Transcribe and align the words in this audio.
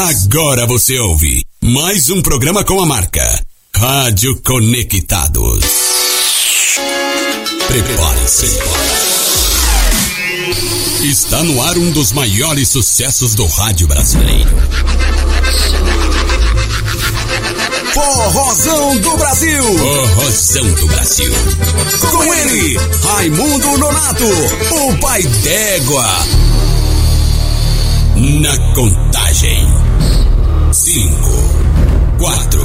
Agora 0.00 0.64
você 0.64 0.96
ouve 0.96 1.44
mais 1.60 2.08
um 2.08 2.22
programa 2.22 2.62
com 2.62 2.80
a 2.80 2.86
marca 2.86 3.44
Rádio 3.74 4.40
Conectados. 4.42 5.64
Prepare-se. 7.66 8.46
Está 11.02 11.42
no 11.42 11.60
ar 11.60 11.76
um 11.76 11.90
dos 11.90 12.12
maiores 12.12 12.68
sucessos 12.68 13.34
do 13.34 13.44
rádio 13.46 13.88
brasileiro. 13.88 14.50
Forrozão 17.92 18.96
do 18.98 19.16
Brasil. 19.16 19.64
Forrozão 19.78 20.74
do 20.74 20.86
Brasil. 20.86 21.32
Com 22.12 22.34
ele, 22.34 22.78
Raimundo 23.02 23.78
Nonato, 23.78 24.24
o 24.26 24.96
pai 24.98 25.24
d'égua. 25.24 26.06
Na 28.40 28.74
contagem. 28.74 29.87
Cinco, 30.88 32.16
quatro, 32.18 32.64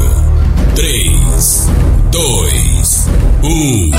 três, 0.76 1.68
dois, 2.10 3.08
um. 3.44 3.92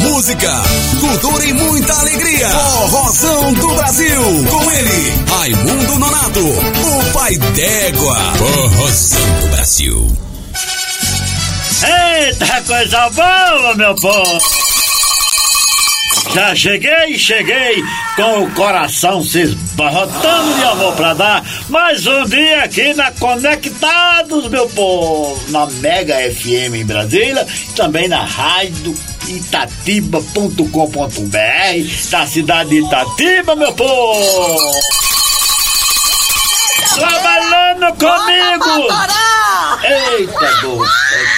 Música, 0.00 0.50
cultura 0.98 1.44
e 1.44 1.52
muita 1.52 1.92
alegria. 2.00 2.48
Forrozão 2.48 3.52
do 3.52 3.74
Brasil. 3.76 4.22
Com 4.50 4.70
ele, 4.72 5.24
Raimundo 5.28 5.98
Nonato, 6.00 6.40
o 6.40 7.12
pai 7.12 7.36
d'égua. 7.36 8.16
Forrozão 8.38 9.40
do 9.40 9.48
Brasil. 9.50 10.16
Eita, 12.26 12.62
coisa 12.66 13.08
boa, 13.10 13.74
meu 13.76 13.94
povo! 13.94 14.71
Já 16.34 16.54
cheguei, 16.54 17.18
cheguei 17.18 17.84
com 18.16 18.44
o 18.44 18.50
coração 18.52 19.22
se 19.22 19.42
esbarrotando 19.42 20.54
de 20.54 20.62
amor 20.64 20.96
pra 20.96 21.12
dar. 21.12 21.44
Mais 21.68 22.06
um 22.06 22.24
dia 22.24 22.62
aqui 22.62 22.94
na 22.94 23.10
Conectados, 23.12 24.48
meu 24.48 24.66
povo, 24.70 25.50
na 25.50 25.66
Mega 25.66 26.14
FM 26.32 26.74
em 26.74 26.86
Brasília 26.86 27.46
também 27.76 28.08
na 28.08 28.24
rádio 28.24 28.94
itatiba.com.br 29.28 30.70
da 32.10 32.26
cidade 32.26 32.70
de 32.70 32.80
Itatiba, 32.86 33.54
meu 33.54 33.72
povo. 33.74 34.80
Trabalhando 36.94 37.94
comigo! 37.98 38.88
Eita, 39.84 40.50
doce! 40.62 40.92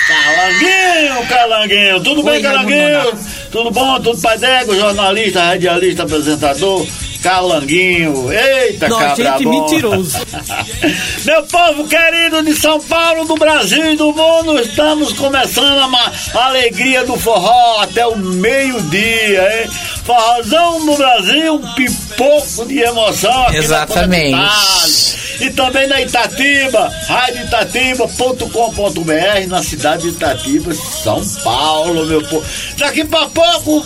Calanguinho, 0.06 1.27
calanguinho! 1.28 2.00
Tudo 2.03 2.22
bem, 2.22 2.41
calanguinho? 2.42 3.34
Tudo 3.55 3.70
bom? 3.70 4.00
Tudo 4.00 4.20
pai 4.20 4.36
d'égua, 4.36 4.74
jornalista, 4.74 5.44
radialista, 5.44 6.02
apresentador? 6.02 6.84
Calanguinho, 7.25 8.30
eita 8.30 8.86
Não, 8.86 8.98
cabra 8.98 9.25
gente, 9.25 9.44
bom. 9.44 9.50
mentiroso. 9.50 10.19
Meu 11.25 11.42
povo 11.44 11.89
querido 11.89 12.42
de 12.42 12.55
São 12.55 12.78
Paulo, 12.81 13.25
do 13.25 13.34
Brasil 13.36 13.92
e 13.92 13.97
do 13.97 14.12
mundo, 14.12 14.61
estamos 14.61 15.14
começando 15.14 15.97
a, 16.34 16.44
alegria 16.44 17.03
do 17.06 17.16
forró 17.16 17.81
até 17.81 18.06
o 18.06 18.19
meio-dia, 18.19 19.62
hein? 19.62 19.70
Forrozão 20.05 20.84
do 20.84 20.94
Brasil, 20.97 21.55
um 21.55 21.72
pipoco 21.72 22.66
de 22.66 22.81
emoção 22.81 23.44
aqui 23.44 23.53
na 23.53 23.59
Exatamente. 23.59 24.36
Conectados. 24.36 25.14
E 25.41 25.50
também 25.50 25.86
na 25.86 26.03
Itatiba, 26.03 26.92
radioitatiba.com.br, 27.09 29.48
na 29.48 29.62
cidade 29.62 30.03
de 30.03 30.09
Itatiba, 30.11 30.75
São 30.75 31.27
Paulo, 31.42 32.05
meu 32.05 32.22
povo. 32.28 32.44
Daqui 32.77 33.03
pra 33.03 33.27
pouco, 33.28 33.83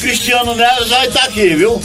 Cristiano 0.00 0.56
Neves 0.56 0.88
vai 0.88 1.06
estar 1.06 1.26
aqui, 1.26 1.54
viu? 1.54 1.80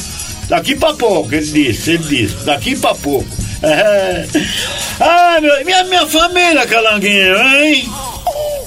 Daqui 0.49 0.75
pra 0.75 0.93
pouco, 0.93 1.33
ele 1.33 1.45
disse, 1.45 1.91
ele 1.91 2.03
disse, 2.03 2.45
daqui 2.45 2.75
pra 2.75 2.95
pouco. 2.95 3.27
É. 3.61 4.25
Ai, 4.99 5.41
meu, 5.41 5.65
minha, 5.65 5.83
minha 5.83 6.07
família, 6.07 6.65
Calanguinho, 6.65 7.37
hein? 7.37 7.89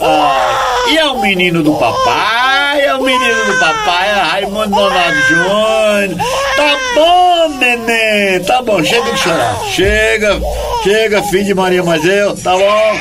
Ah, 0.03 0.85
e 0.89 0.97
é 0.97 1.05
o 1.07 1.21
menino 1.21 1.63
do 1.63 1.75
papai, 1.75 2.81
é 2.83 2.95
o 2.95 3.03
menino 3.03 3.45
do 3.45 3.59
papai, 3.59 4.09
é 4.09 4.13
Raimundo 4.13 4.75
Donato 4.75 5.21
Júnior. 5.29 6.27
Tá 6.57 6.79
bom, 6.95 7.49
neném, 7.59 8.41
tá 8.41 8.63
bom, 8.63 8.83
chega 8.83 9.13
de 9.13 9.19
chorar. 9.19 9.59
Chega, 9.71 10.41
chega, 10.83 11.23
filho 11.25 11.45
de 11.45 11.55
Maria, 11.55 11.83
mas 11.83 12.05
eu, 12.05 12.35
tá 12.37 12.57
bom? 12.57 12.99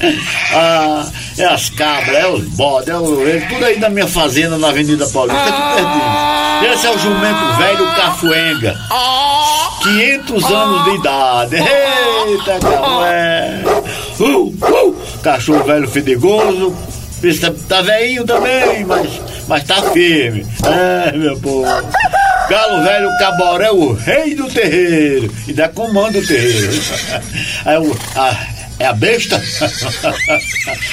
ah, 0.54 1.06
é 1.38 1.44
as 1.44 1.68
cabras, 1.70 2.14
é 2.14 2.26
os 2.26 2.44
bodes, 2.50 2.88
é 2.88 2.96
o 2.96 3.28
é 3.28 3.40
tudo 3.40 3.64
aí 3.64 3.78
na 3.78 3.88
minha 3.88 4.06
fazenda 4.06 4.56
na 4.56 4.68
Avenida 4.68 5.06
Paulista, 5.08 5.42
aqui 5.42 5.74
pertinho. 5.74 6.72
Esse 6.72 6.86
é 6.86 6.90
o 6.90 6.98
jumento 6.98 7.56
velho 7.58 7.94
Cafuenga. 7.94 8.78
500 9.82 10.44
anos 10.44 10.84
de 10.84 10.90
idade. 10.96 11.56
Eita, 11.56 12.58
cafué. 12.58 13.62
Uh, 14.18 14.46
uh, 14.46 14.96
cachorro 15.22 15.64
velho 15.64 15.88
fedegoso. 15.88 16.74
Esse 17.22 17.40
tá, 17.40 17.52
tá 17.68 17.82
velhinho 17.82 18.24
também, 18.24 18.84
mas, 18.84 19.20
mas 19.46 19.64
tá 19.64 19.82
firme. 19.92 20.46
É, 20.64 21.12
meu 21.16 21.38
povo. 21.38 21.66
Galo 22.48 22.82
velho 22.82 23.08
caboré, 23.18 23.70
o 23.70 23.92
rei 23.92 24.34
do 24.34 24.48
terreiro. 24.48 25.30
E 25.46 25.52
dá 25.52 25.68
comando 25.68 26.18
o 26.18 26.26
terreiro. 26.26 26.82
É, 27.66 27.78
o, 27.78 27.96
a, 28.16 28.53
é 28.78 28.86
a 28.86 28.92
besta? 28.92 29.40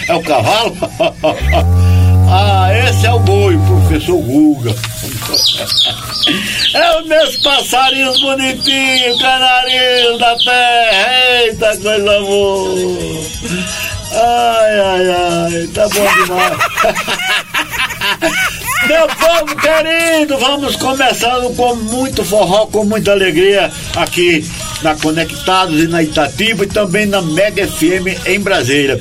É 0.08 0.16
o 0.16 0.22
cavalo? 0.24 0.75
Ah, 2.34 2.69
esse 2.88 3.06
é 3.06 3.12
o 3.12 3.19
boi, 3.19 3.59
professor 3.68 4.18
Guga. 4.22 4.74
É 6.74 7.00
os 7.00 7.06
meus 7.06 7.36
passarinhos 7.38 8.22
bonitinhos, 8.22 9.22
canarinhos 9.22 10.18
da 10.18 10.38
terra. 10.38 11.14
Eita, 11.44 11.78
coisa 11.78 12.20
boa. 12.22 13.22
Ai, 14.14 14.80
ai, 14.80 15.09
ai, 15.09 15.68
tá 15.74 15.90
bom 15.90 16.24
demais. 16.24 16.58
Meu 18.88 19.08
povo 19.08 19.56
querido, 19.58 20.38
vamos 20.38 20.75
começando 20.78 21.53
com 21.56 21.75
muito 21.75 22.24
forró, 22.24 22.66
com 22.66 22.84
muita 22.84 23.12
alegria 23.12 23.72
aqui 23.96 24.50
na 24.81 24.96
Conectados 24.96 25.84
e 25.84 25.88
na 25.88 26.02
Itatiba 26.02 26.64
e 26.64 26.68
também 26.68 27.06
na 27.06 27.22
Mega 27.22 27.68
FM 27.68 28.25
em 28.25 28.40
Brasília. 28.40 29.00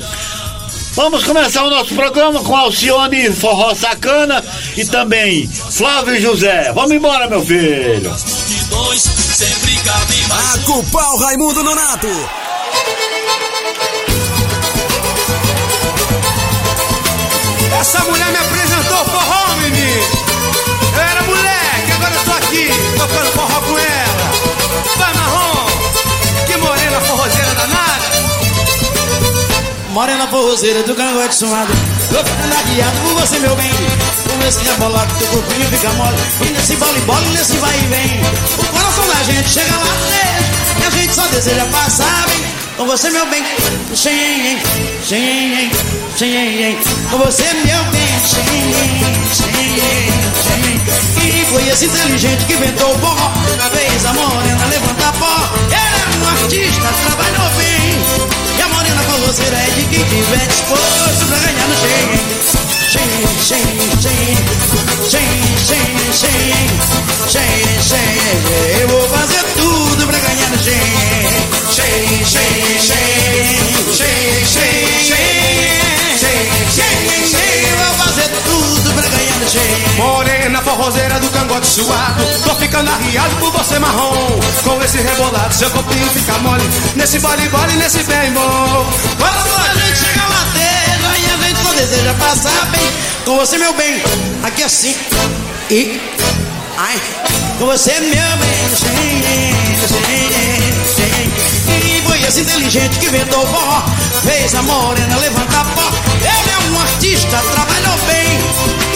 Vamos 0.93 1.23
começar 1.23 1.63
o 1.63 1.69
nosso 1.69 1.95
programa 1.95 2.43
com 2.43 2.55
Alcione 2.55 3.31
Forró 3.31 3.73
Sacana 3.73 4.43
e 4.75 4.85
também 4.85 5.47
Flávio 5.47 6.19
José. 6.19 6.71
Vamos 6.73 6.91
embora, 6.91 7.29
meu 7.29 7.43
filho. 7.45 8.11
A 10.31 11.13
o 11.13 11.17
Raimundo 11.17 11.63
Nonato. 11.63 12.07
Essa 17.79 17.99
mulher 18.03 18.31
me 18.31 18.37
apresentou 18.37 19.05
forró, 19.05 19.50
Morena 30.11 30.27
forrozeira 30.27 30.83
do 30.83 30.93
cangote 30.93 31.33
suado. 31.33 31.71
Tô 32.09 32.17
ficando 32.17 32.53
arriado 32.53 32.97
por 32.99 33.13
você, 33.21 33.39
meu 33.39 33.55
bem. 33.55 33.71
Com 33.71 34.45
esse 34.45 34.61
rebolado, 34.61 35.13
teu 35.17 35.27
corpinho 35.29 35.65
fica 35.69 35.89
mole. 35.93 36.17
E 36.41 36.49
nesse 36.49 36.75
bola 36.75 37.25
e 37.25 37.29
nesse 37.29 37.55
vai 37.59 37.73
e 37.73 37.87
vem. 37.87 38.21
O 38.59 38.65
coração 38.65 39.07
da 39.07 39.23
gente 39.23 39.49
chega 39.49 39.73
lá 39.73 39.85
né? 39.85 40.81
E 40.81 40.85
a 40.85 40.89
gente 40.89 41.15
só 41.15 41.25
deseja 41.27 41.65
passar 41.67 42.27
bem. 42.27 42.43
Com 42.75 42.87
você, 42.87 43.09
meu 43.09 43.25
bem. 43.27 43.41
Xen, 43.95 44.59
xen, 45.07 45.71
xen 46.17 46.77
Com 47.09 47.17
você, 47.19 47.45
meu 47.53 47.83
bem. 47.85 48.19
Xen, 48.27 48.73
xen, 49.33 50.11
xen. 50.43 50.81
E 51.23 51.45
foi 51.45 51.69
esse 51.69 51.85
inteligente 51.85 52.43
que 52.47 52.53
inventou 52.53 52.93
o 52.93 52.99
forró. 52.99 53.31
Fez 53.71 54.05
a 54.05 54.13
morena 54.13 54.65
levantar 54.65 55.13
pó. 55.13 55.49
Ela 55.71 56.01
é 56.01 56.17
um 56.17 56.27
artista, 56.27 56.89
trabalhou 57.05 57.49
você 59.31 59.43
é 59.43 59.71
de 59.75 59.85
quem 59.85 60.03
tiver 60.03 60.45
disposto 60.45 61.25
pra 61.25 61.37
ganhar 61.37 61.67
no 61.69 61.75
cheio. 61.77 62.19
Eu 68.81 68.87
vou 68.89 69.07
fazer 69.07 69.41
tudo 69.55 70.05
pra 70.05 70.19
ganhar 70.19 70.49
no 70.49 70.57
cheio. 70.57 70.75
Cheio, 71.71 72.25
cheio, 72.25 72.81
cheio, 72.81 73.93
cheio, 73.93 74.45
cheio, 74.45 75.05
cheio 75.05 76.00
xen. 76.21 77.69
Eu 77.69 77.77
vou 77.77 78.05
fazer 78.05 78.29
tudo 78.45 78.93
pra 78.93 79.07
ganhar 79.09 79.37
no 79.39 79.49
Xen. 79.49 79.97
Morena 79.97 80.61
forrozeira 80.61 81.19
do 81.19 81.29
cangote 81.29 81.67
suado. 81.67 82.23
Tô 82.43 82.55
ficando 82.55 82.89
arriado 82.91 83.35
por 83.37 83.51
você 83.51 83.79
marrom. 83.79 84.39
Com 84.63 84.81
esse 84.83 84.97
rebolado, 84.97 85.53
seu 85.53 85.69
corpinho 85.71 86.07
fica 86.09 86.37
mole. 86.39 86.63
Nesse 86.95 87.19
bole, 87.19 87.47
bole, 87.49 87.73
nesse 87.73 88.03
bem 88.03 88.31
bom. 88.31 88.85
Quando 89.17 89.35
a 89.35 89.73
gente 89.73 89.99
chega 89.99 90.23
lá 90.27 90.47
terra 90.53 91.17
e 91.17 91.25
a 91.31 91.47
gente 91.47 91.63
só 91.63 91.73
deseja 91.73 92.13
passar 92.15 92.65
bem 92.71 92.91
com 93.25 93.37
você, 93.37 93.57
meu 93.57 93.73
bem. 93.73 94.01
Aqui 94.43 94.63
assim 94.63 94.95
e 95.69 95.99
ai 96.77 96.99
com 97.57 97.65
você, 97.65 97.99
meu 97.99 98.11
bem. 98.11 98.51
Sim, 98.75 99.23
sim, 99.87 100.70
esse 102.31 102.41
inteligente 102.41 102.97
que 102.97 103.07
inventou 103.07 103.45
forró. 103.45 103.83
Fez 104.23 104.55
a 104.55 104.61
morena 104.61 105.17
levantar 105.17 105.65
pó. 105.75 105.91
Ele 106.15 106.49
é 106.49 106.57
um 106.71 106.79
artista, 106.79 107.37
trabalhou 107.51 107.97
bem. 108.07 108.39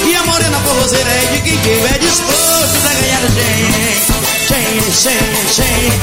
E 0.09 0.15
a 0.15 0.23
morena 0.23 0.57
forrozeira 0.59 1.09
é 1.09 1.25
de 1.33 1.41
quem 1.41 1.57
tiver 1.57 1.99
disposto 1.99 2.79
pra 2.81 2.93
ganhar 2.93 3.19
gente. 3.35 4.13
Gente, 4.47 4.89
gente, 5.03 5.51
gente, 5.51 5.99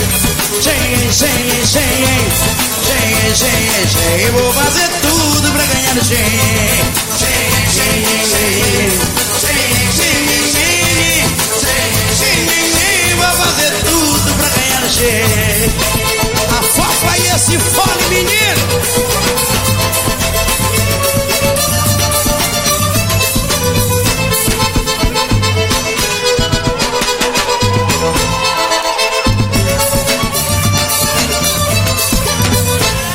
gente, 0.60 1.08
gente, 1.08 1.64
gente, 1.64 1.96
gente, 2.84 3.34
gente, 3.38 4.24
eu 4.26 4.32
vou 4.34 4.52
fazer 4.52 4.90
tudo 5.00 5.52
pra 5.52 5.64
ganhar 5.64 5.94
gente. 5.94 6.12
Gente, 7.16 7.72
gente, 7.72 8.12
gente, 8.12 8.60
gente, 9.40 9.64
gente, 9.72 10.04
gente, 12.20 13.14
vou 13.14 13.32
fazer 13.38 13.72
tudo 13.84 14.34
pra 14.34 14.48
ganhar 14.50 14.84
gente. 14.90 16.01
A 16.72 16.74
fofa 16.74 17.18
e 17.18 17.26
esse 17.34 17.58
fone, 17.58 18.08
menino. 18.08 18.32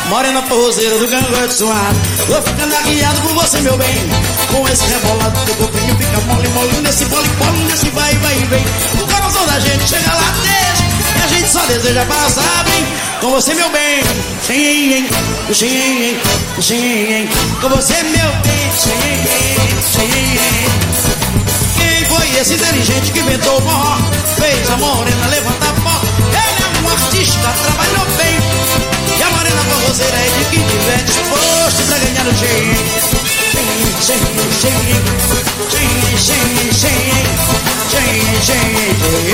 Morena 0.07 0.41
forrozeira 0.43 0.99
do 0.99 1.07
cangote 1.07 1.53
suado. 1.55 1.77
Vou 2.27 2.41
ficando 2.43 2.75
aguiado 2.75 3.21
por 3.21 3.33
você, 3.33 3.59
meu 3.61 3.75
bem. 3.75 3.87
Com 4.51 4.67
esse 4.69 4.85
rebolado 4.85 5.45
do 5.45 5.55
corpinho 5.55 5.97
fica 5.97 6.21
mole, 6.27 6.47
mole 6.49 6.81
Nesse 6.83 7.05
pole, 7.05 7.27
pole, 7.39 7.57
nesse 7.65 7.89
vai, 7.89 8.13
vai 8.17 8.35
vem. 8.35 8.65
O 9.01 9.07
coração 9.07 9.47
da 9.47 9.59
gente 9.59 9.89
chega 9.89 10.13
lá, 10.13 10.33
deixa 10.43 10.66
E 11.17 11.21
a 11.23 11.27
gente 11.27 11.49
só 11.49 11.65
deseja 11.65 12.05
passar 12.05 12.63
bem 12.65 12.85
Com 13.19 13.31
você, 13.31 13.53
meu 13.55 13.69
bem. 13.69 14.03
Sim, 14.43 15.07
sim, 15.53 16.19
sim 16.61 17.29
Com 17.61 17.69
você, 17.69 18.03
meu 18.03 18.31
bem. 18.43 18.71
Sim, 18.77 18.91
sim 19.81 20.39
Quem 21.77 22.05
foi 22.05 22.39
esse 22.39 22.53
inteligente 22.53 23.11
que 23.11 23.19
inventou 23.19 23.57
o 23.57 24.17
Fez 24.37 24.69
a 24.69 24.77
morena 24.77 25.27
levantar 25.27 25.73
pó. 25.83 25.99
Ele 26.29 26.37
é 26.37 26.85
um 26.85 26.89
artista, 26.91 27.39
trabalhou 27.63 28.05
bem. 28.17 28.37
E 29.17 29.23
a 29.23 29.29
morena 29.31 29.61
forrozeira 29.63 30.15
é 30.15 30.29
de 30.37 30.45
quem 30.45 30.63
tiver 30.67 31.03
disposto 31.03 31.83
pra 31.87 31.97
ganhar 31.97 32.27
o 32.27 32.35
jeito. 32.35 33.16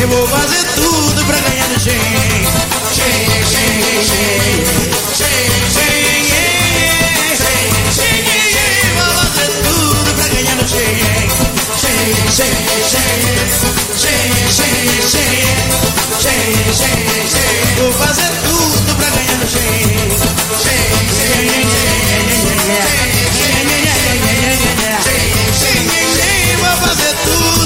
Eu 0.02 0.08
vou 0.08 0.28
fazer 0.28 0.64
tudo 0.76 1.26
pra 1.26 1.40
ganhar 1.40 1.70
o 1.70 1.80
jeito. 1.80 2.00
Vou 8.96 9.14
fazer 9.14 9.50
tudo 9.64 10.14
pra 10.16 10.28
ganhar 10.30 10.58
o 10.58 10.68
jeito. 10.68 11.34
Vou 17.78 17.94
fazer 17.94 18.32
tudo 18.44 18.96
pra 18.96 19.10
ganhar 19.10 19.38
no 19.38 19.48
jeito. 19.48 20.34
Vou 22.68 23.13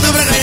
tudo 0.07 0.13
pra 0.13 0.23
ganhar. 0.23 0.37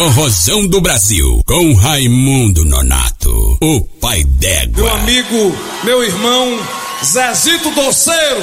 Forrozão 0.00 0.66
do 0.66 0.80
Brasil, 0.80 1.42
com 1.46 1.74
Raimundo 1.74 2.64
Nonato, 2.64 3.58
o 3.60 3.80
pai 4.00 4.24
Meu 4.24 4.32
d'égua. 4.38 4.92
amigo, 4.92 5.54
meu 5.84 6.02
irmão, 6.02 6.58
Zezito 7.04 7.70
Doceiro. 7.72 8.40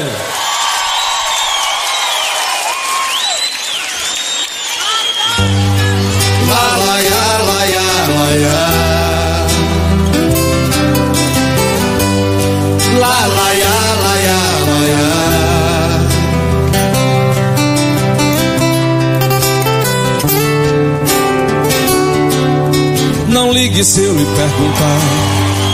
Ligue 23.78 23.86
se 23.86 24.02
eu 24.02 24.12
lhe 24.12 24.26
perguntar, 24.26 25.00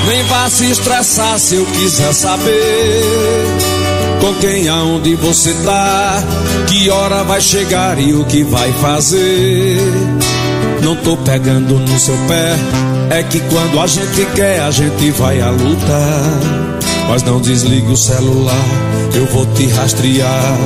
nem 0.07 0.23
vá 0.23 0.49
se 0.49 0.69
estressar 0.69 1.39
se 1.39 1.55
eu 1.55 1.65
quiser 1.65 2.13
saber. 2.13 3.01
Com 4.19 4.33
quem, 4.41 4.67
aonde 4.67 5.15
você 5.15 5.53
tá, 5.63 6.21
que 6.67 6.89
hora 6.89 7.23
vai 7.23 7.39
chegar 7.39 7.97
e 7.97 8.13
o 8.13 8.25
que 8.25 8.43
vai 8.43 8.73
fazer. 8.73 9.77
Não 10.81 10.97
tô 10.97 11.15
pegando 11.15 11.79
no 11.79 11.97
seu 11.97 12.17
pé, 12.27 12.55
é 13.09 13.23
que 13.23 13.39
quando 13.39 13.79
a 13.79 13.87
gente 13.87 14.25
quer, 14.35 14.59
a 14.59 14.71
gente 14.71 15.11
vai 15.11 15.39
à 15.39 15.49
luta. 15.49 15.99
Mas 17.07 17.23
não 17.23 17.39
desligue 17.39 17.89
o 17.89 17.95
celular, 17.95 18.65
eu 19.15 19.25
vou 19.27 19.45
te 19.53 19.67
rastrear, 19.67 20.57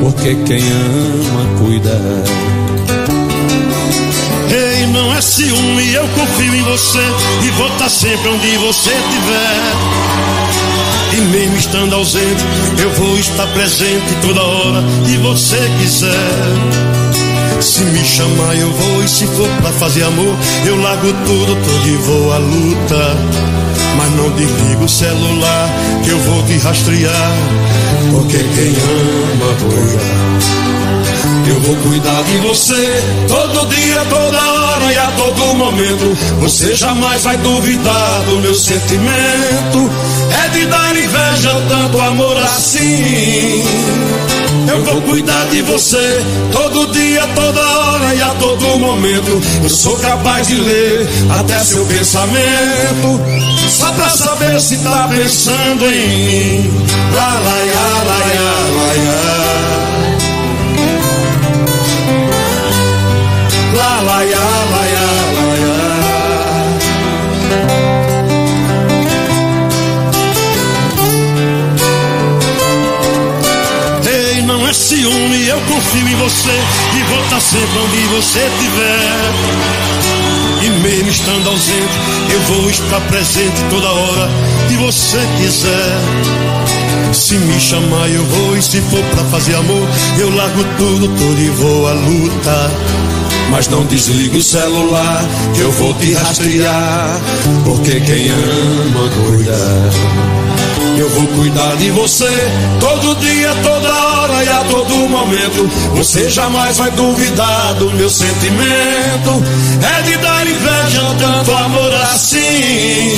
porque 0.00 0.34
quem 0.46 0.62
ama 0.62 1.58
cuida. 1.58 2.00
É 5.20 5.22
ciúme, 5.22 5.92
eu 5.92 6.08
confio 6.08 6.54
em 6.54 6.62
você 6.62 6.98
e 7.42 7.50
vou 7.50 7.66
estar 7.66 7.90
sempre 7.90 8.26
onde 8.30 8.56
você 8.56 8.88
estiver. 8.88 9.72
E 11.12 11.20
mesmo 11.30 11.56
estando 11.58 11.94
ausente, 11.94 12.42
eu 12.78 12.90
vou 12.94 13.18
estar 13.18 13.46
presente 13.48 14.16
toda 14.22 14.40
hora 14.40 14.82
que 15.04 15.18
você 15.18 15.58
quiser. 15.78 16.14
Se 17.60 17.84
me 17.84 18.02
chamar, 18.02 18.56
eu 18.56 18.72
vou, 18.72 19.04
e 19.04 19.08
se 19.10 19.26
for 19.26 19.46
pra 19.60 19.70
fazer 19.72 20.04
amor, 20.04 20.34
eu 20.64 20.80
largo 20.80 21.12
tudo, 21.26 21.54
todo 21.54 21.86
e 21.86 21.96
vou 21.96 22.32
à 22.32 22.38
luta. 22.38 23.16
Mas 23.98 24.10
não 24.12 24.30
desligo 24.30 24.84
o 24.84 24.88
celular, 24.88 25.68
que 26.02 26.08
eu 26.08 26.18
vou 26.18 26.42
te 26.44 26.56
rastrear, 26.56 27.32
porque 28.10 28.38
quem 28.38 28.74
ama 28.88 29.54
cuida. 29.68 30.40
Eu 31.46 31.60
vou 31.60 31.76
cuidar 31.76 32.22
de 32.22 32.38
você 32.38 33.02
todo 33.28 33.66
dia, 33.68 34.04
toda 34.08 34.52
hora 34.52 34.59
e 34.90 34.98
a 34.98 35.06
todo 35.16 35.54
momento. 35.54 36.16
Você 36.40 36.74
jamais 36.74 37.22
vai 37.22 37.36
duvidar 37.38 38.22
do 38.26 38.36
meu 38.38 38.54
sentimento. 38.54 39.90
É 40.44 40.48
de 40.48 40.66
dar 40.66 40.96
inveja 40.96 41.62
tanto 41.68 42.00
amor 42.00 42.36
assim. 42.38 43.64
Eu 44.68 44.84
vou 44.84 45.02
cuidar 45.02 45.46
de 45.46 45.62
você 45.62 46.24
todo 46.52 46.92
dia, 46.92 47.26
toda 47.34 47.60
hora 47.60 48.14
e 48.14 48.22
a 48.22 48.28
todo 48.34 48.78
momento. 48.78 49.42
Eu 49.62 49.68
sou 49.68 49.96
capaz 49.96 50.46
de 50.46 50.54
ler 50.54 51.08
até 51.38 51.58
seu 51.60 51.84
pensamento. 51.86 53.20
Só 53.68 53.92
pra 53.92 54.08
saber 54.10 54.60
se 54.60 54.76
tá 54.78 55.08
pensando 55.08 55.84
em 55.86 56.08
mim. 56.08 56.86
Lá, 57.14 57.34
lá, 57.34 57.56
lá, 57.74 58.02
lá, 58.04 58.18
lá, 58.18 58.90
lá. 59.06 59.79
La 59.79 59.79
ciúme, 74.90 75.46
eu 75.46 75.60
confio 75.60 76.08
em 76.08 76.16
você 76.16 76.50
e 76.50 77.02
vou 77.04 77.22
estar 77.22 77.40
sempre 77.40 77.78
onde 77.78 77.96
você 78.08 78.40
estiver. 78.40 79.30
E 80.62 80.70
mesmo 80.80 81.08
estando 81.08 81.48
ausente, 81.48 81.98
eu 82.32 82.40
vou 82.40 82.68
estar 82.68 83.00
presente 83.02 83.62
toda 83.70 83.88
hora 83.88 84.28
que 84.68 84.74
você 84.78 85.18
quiser. 85.38 87.12
Se 87.12 87.38
me 87.38 87.60
chamar 87.60 88.08
eu 88.08 88.24
vou 88.24 88.56
e 88.56 88.62
se 88.62 88.80
for 88.82 89.02
pra 89.14 89.24
fazer 89.24 89.54
amor 89.56 89.88
Eu 90.18 90.32
largo 90.32 90.62
tudo, 90.78 91.08
tudo 91.08 91.40
e 91.40 91.48
vou 91.50 91.88
à 91.88 91.92
luta 91.92 92.70
Mas 93.50 93.66
não 93.68 93.84
desligue 93.86 94.38
o 94.38 94.42
celular 94.42 95.24
que 95.52 95.60
eu 95.60 95.72
vou 95.72 95.92
te 95.94 96.14
rastrear 96.14 97.20
Porque 97.64 98.00
quem 98.00 98.28
ama 98.30 99.10
cuida 99.10 100.49
Eu 101.00 101.08
vou 101.08 101.26
cuidar 101.28 101.76
de 101.76 101.90
você 101.92 102.28
todo 102.78 103.18
dia, 103.20 103.54
toda 103.62 103.88
hora 103.88 104.44
e 104.44 104.48
a 104.50 104.64
todo 104.70 105.08
momento. 105.08 105.66
Você 105.94 106.28
jamais 106.28 106.76
vai 106.76 106.90
duvidar 106.90 107.72
do 107.78 107.90
meu 107.92 108.10
sentimento. 108.10 109.42
É 109.80 110.02
de 110.02 110.16
dar 110.18 110.46
inveja 110.46 111.00
tanto 111.18 111.52
amor 111.52 111.94
assim. 112.12 113.16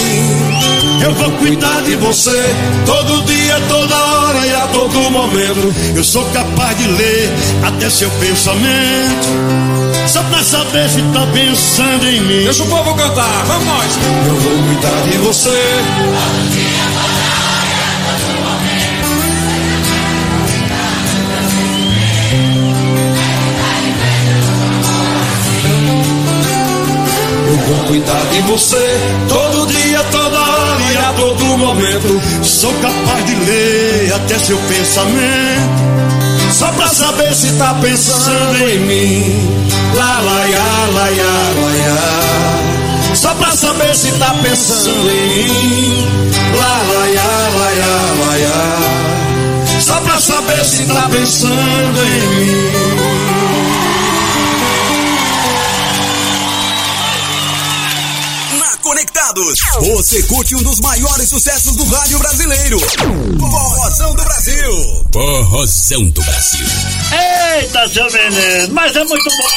Eu 1.03 1.13
vou 1.13 1.33
cuidar 1.33 1.83
de 1.83 1.97
você 1.97 2.55
todo 2.87 3.25
dia, 3.25 3.61
toda 3.69 3.97
hora 3.97 4.47
e 4.47 4.55
a 4.55 4.69
todo 4.69 5.11
momento. 5.11 5.75
Eu 5.97 6.05
sou 6.05 6.25
capaz 6.27 6.79
de 6.79 6.87
ler 6.87 7.33
até 7.65 7.91
seu 7.91 8.11
pensamento. 8.11 9.27
Só 10.07 10.23
pra 10.23 10.41
saber 10.45 10.89
se 10.89 11.03
tá 11.13 11.27
pensando 11.35 12.07
em 12.07 12.21
mim. 12.21 12.45
Deixa 12.45 12.63
o 12.63 12.67
povo 12.69 12.95
cantar, 12.95 13.45
vamos 13.45 13.67
nós. 13.67 13.99
Eu 14.29 14.37
vou 14.37 14.69
cuidar 14.69 15.03
de 15.11 15.19
você. 15.19 16.72
Vou 27.67 27.79
cuidar 27.87 28.23
de 28.33 28.41
você 28.43 29.01
todo 29.29 29.67
dia, 29.67 30.03
toda 30.11 30.41
hora 30.41 30.93
e 30.93 30.97
a 30.97 31.13
todo 31.13 31.45
momento. 31.59 32.21
Sou 32.43 32.73
capaz 32.75 33.25
de 33.25 33.35
ler 33.35 34.13
até 34.15 34.39
seu 34.39 34.59
pensamento. 34.59 35.83
Só 36.51 36.69
pra 36.73 36.89
saber 36.89 37.35
se 37.35 37.53
tá 37.53 37.75
pensando 37.81 38.69
em 38.69 38.79
mim. 38.81 39.63
Lá, 39.95 40.21
lá, 40.21 40.45
ya, 40.47 40.89
lá, 40.93 41.11
ya, 41.11 41.25
lá, 41.25 41.77
ya. 41.77 43.15
Só 43.15 43.35
pra 43.35 43.53
saber 43.53 43.95
se 43.95 44.11
tá 44.13 44.35
pensando 44.43 45.11
em 45.11 45.49
mim. 45.49 46.07
Lá, 46.57 46.83
lá, 46.93 47.07
ya, 47.07 47.23
lá, 47.59 47.71
ya, 47.73 48.27
lá, 48.27 48.37
ya. 48.39 49.81
Só 49.81 50.01
pra 50.01 50.19
saber 50.19 50.65
se 50.65 50.85
tá 50.85 51.09
pensando 51.11 51.53
em 51.55 52.27
mim. 52.37 52.82
Conectados, 59.33 59.61
você 59.81 60.23
curte 60.25 60.55
um 60.55 60.63
dos 60.63 60.79
maiores 60.81 61.29
sucessos 61.29 61.75
do 61.77 61.85
rádio 61.85 62.19
brasileiro. 62.19 62.79
Forrozão 62.79 64.15
do 64.15 64.23
Brasil. 64.23 65.07
Forrozão 65.13 66.05
do 66.11 66.23
Brasil. 66.23 66.67
Eita, 67.59 67.89
seu 67.89 68.05
menino, 68.13 68.69
mas 68.73 68.95
é 68.95 69.05
muito 69.05 69.31
bom. 69.31 69.49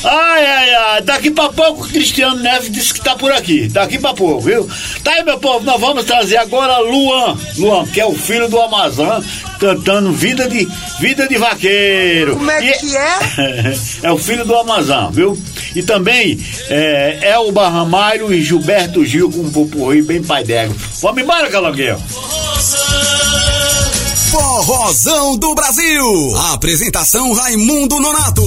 Ai, 0.04 0.46
ai, 0.46 0.74
ai. 0.74 1.02
Daqui 1.02 1.32
pra 1.32 1.50
pouco 1.50 1.84
o 1.84 1.88
Cristiano 1.88 2.42
Neves 2.42 2.72
disse 2.72 2.94
que 2.94 3.02
tá 3.02 3.16
por 3.16 3.32
aqui. 3.32 3.68
Daqui 3.68 3.98
pra 3.98 4.14
pouco, 4.14 4.42
viu? 4.42 4.68
Tá 5.04 5.12
aí, 5.12 5.24
meu 5.24 5.40
povo. 5.40 5.66
Nós 5.66 5.80
vamos 5.80 6.06
trazer 6.06 6.38
agora 6.38 6.80
Luan. 6.80 7.38
Luan, 7.58 7.86
que 7.88 8.00
é 8.00 8.06
o 8.06 8.14
filho 8.14 8.50
do 8.50 8.60
Amazon, 8.60 9.22
cantando 9.60 10.12
Vida 10.14 10.48
de, 10.48 10.68
vida 11.00 11.28
de 11.28 11.38
Vaqueiro. 11.38 12.36
Como 12.38 12.50
é 12.52 12.64
E- 12.66 12.74
que 12.80 12.96
é? 12.96 13.18
é 14.04 14.12
o 14.12 14.18
filho 14.18 14.46
do 14.46 14.56
Amazon, 14.56 15.12
viu? 15.12 15.38
E 15.76 15.84
também 15.84 16.40
é, 16.70 17.20
Elba 17.34 17.68
Ramalho 17.70 18.34
e 18.34 18.42
Gilberto 18.42 19.06
Gil 19.06 19.32
com 19.32 19.40
um 19.42 19.52
pupurri 19.52 20.02
bem 20.02 20.24
pai 20.24 20.44
d'égua. 20.44 20.76
Vamos 21.02 21.22
embora, 21.22 21.50
Calangueiro. 21.50 21.98
Forrozão 24.32 25.38
do 25.38 25.54
Brasil. 25.56 26.36
Apresentação 26.54 27.32
Raimundo 27.34 28.00
Nonato. 28.00 28.44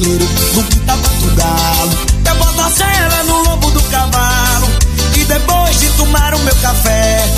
Puleiro, 0.00 0.26
do 0.54 0.62
que 0.64 0.80
tá 0.80 0.96
do 0.96 1.34
galo. 1.36 1.98
Eu 2.24 2.34
boto 2.36 2.60
a 2.62 2.70
sela 2.70 3.22
no 3.24 3.42
lombo 3.42 3.70
do 3.70 3.82
cavalo 3.82 4.68
E 5.14 5.24
depois 5.24 5.78
de 5.78 5.90
tomar 5.90 6.34
o 6.34 6.38
meu 6.38 6.54
café 6.56 7.28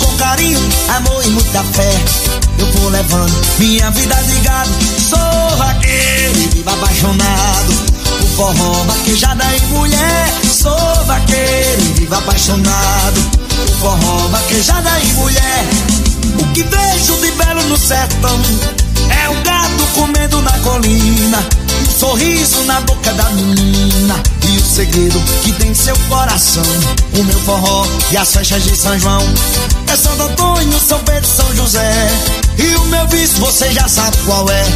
Com 0.00 0.16
carinho, 0.16 0.58
amor 0.96 1.22
e 1.26 1.28
muita 1.28 1.62
fé 1.62 1.92
Eu 2.58 2.72
vou 2.72 2.88
levando 2.88 3.34
minha 3.58 3.90
vida 3.90 4.14
de 4.14 4.40
gado. 4.40 4.70
Sou 4.98 5.58
vaqueiro 5.58 6.38
e 6.38 6.46
vivo 6.54 6.70
apaixonado 6.70 7.96
por 8.36 8.54
forró, 8.54 8.72
vaquejada 8.84 9.44
e 9.54 9.66
mulher. 9.66 10.32
Sou 10.50 11.04
vaqueiro 11.04 11.82
e 11.82 12.00
vivo 12.00 12.14
apaixonado 12.14 13.20
Por 13.48 13.76
forró, 13.76 14.28
vaquejada 14.28 15.00
e 15.00 15.12
mulher. 15.12 15.66
O 16.40 16.46
que 16.54 16.62
vejo 16.62 17.16
de 17.20 17.30
belo 17.32 17.62
no 17.64 17.76
sertão 17.76 18.40
É 19.10 19.28
o 19.28 19.34
gato 19.42 19.86
comendo 19.94 20.40
na 20.40 20.52
colina 20.60 21.65
sorriso 21.96 22.62
na 22.64 22.80
boca 22.82 23.12
da 23.14 23.24
menina 23.30 24.22
E 24.46 24.58
o 24.58 24.64
segredo 24.64 25.18
que 25.42 25.52
tem 25.52 25.70
em 25.70 25.74
seu 25.74 25.96
coração 26.08 26.62
O 27.18 27.24
meu 27.24 27.38
forró 27.40 27.86
e 28.10 28.16
as 28.16 28.32
festas 28.32 28.62
de 28.64 28.76
São 28.76 28.98
João 28.98 29.22
É 29.88 29.96
Santo 29.96 30.22
Antônio, 30.22 30.78
São 30.78 30.98
Pedro, 31.00 31.28
São 31.28 31.56
José 31.56 32.08
E 32.58 32.76
o 32.76 32.84
meu 32.86 33.06
vício 33.08 33.38
você 33.38 33.72
já 33.72 33.88
sabe 33.88 34.16
qual 34.26 34.48
é 34.50 34.66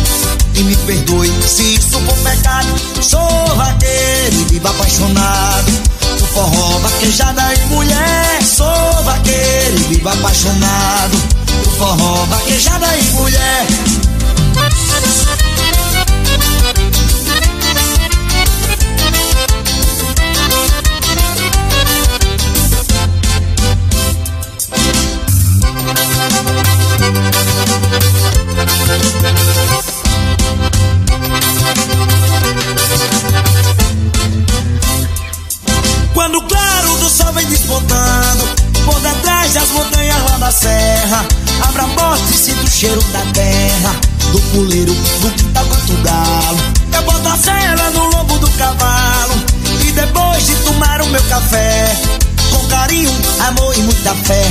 e 0.54 0.62
me 0.64 0.76
perdoe 0.76 1.32
se 1.46 1.74
isso 1.74 1.98
for 2.00 2.16
pecado. 2.18 2.68
Sou 3.00 3.56
vaqueiro 3.56 4.34
e 4.34 4.44
vivo 4.50 4.68
apaixonado 4.68 5.72
por 6.18 6.28
forró, 6.28 6.78
vaquejada 6.80 7.54
e 7.54 7.66
mulher. 7.66 8.42
Sou 8.42 9.02
vaqueiro 9.04 9.76
e 9.76 9.94
vivo 9.94 10.08
apaixonado 10.08 11.16
por 11.64 11.72
forró, 11.74 12.26
vaquejada 12.26 12.86
e 12.96 13.02
mulher. 13.12 13.66
Quando 36.12 36.38
o 36.38 36.42
claro 36.42 36.96
do 36.98 37.08
sol 37.08 37.32
vem 37.32 37.46
despontando 37.46 38.48
Por 38.84 39.00
detrás 39.00 39.54
das 39.54 39.68
montanhas 39.70 40.22
lá 40.30 40.38
da 40.38 40.50
serra 40.50 41.24
Abra 41.68 41.84
a 41.84 41.88
porta 41.88 42.24
e 42.30 42.34
sinto 42.34 42.64
o 42.64 42.70
cheiro 42.70 43.02
da 43.12 43.20
terra 43.32 43.94
Do 44.32 44.40
puleiro, 44.52 44.92
do 44.92 45.30
quintal 45.30 45.64
quanto 45.66 45.92
galo. 46.02 46.58
Eu 46.92 47.02
boto 47.02 47.28
a 47.28 47.36
sela 47.36 47.90
no 47.90 48.06
lombo 48.10 48.38
do 48.38 48.50
cavalo 48.50 49.34
E 49.86 49.92
depois 49.92 50.46
de 50.46 50.54
tomar 50.56 51.00
o 51.00 51.06
meu 51.06 51.22
café 51.24 51.96
Com 52.50 52.66
carinho, 52.66 53.10
amor 53.46 53.76
e 53.78 53.82
muita 53.82 54.14
fé 54.14 54.44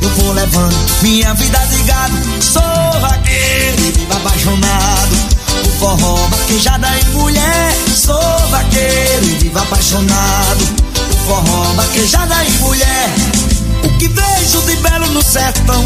Eu 0.00 0.08
vou 0.10 0.32
levando 0.32 0.92
minha 1.02 1.34
vida 1.34 1.58
de 1.66 1.82
gado. 1.82 2.14
Sou 2.40 3.00
vaqueiro 3.00 3.61
e 3.82 3.90
vivo 3.90 4.12
apaixonado 4.12 5.16
por 5.62 5.98
forró, 5.98 6.14
vaquejada 6.28 6.88
e 6.98 7.04
mulher. 7.10 7.76
Sou 7.96 8.48
vaqueiro 8.50 9.24
e 9.24 9.34
vivo 9.38 9.58
apaixonado 9.58 10.64
por 10.94 11.26
forró, 11.26 11.62
vaquejada 11.74 12.44
e 12.44 12.50
mulher. 12.60 13.10
O 13.84 13.98
que 13.98 14.08
vejo 14.08 14.62
de 14.62 14.76
belo 14.76 15.06
no 15.08 15.22
sertão 15.22 15.84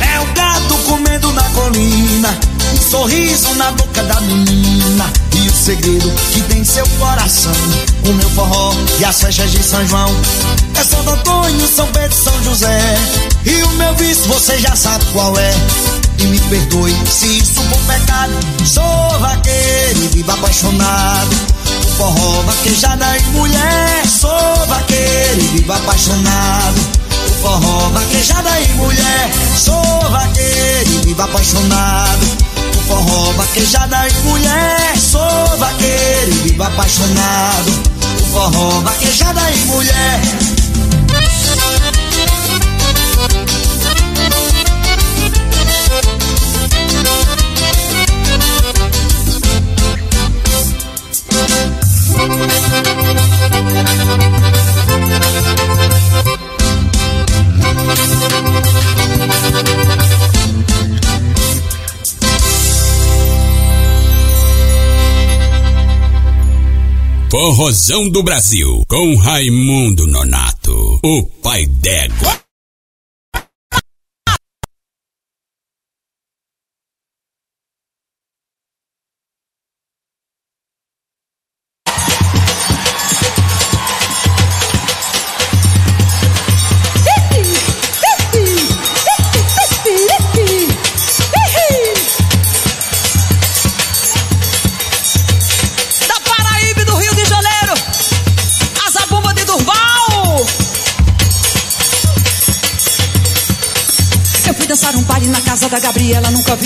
é 0.00 0.20
o 0.20 0.26
gado 0.32 0.74
comendo 0.86 1.30
na 1.32 1.42
colina, 1.50 2.38
um 2.72 2.90
sorriso 2.90 3.54
na 3.56 3.70
boca 3.72 4.02
da 4.04 4.20
menina 4.22 5.12
e 5.34 5.48
o 5.48 5.52
segredo 5.52 6.10
que 6.32 6.40
tem 6.42 6.60
em 6.60 6.64
seu 6.64 6.86
coração. 6.98 7.52
O 8.04 8.12
meu 8.12 8.30
forró 8.30 8.74
e 8.98 9.04
as 9.04 9.20
festas 9.20 9.50
de 9.50 9.62
São 9.62 9.86
João 9.86 10.14
é 10.74 10.84
Santo 10.84 11.10
Antônio, 11.10 11.68
São 11.68 11.86
Pedro, 11.88 12.16
São 12.16 12.42
José. 12.42 12.80
E 13.44 13.62
o 13.62 13.68
meu 13.72 13.94
vício 13.96 14.24
você 14.24 14.58
já 14.58 14.74
sabe 14.74 15.04
qual 15.12 15.38
é 15.38 15.97
e 16.18 16.26
me 16.26 16.38
perdoe 16.40 16.94
se 17.06 17.38
isso 17.38 17.62
for 17.62 17.78
pecado. 17.86 18.32
Sou 18.64 19.18
vaqueiro, 19.20 20.08
vivo 20.12 20.30
apaixonado 20.30 21.36
O 21.84 21.88
forró, 21.96 22.42
vaquejada 22.42 23.18
e 23.18 23.22
mulher. 23.30 24.06
Sou 24.06 24.66
vaqueiro, 24.66 25.42
vivo 25.52 25.72
apaixonado 25.72 26.80
O 27.28 27.42
forró, 27.42 27.88
vaquejada 27.90 28.60
e 28.60 28.68
mulher. 28.74 29.30
Sou 29.56 30.10
vaqueiro, 30.10 31.00
vivo 31.04 31.22
apaixonado 31.22 32.26
O 32.76 32.80
forró, 32.88 33.32
vaquejada 33.32 34.08
e 34.08 34.14
mulher. 34.24 34.98
Sou 34.98 35.56
vaqueiro, 35.58 36.32
vivo 36.44 36.62
apaixonado 36.62 37.82
O 38.20 38.24
forró, 38.32 38.80
vaquejada 38.80 39.50
e 39.50 39.58
mulher. 39.66 40.20
Corrosão 67.38 68.08
do 68.08 68.20
Brasil, 68.20 68.84
com 68.88 69.14
Raimundo 69.14 70.08
Nonato, 70.08 70.98
o 71.04 71.22
pai 71.40 71.66
d'égua. 71.66 72.47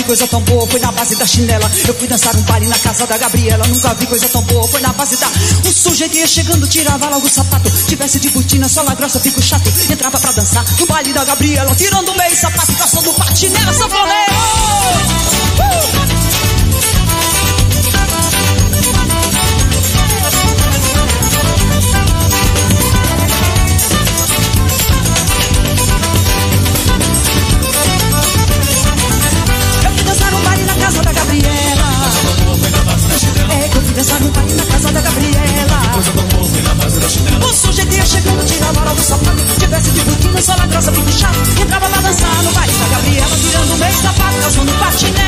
vi 0.03 0.07
coisa 0.07 0.27
tão 0.27 0.41
boa, 0.41 0.67
foi 0.67 0.79
na 0.79 0.91
base 0.91 1.15
da 1.15 1.25
chinela. 1.25 1.71
Eu 1.87 1.93
fui 1.95 2.07
dançar 2.07 2.35
um 2.35 2.41
baile 2.41 2.67
na 2.67 2.77
casa 2.77 3.07
da 3.07 3.17
Gabriela. 3.17 3.65
Nunca 3.67 3.93
vi 3.95 4.05
coisa 4.05 4.27
tão 4.29 4.41
boa, 4.43 4.67
foi 4.67 4.81
na 4.81 4.93
base 4.93 5.17
da. 5.17 5.27
O 5.67 5.71
sujeito 5.71 6.15
ia 6.17 6.27
chegando, 6.27 6.67
tirava 6.67 7.09
logo 7.09 7.25
o 7.25 7.29
sapato. 7.29 7.71
Tivesse 7.87 8.19
de 8.19 8.29
botina, 8.29 8.67
só 8.67 8.83
grossa, 8.95 9.19
fico 9.19 9.41
chato. 9.41 9.71
Entrava 9.89 10.19
pra 10.19 10.31
dançar 10.31 10.65
no 10.79 10.85
baile 10.85 11.13
da 11.13 11.23
Gabriela. 11.23 11.73
Tirando 11.75 12.09
o 12.09 12.17
meio, 12.17 12.35
sapato, 12.35 12.73
calçando 12.73 13.13
patinela, 13.13 13.73
só 13.73 13.87
Uh! 15.53 16.12
passo 44.53 44.65
patinete. 44.79 45.22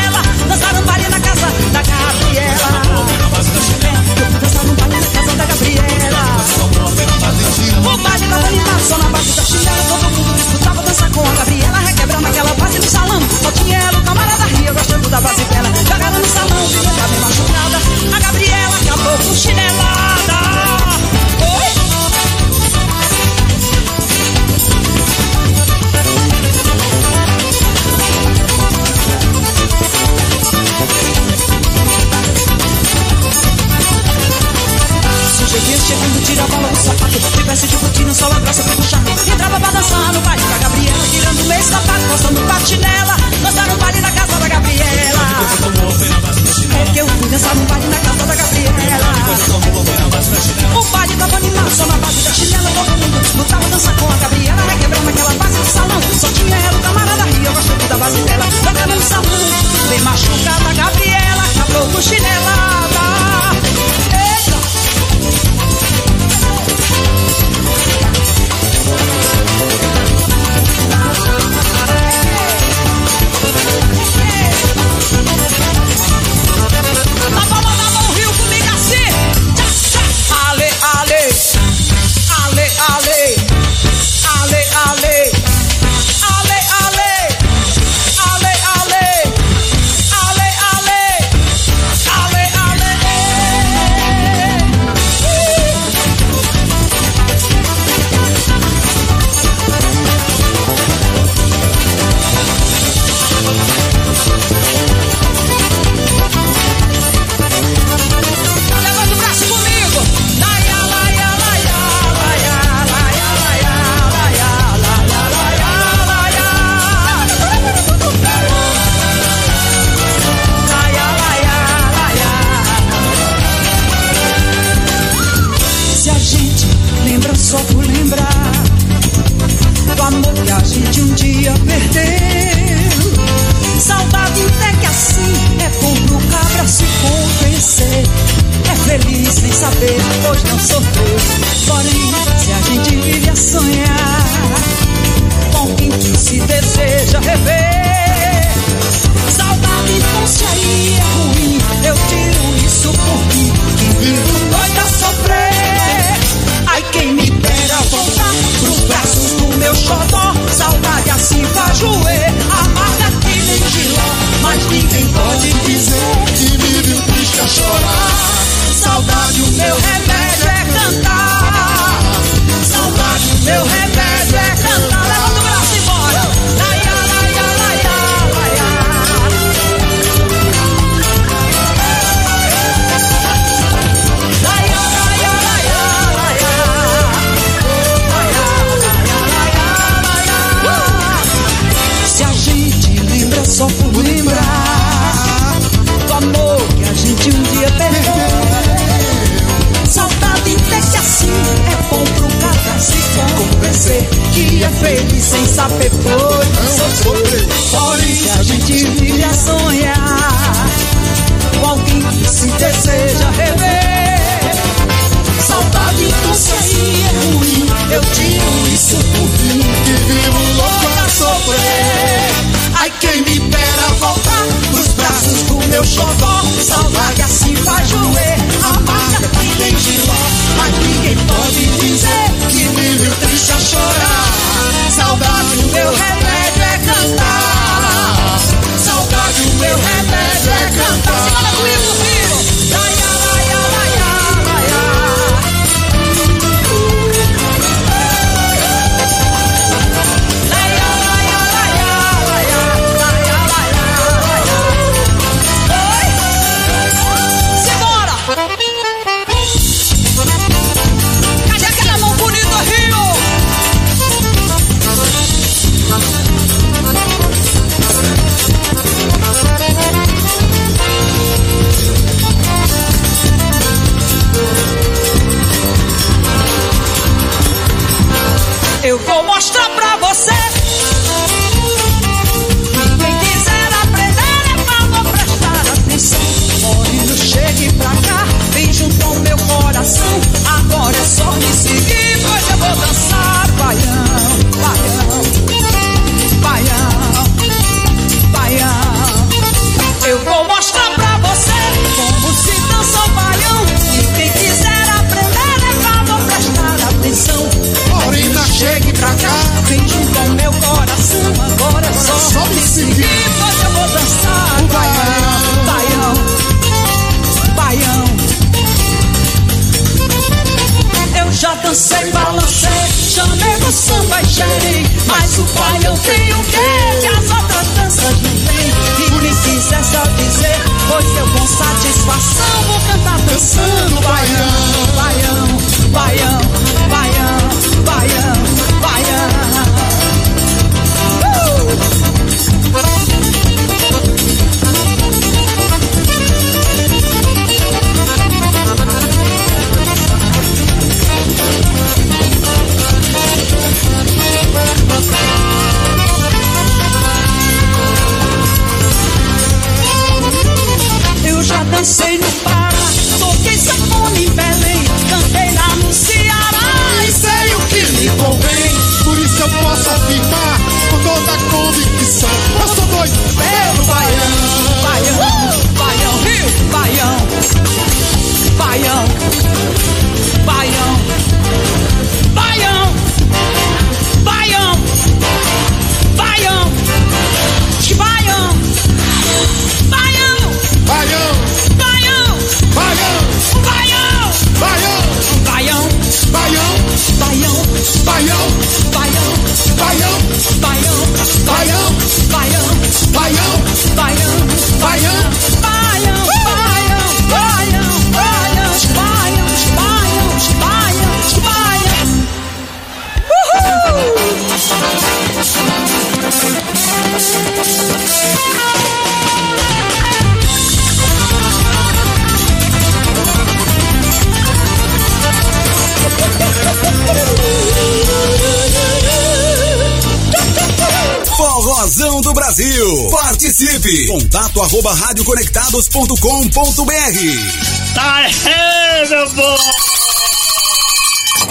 radioconectados.com.br. 435.00 437.94
Tá 437.94 438.28
errado, 438.28 439.32
povo! 439.36 439.72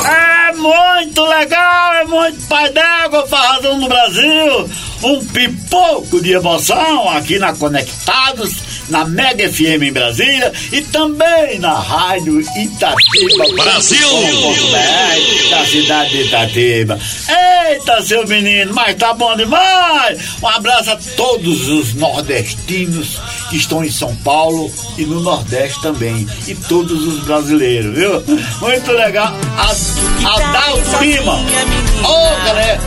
É 0.06 0.52
muito 0.56 1.24
legal, 1.24 1.94
é 1.94 2.04
muito 2.04 2.46
pai 2.46 2.70
d'água, 2.72 3.26
farradão 3.26 3.80
do 3.80 3.88
Brasil. 3.88 4.70
Um 5.02 5.24
pipoco 5.26 6.20
de 6.22 6.32
emoção 6.32 7.08
aqui 7.10 7.38
na 7.38 7.52
Conectados 7.54 8.54
na 8.88 9.04
Mega 9.04 9.50
FM 9.50 9.82
em 9.82 9.92
Brasília 9.92 10.52
e 10.72 10.80
também 10.82 11.58
na 11.58 11.74
Rádio 11.74 12.40
Itatiba 12.40 13.44
Brasil 13.56 14.08
da 15.50 15.66
cidade 15.66 16.10
de 16.10 16.22
Itatiba. 16.24 16.98
Eita, 17.68 18.02
seu 18.02 18.26
menino, 18.26 18.74
mas 18.74 18.94
tá 18.96 19.14
bom 19.14 19.34
demais! 19.36 20.18
Um 20.42 20.48
abraço 20.48 20.90
a 20.90 20.96
todos 21.16 21.68
os 21.68 21.94
nordestinos 21.94 23.18
que 23.48 23.56
estão 23.56 23.84
em 23.84 23.90
São 23.90 24.14
Paulo 24.16 24.70
e 24.96 25.04
no 25.04 25.20
Nordeste 25.20 25.80
também. 25.80 26.26
E 26.46 26.54
todos 26.54 27.06
os 27.06 27.24
brasileiros, 27.24 27.94
viu? 27.94 28.22
Muito 28.60 28.92
legal. 28.92 29.32
Adalcima. 30.24 31.34
Ô, 31.34 32.08
oh, 32.08 32.44
galera. 32.46 32.80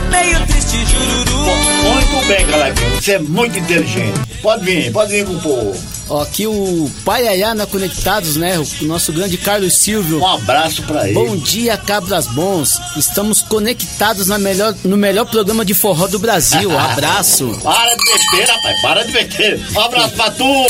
Muito 1.82 2.26
bem, 2.26 2.46
galera. 2.46 2.74
Você 2.96 3.12
é 3.12 3.18
muito 3.18 3.58
inteligente. 3.58 4.18
Pode 4.42 4.64
vir, 4.64 4.92
pode 4.92 5.12
vir 5.12 5.24
com 5.24 5.32
o 5.32 5.40
povo. 5.40 5.97
Ó, 6.08 6.22
aqui 6.22 6.46
o 6.46 6.90
Pai 7.04 7.28
Ayana 7.28 7.66
Conectados, 7.66 8.36
né? 8.36 8.58
O 8.58 8.84
nosso 8.84 9.12
grande 9.12 9.36
Carlos 9.36 9.78
Silvio. 9.78 10.20
Um 10.20 10.26
abraço 10.26 10.82
para 10.82 11.04
ele. 11.08 11.14
Bom 11.14 11.36
dia, 11.36 11.76
Cabras 11.76 12.26
Bons. 12.26 12.78
Estamos 12.96 13.42
conectados 13.42 14.26
na 14.26 14.38
melhor, 14.38 14.74
no 14.84 14.96
melhor 14.96 15.26
programa 15.26 15.64
de 15.64 15.74
forró 15.74 16.06
do 16.06 16.18
Brasil. 16.18 16.70
Abraço. 16.78 17.58
para 17.62 17.94
de 17.94 18.12
besteira, 18.12 18.54
pai. 18.62 18.74
Para 18.82 19.04
de 19.04 19.12
besteira. 19.12 19.60
Um 19.74 19.80
abraço 19.80 20.14
pra 20.14 20.30
tu. 20.30 20.66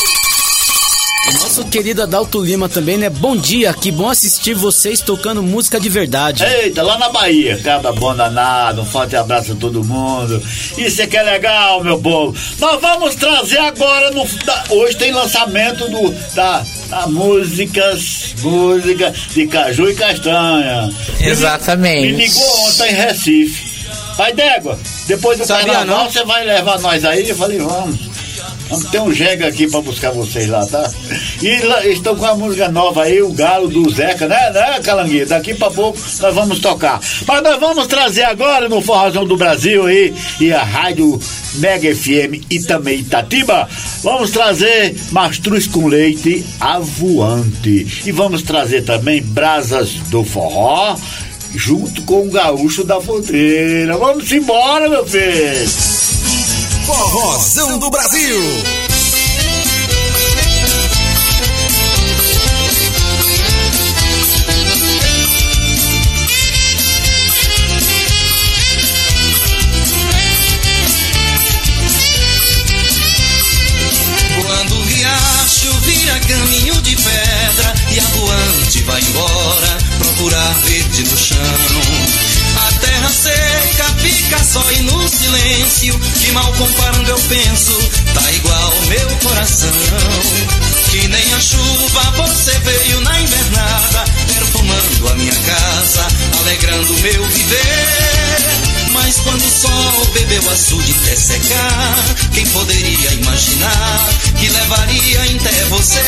Nosso 1.32 1.64
querido 1.66 2.02
Adalto 2.02 2.40
Lima 2.42 2.68
também, 2.68 2.96
né? 2.96 3.10
Bom 3.10 3.36
dia, 3.36 3.72
que 3.74 3.90
bom 3.90 4.08
assistir 4.08 4.54
vocês 4.54 5.00
tocando 5.00 5.42
música 5.42 5.78
de 5.78 5.88
verdade. 5.88 6.42
Eita, 6.44 6.82
lá 6.82 6.98
na 6.98 7.10
Bahia, 7.10 7.60
cada 7.62 7.92
bom 7.92 8.14
danado, 8.14 8.80
um 8.82 8.84
forte 8.86 9.14
abraço 9.14 9.52
a 9.52 9.54
todo 9.56 9.84
mundo. 9.84 10.42
Isso 10.76 11.02
é 11.02 11.06
que 11.06 11.16
é 11.16 11.22
legal, 11.22 11.82
meu 11.84 11.98
povo. 12.00 12.34
Nós 12.58 12.80
vamos 12.80 13.14
trazer 13.14 13.58
agora, 13.58 14.10
no, 14.10 14.24
da- 14.44 14.64
hoje 14.70 14.96
tem 14.96 15.12
lançamento 15.12 15.86
do, 15.88 16.10
da, 16.34 16.64
da 16.88 17.06
músicas, 17.06 18.34
música 18.40 19.12
de 19.30 19.46
Caju 19.46 19.90
e 19.90 19.94
Castanha. 19.94 20.90
Exatamente. 21.20 22.12
Me 22.12 22.24
ligou 22.26 22.60
ontem 22.68 22.90
em 22.90 22.94
Recife. 22.94 23.68
Pai 24.16 24.32
d'égua, 24.32 24.76
depois 25.06 25.38
do 25.38 25.46
Sabia 25.46 25.72
carnaval 25.74 26.04
não? 26.04 26.10
você 26.10 26.24
vai 26.24 26.44
levar 26.44 26.80
nós 26.80 27.04
aí? 27.04 27.28
Eu 27.28 27.36
falei, 27.36 27.58
vamos. 27.58 27.96
Vamos 28.68 28.84
ter 28.90 29.00
um 29.00 29.12
jegue 29.12 29.44
aqui 29.44 29.66
pra 29.66 29.80
buscar 29.80 30.10
vocês 30.10 30.48
lá, 30.48 30.64
tá? 30.66 30.90
E 31.42 31.58
lá, 31.62 31.86
estão 31.86 32.14
com 32.14 32.26
a 32.26 32.34
música 32.34 32.68
nova 32.68 33.04
aí, 33.04 33.22
o 33.22 33.32
Galo 33.32 33.68
do 33.68 33.90
Zeca, 33.90 34.28
né, 34.28 34.50
né, 34.50 34.80
Calanguinho? 34.82 35.26
Daqui 35.26 35.54
pra 35.54 35.70
pouco 35.70 35.98
nós 36.20 36.34
vamos 36.34 36.58
tocar. 36.58 37.00
Mas 37.26 37.42
nós 37.42 37.58
vamos 37.58 37.86
trazer 37.86 38.24
agora 38.24 38.68
no 38.68 38.80
Forrozão 38.80 39.24
do 39.24 39.36
Brasil 39.36 39.86
aí, 39.86 40.14
e 40.40 40.52
a 40.52 40.62
Rádio 40.62 41.18
Mega 41.54 41.94
FM 41.94 42.44
e 42.50 42.60
também 42.60 43.00
Itatiba, 43.00 43.68
vamos 44.02 44.30
trazer 44.30 44.94
mastruz 45.10 45.66
com 45.66 45.86
leite 45.86 46.44
avoante. 46.60 47.86
E 48.04 48.12
vamos 48.12 48.42
trazer 48.42 48.82
também 48.82 49.22
brasas 49.22 49.92
do 50.10 50.22
forró, 50.24 50.96
junto 51.54 52.02
com 52.02 52.26
o 52.26 52.30
gaúcho 52.30 52.84
da 52.84 53.00
fronteira. 53.00 53.96
Vamos 53.96 54.30
embora, 54.30 54.88
meu 54.88 55.06
filho! 55.06 56.17
Forrozão 56.88 57.78
do 57.78 57.90
Brasil. 57.90 58.87
Só 84.48 84.72
e 84.72 84.80
no 84.80 85.08
silêncio 85.08 85.98
que 85.98 86.32
mal 86.32 86.50
comparando 86.54 87.10
eu 87.10 87.18
penso 87.28 87.90
tá 88.14 88.32
igual 88.32 88.72
meu 88.88 89.08
coração. 89.18 89.70
Que 90.90 91.06
nem 91.06 91.34
a 91.34 91.40
chuva 91.40 92.10
você 92.16 92.58
veio 92.60 93.00
na 93.02 93.20
invernada 93.20 94.04
perfumando 94.26 95.08
a 95.10 95.14
minha 95.16 95.34
casa, 95.34 96.06
alegrando 96.40 96.94
meu 96.94 97.24
viver. 97.26 98.67
Mas 99.00 99.20
quando 99.20 99.40
o 99.40 99.48
sol 99.48 100.06
bebeu 100.12 100.50
açude 100.50 100.92
até 101.02 101.14
secar, 101.14 102.04
quem 102.34 102.44
poderia 102.48 103.12
imaginar 103.12 104.08
que 104.38 104.48
levaria 104.48 105.22
até 105.22 105.64
você? 105.66 106.02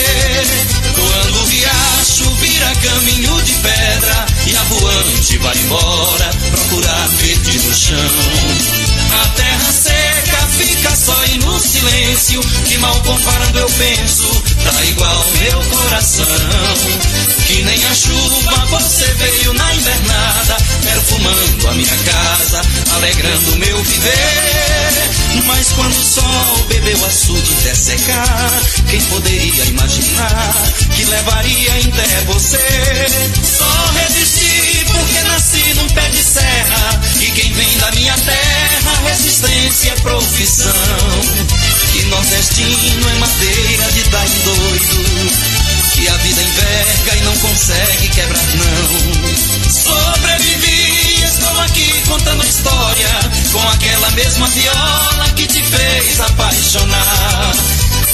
Quando 0.95 1.41
o 1.41 1.47
riacho 1.47 2.31
vira 2.41 2.73
caminho 2.83 3.43
de 3.43 3.53
pedra 3.55 4.27
e 4.47 4.57
a 4.57 4.63
voante 4.65 5.39
vai 5.39 5.57
embora 5.57 6.31
procurar 6.51 7.09
verde 7.09 7.59
no 7.61 7.75
chão. 7.75 8.90
A 9.13 9.29
terra 9.31 9.73
seca 9.73 10.49
fica 10.57 10.97
só 10.97 11.25
e 11.27 11.39
no 11.39 11.59
silêncio, 11.59 12.41
que 12.67 12.79
mal 12.79 13.01
comparando 13.03 13.59
eu 13.59 13.69
penso, 13.71 14.43
tá 14.65 14.85
igual 14.85 15.27
meu 15.41 15.63
coração. 15.65 16.27
Que 17.47 17.63
nem 17.63 17.85
a 17.85 17.95
chuva 17.95 18.67
você 18.67 19.05
veio 19.15 19.53
na 19.55 19.75
invernada, 19.75 20.57
perfumando 20.85 21.69
a 21.69 21.73
minha 21.73 21.97
casa, 21.97 22.63
alegrando 22.95 23.57
meu 23.57 23.83
viver. 23.83 24.81
Mas 25.47 25.73
quando 25.73 25.97
o 25.97 26.05
sol 26.05 26.67
bebeu 26.69 27.05
açude 27.05 27.55
até 27.61 27.75
secar, 27.75 28.63
quem 28.89 29.01
poderia 29.03 29.65
imaginar 29.65 30.55
que 30.95 31.05
levaria 31.05 31.73
até 31.73 32.21
você? 32.27 33.07
Só 33.43 33.91
resisti 33.95 34.85
porque 34.87 35.23
nasci 35.25 35.75
num 35.75 35.89
pé 35.89 36.09
de 36.09 36.23
serra, 36.23 37.01
e 37.21 37.31
quem 37.33 37.53
vem 37.53 37.79
da 37.79 37.91
minha 37.93 38.17
terra, 38.19 39.00
resistência 39.09 39.93
é 39.93 40.01
profissão. 40.01 40.73
Que 41.93 42.05
nordestino 42.05 43.09
é 43.09 43.15
madeira 43.19 43.93
de 43.93 44.05
dar 44.11 44.29
doido 44.45 45.71
que 45.93 46.09
a 46.09 46.17
vida 46.19 46.43
enverga 46.43 47.17
e 47.17 47.21
não 47.23 47.37
consegue 47.39 48.09
quebrar 48.09 48.43
não. 48.55 49.71
Sobrevivi, 49.71 51.25
estou 51.25 51.61
aqui 51.61 52.03
contando 52.07 52.45
história 52.45 53.09
com 53.53 53.69
aquela 53.71 54.11
mesma 54.13 54.47
viola 54.49 55.29
que 55.37 55.47
te 55.47 55.63
fez 55.63 56.21
apaixonar. 56.21 57.55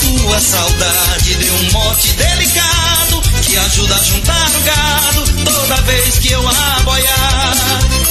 Tua 0.01 0.41
saudade 0.41 1.35
deu 1.35 1.55
um 1.55 1.73
mote 1.73 2.13
delicado 2.15 3.23
que 3.43 3.57
ajuda 3.57 3.95
a 3.95 4.03
juntar 4.03 4.51
o 4.51 4.61
gado 4.63 5.45
toda 5.45 5.83
vez 5.83 6.19
que 6.19 6.33
eu 6.33 6.49
aboiar. 6.49 7.57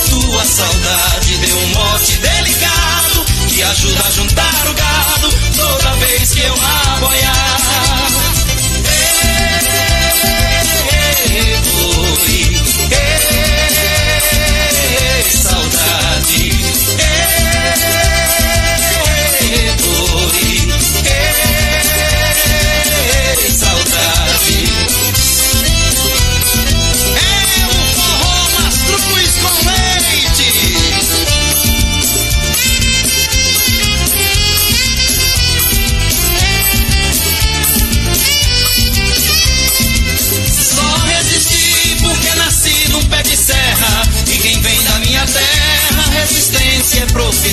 Tua 0.09 0.45
saudade 0.45 1.37
deu 1.37 1.57
um 1.57 1.67
mote 1.69 2.17
delicado 2.17 2.64
que 3.55 3.63
ajuda 3.63 4.05
a 4.05 4.11
juntar 4.11 4.67
o 4.67 4.73
gado 4.73 5.29
toda 5.55 5.95
vez 5.95 6.33
que 6.33 6.41
eu 6.41 6.53
aboiar. 6.53 7.54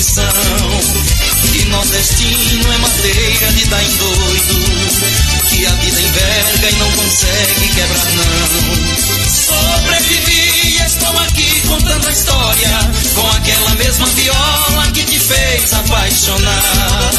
É 0.03 0.25
profissão 0.25 0.27
E 1.53 1.65
nordestino 1.65 2.73
é 2.73 2.77
madeira 2.77 3.51
de 3.53 3.65
dar 3.67 3.83
em 3.83 3.97
doido 3.97 5.49
Que 5.49 5.65
a 5.65 5.69
vida 5.69 6.01
enverga 6.01 6.69
e 6.69 6.75
não 6.75 6.91
consegue 6.91 7.69
quebrar 7.69 8.05
não. 8.13 9.29
Sobrevivi 9.29 10.77
e 10.77 10.85
estou 10.85 11.17
aqui 11.19 11.61
contando 11.67 12.07
a 12.07 12.11
história 12.11 12.91
Com 13.15 13.29
aquela 13.31 13.75
mesma 13.75 14.05
viola 14.07 14.91
que 14.93 15.03
te 15.03 15.19
fez 15.19 15.73
apaixonar. 15.73 17.11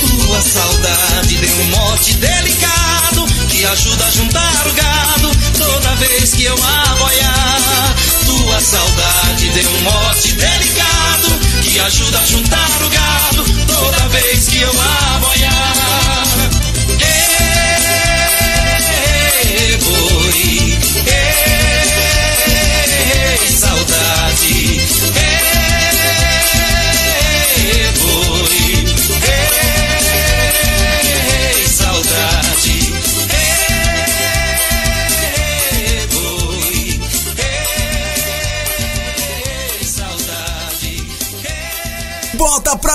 Tua 0.00 0.42
saudade 0.42 1.36
deu 1.36 1.56
um 1.56 1.64
mote 1.66 2.14
delicado 2.14 3.26
Que 3.48 3.64
ajuda 3.64 4.06
a 4.06 4.10
juntar 4.10 4.66
o 4.66 4.72
gado 4.72 5.30
toda 5.56 5.94
vez 5.96 6.34
que 6.34 6.44
eu 6.44 6.54
aboiar. 6.54 7.94
Tua 8.26 8.60
saudade 8.60 9.50
deu 9.50 9.70
um 9.70 9.80
mote 9.82 10.32
delicado 10.32 11.53
que 11.74 11.80
ajuda 11.80 12.20
a 12.20 12.24
juntar 12.24 12.70
o 12.84 12.88
gado 12.88 13.44
toda 13.66 14.08
vez 14.10 14.48
que 14.48 14.60
eu 14.60 14.70
aboiar. 14.70 15.73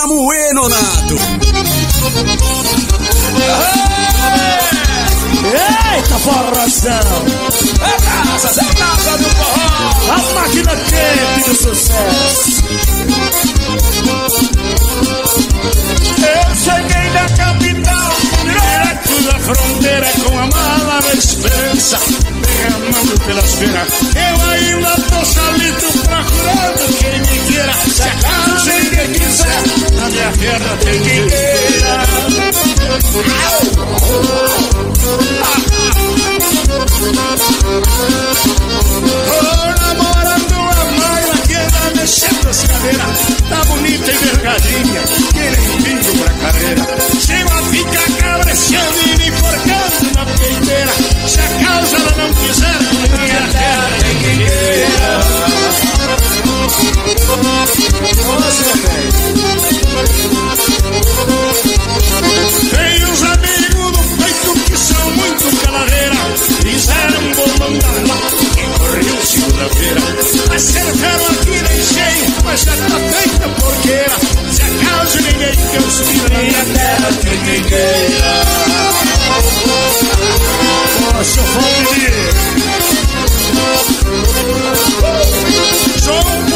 Bota 0.00 0.06
pra 0.06 0.06
moer, 0.06 0.54
Nonato. 0.54 1.14
Eita, 5.94 6.18
forrozão! 6.18 7.24
É 7.82 7.96
casa, 8.00 8.60
é 8.60 8.74
casa 8.74 9.18
do 9.18 9.28
forró! 9.30 10.12
A 10.12 10.18
máquina 10.34 10.76
quente 10.76 11.48
do 11.48 11.54
sucesso! 11.54 12.64
Eu 16.18 16.54
cheguei 16.56 17.10
da 17.10 17.26
capital, 17.36 18.12
direto 18.44 19.14
da 19.24 19.38
fronteira 19.38 20.08
com 20.24 20.38
a 20.38 20.50
reclamando 22.62 23.20
pelas 23.26 23.54
feiras. 23.54 23.88
Eu 24.14 24.50
ainda 24.50 24.94
tô 25.08 25.24
salito 25.24 25.86
procurando 26.04 26.84
quem 26.98 27.20
me 27.20 27.38
queira. 27.46 27.72
Se 27.72 28.02
a 28.02 28.14
casa 28.14 28.70
quem 28.70 29.12
quiser, 29.12 29.62
na 29.94 30.06
minha 30.10 30.32
terra 30.32 30.76
tem 30.84 31.00
quem 31.02 31.28
queira. 31.28 32.04
Ah 39.26 39.29
descendo 42.10 42.42
das 42.42 42.64
cadeiras, 42.64 43.18
tá 43.48 43.64
bonita 43.66 44.10
e 44.10 44.16
vergadinha. 44.16 45.02
querendo 45.32 45.82
bico 45.84 46.18
pra 46.18 46.32
cadeira. 46.34 46.86
Chega, 47.20 47.62
fica 47.70 48.02
cabreciando 48.20 48.98
e 48.98 49.16
me 49.16 49.28
enforcando 49.28 50.14
na 50.16 50.24
peiteira, 50.26 50.92
se 51.28 51.40
a 51.40 51.48
causa 51.64 51.96
ela 51.96 52.12
não 52.16 52.34
quiser, 52.34 52.78
minha 53.16 53.48
terra 53.52 53.88
tem 54.00 54.14
quem 54.18 54.38
queira. 54.38 55.20
Tem 62.70 63.04
os 63.04 63.22
amigos 63.22 63.90
do 63.92 64.02
peito 64.18 64.50
que 64.66 64.76
são 64.76 65.10
muito 65.12 65.56
calareira, 65.64 66.16
fizeram 66.60 67.20
um 67.20 67.34
bolão 67.34 67.78
da 67.78 68.39
frio, 68.90 69.16
segunda-feira. 69.24 70.00
Mas 70.48 70.62
cerveiro 70.62 71.24
aqui 71.26 71.62
nem 71.62 71.82
cheio, 71.84 72.26
mas 72.44 72.60
já 72.62 72.72
tá 72.72 72.98
feita 72.98 73.48
porqueira. 73.60 74.16
Se 74.50 74.62
é 74.62 74.64
acaso 74.64 75.18
ninguém 75.22 75.52
que 75.52 75.76
eu 75.76 75.90
subi 75.90 76.18
na 76.32 76.38
minha 76.38 76.64
terra 76.64 77.08
trinqueira. 77.20 78.32
Nossa, 81.12 81.42
fome! 81.42 81.90
João 86.02 86.49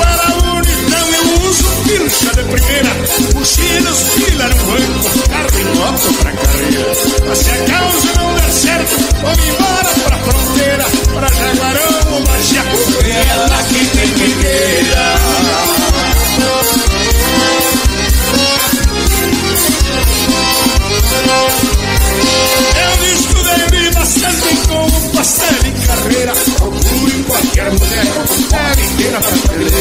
pilcha 1.84 2.30
de 2.34 2.42
primeira, 2.44 2.90
mochilas, 3.34 3.98
fila 4.14 4.48
no 4.48 4.56
banco, 4.64 5.28
carro 5.28 5.60
e 5.60 5.64
moto 5.76 6.14
pra 6.18 6.32
carreira. 6.32 6.92
Mas 7.26 7.38
se 7.38 7.50
a 7.50 7.56
causa 7.64 8.12
não 8.16 8.34
der 8.34 8.52
certo, 8.52 8.96
vamos 9.22 9.46
embora 9.46 9.90
pra 10.04 10.18
fronteira, 10.18 10.84
pra 11.14 11.28
Jaguarão, 11.28 12.22
Bajiacu, 12.24 12.78
ela 13.04 13.62
que 13.64 13.80
tem 13.96 14.08
que 14.08 14.28
queira. 14.40 15.14
Eu 22.76 22.92
estudei 23.14 23.80
vida 23.80 24.04
sempre 24.06 24.56
como 24.68 24.96
parceiro 25.12 25.66
em 25.66 25.86
carreira, 25.86 26.32
procure 26.56 27.24
qualquer 27.24 27.70
mulher 27.72 28.33
inteira 28.44 29.20
brasileira. 29.20 29.76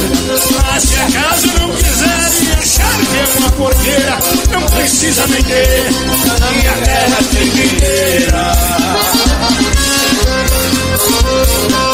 Mas 0.64 0.84
se 0.84 0.96
acaso 0.96 1.48
não 1.60 1.70
quiser 1.76 2.32
e 2.42 2.52
achar 2.52 3.00
que 3.00 3.18
é 3.18 3.26
uma 3.40 3.52
porteira, 3.52 4.20
não 4.52 4.62
precisa 4.68 5.28
vender 5.28 5.92
na 6.40 6.52
minha 6.52 6.74
terra 6.74 7.18
tem 7.32 7.46
mineira. 7.46 8.54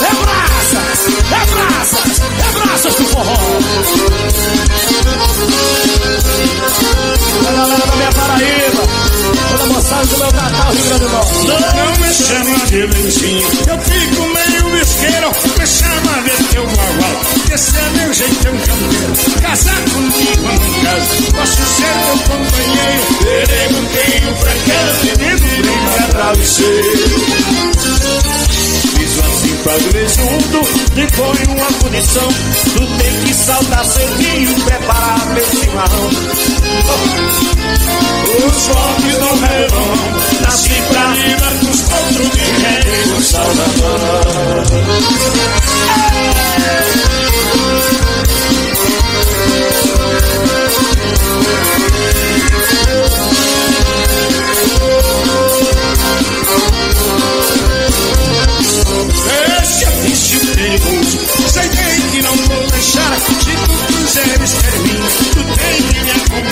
É 0.02 0.14
braças, 0.22 1.00
é 1.32 1.46
braças, 1.54 2.20
é 2.20 2.52
braças 2.60 2.96
do 2.96 3.06
forró. 3.06 3.38
A 7.40 7.52
galera 7.52 7.86
da 7.86 7.96
minha 7.96 8.12
Paraíba, 8.12 8.84
toda 9.50 9.66
moçada 9.74 10.06
do 10.06 10.18
meu 10.18 10.32
Natal, 10.32 10.72
Rio 10.72 10.84
Grande 10.84 11.00
do 11.00 11.10
Norte. 11.10 11.48
Não 11.48 11.92
me 11.98 12.14
chama 12.14 12.66
de 12.66 12.82
lencinho, 12.86 13.48
eu 13.68 13.78
fico 13.80 14.22
meio 14.22 14.64
bisqueiro. 14.72 15.32
Me 15.58 15.66
chama 15.66 16.22
de 16.24 16.44
teu 16.50 16.66
bagual, 16.68 17.16
esse 17.54 17.78
é 17.78 17.90
meu 17.98 18.14
jeitão 18.14 18.58
campeiro. 18.58 19.14
Casar 19.42 19.82
comigo 19.92 20.44
não 20.44 20.58
caso, 20.84 21.16
posso 21.34 21.64
ser 21.76 21.96
teu 22.06 22.18
companheiro. 22.28 23.04
Perguntei 23.48 24.14
o 24.30 24.36
fraqueza 24.36 25.02
e 25.04 25.12
me 25.18 25.32
brinca 25.62 26.04
travesseiro. 26.10 26.90
Fiz 28.96 29.14
assim 29.20 29.56
pra 29.64 29.76
junto, 30.08 30.58
uma 30.96 31.49
punição. 31.80 32.28
Tu 32.74 32.88
tem 32.98 33.24
que 33.24 33.34
saltar 33.34 33.86
cedinho, 33.86 34.54
preparar 34.64 35.26
meu 35.34 35.46
chimarrão. 35.46 36.10
Os 38.48 38.68
golpes 38.68 39.18
não 39.20 39.34
levam, 39.42 39.88
nasci 40.42 40.82
pra 40.90 41.12
riba 41.14 41.50
dos 41.62 41.80
outros 41.92 42.30
guerreiros 42.30 43.34
Esse 46.80 46.89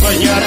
me 0.08 0.16
acompanhar. 0.16 0.44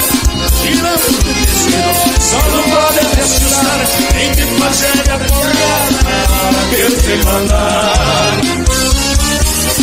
Tirando 0.63 1.11
do 1.23 1.35
tecido, 1.35 1.93
só 2.21 2.41
não 2.51 2.63
pode 2.71 3.01
desfilar. 3.17 3.81
Tem 4.13 4.31
que 4.33 4.45
fazer 4.59 4.97
a 5.11 5.15
eu 6.77 6.91
te 7.01 7.15
mandar. 7.25 8.37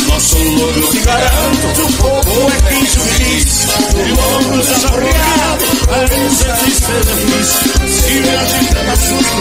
Nosso 0.08 0.38
louro 0.38 0.86
te 0.88 1.00
garanto, 1.00 1.82
o 1.82 1.92
povo 1.92 2.50
é 2.50 2.52
quem 2.68 2.84
feliz. 2.86 3.66
De 3.94 4.12
ombros 4.12 4.68
aporreados, 4.84 5.70
parece 5.86 6.44
de 6.64 6.70
ser 6.74 7.02
feliz. 7.04 7.48
Se 7.88 8.14
me 8.14 8.30
agita 8.30 8.82
na 8.82 8.96
susto, 8.96 9.40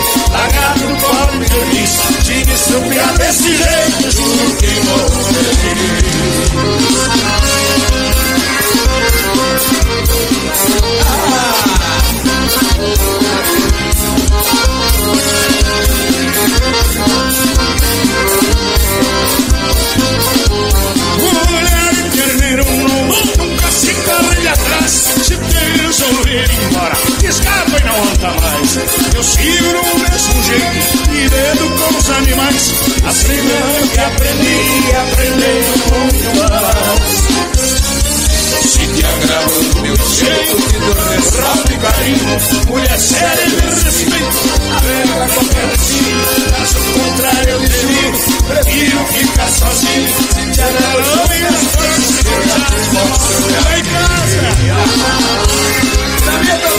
no 0.78 0.90
pobre 0.98 1.46
feliz. 1.48 1.92
Tire 2.24 2.58
seu 2.58 2.82
piar 2.82 3.14
desse 3.18 3.50
jeito, 3.58 4.12
juro 4.12 4.56
que 4.58 4.68
vou 4.86 5.08
Mulher 6.58 7.57
Assim 33.08 33.42
mesmo 33.42 33.88
que 33.90 34.00
aprendi, 34.00 34.96
aprendendo 34.96 35.78
muito 35.92 36.36
mais. 36.40 37.57
Se 38.68 38.86
te 38.86 39.06
agrada 39.06 39.48
o 39.48 39.82
meu 39.82 39.96
jeito, 39.96 40.58
dou 40.58 40.94
ressalto 41.10 41.72
e 41.72 41.78
carinho. 41.78 42.38
Mulher 42.68 43.00
séria 43.00 43.46
e 43.46 43.50
de 43.50 43.56
respeito, 43.86 44.38
navega 44.68 45.30
qualquer 45.34 45.68
destino. 45.68 46.22
Caso 46.52 46.80
contrário, 46.94 47.50
eu 47.50 47.60
desligo, 47.62 48.18
prefiro 48.46 49.06
ficar 49.08 49.50
sozinho. 49.50 50.10
Se 50.34 50.52
te 50.52 50.62
agrada 50.62 50.98
o 50.98 51.28
meu 51.30 51.50
jeito, 51.50 51.78
eu 52.28 52.42
já 52.44 52.58
mostro. 53.06 53.48
Lá 53.64 53.80
em 53.80 53.84
casa, 53.86 54.42
sabia 56.26 56.56
pra 56.58 56.78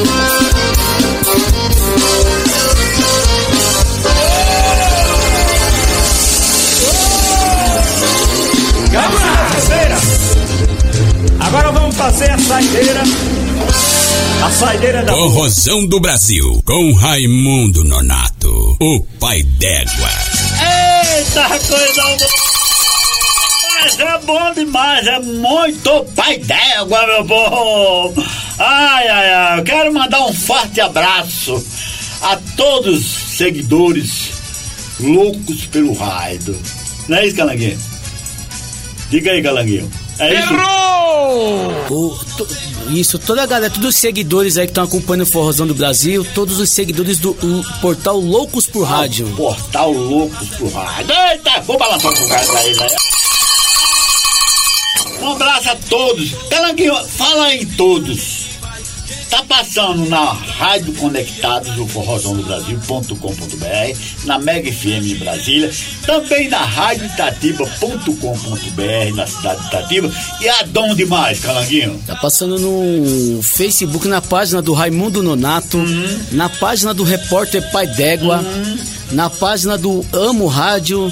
Cabeça! 0.00 0.49
Fazer 12.00 12.30
a 12.30 12.38
saideira. 12.38 13.02
A 14.42 14.50
saideira 14.50 15.02
da. 15.02 15.12
Corrosão 15.12 15.84
do 15.84 16.00
Brasil, 16.00 16.62
com 16.64 16.94
Raimundo 16.94 17.84
Nonato, 17.84 18.74
o 18.80 19.06
pai 19.20 19.42
d'égua. 19.42 20.08
Eita, 21.14 21.46
coisa 21.58 22.02
boa! 22.02 22.28
Mas 23.82 23.98
é 23.98 24.18
bom 24.24 24.54
demais, 24.54 25.06
é 25.06 25.18
muito 25.18 26.04
pai 26.16 26.38
d'égua, 26.38 27.06
meu 27.06 27.24
povo! 27.26 28.24
Ai, 28.58 29.06
ai, 29.06 29.30
ai, 29.30 29.58
eu 29.58 29.64
quero 29.64 29.92
mandar 29.92 30.24
um 30.24 30.32
forte 30.32 30.80
abraço 30.80 31.62
a 32.22 32.36
todos 32.56 32.98
os 32.98 33.36
seguidores 33.36 34.30
loucos 35.00 35.66
pelo 35.66 35.92
raido. 35.92 36.58
Não 37.08 37.18
é 37.18 37.26
isso, 37.26 37.36
Calanguinho? 37.36 37.78
Diga 39.10 39.32
aí, 39.32 39.42
Calanguinho. 39.42 39.90
É 40.18 40.40
isso? 40.40 40.79
O- 41.30 42.18
to- 42.36 42.46
isso, 42.90 43.18
toda 43.18 43.42
a 43.42 43.46
galera, 43.46 43.72
todos 43.72 43.90
os 43.90 43.96
seguidores 43.96 44.56
aí 44.56 44.66
que 44.66 44.70
estão 44.72 44.84
acompanhando 44.84 45.22
o 45.22 45.26
Forrozão 45.30 45.66
do 45.66 45.74
Brasil, 45.74 46.26
todos 46.34 46.58
os 46.58 46.70
seguidores 46.70 47.18
do 47.18 47.34
portal 47.80 48.18
Loucos 48.18 48.66
por 48.66 48.82
Rádio. 48.84 49.28
Portal 49.36 49.92
Loucos 49.92 50.48
por 50.50 50.72
Rádio. 50.72 51.14
Eita, 51.32 51.60
vou 51.62 51.78
balançar 51.78 52.12
com 52.12 52.24
o 52.24 52.28
cara 52.28 52.46
daí, 52.52 52.74
né? 52.76 52.88
Um 55.20 55.32
abraço 55.32 55.70
a 55.70 55.76
todos. 55.88 56.30
Calanguinho, 56.48 56.94
fala 57.08 57.54
em 57.54 57.66
todos. 57.66 58.39
Tá 59.30 59.44
passando 59.44 60.08
na 60.08 60.32
Rádio 60.32 60.92
Conectados, 60.94 61.78
o 61.78 61.86
Forrozão 61.86 62.36
do 62.36 62.42
Brasil.com.br, 62.42 63.98
na 64.24 64.38
Mega 64.40 64.72
FM 64.72 65.06
em 65.06 65.14
Brasília, 65.14 65.70
também 66.04 66.48
na 66.48 66.58
Rádio 66.64 67.06
Itatiba.com.br, 67.06 69.14
na 69.14 69.26
cidade 69.28 69.60
de 69.60 69.66
Itatiba. 69.68 70.10
E 70.40 70.48
aonde 70.48 71.06
mais, 71.06 71.38
Calanguinho? 71.40 72.02
Tá 72.06 72.16
passando 72.16 72.58
no 72.58 73.40
Facebook, 73.42 74.08
na 74.08 74.20
página 74.20 74.60
do 74.60 74.72
Raimundo 74.72 75.22
Nonato, 75.22 75.78
Uhum. 75.78 76.18
na 76.32 76.48
página 76.48 76.92
do 76.92 77.04
Repórter 77.04 77.70
Pai 77.70 77.86
d'Égua, 77.86 78.44
na 79.12 79.30
página 79.30 79.78
do 79.78 80.04
Amo 80.12 80.46
Rádio 80.48 81.10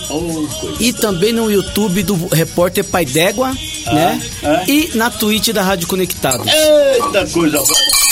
e 0.81 0.93
também 0.93 1.33
no 1.33 1.49
YouTube 1.51 2.03
do 2.03 2.29
Repórter 2.33 2.83
Pai 2.85 3.05
d'Égua, 3.05 3.57
né? 3.87 4.21
é. 4.43 4.64
E 4.71 4.91
na 4.97 5.09
Twitch 5.09 5.51
da 5.51 5.62
Rádio 5.62 5.87
Conectados. 5.87 6.47
Eita 6.53 7.25
coisa 7.29 7.59
boa. 7.59 8.08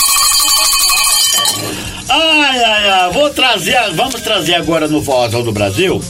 Ai, 2.49 2.63
ai, 2.63 2.89
ai, 2.89 3.11
vou 3.11 3.29
trazer, 3.29 3.77
vamos 3.93 4.21
trazer 4.21 4.55
agora 4.55 4.87
no 4.87 5.03
Forrozão 5.03 5.43
do 5.43 5.51
Brasil, 5.51 6.01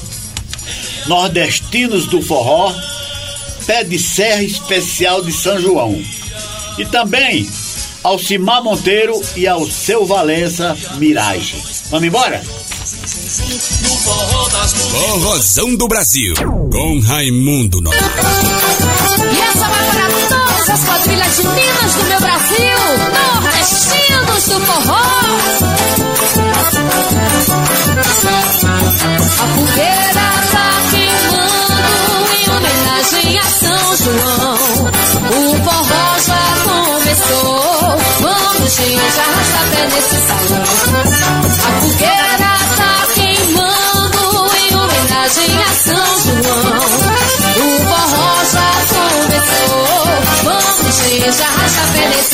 nordestinos 1.08 2.06
do 2.06 2.22
forró, 2.22 2.72
pé 3.66 3.84
de 3.84 3.98
serra 3.98 4.44
especial 4.44 5.24
de 5.24 5.32
São 5.32 5.60
João. 5.60 6.00
E 6.78 6.86
também 6.86 7.50
Alcimar 8.04 8.64
Monteiro 8.64 9.20
e 9.36 9.48
ao 9.48 9.66
seu 9.66 10.06
Valença 10.06 10.78
Mirage. 11.00 11.56
Vamos 11.90 12.08
embora? 12.08 12.40
Corrosão 14.92 15.76
do 15.76 15.88
Brasil, 15.88 16.36
com 16.72 17.00
Raimundo 17.00 17.82
Nonato. 17.82 18.04
E 20.78 20.80
essa 20.80 20.92
vai 20.92 21.00
para 21.00 21.18
todas 21.18 21.34
as 21.34 21.34
quadrilhas 21.34 21.36
de 21.38 21.48
Minas 21.48 21.94
do 21.94 22.04
meu 22.04 22.20
Brasil, 22.20 22.78
nordestinos 23.34 24.44
do 24.46 24.60
forró. 24.66 25.02
A 29.40 29.48
fogueira 29.56 30.28
tá 30.52 30.70
queimando 30.92 32.16
em 32.34 32.46
homenagem 32.50 33.40
a 33.40 33.44
São 33.44 33.96
João. 33.98 34.58
O 35.30 35.42
forró 35.64 36.06
já 36.28 36.46
começou, 36.64 37.98
vamos 38.22 38.72
gente, 38.76 39.20
arrasta 39.20 39.62
pé 39.72 39.84
nesse 39.88 40.18
salão. 40.28 40.66
A 41.66 41.72
fogueira 41.82 42.52
tá 42.78 42.94
queimando 43.16 44.24
em 44.58 44.76
homenagem 44.76 45.52
a 45.64 45.72
São 45.74 46.10
João. 46.22 46.98
Sertaneja, 51.18 51.46
racha 51.46 51.84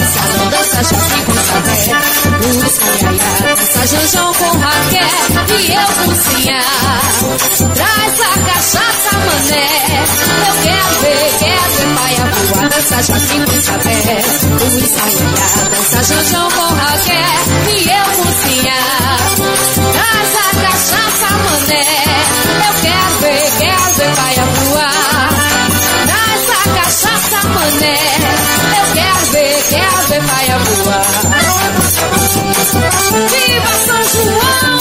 salão. 0.06 0.50
dança 0.50 0.84
jazz 0.84 1.12
e 1.12 1.24
com 1.24 1.32
O 1.32 2.60
caiaia, 3.00 3.56
dança 3.56 3.88
janjão 3.88 4.34
com 4.34 4.58
Raquel 4.58 5.08
e 5.58 5.72
eu 5.72 5.88
com 5.96 6.12
Zinha. 6.16 6.62
Traz 7.76 8.20
a 8.20 8.34
cachaça, 8.44 9.12
mané, 9.14 9.68
eu 10.48 10.54
quero 10.64 10.92
ver, 11.00 11.24
quero 11.40 11.68
ver 11.72 11.90
pai, 11.96 12.14
a 12.16 12.24
rua, 12.24 12.70
Dança 12.70 12.98
jazz 13.04 13.24
e 13.24 13.36
com 13.36 13.44
O 13.44 13.80
caiaia, 13.80 14.22
dança 15.70 16.00
janjão 16.04 16.46
com 16.52 16.68
Raquel 16.76 17.42
e 17.70 17.90
eu 17.90 18.06
com 18.18 18.30
Zinha. 18.48 18.80
Traz 19.94 20.32
a 20.36 20.62
cachaça. 20.62 21.03
Viva 33.30 33.74
São 33.86 34.02
João! 34.14 34.80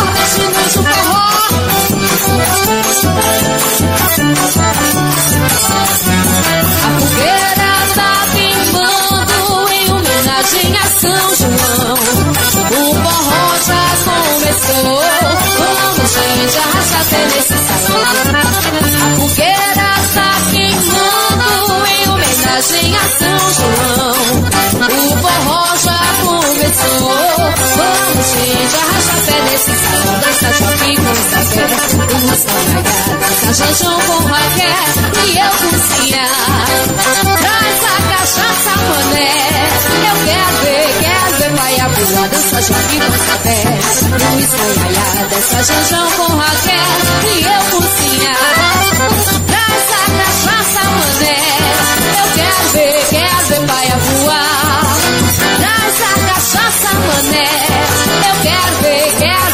Nordestinos 0.00 0.72
do 0.74 0.82
forró! 0.82 1.30
A 6.82 7.00
fogueira 7.00 7.70
tá 7.94 8.12
queimando 8.32 9.72
em 9.72 9.86
homenagem 9.90 10.70
a 10.76 10.84
São 11.00 11.24
João. 11.36 11.94
O 12.70 12.94
forró 12.94 13.44
já 13.66 13.84
começou. 14.04 15.00
Vamos, 15.58 16.10
gente, 16.12 16.56
arrasta 16.58 16.98
até 16.98 17.20
nesse 17.26 17.59
Gente, 28.60 28.76
arrasta 28.76 29.16
até 29.16 29.40
nesse 29.42 29.72
salão. 29.72 30.20
Dança 30.20 30.52
Joaquim 30.58 30.96
com 30.96 31.12
Isabel. 31.12 31.68
Dança 31.70 32.52
Maia, 32.52 32.82
dança 33.20 33.52
Janjão 33.54 34.00
com 34.02 34.18
Raquel. 34.26 34.84
E 35.24 35.38
eu 35.38 35.50
cozinhar. 35.50 36.66
Traz 37.40 37.80
a 37.84 37.96
cachaça, 38.10 38.72
mané. 38.76 39.32
Eu 40.08 40.16
quero 40.26 40.52
ver, 40.62 40.88
quero 41.00 41.30
ver 41.38 41.50
Maia 41.58 41.88
Boa. 41.88 42.28
Dança 42.28 42.60
Joaquim 42.60 43.00
com 43.00 43.14
Isabel. 43.16 43.72
Luiz 44.30 44.50
Maia, 44.76 45.26
dança 45.30 45.58
Janjão 45.62 46.10
com 46.18 46.36
Raquel. 46.36 46.88
E 47.24 47.42
eu 47.42 47.62
cozinhar. 47.70 48.36
Traz 49.46 49.88
a 49.90 50.04
cachaça, 50.18 50.82
mané. 50.84 51.39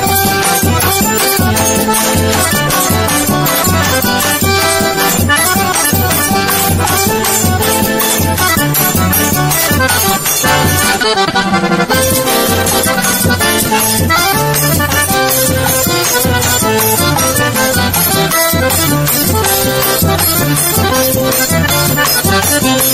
Maia 22.60 22.92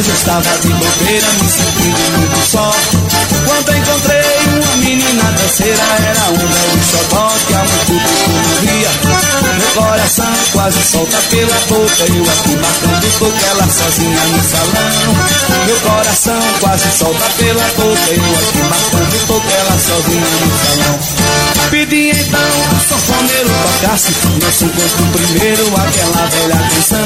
eu 0.07 0.13
estava 0.15 0.57
de 0.61 0.67
bobeira, 0.69 1.27
me 1.41 1.49
sentindo 1.49 2.17
muito 2.17 2.51
só. 2.51 2.71
Quando 3.45 3.75
encontrei 3.75 4.21
uma 4.57 4.75
menina 4.77 5.23
danceira, 5.23 5.83
era 6.07 6.29
um 6.29 6.37
velho 6.37 6.83
xodó 6.83 7.31
que 7.47 7.53
há 7.53 7.59
muito 7.59 7.93
não 8.31 8.55
via. 8.61 8.89
Meu 9.57 9.83
coração 9.83 10.33
quase 10.53 10.83
solta 10.83 11.17
pela 11.29 11.55
boca, 11.67 12.03
eu 12.07 12.23
aqui 12.23 12.55
marcando 12.55 13.19
porque 13.19 13.45
ela 13.45 13.67
sozinha 13.67 14.23
no 14.25 14.43
salão. 14.43 15.65
Meu 15.67 15.79
coração 15.81 16.41
quase 16.59 16.97
solta 16.97 17.25
pela 17.37 17.63
boca, 17.75 18.11
eu 18.11 18.23
aqui 18.23 18.57
marcando 18.69 19.27
porque 19.27 19.53
ela 19.53 19.77
sozinha 19.77 20.31
no 20.41 20.51
salão. 20.65 21.40
Pedi 21.71 22.09
então 22.09 22.51
que 22.67 22.75
o 22.75 22.99
sanfoneiro 22.99 23.49
tocasse. 23.63 24.11
Nosso 24.43 24.65
encontro 24.65 25.05
primeiro, 25.13 25.67
aquela 25.67 26.27
velha 26.27 26.57
canção. 26.67 26.99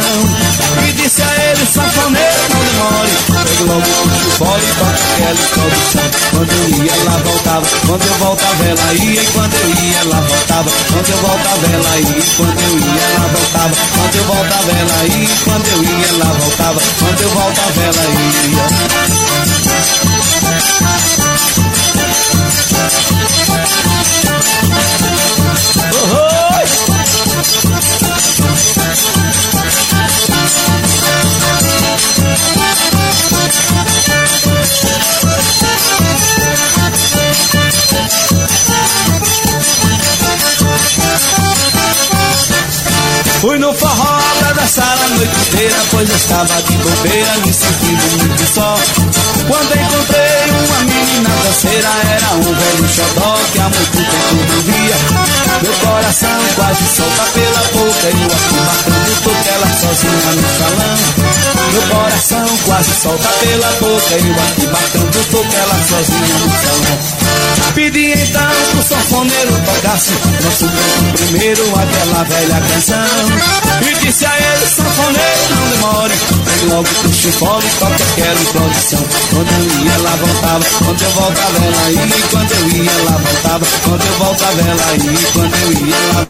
E 0.88 0.92
disse 0.94 1.22
a 1.22 1.52
ele, 1.52 1.66
sanfoneiro, 1.68 2.42
não 2.50 2.64
demore. 2.66 3.12
Pegue 3.46 3.64
logo 3.64 3.80
o 3.80 4.10
chufole 4.10 4.64
e 4.66 4.74
toque 4.74 5.04
aquela 5.14 5.34
introdução 5.34 6.02
Quando 6.32 6.52
eu 6.52 6.84
ia, 6.84 6.92
ela 6.92 7.18
voltava. 7.20 7.66
Quando 7.86 8.06
eu 8.08 8.18
voltava, 8.18 8.66
ela 8.66 8.94
ia. 8.94 9.22
E 9.22 9.28
quando 9.28 9.54
eu 9.54 9.70
ia, 9.70 10.00
ela 10.00 10.22
voltava. 10.22 10.72
Quando 10.92 11.10
eu 11.10 11.18
voltava, 11.18 11.66
ela 11.72 11.98
ia. 12.00 12.18
E 12.18 12.36
quando 12.36 12.60
eu 12.60 12.80
ia, 12.80 13.04
ela 13.06 13.28
voltava. 13.30 13.76
Quando 13.96 14.16
eu 14.16 14.24
voltava, 14.26 14.72
ela 14.72 15.06
ia. 15.06 15.24
E 15.24 15.38
quando 15.46 15.68
eu 15.68 15.84
ia, 15.84 16.08
ela 16.08 16.34
voltava. 16.34 16.82
Quando 17.00 17.22
eu 17.22 17.30
voltava, 17.30 17.82
ela 17.84 18.04
ia 18.10 19.25
a 45.56 45.62
noite 45.62 45.66
inteira, 45.66 45.78
pois 45.92 46.10
eu 46.10 46.16
estava 46.16 46.62
de 46.62 46.78
bobeira, 46.78 47.34
me 47.46 47.54
sentindo 47.54 48.18
muito 48.18 48.54
só. 48.54 48.78
Quando 49.48 49.72
encontrei 49.76 50.52
uma 50.66 50.80
menina 50.80 51.30
danceira, 51.44 51.90
era 52.12 52.30
um 52.36 52.42
velho 52.44 52.90
xodó 52.90 53.38
que 53.52 53.60
há 53.60 53.70
muito 53.70 53.92
tempo 53.92 54.36
não 54.50 54.62
via. 54.64 54.98
Meu 55.62 55.74
coração 55.74 56.40
quase 56.56 56.86
solta 56.96 57.24
pela 57.34 57.64
boca, 57.74 58.08
e 58.10 58.22
eu 58.22 58.32
aqui 58.36 58.56
marcando 58.66 59.22
porque 59.24 59.50
ela 59.50 59.68
sozinha 59.68 60.32
no 60.36 60.48
salão. 60.58 60.98
Meu 61.72 61.82
coração 61.84 62.46
quase 62.66 62.92
solta 63.02 63.30
pela 63.30 63.72
boca, 63.80 64.16
e 64.16 64.28
eu 64.28 64.36
aqui 64.36 64.68
marcando 64.68 65.28
porque 65.32 65.56
ela 65.56 65.78
sozinha 65.88 66.38
no 66.40 66.50
salão. 66.50 67.05
Pedi 67.76 68.14
então 68.14 68.52
pro 68.72 68.84
sanfoneiro 68.84 69.52
tocasse 69.66 70.12
Nosso 70.46 70.66
primeiro, 71.12 71.62
aquela 71.78 72.24
velha 72.24 72.62
canção. 72.72 73.06
E 73.82 73.94
disse 74.00 74.26
a 74.26 74.34
ele, 74.34 74.66
sanfoneiro, 74.66 75.42
não 75.50 75.70
demore. 75.70 76.14
Pegue 76.46 76.66
logo 76.68 76.88
o 76.88 77.14
chifole 77.14 77.66
e 77.68 77.80
toque 77.80 78.02
aquela 78.02 78.42
introdução 78.42 79.06
Quando 79.30 79.52
eu 79.52 79.84
ia, 79.84 79.92
ela 79.92 80.10
voltava. 80.12 80.66
Quando 80.86 81.02
eu 81.02 81.10
voltava, 81.12 81.58
ela 81.58 81.92
ia. 81.92 82.28
Quando 82.32 82.52
eu 82.52 82.68
ia, 82.70 82.92
ela 82.92 83.18
voltava. 83.18 83.66
Quando 83.84 84.06
eu 84.06 84.14
voltava, 84.20 84.62
ela 84.62 84.96
ia. 84.96 85.28
Quando 85.34 85.56
eu 85.56 85.88
ia, 85.88 85.96
ela 85.96 86.25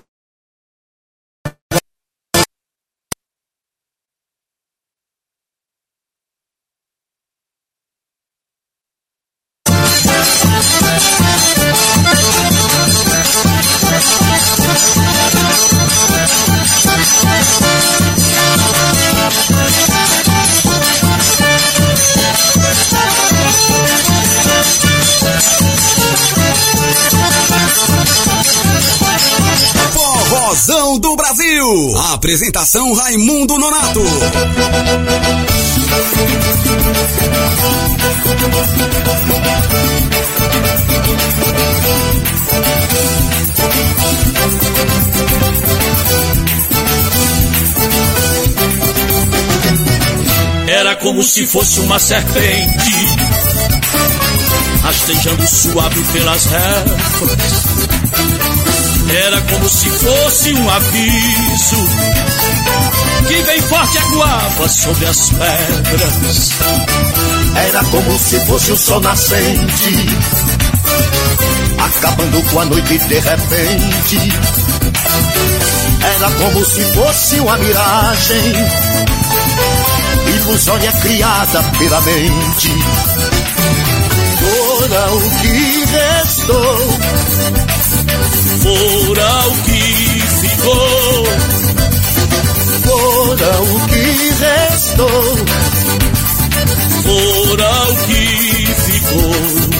Apresentação 32.26 32.92
Raimundo 32.94 33.56
Nonato. 33.60 34.02
Era 50.68 50.96
como 50.96 51.22
se 51.22 51.46
fosse 51.46 51.80
uma 51.82 52.00
serpente 52.00 52.92
Rastejando 54.82 55.48
suave 55.48 56.04
pelas 56.12 56.46
réguas 56.48 57.75
Era 59.10 59.42
como 59.42 59.70
se 59.70 59.90
fosse 59.90 60.54
um 60.54 60.70
aviso. 60.70 61.90
Que 63.28 63.42
vem 63.44 63.62
forte 63.62 63.98
aguava 63.98 64.70
sobre 64.70 65.06
as 65.06 65.30
pedras. 65.30 66.52
Era 67.68 67.84
como 67.86 68.20
se 68.20 68.40
fosse 68.46 68.72
o 68.72 68.78
sol 68.78 69.00
nascente 69.00 70.06
Acabando 71.80 72.44
com 72.52 72.60
a 72.60 72.66
noite 72.66 72.98
de 72.98 73.20
repente. 73.20 74.34
Era 76.02 76.32
como 76.32 76.66
se 76.66 76.84
fosse 76.94 77.40
uma 77.40 77.58
miragem 77.58 78.54
Ilusória 80.36 80.92
criada 80.92 81.64
pela 81.80 82.02
mente 82.02 82.70
Fora 84.40 85.14
o 85.14 85.22
que 85.42 85.86
restou 85.86 87.00
fora 88.62 89.48
o 89.48 89.56
que 89.64 89.82
ficou, 90.42 91.26
fora 92.84 93.62
o 93.62 93.88
que 93.88 94.06
restou, 94.40 95.38
fora 97.04 97.72
o 97.90 97.96
que 98.08 98.24
ficou. 98.86 99.76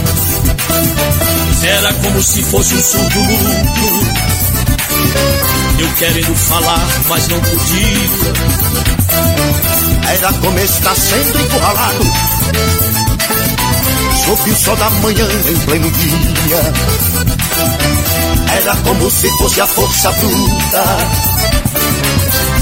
Era 1.68 1.94
como 1.94 2.22
se 2.22 2.44
fosse 2.44 2.76
um 2.76 2.82
surdo. 2.84 3.20
Eu 5.80 5.90
querendo 5.98 6.36
falar, 6.36 6.88
mas 7.10 7.28
não 7.28 7.40
podia. 7.40 8.34
Era 10.14 10.32
como 10.34 10.60
estar 10.60 10.96
sendo 10.96 11.42
encurralado. 11.42 12.04
Sob 14.26 14.52
o 14.52 14.56
sol 14.56 14.76
da 14.76 14.90
manhã 14.92 15.28
em 15.50 15.60
pleno 15.66 15.92
dia. 15.92 16.74
Era 18.58 18.76
como 18.78 19.12
se 19.12 19.30
fosse 19.38 19.62
a 19.62 19.68
força 19.68 20.12
bruta 20.12 20.84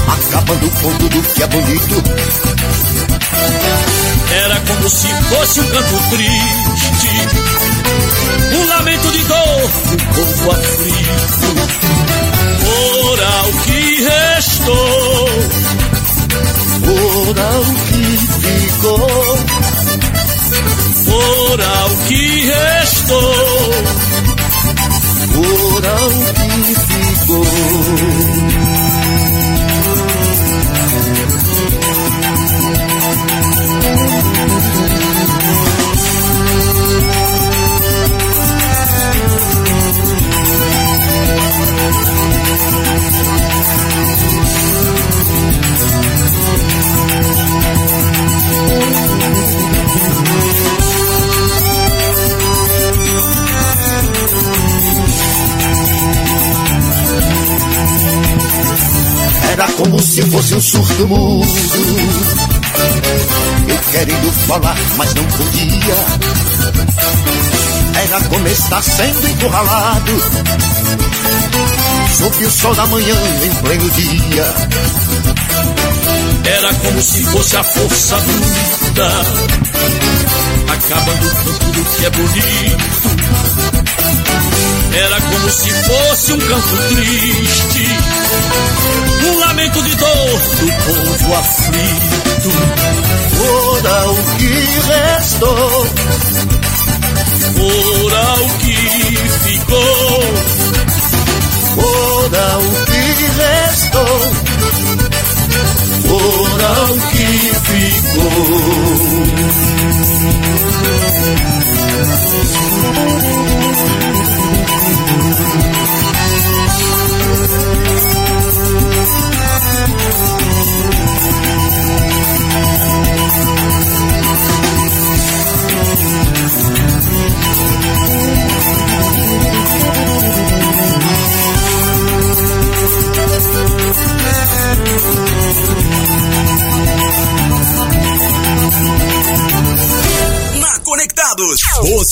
Acabando 0.08 0.70
com 0.70 0.92
tudo 0.98 1.22
que 1.34 1.42
é 1.42 1.46
bonito 1.46 2.02
Era 4.44 4.60
como 4.60 4.88
se 4.88 5.08
fosse 5.08 5.60
um 5.60 5.66
canto 5.68 5.96
triste, 6.10 7.08
um 8.52 8.66
lamento 8.66 9.12
de 9.12 9.24
dor 9.24 9.70
do 9.90 9.96
povo 10.14 10.50
aflito. 10.50 11.54
Ora, 13.06 13.44
o 13.44 13.52
que 13.62 14.02
restou? 14.02 15.28
Ora, 17.28 17.48
o 17.60 17.74
que 17.86 18.04
ficou? 18.40 19.38
Ora, 21.52 21.86
o 21.86 21.96
que 22.08 22.22
restou? 22.46 24.13
O 25.36 25.40
que 26.62 26.74
ficou? 26.74 27.44
Era 59.54 59.68
como 59.74 60.02
se 60.02 60.20
fosse 60.22 60.52
um 60.56 60.60
surdo 60.60 61.06
mudo. 61.06 61.46
Eu 63.68 63.78
querendo 63.92 64.32
falar, 64.48 64.76
mas 64.96 65.14
não 65.14 65.24
podia. 65.26 65.94
Era 68.02 68.20
como 68.28 68.48
estar 68.48 68.82
sendo 68.82 69.28
encurralado. 69.28 70.12
Sob 72.18 72.44
o 72.44 72.50
sol 72.50 72.74
da 72.74 72.84
manhã 72.86 73.14
em 73.44 73.54
pleno 73.62 73.90
dia. 73.90 74.54
Era 76.56 76.74
como 76.74 77.00
se 77.00 77.22
fosse 77.22 77.56
a 77.56 77.62
força 77.62 78.16
bruta, 78.16 79.08
acabando 80.66 81.30
com 81.30 81.52
tudo 81.58 81.96
que 81.96 82.06
é 82.06 82.10
bonito. 82.10 83.43
Era 84.96 85.20
como 85.20 85.50
se 85.50 85.70
fosse 85.72 86.32
um 86.32 86.38
canto 86.38 86.76
triste, 86.94 87.88
um 89.26 89.38
lamento 89.40 89.82
de 89.82 89.96
dor 89.96 90.40
do 90.60 90.72
povo 90.84 91.34
aflito. 91.34 92.52
Ora, 93.42 94.10
o 94.10 94.16
que 94.38 94.54
restou? 94.86 95.86
Ora, 97.58 98.40
o 98.40 98.48
que 98.58 98.76
ficou? 99.48 100.20
Ora, 101.76 102.58
o 102.58 102.70
que 102.84 103.02
restou? 103.40 104.20
Ora, 106.08 106.70
o 106.92 107.00
que 107.10 107.24
Na 114.14 114.23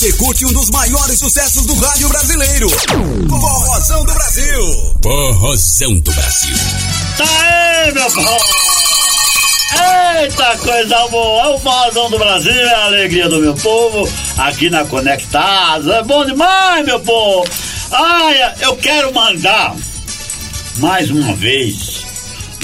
você 0.02 0.12
curte 0.14 0.44
um 0.44 0.52
dos 0.52 0.68
maiores 0.70 1.18
sucessos 1.20 1.64
do 1.64 1.74
rádio 1.74 2.08
brasileiro. 2.08 2.68
Forrozão 3.28 4.04
do 4.04 4.12
Brasil. 4.12 4.94
Forrozão 5.00 6.00
do 6.00 6.12
Brasil. 6.12 6.56
Tá 7.16 7.24
aí, 7.24 7.61
Eita 10.22 10.58
coisa 10.58 11.06
boa! 11.06 11.44
É 11.44 11.48
o 11.50 11.58
Forrozão 11.60 12.10
do 12.10 12.18
Brasil, 12.18 12.50
é 12.50 12.74
a 12.74 12.86
alegria 12.86 13.28
do 13.28 13.38
meu 13.38 13.54
povo, 13.54 14.12
aqui 14.38 14.68
na 14.68 14.84
Conectados. 14.84 15.86
É 15.86 16.02
bom 16.02 16.24
demais, 16.24 16.84
meu 16.84 16.98
povo! 16.98 17.48
Ai, 17.92 18.54
eu 18.60 18.76
quero 18.76 19.14
mandar, 19.14 19.76
mais 20.78 21.10
uma 21.10 21.32
vez, 21.36 22.02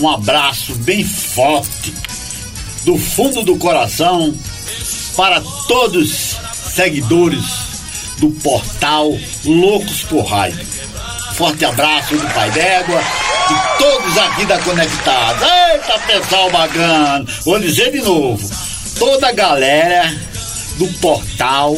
um 0.00 0.08
abraço 0.08 0.74
bem 0.74 1.04
forte, 1.04 1.94
do 2.84 2.98
fundo 2.98 3.44
do 3.44 3.56
coração, 3.58 4.34
para 5.16 5.40
todos 5.68 6.36
seguidores 6.74 7.44
do 8.18 8.30
portal 8.30 9.16
Loucos 9.44 10.02
por 10.02 10.24
Rádio. 10.24 10.66
Forte 11.38 11.64
abraço 11.64 12.16
do 12.16 12.34
Pai 12.34 12.50
d'Égua 12.50 13.00
e 13.00 13.78
todos 13.78 14.18
aqui 14.18 14.44
da 14.44 14.58
Conectados. 14.58 15.40
Eita, 15.40 15.96
pessoal 16.00 16.50
bacana! 16.50 17.24
Vou 17.44 17.60
dizer 17.60 17.92
de 17.92 18.00
novo: 18.02 18.50
toda 18.98 19.28
a 19.28 19.32
galera 19.32 20.12
do 20.78 20.88
portal 20.94 21.76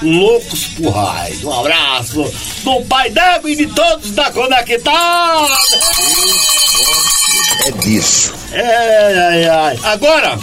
Loucos 0.00 0.66
por 0.76 0.90
Rádio. 0.90 1.48
Um 1.48 1.58
abraço 1.58 2.32
do 2.62 2.84
Pai 2.84 3.10
d'Égua 3.10 3.50
e 3.50 3.56
de 3.56 3.66
todos 3.66 4.12
da 4.12 4.30
Conectados. 4.30 5.50
É 7.66 7.72
disso. 7.82 8.32
Ai, 8.52 9.18
ai, 9.18 9.44
ai. 9.48 9.78
Agora, 9.82 10.38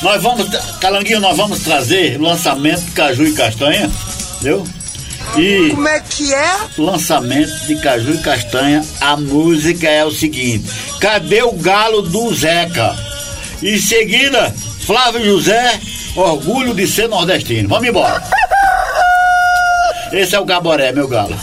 nós 0.00 0.22
vamos, 0.22 0.48
Calanguinho, 0.80 1.20
nós 1.20 1.36
vamos 1.36 1.58
trazer 1.58 2.18
lançamento 2.18 2.80
de 2.80 2.92
Caju 2.92 3.24
e 3.24 3.34
Castanha, 3.34 3.90
entendeu? 4.36 4.66
E 5.36 5.70
Como 5.70 5.88
é 5.88 6.00
que 6.00 6.34
é? 6.34 6.56
lançamento 6.76 7.66
de 7.66 7.76
Caju 7.76 8.14
e 8.14 8.18
Castanha, 8.18 8.84
a 9.00 9.16
música 9.16 9.88
é 9.88 10.04
o 10.04 10.10
seguinte: 10.10 10.68
Cadê 11.00 11.42
o 11.42 11.52
galo 11.52 12.02
do 12.02 12.34
Zeca? 12.34 12.96
Em 13.62 13.78
seguida, 13.78 14.54
Flávio 14.86 15.24
José, 15.24 15.78
orgulho 16.16 16.74
de 16.74 16.86
ser 16.86 17.08
nordestino. 17.08 17.68
Vamos 17.68 17.88
embora. 17.88 18.22
Esse 20.12 20.34
é 20.34 20.40
o 20.40 20.44
Gaboré, 20.44 20.90
meu 20.92 21.06
galo. 21.06 21.36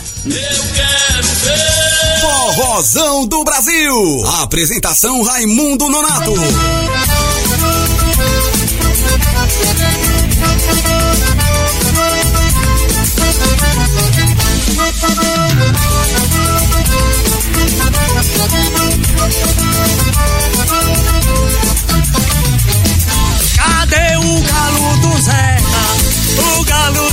Forrozão 2.20 3.26
do 3.26 3.42
Brasil. 3.44 4.26
Apresentação 4.42 5.22
Raimundo 5.22 5.88
Nonato. 5.88 6.34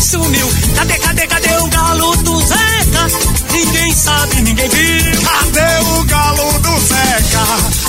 Sumiu. 0.05 0.47
Cadê, 0.75 0.93
cadê, 0.99 1.27
cadê 1.27 1.57
o 1.57 1.67
galo 1.67 2.15
do 2.17 2.39
Zeca? 2.39 3.07
Ninguém 3.51 3.91
sabe, 3.93 4.41
ninguém 4.41 4.69
viu. 4.69 5.21
Cadê 5.21 5.79
o 5.97 6.03
galo 6.03 6.59
do 6.59 6.79
Zeca? 6.79 7.43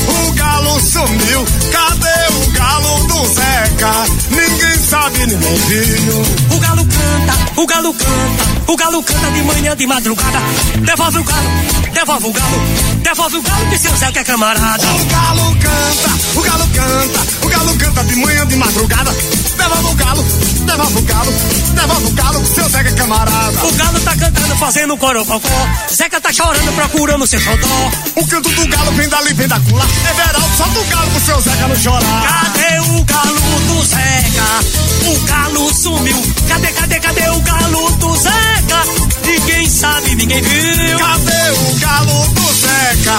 O 0.08 0.32
galo 0.32 0.80
sumiu. 0.80 1.44
Cadê 1.70 2.34
o 2.42 2.50
galo 2.52 3.06
do 3.06 3.26
Zeca? 3.26 3.92
Ninguém 4.30 4.75
O 4.96 6.58
galo 6.58 6.86
canta, 6.86 7.60
o 7.60 7.66
galo 7.66 7.94
canta, 7.94 8.72
o 8.72 8.76
galo 8.76 9.02
canta 9.02 9.30
de 9.30 9.42
manhã, 9.42 9.76
de 9.76 9.86
madrugada. 9.86 10.38
Devolve 10.80 11.18
o 11.18 11.24
galo, 11.24 11.48
devolve 11.92 12.26
o 12.28 12.32
galo, 12.32 12.60
devolve 13.02 13.36
o 13.36 13.42
galo 13.42 13.66
que 13.66 13.78
seu 13.78 13.94
Zeca 13.96 14.20
é 14.20 14.24
camarada. 14.24 14.86
O 14.86 15.04
galo 15.04 15.56
canta, 15.56 16.38
o 16.38 16.42
galo 16.42 16.68
canta, 16.68 17.20
o 17.42 17.48
galo 17.48 17.76
canta 17.76 18.04
de 18.04 18.16
manhã, 18.16 18.46
de 18.46 18.56
madrugada. 18.56 19.10
devolve 19.58 19.86
o 19.86 19.94
galo, 19.94 20.24
devolve 20.66 20.98
o 20.98 21.02
galo, 21.02 21.32
devolve 21.74 22.06
o 22.06 22.10
galo 22.12 22.40
pro 22.40 22.54
seu 22.54 22.68
Zeca 22.70 22.92
camarada. 22.92 23.66
O 23.66 23.72
galo 23.72 24.00
tá 24.00 24.16
cantando, 24.16 24.56
fazendo 24.56 24.96
corococó. 24.96 25.68
Zeca 25.92 26.20
tá 26.20 26.32
chorando, 26.32 26.72
procurando 26.74 27.26
seu 27.26 27.38
xodó. 27.40 27.90
O 28.16 28.26
canto 28.26 28.48
do 28.48 28.66
galo 28.68 28.92
vem 28.92 29.08
dali, 29.08 29.34
vem 29.34 29.46
da 29.46 29.60
cula. 29.60 29.84
Everaldo, 30.10 30.56
solta 30.56 30.78
o 30.80 30.84
galo 30.84 31.10
pro 31.10 31.20
seu 31.20 31.40
Zeca 31.42 31.68
não 31.68 31.76
chorar. 31.76 32.22
Cadê 32.22 32.80
o 32.80 33.04
galo 33.04 33.60
do 33.68 33.84
Zeca? 33.84 34.85
O 35.06 35.20
galo 35.26 35.74
sumiu. 35.74 36.22
Cadê, 36.48 36.68
cadê, 36.72 37.00
cadê 37.00 37.28
o 37.30 37.40
galo 37.40 37.90
do 37.92 38.16
Zeca? 38.16 38.84
Ninguém 39.24 39.68
sabe, 39.68 40.14
ninguém 40.14 40.42
viu. 40.42 40.98
Cadê 40.98 41.50
o 41.50 41.74
galo 41.78 42.28
do 42.28 42.52
Zeca? 42.54 43.18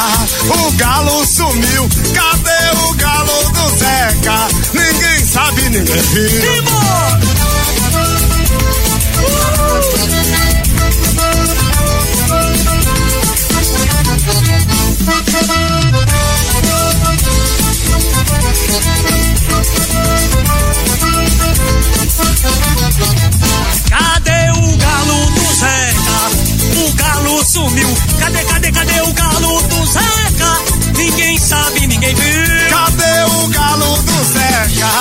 O 0.50 0.72
galo 0.74 1.26
sumiu. 1.26 1.90
Cadê 2.14 2.80
o 2.84 2.94
galo 2.94 3.50
do 3.52 3.70
Zeca? 3.78 4.48
Ninguém 4.74 5.26
sabe, 5.26 5.62
ninguém 5.70 6.02
viu. 6.02 6.58
Cadê 23.90 24.52
o 24.52 24.78
galo 24.78 25.26
do 25.32 25.46
Zeca? 25.60 26.20
O 26.86 26.94
galo 26.94 27.46
sumiu. 27.46 27.98
Cadê, 28.20 28.44
cadê, 28.44 28.72
cadê 28.72 29.02
o 29.02 29.14
galo 29.14 29.62
do 29.64 29.86
Zeca? 29.86 30.52
Ninguém 30.96 31.38
sabe, 31.38 31.88
ninguém 31.88 32.16
viu. 32.16 32.70
Cadê 32.70 33.24
o 33.36 33.48
galo 33.48 33.98
do 34.02 34.24
Zeca? 34.34 34.92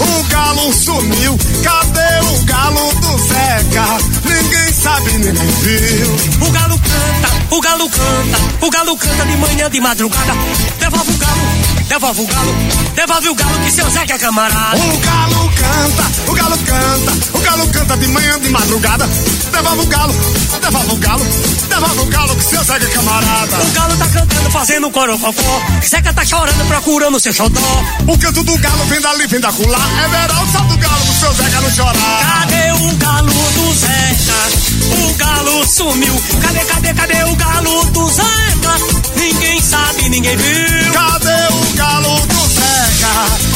O 0.00 0.22
galo 0.24 0.72
sumiu. 0.72 1.38
Cadê 1.62 2.26
o 2.28 2.44
galo 2.44 2.92
do 3.00 3.18
Zeca? 3.18 3.86
Ninguém 4.24 4.72
sabe, 4.72 5.12
ninguém 5.12 5.50
viu. 5.62 6.46
O 6.46 6.50
galo 6.50 6.78
canta, 6.78 7.54
o 7.54 7.60
galo 7.60 7.90
canta, 7.90 8.66
o 8.66 8.70
galo 8.70 8.96
canta 8.96 9.26
de 9.26 9.36
manhã, 9.36 9.70
de 9.70 9.80
madrugada. 9.80 10.32
Devolve 10.78 11.12
o 11.12 11.16
galo, 11.18 11.40
devolve 11.88 12.20
o 12.22 12.26
galo, 12.26 12.54
devolve 12.94 13.28
o 13.28 13.34
galo 13.34 13.58
que 13.60 13.70
seu 13.70 13.90
Zeca 13.90 14.14
é 14.14 14.18
camarada. 14.18 14.76
O 14.76 14.98
galo 14.98 15.50
canta, 15.54 16.30
o 16.30 16.34
galo 16.34 16.58
canta, 16.58 17.12
o 17.32 17.40
galo 17.40 17.66
canta 17.68 17.96
de 17.96 18.08
manhã, 18.08 18.40
de 18.40 18.48
madrugada. 18.50 19.08
Devolve 19.52 19.82
o 19.82 19.86
galo, 19.86 20.14
devolve 20.60 20.92
o 20.92 20.96
galo, 20.96 21.26
devolve 21.68 22.00
o 22.00 22.06
galo 22.06 22.36
que 22.36 22.44
seu 22.44 22.64
Zeca 22.64 22.84
é 22.84 22.88
camarada. 22.88 23.56
O 23.56 23.70
galo 23.72 23.96
tá 23.96 24.08
cantando, 24.08 24.50
fazendo 24.50 24.90
corococó. 24.90 25.62
Zeca 25.86 26.12
tá 26.12 26.24
chorando, 26.24 26.66
procurando 26.68 27.20
seu 27.20 27.32
xodó. 27.32 27.60
O 28.06 28.18
canto 28.18 28.42
do 28.42 28.58
galo 28.58 28.84
vem 28.86 29.00
dali, 29.00 29.26
vem 29.26 29.40
da 29.40 29.52
cula. 29.52 29.78
É 30.04 30.08
verão, 30.08 30.52
solta 30.52 30.74
o 30.74 30.78
galo 30.78 31.04
pro 31.04 31.14
seu 31.14 31.32
Zeca 31.34 31.60
não 31.60 31.70
chorar. 31.70 32.40
Cadê 32.40 32.72
o 32.72 32.96
galo 32.96 33.32
do 33.32 33.74
Zeca? 33.74 34.75
O 34.90 35.14
galo 35.14 35.66
sumiu. 35.66 36.14
Cadê, 36.42 36.64
cadê, 36.64 36.94
cadê 36.94 37.24
o 37.24 37.36
galo 37.36 37.84
do 37.86 38.08
Zeca? 38.08 38.74
Ninguém 39.16 39.60
sabe, 39.60 40.08
ninguém 40.08 40.36
viu. 40.36 40.92
Cadê 40.92 41.54
o 41.54 41.76
galo 41.76 42.20
do 42.26 42.48
Zeca? 42.48 43.12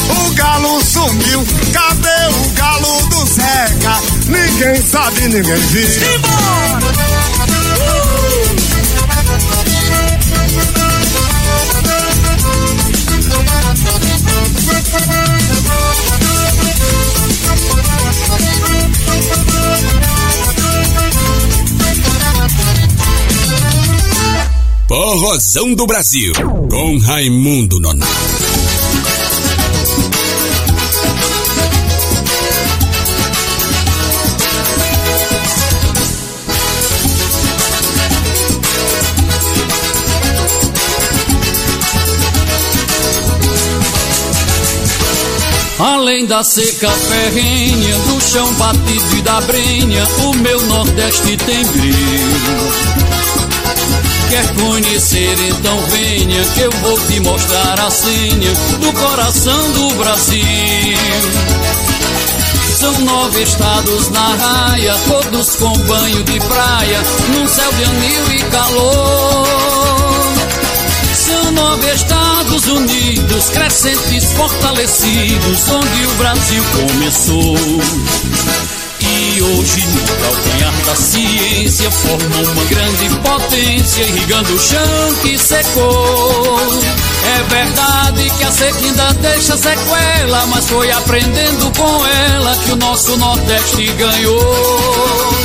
O 0.09 0.33
galo 0.33 0.83
sumiu. 0.83 1.45
Cadê 1.71 2.27
o 2.35 2.49
galo 2.51 3.07
do 3.07 3.25
Zeca? 3.25 4.01
Ninguém 4.27 4.75
sabe, 4.81 5.21
ninguém 5.27 5.55
viu. 5.55 5.87
Forrozão 25.11 25.73
do 25.73 25.85
Brasil, 25.85 26.31
com 26.69 26.97
Raimundo 26.99 27.81
Nonato. 27.81 28.09
Além 45.77 46.25
da 46.25 46.41
seca 46.41 46.89
ferrenha, 46.89 47.97
do 48.07 48.21
chão 48.21 48.53
batido 48.53 49.17
e 49.17 49.21
da 49.23 49.41
brenha, 49.41 50.07
o 50.23 50.33
meu 50.37 50.61
Nordeste 50.67 51.35
tem 51.35 51.65
brilho. 51.65 53.20
Quer 54.31 54.47
conhecer, 54.53 55.37
então 55.49 55.77
venha, 55.87 56.41
que 56.53 56.61
eu 56.61 56.71
vou 56.81 56.97
te 57.01 57.19
mostrar 57.19 57.77
a 57.81 57.91
senha 57.91 58.53
do 58.79 58.93
coração 58.93 59.71
do 59.71 59.89
Brasil. 59.95 60.41
São 62.79 62.97
nove 63.01 63.43
estados 63.43 64.09
na 64.09 64.35
raia, 64.35 64.95
todos 65.05 65.57
com 65.57 65.77
banho 65.79 66.23
de 66.23 66.39
praia, 66.39 67.03
num 67.35 67.45
céu 67.45 67.69
de 67.73 67.83
anil 67.83 68.31
e 68.31 68.39
calor. 68.43 69.47
São 71.13 71.51
nove 71.51 71.93
Estados 71.93 72.67
Unidos, 72.67 73.49
crescentes, 73.49 74.31
fortalecidos, 74.31 75.69
onde 75.71 76.07
o 76.07 76.15
Brasil 76.15 76.63
começou. 76.77 77.57
Hoje, 79.43 79.87
no 79.87 80.01
calcanhar 80.23 80.73
da 80.85 80.95
ciência, 80.95 81.89
forma 81.89 82.51
uma 82.51 82.63
grande 82.65 83.09
potência, 83.23 84.03
irrigando 84.03 84.53
o 84.53 84.59
chão 84.59 85.15
que 85.23 85.37
secou. 85.37 86.59
É 87.25 87.43
verdade 87.49 88.29
que 88.37 88.43
a 88.43 88.51
seca 88.51 88.77
ainda 88.77 89.13
deixa 89.13 89.57
sequela, 89.57 90.45
mas 90.45 90.69
foi 90.69 90.91
aprendendo 90.91 91.71
com 91.75 92.05
ela 92.05 92.55
que 92.57 92.71
o 92.71 92.75
nosso 92.75 93.17
Nordeste 93.17 93.87
ganhou. 93.93 95.35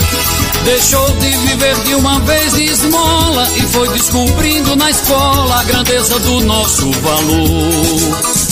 Deixou 0.64 1.11
de 1.12 1.28
viver 1.28 1.76
de 1.84 1.94
uma 1.94 2.20
vez 2.20 2.53
de 2.53 2.64
esmola 2.64 3.49
e 3.57 3.62
foi 3.62 3.88
descobrindo 3.90 4.76
na 4.76 4.90
escola 4.90 5.61
a 5.61 5.64
grandeza 5.64 6.18
do 6.18 6.40
nosso 6.40 6.90
valor. 6.90 8.45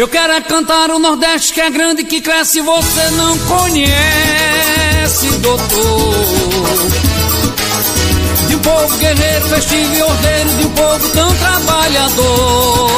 Eu 0.00 0.08
quero 0.08 0.32
é 0.32 0.40
cantar 0.40 0.90
o 0.90 0.98
Nordeste 0.98 1.52
que 1.52 1.60
é 1.60 1.68
grande, 1.68 2.04
que 2.04 2.22
cresce, 2.22 2.62
você 2.62 3.10
não 3.10 3.36
conhece, 3.40 5.28
doutor. 5.40 6.14
De 8.48 8.56
um 8.56 8.58
povo 8.60 8.96
guerreiro, 8.96 9.46
festivo 9.50 9.94
e 9.94 10.02
ordeiro, 10.02 10.48
de 10.56 10.64
um 10.64 10.70
povo 10.70 11.08
tão 11.10 11.34
trabalhador. 11.34 12.90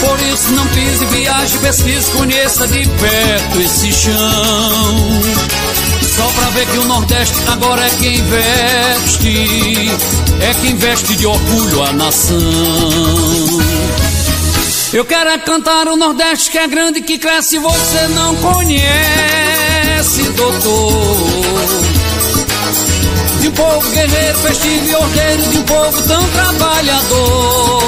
Por 0.00 0.20
isso 0.32 0.52
não 0.52 0.64
pise, 0.68 1.04
viaje, 1.06 1.58
pesquise, 1.58 2.10
conheça 2.12 2.68
de 2.68 2.86
perto 2.86 3.60
esse 3.60 3.92
chão. 3.92 4.94
Só 6.16 6.28
pra 6.28 6.50
ver 6.50 6.66
que 6.68 6.78
o 6.78 6.84
Nordeste 6.84 7.34
agora 7.48 7.84
é 7.84 7.90
quem 7.90 8.22
veste, 8.22 9.90
é 10.42 10.54
quem 10.62 10.76
veste 10.76 11.16
de 11.16 11.26
orgulho 11.26 11.82
a 11.82 11.92
nação. 11.92 12.38
Eu 14.90 15.04
quero 15.04 15.28
é 15.28 15.38
cantar 15.38 15.86
o 15.86 15.96
Nordeste 15.96 16.50
que 16.50 16.56
é 16.56 16.66
grande, 16.66 17.02
que 17.02 17.18
cresce, 17.18 17.58
você 17.58 18.08
não 18.14 18.34
conhece, 18.36 20.22
doutor. 20.30 21.16
De 23.40 23.48
um 23.48 23.52
povo 23.52 23.90
guerreiro, 23.90 24.38
festivo 24.38 24.86
e 24.86 24.94
ordeiro, 24.94 25.42
de 25.42 25.58
um 25.58 25.62
povo 25.64 26.02
tão 26.08 26.24
trabalhador. 26.30 27.78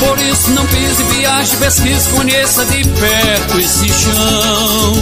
Por 0.00 0.18
isso 0.18 0.50
não 0.50 0.66
pise, 0.66 1.02
viaje, 1.04 1.56
pesquise, 1.58 2.08
conheça 2.10 2.64
de 2.64 2.82
perto 2.84 3.60
esse 3.60 3.88
chão. 3.88 4.92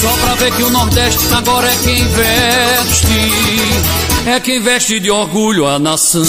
Só 0.00 0.10
pra 0.20 0.34
ver 0.34 0.52
que 0.54 0.62
o 0.64 0.70
Nordeste 0.70 1.24
agora 1.34 1.70
é 1.70 1.76
quem 1.84 2.04
veste, 2.08 3.32
é 4.26 4.40
quem 4.40 4.60
veste 4.60 4.98
de 4.98 5.10
orgulho 5.10 5.66
a 5.68 5.78
nação. 5.78 6.24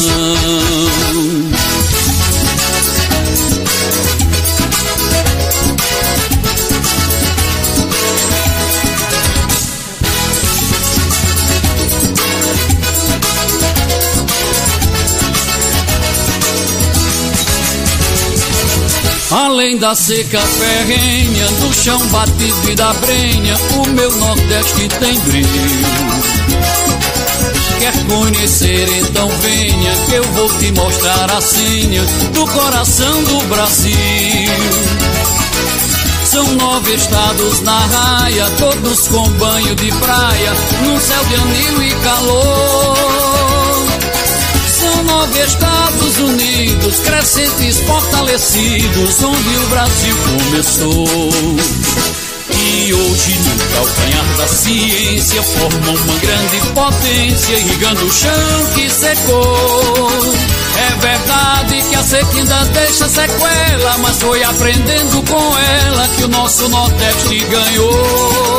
Além 19.50 19.78
da 19.78 19.96
seca 19.96 20.40
ferrenha, 20.40 21.48
do 21.60 21.74
chão 21.74 22.00
batido 22.10 22.70
e 22.70 22.76
da 22.76 22.94
brenha, 22.94 23.58
o 23.78 23.90
meu 23.90 24.16
Nordeste 24.18 24.88
tem 25.00 25.20
brilho. 25.22 25.48
Quer 27.80 28.06
conhecer, 28.06 28.88
então 29.00 29.28
venha, 29.28 29.92
que 30.06 30.14
eu 30.14 30.24
vou 30.34 30.50
te 30.60 30.72
mostrar 30.72 31.32
a 31.32 31.42
senha 31.42 32.04
do 32.32 32.46
coração 32.46 33.24
do 33.24 33.40
Brasil. 33.48 33.96
São 36.26 36.46
nove 36.54 36.94
estados 36.94 37.62
na 37.62 37.80
raia, 37.80 38.48
todos 38.60 39.08
com 39.08 39.28
banho 39.32 39.74
de 39.74 39.92
praia, 39.94 40.54
num 40.84 41.00
céu 41.00 41.26
de 41.26 41.36
anil 41.36 41.84
e 41.84 41.96
calor. 42.04 43.29
Nove 45.20 45.44
Estados 45.44 46.18
Unidos, 46.20 47.00
crescentes, 47.00 47.82
fortalecidos, 47.82 49.22
onde 49.22 49.58
o 49.58 49.68
Brasil 49.68 50.16
começou. 50.16 51.30
E 52.56 52.94
hoje 52.94 53.40
no 53.40 53.76
calcanhar 53.76 54.38
da 54.38 54.48
ciência 54.48 55.44
forma 55.44 55.92
uma 55.92 56.20
grande 56.20 56.62
potência, 56.74 57.54
irrigando 57.54 58.06
o 58.06 58.12
chão 58.14 58.66
que 58.74 58.90
secou. 58.90 60.10
É 60.78 60.96
verdade 61.02 61.84
que 61.90 61.96
a 61.96 62.04
seca 62.04 62.38
ainda 62.38 62.64
deixa 62.72 63.10
sequela, 63.10 63.98
mas 63.98 64.22
foi 64.22 64.42
aprendendo 64.42 65.22
com 65.30 65.58
ela 65.58 66.08
que 66.16 66.24
o 66.24 66.30
nosso 66.30 66.70
Nordeste 66.70 67.40
ganhou. 67.40 68.59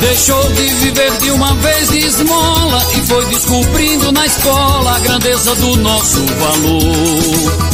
Deixou 0.00 0.52
de 0.52 0.62
viver 0.62 1.10
de 1.18 1.30
uma 1.32 1.54
vez 1.54 1.88
de 1.88 1.98
esmola 1.98 2.86
e 2.96 3.06
foi 3.06 3.26
descobrindo 3.26 4.12
na 4.12 4.26
escola 4.26 4.96
a 4.96 4.98
grandeza 5.00 5.54
do 5.56 5.76
nosso 5.78 6.24
valor. 6.24 7.68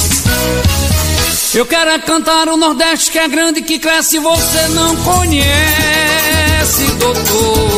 Eu 1.55 1.67
quero 1.67 1.91
é 1.91 1.99
cantar 2.01 2.49
o 2.49 2.57
Nordeste 2.57 3.11
que 3.13 3.19
é 3.19 3.29
grande, 3.29 3.63
que 3.63 3.79
cresce, 3.79 4.19
você 4.19 4.69
não 4.69 4.97
conhece, 4.97 5.45
doutor. 6.99 7.71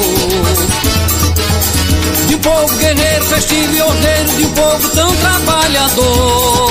De 2.28 2.34
um 2.36 2.38
povo 2.38 2.76
guerreiro, 2.76 3.24
festivo 3.26 3.74
e 3.74 3.82
ordeiro, 3.82 4.30
de 4.36 4.44
um 4.44 4.53
povo 4.53 4.88
tão 4.90 5.16
trabalhador. 5.16 6.66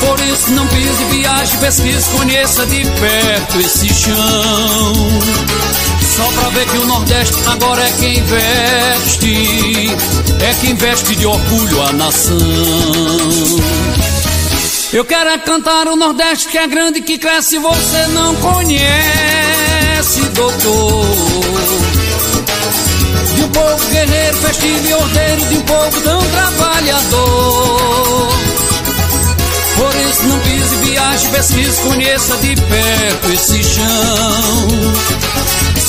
Por 0.00 0.20
isso 0.20 0.50
não 0.50 0.66
pise, 0.66 1.04
viaje, 1.10 1.56
pesquise, 1.58 2.10
conheça 2.10 2.66
de 2.66 2.84
perto 2.84 3.60
esse 3.60 3.94
chão. 3.94 4.92
Só 6.16 6.30
pra 6.30 6.48
ver 6.50 6.64
que 6.68 6.78
o 6.78 6.86
Nordeste 6.86 7.34
agora 7.48 7.82
é 7.82 7.90
quem 7.98 8.22
veste, 8.22 9.90
é 10.40 10.54
quem 10.60 10.76
veste 10.76 11.16
de 11.16 11.26
orgulho 11.26 11.82
a 11.82 11.92
nação. 11.92 12.38
Eu 14.92 15.04
quero 15.04 15.30
é 15.30 15.38
cantar 15.38 15.88
o 15.88 15.96
Nordeste 15.96 16.50
que 16.50 16.56
é 16.56 16.68
grande, 16.68 17.00
que 17.00 17.18
cresce, 17.18 17.58
você 17.58 18.06
não 18.12 18.32
conhece, 18.36 20.20
doutor. 20.34 21.04
De 23.34 23.42
um 23.42 23.48
povo 23.48 23.84
guerreiro, 23.90 24.36
festivo 24.36 24.86
e 24.86 24.94
ordeiro, 24.94 25.44
de 25.46 25.56
um 25.56 25.62
povo 25.62 26.00
tão 26.00 26.22
trabalhador. 26.22 28.28
Por 29.76 29.96
isso 29.96 30.22
não 30.28 30.38
pise, 30.38 30.76
viaje, 30.76 31.26
pesquise, 31.26 31.80
conheça 31.80 32.36
de 32.36 32.54
perto 32.54 33.32
esse 33.32 33.64
chão. 33.64 34.94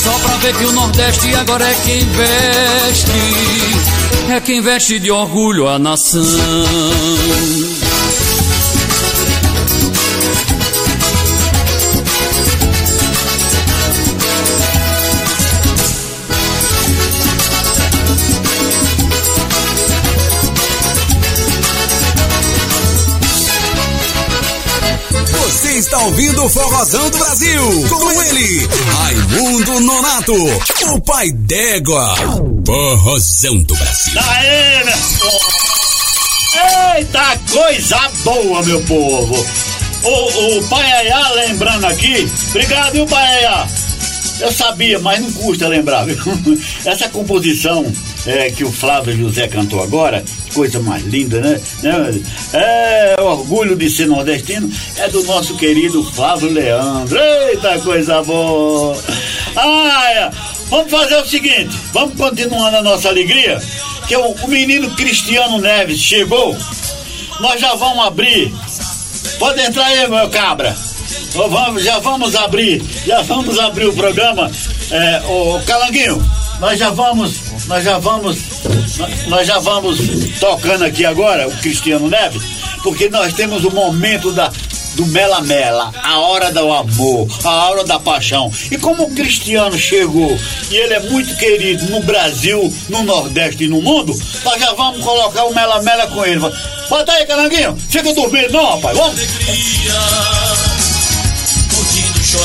Só 0.06 0.18
pra 0.20 0.36
ver 0.36 0.54
que 0.54 0.64
o 0.64 0.70
Nordeste 0.70 1.34
agora 1.34 1.68
é 1.68 1.74
quem 1.84 2.04
veste, 2.04 3.10
é 4.30 4.40
quem 4.40 4.60
veste 4.60 5.00
de 5.00 5.10
orgulho 5.10 5.66
a 5.66 5.80
nação. 5.80 6.22
Está 25.76 25.98
ouvindo 25.98 26.42
o 26.42 26.48
Forrozão 26.48 27.10
do 27.10 27.18
Brasil. 27.18 27.88
Com 27.90 28.22
ele, 28.22 28.68
Raimundo 28.98 29.80
Nonato, 29.80 30.34
o 30.94 31.00
pai 31.02 31.30
d'égua. 31.32 32.14
Forrozão 32.66 33.58
do 33.62 33.74
Brasil. 33.74 34.14
Daí, 34.14 34.84
meu. 34.84 34.96
Eita 36.96 37.38
coisa 37.52 38.10
boa, 38.24 38.62
meu 38.62 38.80
povo. 38.84 39.46
O, 40.02 40.58
o 40.58 40.68
Pai 40.68 40.90
Ayá 40.92 41.28
lembrando 41.32 41.84
aqui. 41.84 42.26
Obrigado, 42.50 42.92
viu, 42.92 43.06
Pai 43.06 43.36
Ayá? 43.36 43.66
Eu 44.40 44.52
sabia, 44.52 44.98
mas 45.00 45.20
não 45.20 45.32
custa 45.32 45.68
lembrar, 45.68 46.06
viu? 46.06 46.16
Essa 46.86 47.08
composição 47.10 47.84
é, 48.26 48.50
que 48.50 48.64
o 48.64 48.72
Flávio 48.72 49.16
José 49.16 49.46
cantou 49.46 49.82
agora, 49.82 50.22
que 50.22 50.52
coisa 50.52 50.80
mais 50.80 51.04
linda, 51.04 51.40
né? 51.40 51.60
né? 51.82 52.22
É, 52.52 53.16
orgulho 53.20 53.76
de 53.76 53.88
ser 53.88 54.06
nordestino, 54.06 54.70
é 54.98 55.08
do 55.08 55.22
nosso 55.24 55.56
querido 55.56 56.02
Flávio 56.02 56.50
Leandro. 56.50 57.18
Eita, 57.18 57.78
coisa 57.80 58.22
boa! 58.22 58.96
Ah, 59.56 60.30
vamos 60.68 60.90
fazer 60.90 61.16
o 61.16 61.26
seguinte, 61.26 61.76
vamos 61.92 62.16
continuando 62.16 62.76
a 62.76 62.82
nossa 62.82 63.08
alegria, 63.08 63.60
que 64.08 64.16
o, 64.16 64.32
o 64.32 64.48
menino 64.48 64.90
Cristiano 64.90 65.58
Neves 65.58 65.98
chegou, 65.98 66.56
nós 67.40 67.60
já 67.60 67.74
vamos 67.74 68.06
abrir. 68.06 68.52
Pode 69.38 69.60
entrar 69.60 69.86
aí, 69.86 70.08
meu 70.08 70.28
cabra. 70.30 70.74
Vamos, 71.34 71.84
já 71.84 71.98
vamos 71.98 72.34
abrir, 72.34 72.82
já 73.06 73.20
vamos 73.22 73.58
abrir 73.58 73.86
o 73.86 73.92
programa. 73.92 74.50
É, 74.90 75.22
ô, 75.26 75.60
Calanguinho, 75.66 76.24
nós 76.60 76.78
já 76.78 76.90
vamos, 76.90 77.45
nós 77.66 77.84
já 77.84 77.98
vamos, 77.98 78.38
nós- 79.28 79.46
já 79.46 79.58
vamos 79.58 79.98
tocando 80.40 80.84
aqui 80.84 81.04
agora 81.04 81.48
o 81.48 81.52
Cristiano 81.58 82.08
Neves, 82.08 82.42
porque 82.82 83.08
nós 83.08 83.32
temos 83.34 83.64
o 83.64 83.70
momento 83.70 84.32
da 84.32 84.50
do 84.94 85.04
Mela 85.08 85.42
Mela, 85.42 85.92
a 86.02 86.18
hora 86.20 86.50
do 86.50 86.72
amor, 86.72 87.28
a 87.44 87.50
hora 87.68 87.84
da 87.84 88.00
paixão. 88.00 88.50
E 88.70 88.78
como 88.78 89.02
o 89.02 89.10
Cristiano 89.14 89.76
chegou 89.76 90.38
e 90.70 90.74
ele 90.74 90.94
é 90.94 91.00
muito 91.00 91.36
querido 91.36 91.84
no 91.90 92.00
Brasil, 92.02 92.74
no 92.88 93.02
Nordeste 93.02 93.64
e 93.64 93.68
no 93.68 93.82
mundo, 93.82 94.18
nós 94.42 94.58
já 94.58 94.72
vamos 94.72 95.04
colocar 95.04 95.44
o 95.44 95.54
Mela 95.54 95.82
Mela 95.82 96.06
com 96.06 96.24
ele. 96.24 96.40
Bota 96.88 97.12
aí, 97.12 97.26
Calanguinho, 97.26 97.76
fica 97.90 98.10
dormindo 98.14 98.52
não, 98.54 98.76
rapaz, 98.76 98.96
vamos. 98.96 99.20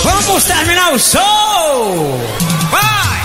Vamos 0.03 0.43
terminar 0.43 0.93
o 0.93 0.99
show! 0.99 2.19
Vai! 2.69 3.20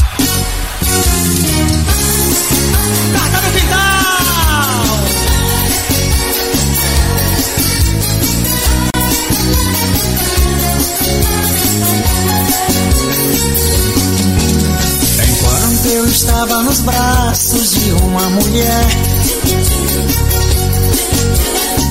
Estava 16.17 16.63
nos 16.63 16.81
braços 16.81 17.73
de 17.73 17.93
uma 17.93 18.23
mulher, 18.31 18.87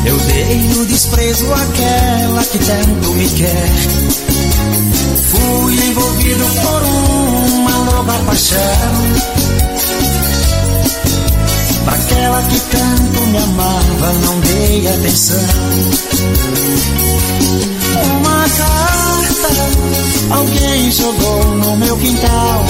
eu 0.03 0.17
dei 0.17 0.81
o 0.81 0.85
desprezo 0.87 1.45
àquela 1.53 2.43
que 2.43 2.57
tanto 2.57 3.11
me 3.11 3.29
quer. 3.29 3.69
Fui 5.29 5.75
envolvido 5.75 6.43
por 6.63 6.81
uma 7.53 7.77
louca 7.91 8.13
paixão. 8.25 8.57
Pra 11.83 11.93
aquela 11.93 12.41
que 12.41 12.59
tanto 12.61 13.27
me 13.27 13.37
amava, 13.37 14.13
não 14.25 14.39
dei 14.39 14.87
atenção. 14.87 15.37
Uma 18.17 18.49
carta 18.49 20.35
alguém 20.35 20.91
jogou 20.91 21.45
no 21.57 21.77
meu 21.77 21.95
quintal. 21.97 22.65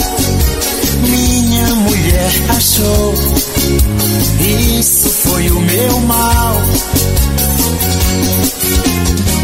Minha 1.02 1.76
mulher 1.76 2.32
achou, 2.50 3.14
isso 4.40 5.10
foi 5.10 5.50
o 5.50 5.60
meu 5.60 6.00
mal. 6.02 6.62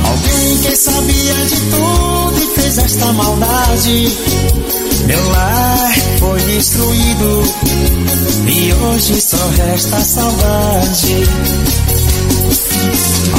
Alguém 0.05 0.57
que 0.57 0.75
sabia 0.75 1.33
de 1.45 1.61
tudo 1.71 2.37
e 2.37 2.55
fez 2.55 2.77
esta 2.77 3.13
maldade. 3.13 4.17
Meu 5.05 5.29
lar 5.29 5.93
foi 6.19 6.39
destruído 6.41 7.43
e 8.47 8.73
hoje 8.73 9.21
só 9.21 9.47
resta 9.57 9.99
saudade. 10.01 11.25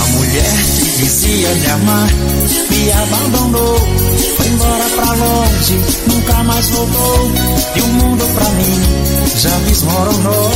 A 0.02 0.06
mulher 0.06 0.64
que 0.74 1.04
dizia 1.04 1.48
me 1.54 1.66
amar 1.66 2.08
me 2.70 2.92
abandonou, 2.92 3.78
foi 4.36 4.48
embora 4.48 4.84
pra 4.96 5.12
longe, 5.12 5.80
nunca 6.08 6.42
mais 6.42 6.68
voltou. 6.70 7.30
E 7.76 7.80
o 7.82 7.86
mundo 7.86 8.24
pra 8.34 8.48
mim 8.50 8.80
já 9.36 9.56
desmoronou. 9.68 10.50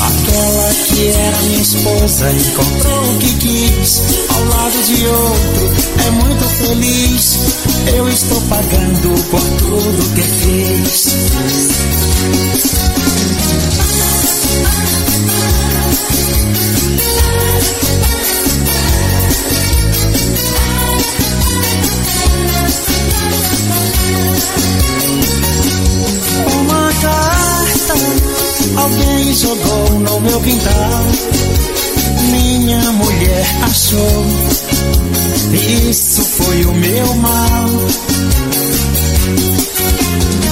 Aquela 0.00 0.74
que 0.86 1.08
era 1.08 1.42
minha 1.42 1.60
esposa 1.60 2.32
encontrou 2.32 3.04
o 3.04 3.18
que 3.18 3.34
quis 3.34 4.02
ao 4.30 4.44
lado 4.44 4.82
de 4.84 5.06
outro. 5.06 5.70
É 6.06 6.10
muito 6.10 6.48
feliz. 6.48 7.38
Eu 7.94 8.08
estou 8.08 8.40
pagando 8.42 9.24
por 9.30 9.42
tudo 9.58 10.14
que 10.14 10.20
Uma 26.60 26.92
carta 27.02 27.94
alguém 28.76 29.34
jogou 29.34 29.90
no 30.00 30.20
meu 30.20 30.40
quintal. 30.40 31.04
Minha 32.32 32.92
mulher 32.92 33.46
achou. 33.62 34.26
Isso 35.90 36.22
foi 36.24 36.64
o 36.64 36.72
meu 36.72 37.14
mal. 37.16 37.68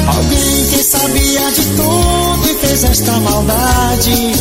Alguém 0.07 0.67
que 0.71 0.83
sabia 0.83 1.51
de 1.53 1.65
tudo 1.77 2.51
e 2.51 2.55
fez 2.67 2.85
esta 2.85 3.13
maldade. 3.21 4.33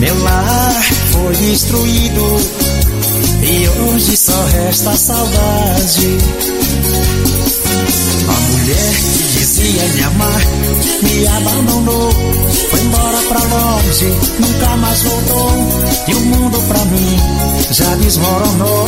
Meu 0.00 0.22
lar 0.22 0.82
foi 1.12 1.34
destruído 1.36 2.36
e 3.42 3.68
hoje 3.68 4.16
só 4.16 4.44
resta 4.52 4.96
saudade. 4.96 6.18
Mulher 8.66 8.94
que 8.96 9.38
dizia 9.38 9.82
me 9.94 10.02
amar 10.02 10.40
me 11.00 11.28
abandonou, 11.28 12.10
foi 12.68 12.80
embora 12.80 13.18
pra 13.28 13.38
longe, 13.38 14.06
nunca 14.40 14.76
mais 14.78 15.02
voltou. 15.04 15.52
E 16.08 16.14
o 16.14 16.20
mundo 16.22 16.58
pra 16.66 16.84
mim 16.86 17.16
já 17.70 17.94
desmoronou. 17.94 18.86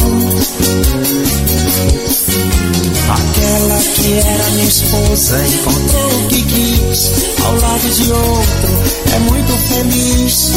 Aquela 3.09 3.79
que 3.95 4.13
era 4.15 4.51
minha 4.51 4.69
esposa 4.69 5.47
encontrou 5.47 6.25
o 6.25 6.27
que 6.27 6.43
quis 6.43 7.13
ao 7.45 7.55
lado 7.55 7.89
de 7.95 8.13
outro, 8.13 8.69
é 9.15 9.19
muito 9.31 9.53
feliz. 9.69 10.53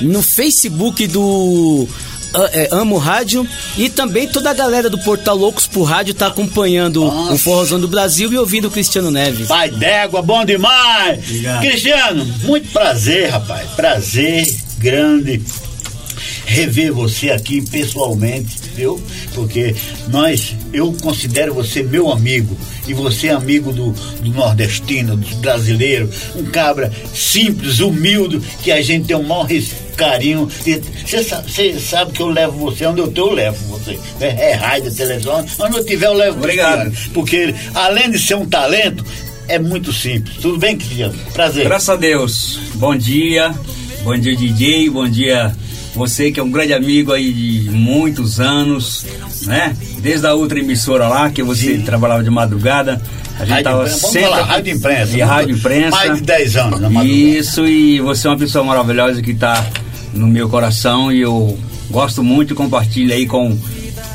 no 0.00 0.22
Facebook 0.22 1.06
do 1.06 1.88
ah, 2.34 2.50
é, 2.52 2.68
Amo 2.72 2.98
Rádio 2.98 3.46
e 3.78 3.88
também 3.88 4.28
toda 4.28 4.50
a 4.50 4.54
galera 4.54 4.90
do 4.90 4.98
Portal 4.98 5.34
Loucos 5.34 5.66
por 5.66 5.84
Rádio 5.84 6.12
tá 6.12 6.26
acompanhando 6.26 7.02
o 7.04 7.38
Forrozão 7.38 7.80
do 7.80 7.88
Brasil 7.88 8.30
e 8.30 8.36
ouvindo 8.36 8.68
o 8.68 8.70
Cristiano 8.70 9.10
Neves. 9.10 9.48
Pai 9.48 9.70
d'égua, 9.70 10.20
bom 10.20 10.44
demais! 10.44 11.24
Cristiano, 11.60 12.26
muito 12.42 12.68
prazer, 12.72 13.30
rapaz. 13.30 13.70
Prazer 13.70 14.54
grande 14.78 15.40
rever 16.46 16.92
você 16.92 17.30
aqui 17.30 17.62
pessoalmente, 17.62 18.56
viu? 18.74 19.02
Porque 19.34 19.74
nós, 20.08 20.56
eu 20.72 20.92
considero 21.00 21.54
você 21.54 21.82
meu 21.82 22.10
amigo 22.10 22.56
e 22.86 22.94
você 22.94 23.28
é 23.28 23.32
amigo 23.32 23.72
do, 23.72 23.92
do 23.92 24.30
nordestino, 24.30 25.16
dos 25.16 25.32
brasileiros, 25.34 26.14
um 26.34 26.44
cabra 26.44 26.90
simples, 27.14 27.80
humilde, 27.80 28.40
que 28.62 28.72
a 28.72 28.82
gente 28.82 29.06
tem 29.06 29.16
um 29.16 29.22
maior 29.22 29.48
carinho. 29.96 30.48
Você 31.06 31.22
sabe, 31.22 31.50
você 31.50 31.78
sabe 31.78 32.12
que 32.12 32.20
eu 32.20 32.28
levo 32.28 32.58
você 32.58 32.86
onde 32.86 33.00
eu 33.00 33.10
tô, 33.10 33.28
eu 33.28 33.34
levo 33.34 33.64
você. 33.68 33.98
É, 34.20 34.50
é 34.50 34.52
rádio, 34.54 34.88
é 34.88 34.90
televisão, 34.90 35.46
onde 35.60 35.76
eu 35.76 35.84
tiver 35.84 36.06
eu 36.06 36.14
levo 36.14 36.38
Obrigado. 36.38 36.82
Cristiano. 36.82 37.10
Porque 37.14 37.54
além 37.74 38.10
de 38.10 38.18
ser 38.18 38.34
um 38.34 38.46
talento, 38.46 39.04
é 39.48 39.58
muito 39.58 39.92
simples. 39.92 40.36
Tudo 40.36 40.58
bem, 40.58 40.76
Cristiano? 40.76 41.14
Prazer. 41.32 41.64
Graças 41.64 41.88
a 41.88 41.96
Deus. 41.96 42.58
Bom 42.74 42.96
dia. 42.96 43.54
Bom 44.02 44.16
dia, 44.16 44.34
DJ. 44.34 44.90
Bom 44.90 45.08
dia, 45.08 45.54
você 45.94 46.30
que 46.30 46.40
é 46.40 46.42
um 46.42 46.50
grande 46.50 46.72
amigo 46.72 47.12
aí 47.12 47.32
de 47.32 47.70
muitos 47.70 48.40
anos, 48.40 49.04
né? 49.42 49.76
Desde 49.98 50.26
a 50.26 50.34
outra 50.34 50.58
emissora 50.58 51.08
lá, 51.08 51.30
que 51.30 51.42
você 51.42 51.78
trabalhava 51.78 52.22
de 52.22 52.30
madrugada. 52.30 53.00
A 53.38 53.44
gente 53.44 53.48
Rádio 53.50 53.64
tava 53.64 53.82
imprensa, 53.82 53.98
vamos 54.00 54.12
sempre. 54.12 54.28
falar, 54.30 54.42
rádio 54.42 54.74
imprensa. 54.74 55.16
E 55.16 55.20
rádio 55.20 55.56
imprensa. 55.56 55.96
Mais 55.96 56.14
de 56.16 56.22
10 56.22 56.56
anos 56.56 56.80
na 56.80 56.90
madrugada. 56.90 57.08
Isso, 57.08 57.66
e 57.66 58.00
você 58.00 58.26
é 58.26 58.30
uma 58.30 58.36
pessoa 58.36 58.64
maravilhosa 58.64 59.22
que 59.22 59.34
tá 59.34 59.66
no 60.12 60.26
meu 60.26 60.48
coração 60.48 61.10
e 61.10 61.20
eu 61.20 61.58
gosto 61.90 62.22
muito 62.22 62.52
e 62.52 62.56
compartilho 62.56 63.12
aí 63.12 63.26
com 63.26 63.50
o 63.50 63.58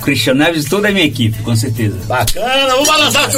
Cristiano 0.01 0.39
Neves 0.39 0.65
e 0.65 0.69
toda 0.69 0.87
a 0.87 0.91
minha 0.91 1.05
equipe, 1.05 1.41
com 1.43 1.55
certeza. 1.55 1.97
Bacana, 2.07 2.67
vamos 2.73 2.87
balançar 2.87 3.27
o 3.27 3.31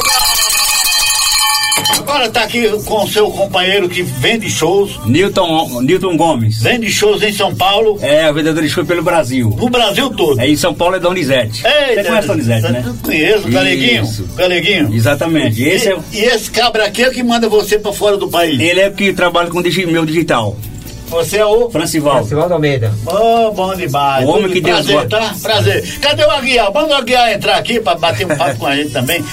Agora 1.98 2.30
tá 2.30 2.44
aqui 2.44 2.68
com 2.86 3.04
o 3.04 3.08
seu 3.08 3.30
companheiro 3.32 3.90
que 3.90 4.02
vende 4.04 4.50
shows. 4.50 5.00
Newton, 5.06 5.82
Newton 5.82 6.16
Gomes. 6.18 6.62
Vende 6.62 6.90
shows 6.92 7.22
em 7.24 7.34
São 7.34 7.54
Paulo. 7.56 7.98
É, 8.02 8.30
o 8.30 8.34
vendedor 8.34 8.64
de 8.64 8.70
show 8.70 8.86
pelo 8.86 9.02
Brasil. 9.02 9.56
No 9.58 9.70
Brasil 9.70 10.10
todo. 10.12 10.40
É, 10.40 10.48
em 10.48 10.56
São 10.56 10.74
Paulo 10.74 10.96
é 10.96 11.00
Donizete. 11.00 11.64
Eita, 11.66 12.04
Você 12.04 12.10
conhece 12.10 12.28
Donizete, 12.28 12.72
né? 12.72 12.84
eu 12.86 12.94
Conheço, 13.04 13.48
o 13.48 13.52
Galeguinho. 13.52 14.04
Isso. 14.04 14.30
Galeguinho. 14.36 14.94
Exatamente. 14.94 15.64
Esse 15.64 15.88
e, 15.90 15.92
é, 15.92 15.98
e 16.14 16.20
esse 16.26 16.52
cabra 16.52 16.86
aqui 16.86 17.04
é 17.04 17.10
o 17.10 17.12
que 17.12 17.24
manda 17.24 17.50
você 17.50 17.78
pra 17.80 17.92
fora 17.92 18.18
do 18.18 18.28
país. 18.28 18.60
ele 18.60 18.80
é 18.80 18.90
que 18.90 19.12
trabalha 19.14 19.50
com 19.50 19.62
digi- 19.62 19.86
meu 19.86 20.06
digital. 20.06 20.56
Você 21.10 21.38
é 21.38 21.46
o. 21.46 21.72
Francivaldo. 21.72 22.20
Francivaldo 22.20 22.54
Almeida. 22.54 22.94
Oh, 23.08 23.52
bom 23.52 23.74
demais. 23.76 24.24
O 24.24 24.30
homem 24.30 24.44
Tudo 24.44 24.54
que 24.54 24.62
Deus 24.62 24.86
prazer, 24.86 25.08
tá? 25.10 25.36
Prazer. 25.42 26.00
Cadê 26.00 26.24
o 26.24 26.30
Aguiar? 26.30 26.72
Manda 26.72 26.94
o 26.94 26.98
Aguiar 26.98 27.34
entrar 27.34 27.56
aqui 27.56 27.80
pra 27.80 27.96
bater 27.96 28.28
um 28.32 28.38
papo 28.38 28.60
com 28.60 28.68
a 28.68 28.76
gente 28.76 28.92
também. 28.92 29.24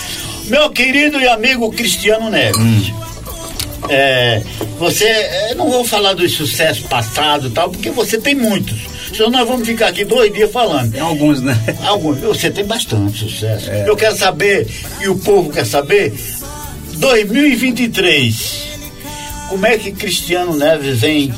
Meu 0.46 0.70
querido 0.70 1.20
e 1.20 1.26
amigo 1.28 1.70
Cristiano 1.72 2.30
Neves. 2.30 2.56
Hum. 2.58 3.06
É, 3.88 4.42
você, 4.78 5.04
é, 5.04 5.54
não 5.54 5.70
vou 5.70 5.84
falar 5.84 6.14
dos 6.14 6.32
sucessos 6.32 6.84
passados 6.86 7.50
e 7.50 7.54
tal, 7.54 7.70
porque 7.70 7.90
você 7.90 8.18
tem 8.18 8.34
muitos. 8.34 8.78
Senão 9.14 9.30
nós 9.30 9.46
vamos 9.46 9.66
ficar 9.66 9.88
aqui 9.88 10.04
dois 10.04 10.32
dias 10.32 10.50
falando. 10.50 10.92
Tem 10.92 11.00
alguns, 11.00 11.40
né? 11.40 11.56
Alguns. 11.86 12.18
Você 12.20 12.50
tem 12.50 12.64
bastante 12.64 13.18
sucesso. 13.18 13.70
É. 13.70 13.88
Eu 13.88 13.96
quero 13.96 14.16
saber, 14.16 14.66
e 15.00 15.08
o 15.08 15.16
povo 15.18 15.50
quer 15.50 15.64
saber, 15.64 16.12
2023, 16.94 18.66
como 19.48 19.66
é 19.66 19.78
que 19.78 19.92
Cristiano 19.92 20.56
Neves 20.56 21.00
vem 21.00 21.32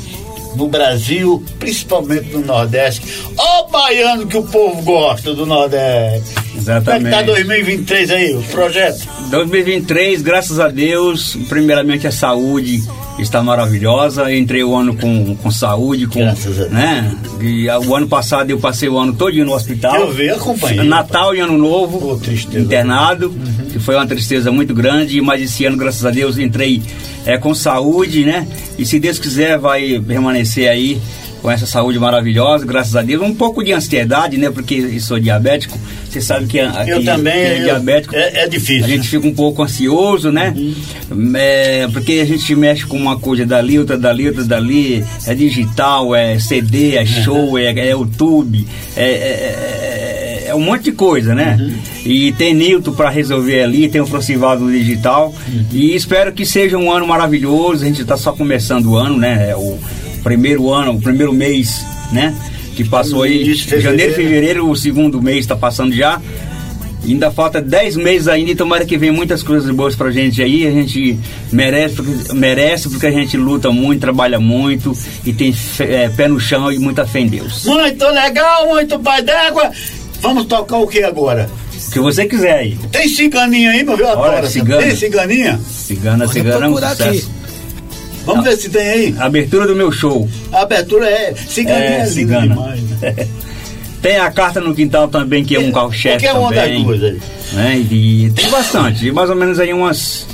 no 0.58 0.68
Brasil, 0.68 1.42
principalmente 1.58 2.30
no 2.30 2.40
Nordeste? 2.40 3.02
Ó 3.36 3.64
o 3.64 3.68
baiano 3.68 4.26
que 4.26 4.36
o 4.36 4.42
povo 4.42 4.82
gosta 4.82 5.32
do 5.32 5.46
Nordeste. 5.46 6.34
Exatamente. 6.56 7.04
Como 7.04 7.14
é 7.14 7.20
que 7.20 7.26
tá 7.26 7.32
2023 7.32 8.10
aí, 8.10 8.34
o 8.34 8.42
projeto? 8.42 9.08
2023, 9.30 10.22
graças 10.22 10.58
a 10.58 10.68
Deus, 10.68 11.36
primeiramente 11.48 12.06
a 12.06 12.12
saúde 12.12 12.82
está 13.18 13.42
maravilhosa. 13.42 14.32
Entrei 14.34 14.62
o 14.62 14.74
ano 14.74 14.96
com, 14.96 15.34
com 15.36 15.50
saúde, 15.50 16.06
com, 16.06 16.20
né? 16.70 17.16
E 17.40 17.68
ah, 17.68 17.78
o 17.78 17.94
ano 17.94 18.08
passado 18.08 18.50
eu 18.50 18.58
passei 18.58 18.88
o 18.88 18.98
ano 18.98 19.12
todo 19.12 19.32
no 19.44 19.54
hospital. 19.54 19.96
Eu 19.96 20.12
vi, 20.12 20.30
acompanhei. 20.30 20.84
Natal 20.84 21.34
e 21.34 21.40
Ano 21.40 21.58
Novo, 21.58 22.20
internado, 22.54 23.34
que 23.72 23.78
foi 23.78 23.94
uma 23.94 24.06
tristeza 24.06 24.50
muito 24.50 24.74
grande, 24.74 25.20
mas 25.20 25.42
esse 25.42 25.64
ano, 25.64 25.76
graças 25.76 26.04
a 26.04 26.10
Deus, 26.10 26.38
entrei 26.38 26.82
é, 27.26 27.36
com 27.38 27.54
saúde, 27.54 28.24
né? 28.24 28.46
E 28.78 28.86
se 28.86 28.98
Deus 28.98 29.18
quiser, 29.18 29.58
vai 29.58 30.00
permanecer 30.00 30.68
aí 30.68 31.00
com 31.42 31.50
essa 31.50 31.66
saúde 31.66 31.98
maravilhosa, 31.98 32.66
graças 32.66 32.94
a 32.96 33.02
Deus. 33.02 33.22
Um 33.22 33.34
pouco 33.34 33.62
de 33.62 33.72
ansiedade, 33.72 34.36
né? 34.38 34.50
Porque 34.50 34.98
sou 35.00 35.18
diabético. 35.20 35.78
Você 36.08 36.20
sabe 36.20 36.46
que, 36.46 36.58
a- 36.58 36.84
Eu 36.86 36.98
que- 37.00 37.04
também, 37.04 37.32
que 37.32 37.38
é 37.40 37.58
eu- 37.60 37.64
diabético. 37.64 38.14
É, 38.16 38.44
é 38.44 38.48
difícil. 38.48 38.84
A 38.84 38.88
gente 38.88 39.08
fica 39.08 39.26
um 39.26 39.34
pouco 39.34 39.62
ansioso, 39.62 40.30
né? 40.32 40.54
É, 41.34 41.88
porque 41.92 42.20
a 42.20 42.24
gente 42.24 42.54
mexe 42.54 42.84
com 42.86 42.96
uma 42.96 43.18
coisa 43.18 43.44
dali, 43.46 43.78
outra 43.78 43.96
dali, 43.96 44.26
outra 44.28 44.44
dali. 44.44 45.04
É 45.26 45.34
digital, 45.34 46.14
é 46.14 46.38
CD, 46.38 46.96
é 46.96 47.04
show, 47.06 47.58
é, 47.58 47.64
é 47.72 47.90
YouTube, 47.90 48.66
é, 48.96 49.04
é- 49.04 49.06
é- 49.06 50.44
é 50.48 50.54
um 50.54 50.60
monte 50.60 50.84
de 50.84 50.92
coisa, 50.92 51.34
né? 51.34 51.58
E 52.06 52.32
tem 52.32 52.54
Nilton 52.54 52.92
para 52.92 53.10
resolver 53.10 53.62
ali, 53.62 53.86
tem 53.88 54.00
o 54.00 54.06
Francivaldo 54.06 54.64
no 54.64 54.72
digital. 54.72 55.34
E 55.72 55.94
espero 55.94 56.32
que 56.32 56.46
seja 56.46 56.78
um 56.78 56.90
ano 56.90 57.06
maravilhoso. 57.06 57.84
A 57.84 57.86
gente 57.86 58.00
está 58.00 58.16
só 58.16 58.32
começando 58.32 58.86
o 58.86 58.96
ano, 58.96 59.18
né? 59.18 59.50
É 59.50 59.56
o 59.56 59.78
primeiro 60.22 60.70
ano, 60.72 60.92
o 60.92 61.00
primeiro 61.00 61.32
mês, 61.32 61.84
né? 62.12 62.34
Que 62.76 62.84
passou 62.84 63.22
aí, 63.22 63.42
de 63.44 63.80
janeiro, 63.80 64.14
fevereiro. 64.14 64.68
o 64.70 64.76
segundo 64.76 65.20
mês 65.20 65.38
está 65.40 65.56
passando 65.56 65.92
já. 65.94 66.20
Ainda 67.04 67.30
falta 67.30 67.60
10 67.60 67.96
meses 67.96 68.28
ainda 68.28 68.50
e 68.50 68.54
tomara 68.54 68.84
que 68.84 68.98
venha 68.98 69.12
muitas 69.12 69.42
coisas 69.42 69.70
boas 69.70 69.94
pra 69.96 70.10
gente 70.10 70.42
aí. 70.42 70.66
A 70.66 70.70
gente 70.70 71.18
merece 71.50 71.94
porque, 71.94 72.32
merece 72.34 72.88
porque 72.90 73.06
a 73.06 73.10
gente 73.10 73.36
luta 73.36 73.70
muito, 73.70 74.00
trabalha 74.00 74.38
muito 74.38 74.92
e 75.24 75.32
tem 75.32 75.52
fé- 75.52 76.04
é, 76.04 76.08
pé 76.08 76.28
no 76.28 76.38
chão 76.38 76.70
e 76.70 76.78
muita 76.78 77.06
fé 77.06 77.20
em 77.20 77.26
Deus. 77.28 77.64
Muito 77.64 78.04
legal, 78.06 78.66
muito 78.68 78.98
pai 78.98 79.22
d'égua. 79.22 79.70
Vamos 80.20 80.44
tocar 80.46 80.76
o 80.78 80.86
que 80.86 81.02
agora? 81.02 81.48
O 81.88 81.90
que 81.92 82.00
você 82.00 82.26
quiser 82.26 82.58
aí. 82.58 82.76
Tem 82.92 83.08
ciganinha 83.08 83.70
aí, 83.70 83.84
meu 83.84 83.96
viu? 83.96 84.06
Olha, 84.06 84.32
Adoro. 84.38 84.46
cigana. 84.48 84.82
Tem 84.82 84.96
ciganinha? 84.96 85.58
Cigana, 85.70 86.28
cigana 86.28 86.66
é 86.66 86.68
um 86.68 86.76
sucesso. 86.76 87.30
Vamos 88.28 88.44
ver 88.44 88.56
se 88.56 88.68
tem 88.68 88.88
aí. 88.88 89.14
Abertura 89.18 89.66
do 89.66 89.74
meu 89.74 89.90
show. 89.90 90.28
A 90.52 90.62
abertura 90.62 91.08
é 91.08 91.34
ciganinha 91.34 91.84
é, 91.84 91.92
É, 91.92 91.98
linda 92.00 92.06
cigana. 92.10 92.46
demais. 92.48 92.80
né? 93.00 93.14
Tem 94.00 94.16
a 94.16 94.30
carta 94.30 94.60
no 94.60 94.72
quintal 94.76 95.08
também, 95.08 95.44
que 95.44 95.56
é 95.56 95.58
um 95.58 95.72
carro-chefe 95.72 96.24
Qualquer 96.24 96.38
uma 96.38 96.52
das 96.52 96.64
também. 96.68 96.84
duas 96.84 97.02
aí. 97.02 97.20
né? 97.52 97.78
E 97.90 98.30
tem 98.32 98.48
bastante, 98.48 99.10
mais 99.10 99.28
ou 99.28 99.34
menos 99.34 99.58
aí 99.58 99.72
umas 99.72 100.24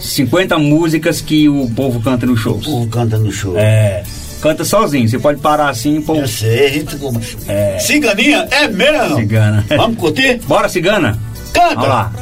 50 0.00 0.58
músicas 0.58 1.20
que 1.20 1.48
o 1.48 1.70
povo 1.70 2.00
canta 2.00 2.26
no 2.26 2.36
show. 2.36 2.54
O 2.56 2.60
povo 2.62 2.86
canta 2.88 3.16
no 3.16 3.30
show. 3.30 3.56
É. 3.56 4.02
Canta 4.40 4.64
sozinho, 4.64 5.08
você 5.08 5.20
pode 5.20 5.38
parar 5.40 5.68
assim, 5.68 6.00
pô. 6.00 6.16
Eu 6.16 6.26
sei, 6.26 6.66
a 6.66 6.68
gente 6.68 6.96
como- 6.96 7.20
É. 7.46 7.78
Ciganinha 7.78 8.48
é 8.50 8.66
mesmo? 8.66 9.16
Cigana. 9.18 9.64
Vamos 9.76 9.98
curtir? 9.98 10.40
Bora, 10.48 10.68
cigana? 10.68 11.16
Canta! 11.52 11.78
Olha 11.78 11.88
lá. 11.88 12.12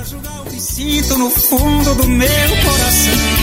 Sinto 0.59 1.17
no 1.17 1.31
fundo 1.31 1.95
do 1.95 2.07
meu 2.07 2.29
coração. 2.29 3.34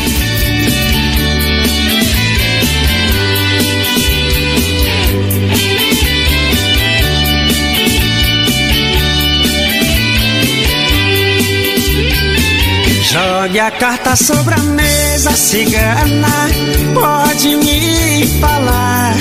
Jogue 13.12 13.60
a 13.60 13.70
carta 13.72 14.16
sobre 14.16 14.54
a 14.54 14.58
mesa, 14.58 15.32
cigana, 15.32 16.48
pode 16.94 17.58
me 17.58 18.26
falar. 18.40 19.14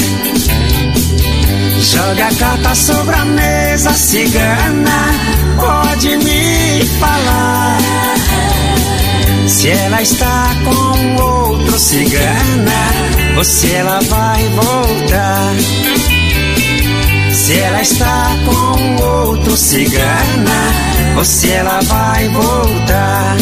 Jogue 1.81 2.23
a 2.23 2.33
carta 2.39 2.73
sobre 2.77 3.17
a 3.17 3.25
mesa, 3.25 3.93
cigana, 3.93 5.11
pode 5.57 6.17
me 6.19 6.87
falar. 7.01 7.79
Se 9.49 9.71
ela 9.71 10.01
está 10.03 10.55
com 10.65 11.23
outro 11.25 11.77
cigana, 11.77 12.93
ou 13.37 13.43
se 13.43 13.73
ela 13.73 13.99
vai 14.03 14.43
voltar. 14.51 15.55
Se 17.33 17.59
ela 17.59 17.83
está 17.83 18.37
com 18.47 19.03
outro 19.03 19.57
cigana, 19.57 20.90
ou 21.17 21.25
se 21.25 21.51
ela 21.51 21.81
vai 21.83 22.29
voltar. 22.29 23.37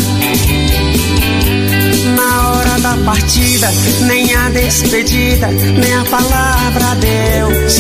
Na 2.17 2.51
hora 2.51 2.81
da 2.81 2.97
partida, 3.05 3.69
nem 4.07 4.35
a 4.35 4.49
despedida, 4.51 5.47
nem 5.49 5.95
a 5.95 6.05
palavra 6.05 6.93
adeus. 6.93 7.79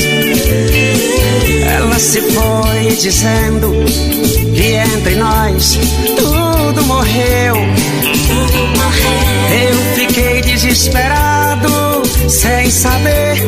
Ela 1.70 1.98
se 1.98 2.20
foi 2.20 2.96
dizendo 2.96 3.72
que 4.54 4.74
entre 4.74 5.14
nós 5.16 5.78
tudo 6.16 6.84
morreu. 6.84 7.56
Eu 9.50 9.94
fiquei 9.94 10.40
desesperado, 10.42 12.02
sem 12.28 12.70
saber 12.70 13.42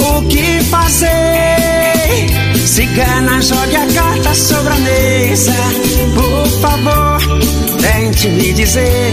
o 0.00 0.22
que 0.28 0.62
fazer. 0.64 1.47
Cigana, 2.78 3.40
jogue 3.42 3.74
a 3.74 3.86
carta 3.92 4.32
sobre 4.36 4.72
a 4.72 4.76
mesa. 4.76 5.52
Por 6.14 6.46
favor, 6.60 7.18
tente 7.80 8.28
me 8.28 8.52
dizer. 8.52 9.12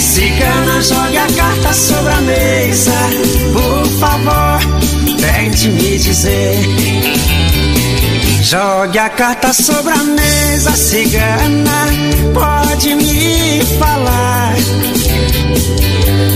Cigana, 0.00 0.80
jogue 0.80 1.18
a 1.18 1.26
carta 1.36 1.74
sobre 1.74 2.14
a 2.14 2.20
mesa. 2.22 2.98
Por 3.52 3.86
favor, 4.00 4.58
tente 5.20 5.68
me 5.68 5.98
dizer. 5.98 6.56
Jogue 8.42 8.98
a 8.98 9.10
carta 9.10 9.52
sobre 9.52 9.92
a 9.92 10.02
mesa, 10.02 10.74
cigana. 10.74 11.88
Pode 12.32 12.94
me 12.94 13.60
falar. 13.78 14.56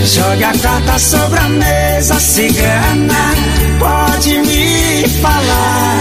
Jogue 0.04 0.44
a 0.44 0.52
carta 0.52 0.98
sobre 0.98 1.40
a 1.40 1.48
mesa, 1.48 2.20
cigana. 2.20 3.32
Pode 3.78 4.38
me 4.42 4.53
falar. 5.08 6.00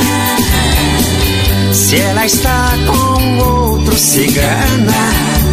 Se 1.72 2.00
ela 2.00 2.26
está 2.26 2.74
com 2.88 3.38
outro 3.38 3.98
cigana, 3.98 4.94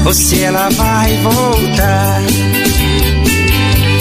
ou 0.05 0.15
se 0.15 0.43
ela 0.43 0.69
vai 0.71 1.17
voltar. 1.19 2.23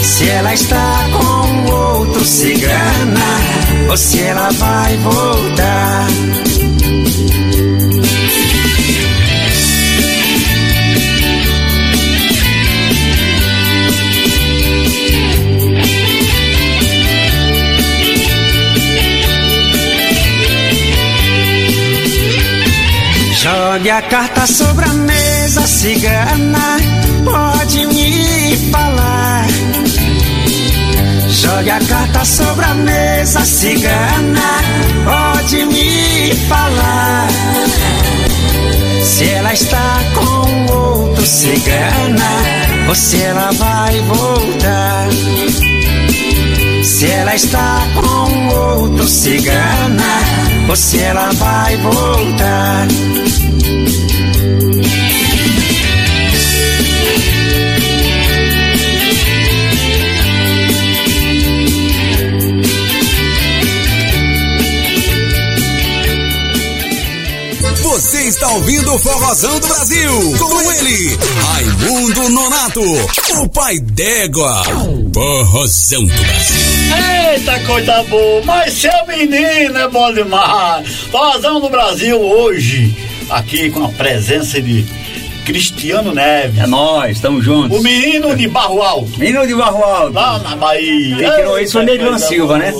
Se 0.02 0.28
ela 0.28 0.54
está 0.54 1.06
com 1.12 1.72
outro 1.72 2.24
cigana, 2.24 3.20
ou 3.88 3.96
se 3.96 4.20
ela 4.20 4.50
vai 4.52 4.96
voltar. 4.98 6.06
Jogue 23.80 23.92
a 23.92 24.02
carta 24.02 24.46
sobre 24.46 24.84
a 24.84 24.92
mesa, 24.92 25.66
cigana, 25.66 26.76
pode 27.24 27.86
me 27.86 28.54
falar. 28.70 29.46
Jogue 31.30 31.70
a 31.70 31.80
carta 31.88 32.22
sobre 32.26 32.66
a 32.66 32.74
mesa, 32.74 33.40
cigana, 33.40 34.50
pode 35.02 35.64
me 35.64 36.34
falar. 36.46 37.28
Se 39.02 39.30
ela 39.30 39.54
está 39.54 40.00
com 40.14 40.74
outro 40.74 41.24
cigana, 41.24 42.86
ou 42.86 42.94
se 42.94 43.22
ela 43.22 43.50
vai 43.52 43.98
voltar. 44.02 45.08
Se 46.84 47.06
ela 47.06 47.34
está 47.34 47.82
com 47.94 48.48
outro 48.48 49.08
cigana, 49.08 50.20
ou 50.68 50.76
se 50.76 50.98
ela 50.98 51.30
vai 51.32 51.76
voltar. 51.78 52.86
Você 67.82 68.22
está 68.28 68.48
ouvindo 68.52 68.94
o 68.94 68.98
Forrozão 68.98 69.58
do 69.60 69.66
Brasil. 69.66 70.38
Com 70.38 70.72
ele, 70.72 71.18
Raimundo 71.42 72.28
Nonato, 72.30 72.82
o 73.42 73.48
pai 73.48 73.78
d'égua. 73.78 74.62
Forrozão 75.12 76.06
do 76.06 76.12
Brasil. 76.12 76.70
Eita, 77.34 77.60
coisa 77.60 78.02
boa! 78.04 78.42
Mas 78.44 78.72
seu 78.74 79.06
menino 79.06 79.78
é 79.78 79.88
bom 79.88 80.12
demais! 80.12 80.88
Forrozão 81.10 81.60
do 81.60 81.68
Brasil 81.68 82.20
hoje, 82.20 82.96
aqui 83.30 83.70
com 83.70 83.84
a 83.84 83.88
presença 83.88 84.60
de 84.60 84.84
Cristiano 85.44 86.12
Neves. 86.14 86.58
É 86.58 86.66
nós, 86.66 87.16
estamos 87.16 87.44
juntos. 87.44 87.78
O 87.78 87.82
menino 87.82 88.36
de 88.36 88.46
Barro 88.46 88.82
Alto. 88.82 89.18
Menino 89.18 89.46
de 89.46 89.54
Barro 89.54 89.82
Alto. 89.82 90.12
Lá 90.12 90.38
na 90.38 90.56
Bahia. 90.56 91.16
Quem 91.16 91.32
criou 91.32 91.58
isso 91.58 91.72
foi 91.72 91.98
coisa 91.98 92.18
Silva, 92.18 92.58
né? 92.58 92.72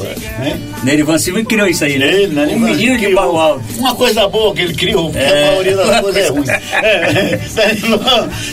Boa, 0.81 0.85
né? 0.85 0.91
Nerivan 0.91 1.19
Silva 1.19 1.45
criou 1.45 1.67
isso 1.67 1.85
aí, 1.85 1.99
né? 1.99 2.07
Ele, 2.07 2.27
né? 2.35 2.47
Um 2.53 2.59
menino 2.59 2.99
de 2.99 3.09
Barro 3.15 3.39
Alto. 3.39 3.65
Uma 3.79 3.95
coisa 3.95 4.29
boa 4.29 4.55
que 4.55 4.63
ele 4.63 4.75
criou, 4.75 5.11
porque 5.11 5.19
É. 5.25 5.43
a 5.43 5.47
maioria 5.51 5.77
das 5.77 6.01
coisas 6.01 6.25
é 6.25 6.29
ruim. 6.29 6.45
É, 6.83 7.39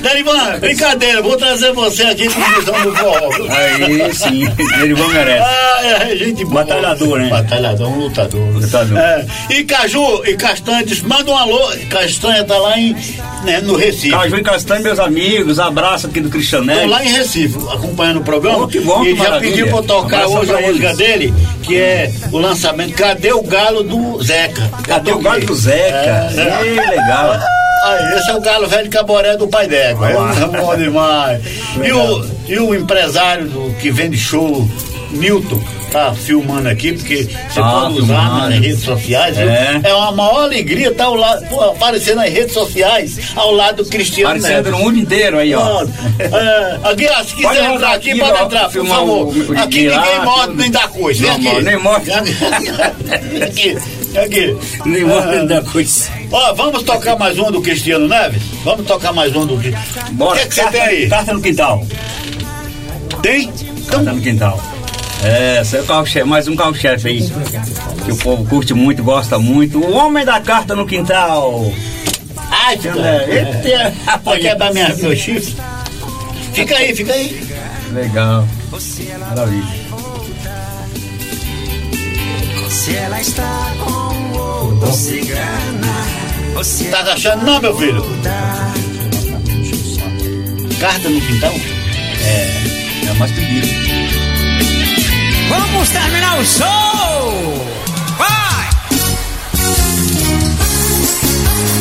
Derivan, 0.01 0.59
brincadeira, 0.59 1.21
vou 1.21 1.37
trazer 1.37 1.71
você 1.73 2.03
aqui 2.03 2.29
para 2.29 2.59
visão 2.59 2.81
do 2.83 2.95
forró. 2.95 3.29
Aí 3.49 4.13
sim, 4.13 4.45
Nerivan 4.77 5.07
merece. 5.09 5.43
Ah, 5.45 5.81
é, 6.09 6.15
gente 6.15 6.43
boa. 6.45 6.63
Batalhador, 6.63 7.19
né? 7.19 7.29
Batalhador, 7.29 7.87
um 7.89 7.99
lutador. 7.99 8.41
Lutador. 8.53 8.97
É, 8.97 9.25
e 9.49 9.63
Caju 9.63 10.23
e 10.25 10.35
Castanhas, 10.35 11.01
manda 11.01 11.31
um 11.31 11.37
alô. 11.37 11.59
Castanha 11.89 12.43
tá 12.43 12.57
lá 12.57 12.77
em, 12.79 12.95
né, 13.43 13.61
no 13.61 13.75
Recife. 13.75 14.09
Caju 14.11 14.37
e 14.37 14.43
Castanho, 14.43 14.83
meus 14.83 14.99
amigos, 14.99 15.59
abraço 15.59 16.07
aqui 16.07 16.19
do 16.19 16.29
Cristiano 16.29 16.71
Tô 16.73 16.85
lá 16.87 17.03
em 17.05 17.09
Recife, 17.09 17.57
acompanhando 17.71 18.19
o 18.19 18.23
programa. 18.23 18.63
Oh, 18.63 18.67
que 18.67 18.79
bom, 18.79 19.03
e 19.03 19.11
que 19.13 19.15
já 19.17 19.23
maravilha. 19.23 19.51
pediu 19.51 19.67
pra 19.67 19.77
eu 19.77 19.83
tocar 19.83 20.27
hoje 20.27 20.53
a 20.53 20.61
música 20.61 20.93
dele, 20.95 21.33
que 21.63 21.77
é 21.77 22.11
o 22.31 22.38
lançamento 22.38 22.94
Cadê 22.95 23.31
o 23.31 23.41
Galo 23.41 23.84
do 23.84 24.23
Zeca? 24.23 24.69
Cadê 24.84 25.11
o 25.11 25.19
galo 25.19 25.45
do 25.45 25.56
Zeca? 25.56 25.95
É, 25.95 26.30
é. 26.35 26.89
Legal. 26.89 27.39
Aí, 27.84 28.18
esse 28.18 28.30
é 28.31 28.35
o 28.35 28.41
galo 28.41 28.68
velho 28.68 28.89
caboré 28.89 29.38
do 29.38 29.48
pai. 29.48 29.68
Ah. 29.72 29.76
É 29.76 29.94
bom 30.60 30.76
demais. 30.76 31.41
E 31.84 31.91
o, 31.91 32.26
e 32.48 32.60
o 32.60 32.76
empresário 32.76 33.48
do, 33.48 33.73
que 33.76 33.91
vende 33.91 34.18
show 34.18 34.68
Newton 35.11 35.59
tá 35.91 36.13
filmando 36.13 36.67
aqui, 36.67 36.91
porque 36.93 37.23
você 37.23 37.61
Tá 37.61 37.71
pode 37.71 37.99
usar 37.99 38.21
filmando. 38.23 38.49
nas 38.49 38.59
redes 38.59 38.84
sociais? 38.84 39.38
É. 39.38 39.79
É 39.84 39.93
uma 39.93 40.11
maior 40.11 40.43
alegria 40.43 40.89
estar 40.89 41.05
ao 41.05 41.15
lado, 41.15 41.47
pô, 41.47 41.61
aparecer 41.63 42.13
nas 42.15 42.29
redes 42.29 42.53
sociais 42.53 43.17
ao 43.35 43.51
lado 43.53 43.84
do 43.84 43.89
Cristiano 43.89 44.31
Aparecendo 44.31 44.55
Neves. 44.65 44.71
no 44.71 44.79
mundo 44.79 44.99
inteiro 44.99 45.38
aí, 45.39 45.53
ó. 45.55 45.84
É, 46.19 46.79
Aguilar, 46.84 47.23
se 47.23 47.31
Pode 47.41 47.47
quiser 47.57 47.61
rodar 47.61 47.73
entrar 47.75 47.93
aqui, 47.93 48.11
aqui, 48.11 48.19
pode 48.19 48.43
entrar, 48.43 48.69
por 48.69 48.85
favor. 48.85 49.27
o- 49.27 49.59
aqui 49.59 49.88
ninguém 49.89 50.21
morre 50.25 50.53
nem 50.55 50.71
dá 50.71 50.88
coisa. 50.89 51.23
Não, 51.25 51.31
aqui. 51.35 51.61
nem 51.63 51.77
morre. 51.79 52.11
aqui, 53.43 53.77
aqui. 54.23 54.57
Nem 54.85 55.03
morre 55.05 55.35
nem 55.38 55.47
dá 55.47 55.61
coisa. 55.61 56.09
Ó, 56.31 56.53
vamos 56.53 56.84
tocar 56.84 57.17
mais 57.17 57.39
um 57.39 57.49
do 57.49 57.61
Cristiano 57.61 58.07
Neves? 58.09 58.41
Vamos 58.65 58.85
tocar 58.85 59.13
mais 59.13 59.34
um 59.35 59.45
do 59.45 59.57
Cristiano. 59.57 59.85
Bora. 60.11 60.31
O 60.31 60.35
que 60.35 60.41
é 60.43 60.47
que 60.47 60.55
você 60.55 60.67
tem 60.67 60.81
aí? 60.81 61.09
Carta 61.09 61.34
no 61.34 61.41
quintal. 61.41 61.85
Tem? 63.21 63.51
Carta 63.89 64.11
no 64.13 64.21
quintal. 64.21 64.61
É, 65.23 65.61
esse 65.61 65.77
é 65.77 65.84
carro-chefe, 65.84 66.27
mais 66.27 66.48
um 66.48 66.56
carro-chefe 66.56 67.07
aí. 67.07 67.22
Que 68.06 68.11
o 68.11 68.18
povo 68.18 68.45
curte 68.45 68.73
muito, 68.73 69.03
gosta 69.03 69.39
muito. 69.39 69.80
O 69.80 69.94
homem 69.94 70.23
da 70.23 70.39
carta 70.39 70.76
no 70.76 70.85
quintal. 70.85 71.72
Ai, 72.49 72.77
fica. 72.77 72.99
Eita, 73.27 73.94
Vai 74.23 74.39
quebrar 74.39 74.73
minha, 74.73 74.95
meu 74.95 75.15
chifre. 75.15 75.56
Fica 76.53 76.76
aí, 76.77 76.95
fica 76.95 77.14
aí. 77.14 77.41
Legal. 77.94 78.48
Maravilha. 79.30 79.88
Se 82.69 82.95
ela 82.95 83.19
está 83.19 83.73
com 83.80 84.38
outro 84.38 84.94
cigana, 84.94 85.94
você 86.53 86.85
Tá 86.85 87.02
achando 87.14 87.45
não, 87.45 87.60
meu 87.61 87.77
filho? 87.77 88.03
Carta 90.80 91.10
no 91.10 91.19
quintal? 91.22 91.53
É, 92.23 93.07
é 93.10 93.14
mais 93.14 93.31
pedido. 93.31 94.26
Vamos 95.77 95.89
terminar 95.89 96.39
o 96.39 96.43
show! 96.43 96.65
Vai! 98.17 98.69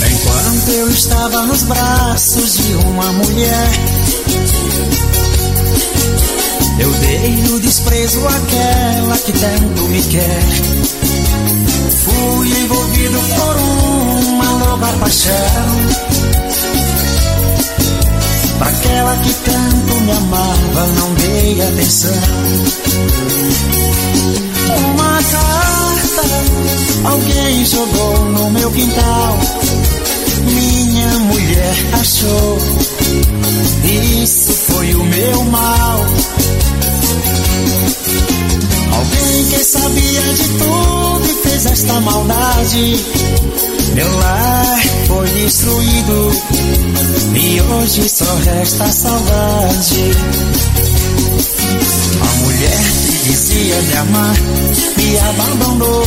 Enquanto 0.10 0.70
eu 0.70 0.90
estava 0.92 1.46
nos 1.46 1.64
braços 1.64 2.54
de 2.56 2.74
uma 2.88 3.12
mulher, 3.12 3.70
eu 6.80 6.90
dei 6.90 7.54
o 7.54 7.60
desprezo 7.60 8.26
àquela 8.26 9.18
que 9.18 9.34
tanto 9.34 9.82
me 9.90 10.02
quer. 10.04 10.81
Fui 11.98 12.48
envolvido 12.50 13.20
por 13.36 13.56
uma 13.58 14.52
louca 14.52 14.88
paixão. 15.00 15.32
Pra 18.58 18.68
aquela 18.68 19.18
que 19.18 19.34
tanto 19.34 20.02
me 20.02 20.12
amava, 20.12 20.88
não 21.00 21.14
dei 21.16 21.62
atenção. 21.62 22.12
Uma 24.94 25.24
carta 25.24 26.22
alguém 27.04 27.66
jogou 27.66 28.26
no 28.26 28.52
meu 28.52 28.72
quintal. 28.72 29.40
Minha 30.46 31.20
mulher 31.20 31.76
achou. 32.00 32.58
Isso 34.24 34.54
foi 34.54 34.94
o 34.96 35.04
meu 35.04 35.44
mal. 35.46 36.06
Que 39.52 39.66
sabia 39.66 40.22
de 40.34 40.48
tudo 40.60 41.26
e 41.26 41.44
fez 41.44 41.66
esta 41.66 42.00
maldade. 42.00 42.96
Meu 43.94 44.18
lar 44.20 44.80
foi 45.08 45.28
destruído 45.28 46.32
e 47.36 47.62
hoje 47.62 48.08
só 48.08 48.34
resta 48.46 48.90
saudade. 48.90 50.12
A 52.22 52.36
mulher 52.46 53.11
dizia 53.24 53.82
me 53.82 53.98
amar 53.98 54.36
me 55.02 55.18
abandonou, 55.18 56.04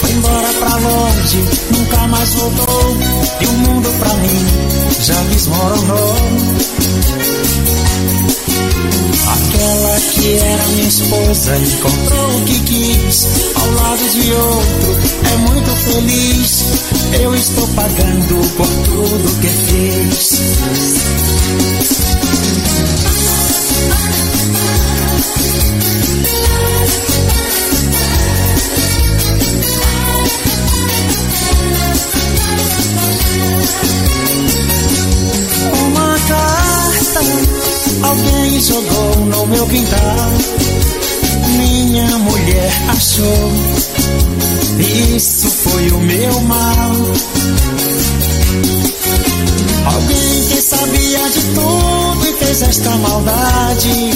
foi 0.00 0.10
embora 0.12 0.48
pra 0.54 0.76
longe, 0.76 1.44
nunca 1.70 2.06
mais 2.08 2.34
voltou. 2.34 2.96
E 3.40 3.46
o 3.46 3.52
mundo 3.52 3.88
pra 3.98 4.14
mim 4.14 4.46
já 5.00 5.20
desmoronou. 5.24 6.14
Aquela 9.28 10.00
que 10.12 10.38
era 10.38 10.66
minha 10.68 10.88
esposa 10.88 11.56
encontrou 11.56 12.36
o 12.36 12.44
que 12.44 12.60
quis 12.60 13.28
ao 13.54 13.70
lado 13.72 14.10
de 14.10 14.32
outro. 14.32 14.96
É 15.32 15.36
muito 15.50 15.70
feliz. 15.76 16.64
Eu 17.20 17.34
estou 17.34 17.66
pagando 17.68 18.36
por 18.56 18.66
tudo 18.66 19.40
que 19.40 19.48
fiz. 19.48 20.38
Uma 35.86 36.18
carta 36.28 37.20
alguém 38.02 38.60
jogou 38.60 39.16
no 39.26 39.46
meu 39.46 39.66
quintal. 39.66 40.30
Minha 41.56 42.18
mulher 42.18 42.72
achou. 42.88 43.52
Isso 45.16 45.50
foi 45.50 45.88
o 45.90 45.98
meu 45.98 46.40
mal. 46.42 46.92
Alguém 49.84 50.48
que 50.48 50.60
sabia 50.62 51.30
de 51.30 51.40
tudo 51.54 52.26
e 52.26 52.32
fez 52.44 52.62
esta 52.62 52.90
maldade. 52.96 54.10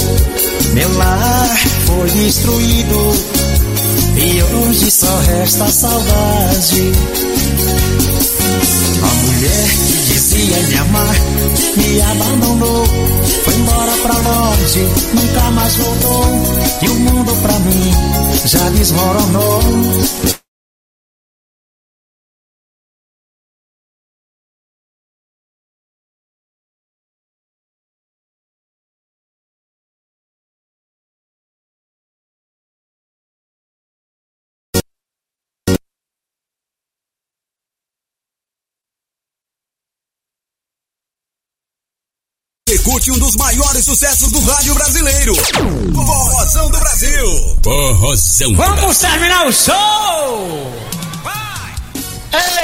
Meu 0.74 0.97
lar 0.97 1.56
foi 1.86 2.10
destruído 2.10 3.12
e 4.16 4.43
hoje 4.43 4.90
só 4.90 5.18
resta 5.18 5.68
saudade. 5.68 6.93
A 9.02 9.14
mulher 9.26 9.68
que 9.68 10.12
dizia 10.12 10.56
me 10.68 10.78
amar 10.78 11.16
me 11.76 12.01
abandonou, 12.02 12.84
foi 13.44 13.55
embora 13.55 13.93
pra 14.02 14.14
longe, 14.14 14.89
nunca 15.14 15.51
mais 15.51 15.76
voltou. 15.76 16.26
E 16.82 16.89
o 16.89 16.94
mundo 16.94 17.32
pra 17.43 17.59
mim 17.60 17.93
já 18.47 18.68
desmoronou. 18.70 20.41
Curte 42.85 43.13
um 43.13 43.19
dos 43.19 43.37
maiores 43.37 43.85
sucessos 43.85 44.33
do 44.33 44.41
rádio 44.41 44.75
brasileiro. 44.75 45.35
Forrozão 45.95 46.69
do 46.71 46.79
Brasil. 46.79 47.57
Forrozão. 47.63 48.55
Vamos 48.57 48.99
terminar 48.99 49.47
o 49.47 49.53
show! 49.53 50.73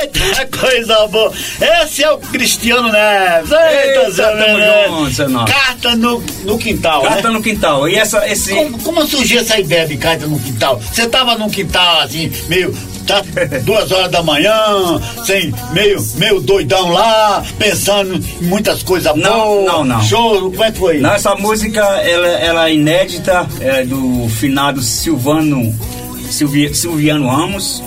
Eita, 0.00 0.58
coisa 0.58 1.06
boa. 1.08 1.32
Esse 1.60 2.02
é 2.02 2.10
o 2.10 2.18
Cristiano 2.18 2.90
Neves. 2.90 3.50
Eita, 3.52 4.00
Eita, 4.00 4.10
Zé 4.10 4.34
Neves. 4.34 5.16
junto. 5.16 5.44
Carta 5.44 5.94
no, 5.96 6.20
no 6.44 6.58
quintal, 6.58 7.02
Carta 7.02 7.28
né? 7.28 7.34
no 7.34 7.42
quintal. 7.42 7.88
E 7.88 7.94
essa, 7.96 8.26
esse. 8.28 8.54
Como, 8.54 8.78
como 8.82 9.06
surgiu 9.06 9.40
essa 9.40 9.58
ideia 9.60 9.86
de 9.86 9.96
carta 9.98 10.26
no 10.26 10.38
quintal? 10.40 10.80
Você 10.80 11.06
tava 11.06 11.36
num 11.36 11.50
quintal 11.50 12.00
assim, 12.00 12.32
meio. 12.48 12.74
Tá, 13.08 13.22
duas 13.64 13.90
horas 13.90 14.10
da 14.10 14.22
manhã, 14.22 14.52
sem, 15.24 15.50
meio, 15.72 15.98
meio 16.16 16.40
doidão 16.42 16.90
lá, 16.90 17.42
pensando 17.58 18.14
em 18.14 18.44
muitas 18.44 18.82
coisas 18.82 19.16
Não, 19.16 19.32
boas. 19.32 19.64
não, 19.66 19.84
não. 19.84 20.02
Show, 20.02 20.50
como 20.50 20.62
é 20.62 20.70
que 20.70 20.78
foi? 20.78 20.98
Não, 20.98 21.12
essa 21.12 21.34
música 21.34 21.80
ela, 21.80 22.26
ela 22.28 22.68
é 22.68 22.74
inédita, 22.74 23.46
é 23.60 23.82
do 23.84 24.28
finado 24.28 24.82
Silvano 24.82 25.74
Silvi, 26.30 26.74
Silviano 26.74 27.26
Ramos, 27.28 27.82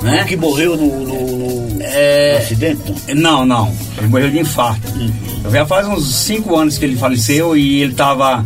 né? 0.00 0.24
Que 0.26 0.36
morreu 0.36 0.74
no, 0.74 1.04
no, 1.06 1.68
no 1.76 1.82
É, 1.82 2.38
acidente? 2.42 2.80
Não, 3.14 3.44
não. 3.44 3.70
Ele 3.98 4.06
morreu 4.08 4.30
de 4.30 4.38
infarto. 4.38 4.80
Já 5.50 5.66
faz 5.66 5.86
uns 5.86 6.14
cinco 6.14 6.56
anos 6.56 6.78
que 6.78 6.84
ele 6.86 6.96
faleceu 6.96 7.54
e 7.56 7.82
ele 7.82 7.92
tava. 7.92 8.42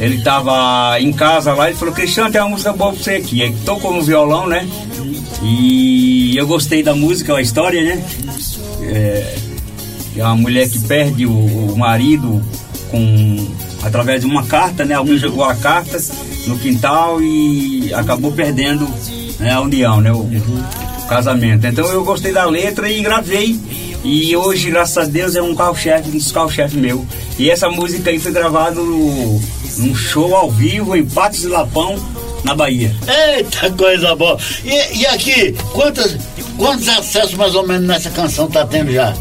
Ele 0.00 0.22
tava 0.22 0.98
em 0.98 1.12
casa 1.12 1.52
lá 1.52 1.70
e 1.70 1.74
falou, 1.74 1.92
Cristiano, 1.94 2.32
tem 2.32 2.40
uma 2.40 2.48
música 2.50 2.72
boa 2.72 2.90
pra 2.92 3.02
você 3.02 3.12
aqui. 3.16 3.42
Ele 3.42 3.54
tocou 3.66 3.92
no 3.92 4.00
violão, 4.02 4.46
né? 4.48 4.66
E 5.42 6.36
eu 6.36 6.46
gostei 6.46 6.82
da 6.82 6.94
música, 6.94 7.34
a 7.34 7.42
história, 7.42 7.82
né? 7.82 8.04
É, 8.82 9.36
é 10.16 10.24
uma 10.24 10.36
mulher 10.36 10.68
que 10.68 10.78
perde 10.80 11.26
o, 11.26 11.32
o 11.32 11.78
marido 11.78 12.42
com 12.90 13.48
através 13.82 14.20
de 14.20 14.26
uma 14.26 14.44
carta, 14.44 14.84
né? 14.84 14.94
Alguém 14.94 15.16
jogou 15.16 15.44
a 15.44 15.54
carta 15.54 15.98
no 16.46 16.58
quintal 16.58 17.22
e 17.22 17.92
acabou 17.94 18.32
perdendo 18.32 18.86
né, 19.38 19.52
a 19.52 19.60
união, 19.60 20.00
né, 20.00 20.12
o, 20.12 20.20
o 20.20 21.06
casamento. 21.08 21.66
Então 21.66 21.86
eu 21.88 22.04
gostei 22.04 22.32
da 22.32 22.44
letra 22.44 22.90
e 22.90 23.02
gravei. 23.02 23.58
E 24.02 24.34
hoje, 24.34 24.70
graças 24.70 24.96
a 24.96 25.04
Deus, 25.04 25.34
é 25.36 25.42
um 25.42 25.54
carro-chefe, 25.54 26.08
um 26.08 26.12
dos 26.12 26.32
carro-chefe 26.32 26.76
meu. 26.76 27.06
E 27.38 27.50
essa 27.50 27.68
música 27.68 28.10
aí 28.10 28.18
foi 28.18 28.32
gravada 28.32 28.80
num 28.80 29.94
show 29.94 30.34
ao 30.34 30.50
vivo 30.50 30.96
em 30.96 31.04
Patos 31.04 31.40
de 31.40 31.48
Lapão, 31.48 31.96
na 32.44 32.54
Bahia. 32.54 32.94
Eita 33.36 33.70
coisa 33.70 34.14
boa. 34.14 34.38
E, 34.64 34.98
e 34.98 35.06
aqui, 35.06 35.52
quantas, 35.72 36.16
quantos 36.56 36.88
acessos 36.88 37.34
mais 37.34 37.54
ou 37.54 37.66
menos 37.66 37.86
nessa 37.86 38.10
canção 38.10 38.48
tá 38.48 38.66
tendo 38.66 38.92
já? 38.92 39.14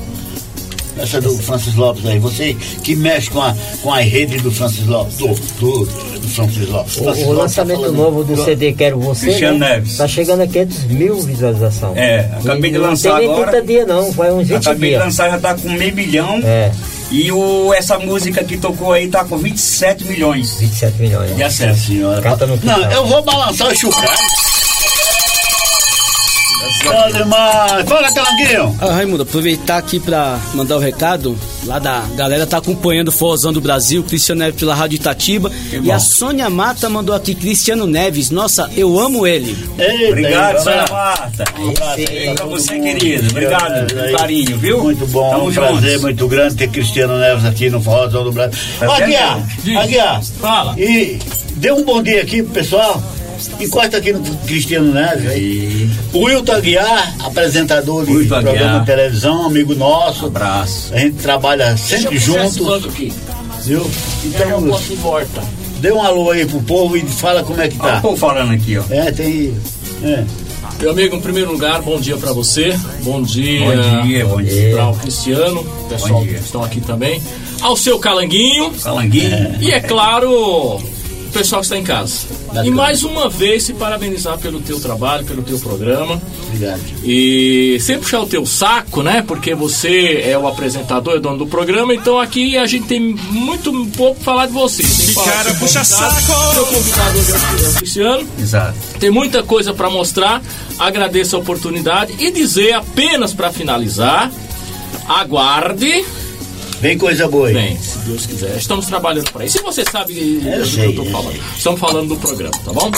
Essa 0.97 1.21
do 1.21 1.37
Francis 1.37 1.75
Lopes 1.75 2.05
aí, 2.05 2.19
você 2.19 2.57
que 2.83 2.93
mexe 2.93 3.29
com 3.29 3.41
a, 3.41 3.55
com 3.81 3.93
a 3.93 3.99
rede 4.01 4.37
do 4.39 4.51
Francis 4.51 4.85
Lopes, 4.85 5.15
do, 5.15 5.27
do, 5.27 5.85
do 5.85 6.27
Francis 6.27 6.67
Lopes. 6.67 6.97
O, 6.97 7.03
Francis 7.05 7.23
o 7.23 7.27
Lopes 7.27 7.41
lançamento 7.41 7.81
tá 7.83 7.91
novo 7.91 8.23
do 8.25 8.43
CD 8.43 8.73
Quero 8.73 8.99
Você, 8.99 9.27
Cristiano 9.27 9.59
né? 9.59 9.75
Neves. 9.75 9.95
Tá 9.95 10.07
chegando 10.09 10.41
a 10.41 10.47
500 10.47 10.83
mil 10.85 11.15
visualizações. 11.21 11.95
É, 11.95 12.29
acabei 12.43 12.71
de 12.71 12.75
E 12.75 12.79
lançar 12.79 13.09
Não 13.11 13.17
tem 13.17 13.27
nem 13.27 13.35
agora. 13.37 13.51
30 13.51 13.65
dias 13.67 13.87
não, 13.87 14.11
vai 14.11 14.31
uns 14.33 14.47
20 14.49 14.57
Acabei 14.57 14.89
de 14.89 14.95
dias. 14.95 15.03
lançar, 15.05 15.29
já 15.31 15.39
tá 15.39 15.53
com 15.55 15.69
meio 15.69 15.95
milhão. 15.95 16.41
É. 16.43 16.71
E 17.11 17.31
o, 17.31 17.73
essa 17.73 17.98
música 17.98 18.44
que 18.44 18.56
tocou 18.57 18.94
aí 18.94 19.07
tá 19.07 19.23
com 19.26 19.38
27 19.38 20.06
milhões. 20.06 20.56
27 20.60 21.02
milhões. 21.02 21.36
De 21.36 21.44
acesso. 21.44 21.88
Senhora. 21.88 22.22
Cata 22.22 22.45
no 22.45 22.56
Não, 22.57 22.76
quintal. 22.76 22.91
eu 22.91 23.06
vou 23.07 23.23
balançar 23.23 23.68
o 23.68 23.76
chocalho. 23.76 24.10
Bom 26.84 27.11
demais. 27.18 27.90
Fala, 27.90 28.11
Calanguinho. 28.14 28.76
Ah, 28.80 28.94
Raimundo, 28.94 29.23
aproveitar 29.23 29.77
aqui 29.77 29.99
pra 29.99 30.40
mandar 30.53 30.77
o 30.77 30.80
recado. 30.80 31.38
Lá 31.69 31.77
da 31.77 31.99
galera 32.15 32.47
tá 32.47 32.57
acompanhando 32.57 33.09
o 33.09 33.11
Forrozão 33.11 33.53
do 33.53 33.61
Brasil, 33.61 34.01
Cristiano 34.01 34.39
Neves 34.39 34.59
pela 34.59 34.73
Rádio 34.73 34.95
Itatiba. 34.95 35.51
E 35.83 35.91
a 35.91 35.99
Sônia 35.99 36.49
Mata 36.49 36.89
mandou 36.89 37.13
aqui, 37.13 37.35
Cristiano 37.35 37.85
Neves. 37.85 38.31
Nossa, 38.31 38.67
eu 38.75 38.99
amo 38.99 39.27
ele. 39.27 39.55
Eita, 39.77 40.07
Obrigado, 40.07 40.55
aí, 40.57 40.63
Sônia. 40.63 40.85
Marta. 40.89 41.43
Sim. 41.95 42.35
Pra 42.35 42.45
você, 42.45 42.79
querido. 42.79 43.27
Obrigado 43.29 43.85
pelo 43.93 44.17
carinho, 44.17 44.57
viu? 44.57 44.81
Muito 44.81 45.05
bom, 45.05 45.29
Tamo 45.29 45.49
um 45.49 45.53
prazer 45.53 45.81
juntos. 45.89 46.01
muito 46.01 46.27
grande 46.27 46.55
ter 46.55 46.69
Cristiano 46.69 47.19
Neves 47.19 47.45
aqui 47.45 47.69
no 47.69 47.79
Forrozão 47.79 48.23
do 48.23 48.31
Brasil. 48.31 48.57
Tá? 48.79 48.95
Aguiar, 48.95 49.47
Diz. 49.63 49.77
Aguiar, 49.77 50.23
Fala. 50.41 50.73
e 50.75 51.19
dê 51.55 51.71
um 51.71 51.83
bom 51.85 52.01
dia 52.01 52.23
aqui 52.23 52.41
pro 52.41 52.51
pessoal. 52.53 52.99
Encosta 53.59 53.97
aqui 53.97 54.11
no 54.13 54.21
Cristiano 54.45 54.93
Neves. 54.93 55.89
O 56.13 56.25
Wilton 56.25 56.51
Aguiar, 56.53 57.15
apresentador 57.19 58.05
de 58.05 58.11
Wilton 58.11 58.41
programa 58.41 58.57
Aguiar. 58.57 58.79
de 58.81 58.85
televisão, 58.85 59.45
amigo 59.45 59.75
nosso. 59.75 60.25
Abraço. 60.27 60.93
A 60.93 60.97
gente 60.97 61.17
trabalha 61.17 61.75
sempre 61.77 62.17
juntos. 62.17 62.85
aqui. 62.85 63.13
Viu? 63.63 63.89
Então, 64.25 64.67
posso 64.67 64.93
ir 64.93 64.95
volta. 64.97 65.43
dê 65.79 65.91
um 65.91 66.01
alô 66.01 66.31
aí 66.31 66.45
pro 66.45 66.61
povo 66.61 66.97
e 66.97 67.01
fala 67.01 67.43
como 67.43 67.61
é 67.61 67.67
que 67.67 67.77
tá. 67.77 67.97
o 67.97 68.01
povo 68.01 68.17
falando 68.17 68.53
aqui, 68.53 68.77
ó. 68.77 68.83
É, 68.89 69.11
tem. 69.11 69.53
É. 70.03 70.23
Meu 70.79 70.91
amigo, 70.91 71.15
em 71.17 71.21
primeiro 71.21 71.51
lugar, 71.51 71.81
bom 71.81 71.99
dia 71.99 72.15
pra 72.15 72.31
você. 72.31 72.73
Bom 73.03 73.21
dia. 73.21 73.65
Bom 73.65 74.01
dia, 74.03 74.25
bom 74.25 74.41
dia. 74.41 74.75
Para 74.75 74.89
o 74.89 74.95
Cristiano, 74.95 75.59
o 75.59 75.89
pessoal 75.89 76.21
que 76.21 76.35
estão 76.35 76.63
aqui 76.63 76.79
também. 76.79 77.21
Ao 77.61 77.75
seu 77.75 77.99
Calanguinho. 77.99 78.71
Calanguinho. 78.81 79.55
E 79.59 79.71
é 79.71 79.81
claro, 79.81 80.81
o 81.30 81.31
pessoal 81.31 81.61
que 81.61 81.68
está 81.68 81.77
em 81.77 81.84
casa. 81.84 82.27
E 82.64 82.72
mais 82.72 83.03
uma 83.03 83.30
vez 83.30 83.64
se 83.64 83.73
parabenizar 83.73 84.38
pelo 84.39 84.60
teu 84.60 84.80
trabalho, 84.80 85.26
pelo 85.26 85.43
teu 85.43 85.60
programa. 85.60 86.22
Obrigado. 86.47 86.81
E 87.03 87.77
sem 87.80 87.99
puxar 87.99 88.22
o 88.22 88.26
teu 88.26 88.45
saco, 88.45 89.03
né? 89.03 89.23
Porque 89.26 89.53
você 89.53 90.23
é 90.26 90.38
o 90.38 90.47
apresentador, 90.47 91.15
é 91.15 91.19
dono 91.19 91.38
do 91.38 91.47
programa, 91.47 91.93
então 91.93 92.19
aqui 92.19 92.57
a 92.57 92.65
gente 92.65 92.88
tem 92.88 92.99
muito 93.30 93.72
pouco 93.95 94.15
pra 94.15 94.26
falar 94.26 94.45
de 94.47 94.53
você. 94.53 94.84
Tem 94.84 94.91
que 94.91 95.14
falar 95.14 95.31
cara 95.31 95.53
puxa 95.56 95.84
saco! 95.84 96.53
Seu 96.53 96.65
convidado 96.65 97.19
hoje 97.19 97.65
é 97.65 97.69
o 97.69 97.73
Cristiano. 97.73 98.27
Exato. 98.39 98.77
Tem 98.99 99.10
muita 99.10 99.43
coisa 99.43 99.73
para 99.73 99.89
mostrar. 99.89 100.41
Agradeço 100.77 101.35
a 101.35 101.39
oportunidade 101.39 102.15
e 102.18 102.31
dizer 102.31 102.73
apenas 102.73 103.34
para 103.34 103.51
finalizar, 103.51 104.31
aguarde. 105.07 106.06
Vem 106.81 106.97
coisa 106.97 107.27
boa 107.27 107.47
aí. 107.49 107.53
Bem, 107.53 107.77
se 107.77 107.97
Deus 107.99 108.26
quiser. 108.26 108.56
Estamos 108.56 108.85
trabalhando 108.85 109.30
para 109.31 109.43
isso. 109.43 109.57
E 109.60 109.61
você 109.61 109.84
sabe 109.91 110.14
do 110.14 110.19
que 110.19 110.65
sei, 110.65 110.88
eu 110.88 110.95
tô 110.95 111.03
eu 111.03 111.11
falando. 111.11 111.39
Estamos 111.57 111.80
falando 111.80 112.07
do 112.10 112.15
programa, 112.15 112.53
tá 112.64 112.72
bom? 112.72 112.89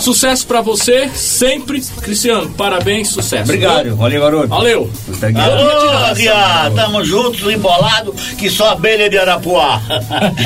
Sucesso 0.00 0.46
para 0.46 0.62
você 0.62 1.08
sempre, 1.14 1.80
Cristiano. 2.00 2.48
Parabéns, 2.50 3.08
sucesso. 3.08 3.44
Obrigado. 3.44 3.94
Valeu, 3.96 4.20
garoto. 4.22 4.48
Valeu. 4.48 4.90
Tá 5.20 5.26
aqui. 5.28 6.28
Alô, 6.28 6.74
tamo 6.74 7.04
juntos, 7.04 7.52
embolado, 7.52 8.12
que 8.38 8.48
só 8.48 8.70
abelha 8.70 9.10
de 9.10 9.18
Arapuá. 9.18 9.82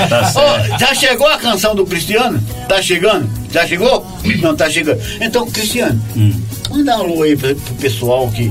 Tá 0.09 0.25
certo. 0.33 0.75
Ô, 0.75 0.79
já 0.79 0.95
chegou 0.95 1.29
a 1.29 1.39
canção 1.39 1.77
do 1.77 1.87
Cristiano? 1.87 2.43
Tá 2.69 2.83
chegando? 2.83 3.31
Já 3.53 3.67
chegou? 3.67 4.05
Não, 4.41 4.57
tá 4.57 4.69
chegando. 4.69 5.01
Então, 5.21 5.49
Cristiano, 5.51 6.03
Hum. 6.17 6.33
Manda 6.73 6.97
um 6.97 7.01
alô 7.01 7.23
aí 7.23 7.37
pro, 7.37 7.55
pro 7.55 7.75
pessoal 7.75 8.29
que, 8.31 8.51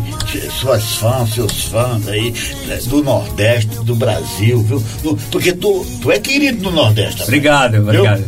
suas 0.60 0.96
fãs, 0.96 1.34
seus 1.34 1.64
fãs 1.66 2.08
aí, 2.08 2.34
né, 2.68 2.80
do 2.88 3.04
Nordeste, 3.04 3.68
do 3.84 3.96
Brasil, 3.96 4.62
viu? 4.64 4.84
Do- 5.04 5.18
porque 5.32 5.52
tu, 5.54 5.86
tu 6.02 6.12
é 6.12 6.20
querido 6.20 6.64
no 6.64 6.72
Nordeste. 6.72 7.24
Obrigado, 7.24 7.72
Viu? 7.74 7.82
obrigado. 7.84 8.24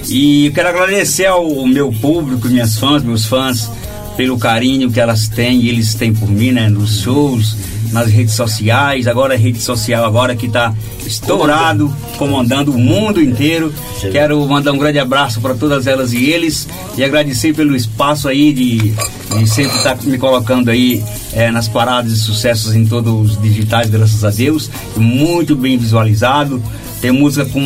E 0.08 0.46
eu 0.48 0.54
quero 0.54 0.70
agradecer 0.70 1.26
ao 1.28 1.66
meu 1.66 1.92
público, 1.92 2.48
minhas 2.48 2.78
fãs, 2.78 3.04
meus 3.04 3.26
fãs, 3.26 3.70
pelo 4.16 4.38
carinho 4.38 4.92
que 4.92 5.00
elas 5.00 5.28
têm 5.28 5.62
e 5.62 5.70
eles 5.70 5.94
têm 5.94 6.14
por 6.14 6.30
mim, 6.30 6.52
né? 6.52 6.70
Nos 6.70 7.02
shows, 7.02 7.56
nas 7.92 8.08
redes 8.08 8.34
sociais, 8.34 9.08
agora 9.08 9.36
a 9.36 9.38
rede 9.38 9.60
social 9.60 10.04
agora 10.04 10.36
que 10.36 10.48
está 10.48 10.74
estourado, 11.06 11.94
comandando 12.18 12.72
o 12.72 12.78
mundo 12.78 13.22
inteiro. 13.22 13.74
Quero 14.12 14.46
mandar 14.48 14.72
um 14.72 14.78
grande 14.78 15.00
abraço 15.00 15.40
para 15.40 15.54
todas 15.54 15.88
elas 15.88 16.12
e 16.12 16.26
eles 16.26 16.68
e 16.98 17.04
agradecer 17.04 17.54
pelo 17.54 17.76
espaço 17.76 18.28
aí 18.28 18.52
de, 18.52 18.78
de 18.78 19.48
sempre 19.48 19.78
estar 19.78 19.98
me 20.04 20.18
colocando 20.18 20.70
aí 20.70 21.04
eh, 21.34 21.52
nas 21.52 21.68
paradas 21.68 22.12
de 22.12 22.20
sucessos 22.20 22.76
em 22.76 22.86
todos 22.86 23.32
os 23.32 23.42
digitais, 23.42 23.90
graças 23.90 24.24
a 24.24 24.30
Deus. 24.30 24.70
Muito 24.98 25.56
bem 25.56 25.78
visualizado. 25.78 26.62
Tem 27.00 27.12
música 27.12 27.46
com 27.46 27.62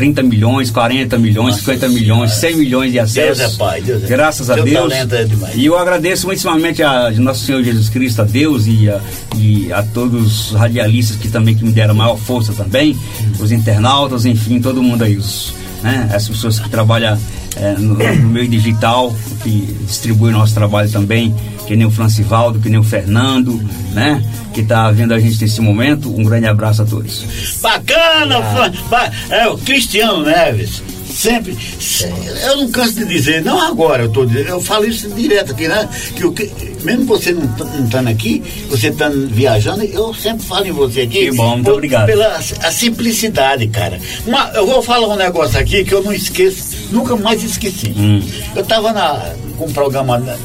30 0.00 0.22
milhões, 0.22 0.70
40 0.70 1.18
milhões, 1.18 1.56
50 1.56 1.88
milhões, 1.90 2.32
100 2.32 2.56
milhões 2.56 2.90
de 2.90 2.98
acessos. 2.98 3.38
Deus 3.38 3.54
é 3.54 3.58
pai, 3.58 3.82
Deus 3.82 4.02
é 4.02 4.06
Graças 4.06 4.46
pai. 4.46 4.58
a 4.58 4.64
Deus. 4.64 4.92
é 5.12 5.24
demais. 5.24 5.54
E 5.54 5.66
eu 5.66 5.76
agradeço 5.76 6.26
muitíssimamente 6.26 6.82
a 6.82 7.10
Nosso 7.10 7.44
Senhor 7.44 7.62
Jesus 7.62 7.90
Cristo, 7.90 8.22
a 8.22 8.24
Deus 8.24 8.66
e 8.66 8.88
a, 8.88 8.98
e 9.36 9.70
a 9.70 9.82
todos 9.82 10.52
os 10.52 10.56
radialistas 10.56 11.18
que 11.18 11.28
também 11.28 11.54
que 11.54 11.62
me 11.62 11.70
deram 11.70 11.94
maior 11.94 12.16
força 12.16 12.54
também, 12.54 12.98
os 13.38 13.52
internautas, 13.52 14.24
enfim, 14.24 14.58
todo 14.58 14.82
mundo 14.82 15.04
aí, 15.04 15.18
os, 15.18 15.52
né, 15.82 16.08
as 16.14 16.28
pessoas 16.28 16.58
que 16.58 16.68
trabalham 16.68 17.18
é, 17.56 17.72
no, 17.72 17.94
no 17.94 18.28
meio 18.28 18.48
digital, 18.48 19.14
que 19.42 19.76
distribuem 19.86 20.32
nosso 20.32 20.54
trabalho 20.54 20.90
também, 20.90 21.34
que 21.66 21.74
nem 21.76 21.86
o 21.86 21.90
Francivaldo, 21.90 22.58
que 22.60 22.68
nem 22.68 22.78
o 22.78 22.82
Fernando, 22.84 23.60
né, 23.92 24.22
que 24.52 24.60
está 24.60 24.90
vendo 24.90 25.14
a 25.14 25.20
gente 25.20 25.40
nesse 25.42 25.60
momento. 25.60 26.14
Um 26.14 26.24
grande 26.24 26.46
abraço 26.46 26.82
a 26.82 26.84
todos. 26.84 27.24
Bacana, 27.62 28.42
fã- 28.42 28.72
ba- 28.88 29.10
é 29.30 29.46
o 29.48 29.56
Cristiano 29.58 30.22
Neves. 30.24 30.82
Sempre, 31.20 31.54
se- 31.78 32.04
eu 32.46 32.56
não 32.56 32.70
canso 32.70 32.94
de 32.94 33.04
dizer, 33.04 33.42
não 33.44 33.60
agora 33.60 34.04
eu 34.04 34.08
tô 34.08 34.24
dizendo, 34.24 34.48
eu 34.48 34.60
falo 34.60 34.86
isso 34.86 35.06
direto 35.10 35.52
aqui, 35.52 35.68
né? 35.68 35.86
Que 36.16 36.24
o 36.24 36.32
que- 36.32 36.50
mesmo 36.82 37.04
você 37.04 37.30
não 37.32 37.46
tá- 37.48 37.64
não 37.66 37.84
estando 37.84 38.08
aqui, 38.08 38.42
você 38.70 38.88
estando 38.88 39.28
viajando, 39.28 39.82
eu 39.84 40.14
sempre 40.14 40.46
falo 40.46 40.66
em 40.66 40.70
você 40.72 41.02
aqui. 41.02 41.26
Que 41.26 41.32
bom, 41.32 41.56
muito 41.56 41.70
obrigado. 41.72 42.06
Pela 42.06 42.36
a 42.36 42.70
simplicidade, 42.72 43.66
cara. 43.68 44.00
Uma- 44.26 44.50
eu 44.54 44.64
vou 44.66 44.80
falar 44.82 45.08
um 45.08 45.16
negócio 45.16 45.58
aqui 45.58 45.84
que 45.84 45.92
eu 45.92 46.02
não 46.02 46.12
esqueço, 46.12 46.68
nunca 46.90 47.14
mais 47.16 47.42
esqueci. 47.44 47.92
Hum. 47.94 48.22
Eu 48.56 48.62
estava 48.62 48.90
na, 48.92 49.34
com 49.58 49.66
um 49.66 49.72
programa 49.72 50.18
na, 50.18 50.36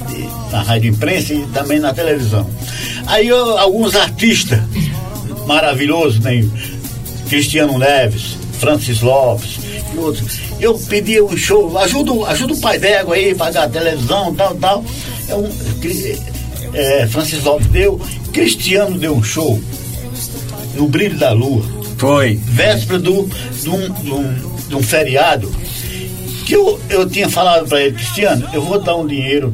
na 0.51 0.61
rádio 0.61 0.89
imprensa 0.91 1.33
e 1.33 1.45
também 1.53 1.79
na 1.79 1.93
televisão. 1.93 2.45
Aí 3.07 3.29
eu- 3.29 3.57
alguns 3.57 3.95
artistas 3.95 4.59
maravilhosos, 5.47 6.19
né? 6.19 6.45
Cristiano 7.29 7.77
Neves, 7.77 8.35
Francis 8.59 8.99
Lopes 9.01 9.57
e 9.93 9.97
outros. 9.97 10.39
Eu 10.59 10.77
pedi 10.79 11.21
um 11.21 11.35
show, 11.35 11.77
ajuda, 11.77 12.11
ajuda 12.27 12.53
o 12.53 12.57
pai 12.61 12.79
d'égua 12.79 13.15
aí, 13.15 13.35
pagar 13.35 13.63
a 13.65 13.69
televisão, 13.69 14.33
tal, 14.35 14.55
tal. 14.55 14.85
É 15.27 15.35
um, 15.35 15.49
Cri- 15.81 16.17
é, 16.73 17.07
Francis 17.07 17.43
Lopes 17.43 17.67
deu, 17.67 17.99
Cristiano 18.31 18.97
deu 18.97 19.13
um 19.15 19.23
show 19.23 19.59
no 20.75 20.87
Brilho 20.87 21.17
da 21.17 21.31
Lua. 21.31 21.63
Foi. 21.97 22.35
Véspera 22.43 22.99
do, 22.99 23.29
de, 23.61 23.69
um, 23.69 23.89
de, 23.93 24.11
um, 24.11 24.33
de 24.69 24.75
um 24.75 24.83
feriado. 24.83 25.51
Que 26.45 26.53
eu, 26.53 26.79
eu 26.89 27.09
tinha 27.09 27.29
falado 27.29 27.67
para 27.67 27.81
ele, 27.81 27.95
Cristiano, 27.95 28.47
eu 28.53 28.61
vou 28.61 28.79
dar 28.79 28.95
um 28.95 29.07
dinheiro 29.07 29.53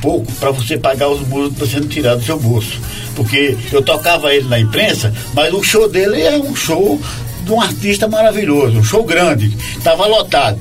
pouco 0.00 0.30
para 0.32 0.50
você 0.50 0.76
pagar 0.76 1.08
os 1.08 1.20
músicos 1.28 1.58
para 1.58 1.66
você 1.66 1.80
não 1.80 1.88
tirar 1.88 2.16
do 2.16 2.24
seu 2.24 2.38
bolso. 2.38 2.80
Porque 3.14 3.56
eu 3.70 3.82
tocava 3.82 4.34
ele 4.34 4.48
na 4.48 4.58
imprensa, 4.58 5.12
mas 5.34 5.52
o 5.54 5.62
show 5.62 5.88
dele 5.88 6.22
é 6.22 6.36
um 6.38 6.56
show 6.56 6.98
de 7.44 7.52
um 7.52 7.60
artista 7.60 8.08
maravilhoso, 8.08 8.78
um 8.78 8.84
show 8.84 9.04
grande, 9.04 9.56
estava 9.76 10.06
lotado. 10.06 10.58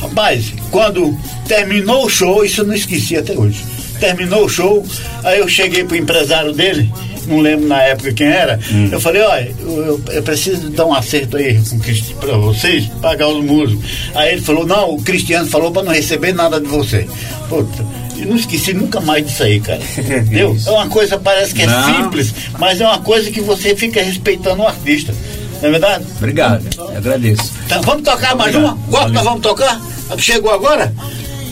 Rapaz, 0.00 0.52
quando 0.70 1.16
terminou 1.46 2.06
o 2.06 2.10
show, 2.10 2.44
isso 2.44 2.62
eu 2.62 2.66
não 2.66 2.74
esqueci 2.74 3.16
até 3.16 3.32
hoje. 3.38 3.64
terminou 4.00 4.46
o 4.46 4.48
show, 4.48 4.84
aí 5.22 5.38
eu 5.38 5.46
cheguei 5.46 5.84
pro 5.84 5.96
empresário 5.96 6.52
dele, 6.52 6.92
não 7.28 7.38
lembro 7.38 7.68
na 7.68 7.80
época 7.82 8.12
quem 8.12 8.26
era, 8.26 8.58
eu 8.90 9.00
falei, 9.00 9.22
olha, 9.22 9.54
eu, 9.60 10.00
eu- 10.10 10.22
preciso 10.24 10.70
dar 10.70 10.86
um 10.86 10.92
acerto 10.92 11.36
aí 11.36 11.60
com 11.70 11.76
o 11.76 11.78
Cristi- 11.78 12.12
pra 12.14 12.36
vocês, 12.36 12.86
pagar 13.00 13.28
os 13.28 13.44
músicos. 13.44 13.84
Aí 14.12 14.32
ele 14.32 14.40
falou, 14.42 14.66
não, 14.66 14.94
o 14.96 15.02
Cristiano 15.02 15.46
falou 15.48 15.70
pra 15.70 15.84
não 15.84 15.92
receber 15.92 16.32
nada 16.34 16.60
de 16.60 16.66
você. 16.66 17.06
Puta, 17.48 17.86
eu 18.18 18.26
não 18.26 18.34
esqueci 18.34 18.72
nunca 18.74 19.00
mais 19.00 19.24
disso 19.24 19.44
aí, 19.44 19.60
cara. 19.60 19.78
Entendeu? 19.96 20.56
É 20.66 20.70
uma 20.72 20.88
coisa, 20.88 21.16
parece 21.16 21.54
que 21.54 21.62
é 21.62 21.66
Não. 21.66 21.94
simples, 22.02 22.34
mas 22.58 22.80
é 22.80 22.84
uma 22.84 22.98
coisa 22.98 23.30
que 23.30 23.40
você 23.40 23.76
fica 23.76 24.02
respeitando 24.02 24.62
o 24.62 24.66
artista. 24.66 25.14
Não 25.62 25.68
é 25.68 25.70
verdade? 25.70 26.04
Obrigado, 26.16 26.64
eu 26.76 26.96
agradeço. 26.96 27.52
Então, 27.66 27.80
vamos 27.82 28.02
tocar 28.02 28.34
mais 28.34 28.54
uma? 28.54 28.76
Qual 28.90 29.06
que 29.06 29.12
nós 29.12 29.24
vamos 29.24 29.40
tocar? 29.40 29.80
Chegou 30.18 30.50
agora? 30.50 30.92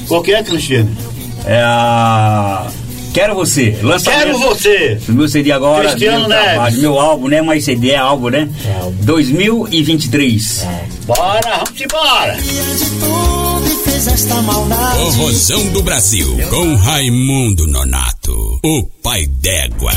Qual 0.09 0.20
que 0.20 0.35
é, 0.35 0.43
Cristiano? 0.43 0.91
É 1.47 1.62
a. 1.62 2.66
Quero 3.15 3.35
você. 3.37 3.78
Lançamento. 3.82 4.24
Quero 4.24 4.39
você. 4.39 5.01
O 5.09 5.12
meu 5.12 5.28
CD 5.28 5.53
agora. 5.53 5.89
Cristiano 5.91 6.20
meu 6.20 6.28
trabalho, 6.28 6.61
Neves. 6.62 6.78
Meu 6.81 6.99
álbum, 6.99 7.28
né? 7.28 7.41
Mas 7.41 7.65
CD 7.65 7.91
é 7.91 7.97
álbum, 7.99 8.31
né? 8.31 8.49
2023. 9.03 10.66
Bora, 11.07 11.62
vamos 11.65 11.81
embora. 11.81 12.37
fez 13.85 14.07
esta 14.09 14.43
maldade. 14.43 14.99
Corrosão 14.99 15.66
do 15.69 15.82
Brasil, 15.82 16.37
com 16.51 16.74
Raimundo 16.74 17.66
Nonato, 17.69 18.61
o 18.65 18.82
pai 19.03 19.27
d'égua. 19.27 19.93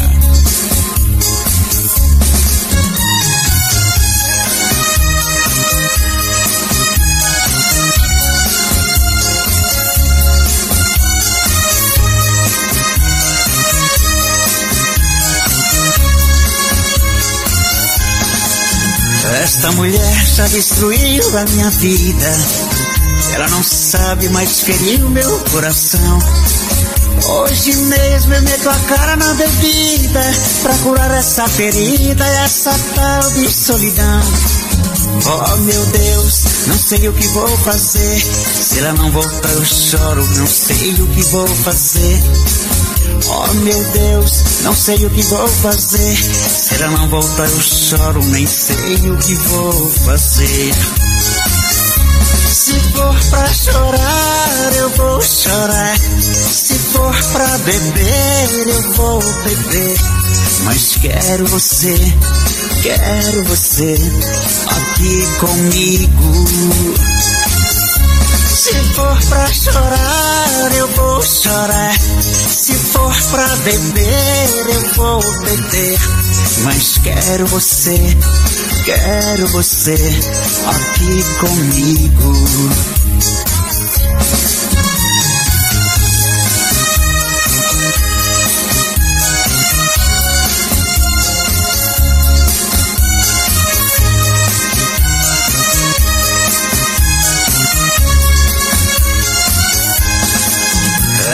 Esta 19.43 19.73
mulher 19.73 20.25
já 20.37 20.47
destruiu 20.47 21.37
a 21.37 21.43
minha 21.43 21.69
vida. 21.71 22.31
Ela 23.33 23.49
não 23.49 23.61
sabe 23.61 24.29
mais 24.29 24.61
ferir 24.61 25.05
o 25.05 25.09
meu 25.09 25.37
coração. 25.51 26.19
Hoje 27.27 27.73
mesmo 27.73 28.33
eu 28.33 28.41
meto 28.41 28.69
a 28.69 28.79
cara 28.87 29.17
na 29.17 29.33
bebida 29.33 30.21
pra 30.61 30.73
curar 30.77 31.11
essa 31.11 31.45
ferida, 31.49 32.25
essa 32.25 32.73
tal 32.95 33.31
de 33.31 33.51
solidão. 33.51 34.21
Oh 35.25 35.57
meu 35.57 35.85
Deus, 35.87 36.43
não 36.67 36.77
sei 36.77 37.09
o 37.09 37.13
que 37.13 37.27
vou 37.27 37.57
fazer. 37.57 38.21
Se 38.61 38.79
ela 38.79 38.93
não 38.93 39.11
voltar, 39.11 39.51
eu 39.51 39.65
choro, 39.65 40.25
não 40.37 40.47
sei 40.47 40.93
o 40.93 41.07
que 41.07 41.21
vou 41.23 41.47
fazer. 41.49 42.23
Oh 43.27 43.53
meu 43.53 43.83
Deus, 43.91 44.43
não 44.61 44.75
sei 44.75 45.05
o 45.05 45.09
que 45.09 45.21
vou 45.23 45.47
fazer. 45.47 46.15
Se 46.15 46.75
ela 46.75 46.91
não 46.97 47.09
voltar, 47.09 47.49
eu 47.49 47.61
choro, 47.61 48.23
nem 48.25 48.45
sei 48.47 49.11
o 49.11 49.17
que 49.17 49.35
vou 49.35 49.89
fazer. 50.05 50.73
Se 52.53 52.79
for 52.79 53.19
pra 53.29 53.53
chorar, 53.53 54.73
eu 54.75 54.89
vou 54.91 55.21
chorar. 55.21 55.97
Se 56.51 56.75
for 56.75 57.15
pra 57.31 57.57
beber, 57.59 58.67
eu 58.67 58.93
vou 58.93 59.21
beber. 59.43 59.97
Mas 60.63 60.97
quero 61.01 61.45
você, 61.47 61.95
quero 62.81 63.43
você 63.45 63.95
aqui 64.67 65.27
comigo. 65.39 66.47
Se 68.55 68.73
for 68.95 69.19
pra 69.27 69.53
chorar, 69.53 70.71
eu 70.77 70.87
vou 70.89 71.21
chorar. 71.23 71.95
For 72.93 73.21
pra 73.31 73.47
beber, 73.57 74.49
eu 74.69 74.93
vou 74.93 75.21
beber. 75.41 75.99
Mas 76.63 76.99
quero 76.99 77.47
você, 77.47 77.97
quero 78.85 79.47
você 79.47 79.97
aqui 80.67 81.23
comigo. 81.39 82.33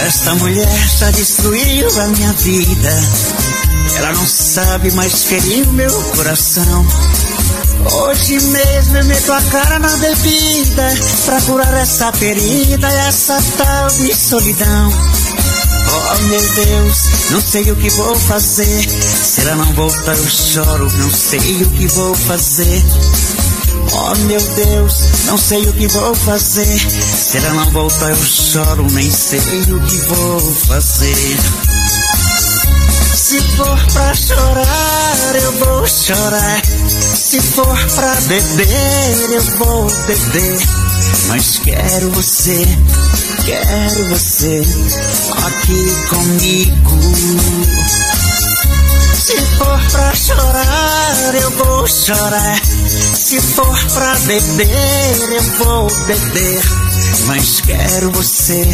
Esta 0.10 0.34
mulher 0.34 0.90
já 0.98 1.12
destruiu 1.12 2.02
a 2.02 2.08
minha 2.08 2.34
vida. 2.34 2.90
Ela 3.96 4.12
não 4.14 4.26
sabe 4.26 4.90
mais 4.94 5.24
ferir 5.26 5.70
o 5.70 5.72
meu 5.74 6.04
coração. 6.16 6.88
Hoje 7.94 8.40
mesmo 8.40 8.98
eu 8.98 9.06
meto 9.06 9.32
a 9.32 9.40
cara 9.40 9.78
na 9.78 9.96
bebida 9.98 10.92
pra 11.26 11.40
curar 11.42 11.74
essa 11.76 12.12
ferida, 12.12 12.88
essa 12.88 13.40
tal 13.56 13.88
de 14.04 14.16
solidão. 14.16 14.94
Oh 15.92 16.24
meu 16.24 16.54
Deus, 16.54 16.98
não 17.30 17.40
sei 17.40 17.72
o 17.72 17.76
que 17.76 17.92
vou 17.92 18.16
fazer. 18.16 18.90
Se 18.90 19.42
ela 19.42 19.58
não 19.58 19.74
voltar, 19.74 20.18
eu 20.18 20.28
choro, 20.28 20.92
não 20.92 21.12
sei 21.12 21.62
o 21.62 21.70
que 21.70 21.86
vou 21.86 22.16
fazer. 22.16 22.84
Oh 23.92 24.16
meu 24.26 24.42
Deus, 24.42 25.26
não 25.26 25.38
sei 25.38 25.68
o 25.68 25.74
que 25.74 25.88
vou 25.88 26.16
fazer. 26.16 26.80
Se 26.80 27.38
ela 27.38 27.54
não 27.54 27.72
voltar, 27.72 28.10
eu 28.10 28.26
choro, 28.26 28.88
nem 28.92 29.10
sei 29.10 29.40
o 29.40 29.80
que 29.82 29.98
vou 30.08 30.40
fazer. 30.68 31.38
Se 33.16 33.40
for 33.58 33.94
pra 33.94 34.14
chorar, 34.16 35.36
eu 35.36 35.52
vou 35.54 35.88
chorar. 35.88 36.62
Se 37.16 37.40
for 37.42 37.86
pra 37.96 38.16
beber, 38.22 39.32
eu 39.32 39.42
vou 39.58 39.88
beber. 40.08 40.60
Mas 41.28 41.60
quero 41.60 42.10
você, 42.12 42.66
quero 43.46 44.10
você 44.10 44.64
aqui 45.46 45.96
comigo. 46.10 47.00
Se 49.16 49.38
for 49.58 49.80
pra 49.92 50.16
chorar, 50.30 51.36
eu 51.36 51.52
vou 51.52 51.88
chorar. 51.88 52.62
Se 53.16 53.42
for 53.42 53.86
pra 53.94 54.16
beber, 54.20 55.32
eu 55.36 55.44
vou 55.64 55.88
beber. 56.06 56.62
Mas 57.26 57.62
quero 57.62 58.12
você, 58.12 58.66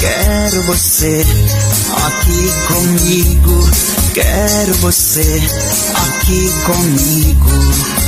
quero 0.00 0.62
você 0.64 1.24
aqui 2.06 2.52
comigo. 2.68 3.70
Quero 4.14 4.74
você 4.74 5.42
aqui 5.94 6.52
comigo. 6.64 7.50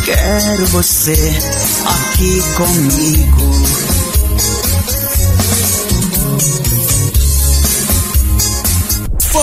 Quero 0.05 0.67
você 0.67 1.39
aqui 1.87 2.43
comigo. 2.57 4.00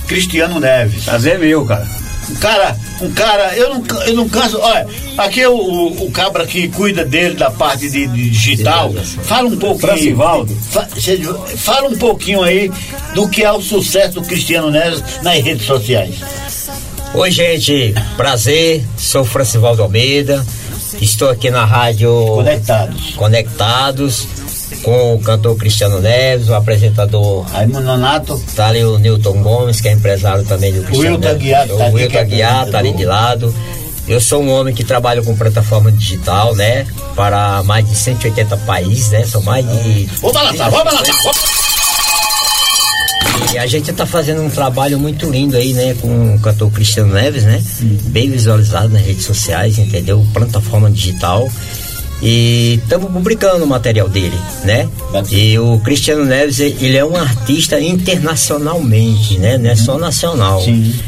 Cristiano 0.06 0.60
Neves. 0.60 1.06
Prazer 1.06 1.40
meu, 1.40 1.66
cara. 1.66 1.99
Um 2.30 2.36
cara, 2.36 2.78
um 3.02 3.12
cara, 3.12 3.56
eu 3.56 3.70
não, 3.74 3.84
eu 4.06 4.14
não 4.16 4.30
canso. 4.30 4.60
Olha, 4.60 4.86
aqui 5.18 5.42
é 5.42 5.50
o, 5.50 5.54
o, 5.56 6.06
o 6.06 6.12
cabra 6.12 6.46
que 6.46 6.68
cuida 6.70 7.04
dele 7.04 7.36
da 7.36 7.50
parte 7.50 7.90
de, 7.90 8.08
de 8.08 8.30
digital. 8.30 8.94
Fala 9.24 9.48
um 9.50 9.58
pouquinho. 9.58 9.88
Fa- 10.70 10.88
cê- 11.00 11.20
Fala 11.58 11.90
um 11.90 11.98
pouquinho 11.98 12.44
aí 12.44 12.72
do 13.16 13.28
que 13.28 13.44
é 13.44 13.52
o 13.52 13.62
sucesso 13.62 14.14
do 14.16 14.22
Cristiano 14.22 14.70
Neves 14.70 15.04
nas 15.24 15.42
redes 15.44 15.66
sociais. 15.66 16.16
Oi, 17.16 17.32
gente, 17.32 17.94
prazer. 18.16 18.86
Sou 18.98 19.26
Francivaldo 19.26 19.82
Almeida. 19.82 20.46
Estou 21.02 21.30
aqui 21.30 21.50
na 21.50 21.66
rádio 21.66 22.12
Conectados. 22.36 23.14
Conectados 23.16 24.28
com 24.84 25.16
o 25.16 25.20
cantor 25.20 25.56
Cristiano 25.58 26.00
Neves, 26.00 26.50
o 26.50 26.56
apresentador 26.56 27.42
Raimundo 27.42 27.82
Nonato. 27.82 28.42
Tá 28.56 28.68
ali 28.68 28.84
o 28.84 28.98
Newton 28.98 29.42
Gomes, 29.42 29.82
que 29.82 29.88
é 29.88 29.92
empresário 29.92 30.44
também 30.46 30.74
do 30.74 30.84
Cristiano 30.84 31.16
Wilton 31.16 31.28
Neves. 31.28 31.42
Aguiar 31.42 31.68
tá 31.68 31.74
o 31.74 31.94
Wilton 31.94 32.18
é 32.18 32.22
Aguiar 32.22 32.70
tá 32.70 32.80
ali 32.80 32.94
de 32.94 33.06
lado. 33.06 33.54
Eu 34.08 34.20
sou 34.20 34.42
um 34.42 34.50
homem 34.50 34.74
que 34.74 34.84
trabalha 34.84 35.22
com 35.22 35.36
plataforma 35.36 35.92
digital, 35.92 36.56
né? 36.56 36.88
Para 37.16 37.62
mais 37.64 37.88
de 37.88 37.96
180 37.96 38.58
países, 38.58 39.12
né? 39.12 39.24
São 39.26 39.42
mais 39.44 39.64
de. 39.64 40.06
Vamos 40.20 40.34
balançar, 40.34 40.72
vamos 40.72 40.86
balançar. 40.86 41.60
E 43.54 43.58
a 43.58 43.66
gente 43.66 43.92
tá 43.94 44.06
fazendo 44.06 44.42
um 44.42 44.50
trabalho 44.50 45.00
muito 45.00 45.30
lindo 45.30 45.58
aí, 45.58 45.74
né, 45.74 45.96
com 46.00 46.36
o 46.36 46.40
cantor 46.40 46.72
Cristiano 46.72 47.14
Neves, 47.14 47.44
né? 47.44 47.64
Bem 48.06 48.30
visualizado 48.30 48.90
nas 48.90 49.02
redes 49.02 49.26
sociais, 49.26 49.78
entendeu? 49.80 50.26
Plataforma 50.34 50.90
digital. 50.92 51.50
E 52.22 52.80
estamos 52.84 53.12
publicando 53.12 53.64
o 53.64 53.68
material 53.68 54.10
dele, 54.10 54.38
né? 54.66 54.90
E 55.32 55.58
o 55.58 55.80
Cristiano 55.80 56.26
Neves, 56.26 56.60
ele 56.60 56.98
é 56.98 57.06
um 57.06 57.16
artista 57.16 57.80
internacionalmente, 57.80 59.38
né? 59.38 59.58
Não 59.58 59.70
é 59.70 59.76
só 59.76 59.98
nacional. 59.98 60.62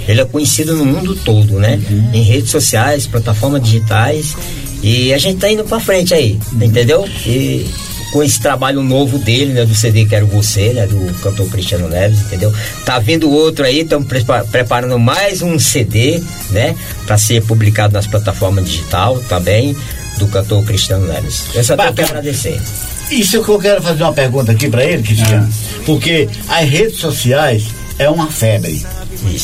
Ele 0.07 0.21
é 0.21 0.25
conhecido 0.25 0.75
no 0.75 0.85
mundo 0.85 1.15
todo, 1.15 1.59
né? 1.59 1.81
Em 2.13 2.23
redes 2.23 2.49
sociais, 2.49 3.05
plataformas 3.05 3.61
digitais. 3.61 4.35
E 4.81 5.13
a 5.13 5.17
gente 5.17 5.39
tá 5.39 5.51
indo 5.51 5.63
pra 5.65 5.79
frente 5.79 6.13
aí, 6.13 6.39
entendeu? 6.53 7.05
E 7.25 7.69
com 8.11 8.23
esse 8.23 8.41
trabalho 8.41 8.81
novo 8.81 9.17
dele, 9.17 9.53
né, 9.53 9.65
do 9.65 9.73
CD 9.73 10.05
Quero 10.05 10.27
Você, 10.27 10.73
né, 10.73 10.85
do 10.85 11.13
cantor 11.21 11.47
Cristiano 11.49 11.87
Neves, 11.87 12.19
entendeu? 12.21 12.53
Tá 12.83 12.99
vindo 12.99 13.31
outro 13.31 13.65
aí, 13.65 13.81
estamos 13.81 14.07
preparando 14.51 14.99
mais 14.99 15.41
um 15.41 15.57
CD, 15.57 16.21
né, 16.49 16.75
para 17.05 17.17
ser 17.17 17.41
publicado 17.43 17.93
nas 17.93 18.07
plataformas 18.07 18.65
digital 18.65 19.17
também 19.29 19.75
do 20.17 20.27
cantor 20.27 20.63
Cristiano 20.63 21.07
Neves. 21.07 21.45
Eu 21.53 21.63
só 21.63 21.75
tenho 21.75 21.93
que 21.93 22.01
agradecer. 22.01 22.61
Isso 23.09 23.37
é 23.37 23.43
que 23.43 23.49
eu 23.49 23.59
quero 23.59 23.81
fazer 23.81 24.03
uma 24.03 24.13
pergunta 24.13 24.51
aqui 24.51 24.69
pra 24.69 24.83
ele, 24.83 25.03
Cristiano. 25.03 25.51
Porque 25.85 26.29
as 26.47 26.69
redes 26.69 26.99
sociais 26.99 27.65
é 27.99 28.09
uma 28.09 28.27
febre. 28.27 28.85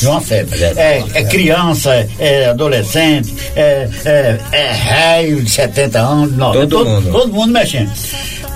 É 0.02 0.08
uma 0.08 0.20
febre. 0.20 0.62
É, 0.62 1.04
é 1.14 1.24
criança, 1.24 1.94
é, 1.94 2.08
é 2.18 2.48
adolescente, 2.48 3.34
é, 3.54 3.88
é, 4.04 4.40
é 4.52 4.72
velho 4.72 5.42
de 5.42 5.50
70 5.50 5.98
anos, 6.00 6.36
não, 6.36 6.52
Todo 6.52 6.68
todo, 6.68 6.90
mundo. 6.90 7.12
todo 7.12 7.32
mundo 7.32 7.52
mexendo. 7.52 7.92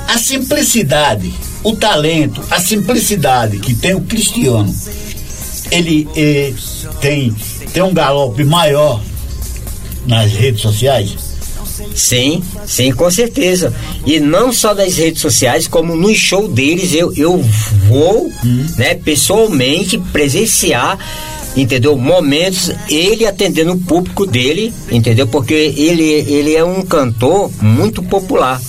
A 0.09 0.18
simplicidade, 0.18 1.32
o 1.62 1.76
talento, 1.76 2.43
a 2.51 2.59
simplicidade 2.60 3.59
que 3.59 3.74
tem 3.74 3.94
o 3.94 4.01
Cristiano, 4.01 4.74
ele 5.70 6.09
eh, 6.16 6.52
tem, 7.01 7.34
tem 7.72 7.82
um 7.82 7.94
galope 7.94 8.44
maior 8.44 9.01
nas 10.06 10.32
redes 10.32 10.60
sociais? 10.60 11.32
Sim, 11.95 12.43
sim, 12.67 12.93
com 12.93 13.11
certeza. 13.11 13.75
E 14.07 14.19
não 14.21 14.53
só 14.53 14.75
nas 14.75 14.97
redes 14.97 15.21
sociais, 15.21 15.67
como 15.69 15.95
no 15.95 16.15
show 16.15 16.49
deles, 16.49 16.93
eu, 16.95 17.13
eu 17.17 17.39
vou, 17.89 18.31
né, 18.77 18.95
pessoalmente 18.95 19.99
presenciar, 20.13 20.99
entendeu? 21.57 21.97
Momentos, 21.97 22.70
ele 22.89 23.27
atendendo 23.27 23.73
o 23.73 23.79
público 23.79 24.27
dele, 24.27 24.73
entendeu? 24.91 25.27
Porque 25.27 25.55
ele, 25.55 26.05
ele 26.05 26.55
é 26.55 26.65
um 26.65 26.83
cantor 26.83 27.51
muito 27.61 28.03
popular, 28.03 28.61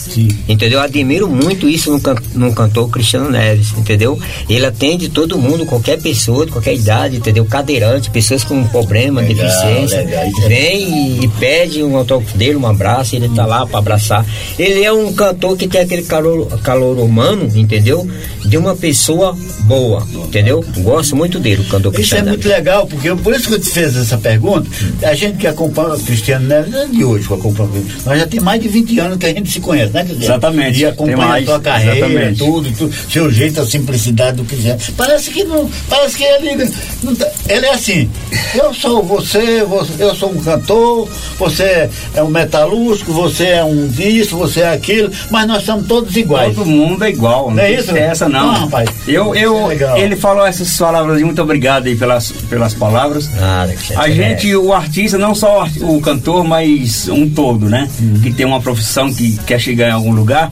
entendeu? 0.47 0.79
Eu 0.79 0.83
admiro 0.83 1.29
muito 1.29 1.67
isso 1.69 1.91
no, 1.91 1.99
can, 1.99 2.15
no 2.33 2.53
cantor 2.53 2.89
Cristiano 2.89 3.29
Neves, 3.29 3.73
entendeu? 3.77 4.19
Ele 4.49 4.65
atende 4.65 5.09
todo 5.09 5.37
mundo, 5.37 5.65
qualquer 5.65 6.01
pessoa, 6.01 6.45
de 6.45 6.51
qualquer 6.51 6.75
idade, 6.75 7.17
entendeu? 7.17 7.45
Cadeirante, 7.45 8.09
pessoas 8.09 8.43
com 8.43 8.63
problema, 8.67 9.21
Legal, 9.21 9.45
deficiência, 9.45 10.01
legal, 10.01 10.23
é 10.23 10.47
vem 10.47 11.19
e, 11.21 11.25
e 11.25 11.27
pede 11.27 11.83
um 11.83 11.97
autógrafo 11.97 12.37
dele, 12.37 12.55
um 12.55 12.67
abraço, 12.67 13.15
ele 13.15 13.29
tá 13.29 13.45
lá 13.45 13.65
para 13.65 13.79
abraçar. 13.79 14.25
Ele 14.57 14.83
é 14.83 14.91
um 14.91 15.13
cantor 15.13 15.57
que 15.57 15.67
tem 15.67 15.81
aquele 15.81 16.03
calor, 16.03 16.47
calor 16.61 16.97
humano, 16.99 17.49
entendeu? 17.55 18.07
De 18.45 18.57
uma 18.57 18.75
pessoa 18.75 19.37
boa, 19.61 20.05
entendeu? 20.13 20.63
Gosto 20.79 21.15
muito 21.15 21.39
dele, 21.39 21.61
o 21.61 21.65
cantor 21.65 21.91
Isso 21.91 22.15
é 22.15 22.17
Cristiano 22.17 22.29
muito 22.29 22.47
Neves. 22.47 22.63
Legal, 22.73 22.87
porque 22.87 23.09
eu- 23.09 23.17
por 23.17 23.33
isso 23.33 23.47
que 23.47 23.53
eu 23.55 23.59
te 23.59 23.69
fiz 23.69 23.95
essa 23.95 24.17
pergunta. 24.17 24.67
A 25.03 25.13
gente 25.13 25.37
que 25.37 25.47
acompanha 25.47 25.93
o 25.95 25.99
Cristiano 25.99 26.47
Neves, 26.47 26.71
não 26.71 26.81
é 26.81 26.85
de 26.87 27.03
hoje 27.03 27.27
que 27.27 27.33
eu 27.33 27.37
acompanho, 27.37 27.85
nós 28.05 28.19
já 28.19 28.27
tem 28.27 28.39
mais 28.39 28.61
de 28.61 28.67
20 28.67 28.99
anos 28.99 29.17
que 29.17 29.25
a 29.25 29.29
gente 29.33 29.51
se 29.51 29.59
conhece, 29.59 29.93
né, 29.93 30.03
Cristiano? 30.03 30.25
Exatamente, 30.33 30.79
E 30.79 30.85
acompanha 30.85 31.17
mais, 31.17 31.43
a 31.43 31.51
tua 31.51 31.59
carreira, 31.59 31.97
exatamente. 32.07 32.39
tudo, 32.39 32.71
tudo, 32.77 32.93
seu 33.11 33.31
jeito, 33.31 33.61
a 33.61 33.65
simplicidade 33.65 34.37
do 34.37 34.45
Cristiano. 34.45 34.79
Parece 34.97 35.29
que 35.31 35.43
não, 35.43 35.69
parece 35.89 36.17
que 36.17 36.23
ele, 36.23 36.69
não 37.03 37.15
tá- 37.15 37.29
ele 37.47 37.65
é 37.65 37.73
assim, 37.73 38.09
eu 38.55 38.73
sou 38.73 39.03
você, 39.03 39.63
você, 39.63 40.03
eu 40.03 40.15
sou 40.15 40.31
um 40.31 40.41
cantor, 40.41 41.09
você 41.37 41.89
é 42.15 42.23
um 42.23 42.29
metalúrgico, 42.29 43.13
você 43.13 43.45
é 43.45 43.63
um 43.63 43.83
isso, 43.99 44.35
você 44.37 44.61
é 44.61 44.73
aquilo, 44.73 45.11
mas 45.29 45.47
nós 45.47 45.63
somos 45.63 45.87
todos 45.87 46.15
iguais. 46.15 46.55
Todo 46.55 46.65
mundo 46.65 47.03
é 47.03 47.09
igual, 47.09 47.47
não, 47.49 47.57
Não 47.57 47.63
é 47.63 47.73
isso? 47.73 47.95
essa 47.95 48.27
não. 48.27 48.47
Não, 48.47 48.59
rapaz. 48.61 48.89
Eu, 49.07 49.35
eu, 49.35 49.71
é 49.71 50.01
ele 50.01 50.15
falou 50.15 50.45
essas 50.45 50.75
palavras, 50.77 51.21
muito 51.21 51.41
obrigado 51.41 51.87
aí 51.87 51.95
pelas, 51.95 52.31
pelas 52.63 52.73
palavras. 52.73 53.27
Que 53.75 53.93
A 53.95 54.09
gente, 54.09 54.55
o 54.55 54.71
artista, 54.73 55.17
não 55.17 55.35
só 55.35 55.67
o 55.81 55.99
cantor, 55.99 56.43
mas 56.45 57.07
um 57.09 57.29
todo, 57.29 57.67
né? 57.69 57.89
Que 58.21 58.31
tem 58.31 58.45
uma 58.45 58.61
profissão 58.61 59.13
que 59.13 59.37
quer 59.45 59.59
chegar 59.59 59.89
em 59.89 59.91
algum 59.91 60.13
lugar. 60.13 60.51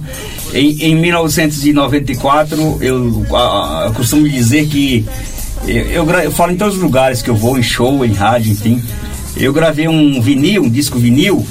Em, 0.54 0.78
em 0.84 0.96
1994, 0.96 2.78
eu, 2.82 3.26
a- 3.34 3.84
eu 3.88 3.94
costumo 3.94 4.28
dizer 4.28 4.68
que 4.68 5.06
eu, 5.66 6.06
eu 6.06 6.10
eu 6.22 6.32
falo 6.32 6.52
em 6.52 6.58
todos 6.58 6.76
os 6.76 6.82
lugares 6.82 7.22
que 7.22 7.30
eu 7.30 7.36
vou, 7.36 7.58
em 7.58 7.64
show, 7.64 8.04
em 8.06 8.14
rádio, 8.14 8.52
enfim. 8.52 8.82
Eu 9.38 9.54
gravei 9.54 9.88
um 9.88 10.22
vinil, 10.22 10.64
um 10.64 10.70
disco 10.70 11.00
vinil. 11.00 11.46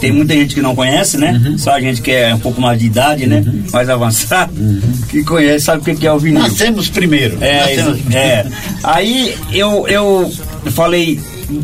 Tem 0.00 0.12
muita 0.12 0.34
gente 0.34 0.54
que 0.54 0.60
não 0.60 0.74
conhece, 0.76 1.16
né? 1.16 1.54
Só 1.58 1.72
a 1.72 1.80
gente 1.80 2.02
que 2.02 2.10
é 2.10 2.34
um 2.34 2.38
pouco 2.38 2.60
mais 2.60 2.78
de 2.78 2.86
idade, 2.86 3.26
né? 3.26 3.42
Mais 3.72 3.88
avançado, 3.88 4.52
que 5.08 5.22
conhece, 5.24 5.64
sabe 5.64 5.80
o 5.80 5.84
que 5.84 5.94
que 5.94 6.06
é 6.06 6.12
o 6.12 6.18
vinil. 6.18 6.40
Nascemos 6.42 6.88
primeiro. 6.90 7.38
É, 7.40 7.76
Nascemos 7.76 8.14
é. 8.14 8.46
Aí 8.82 9.34
eu, 9.52 9.86
eu 9.88 10.30
falei, 10.72 11.18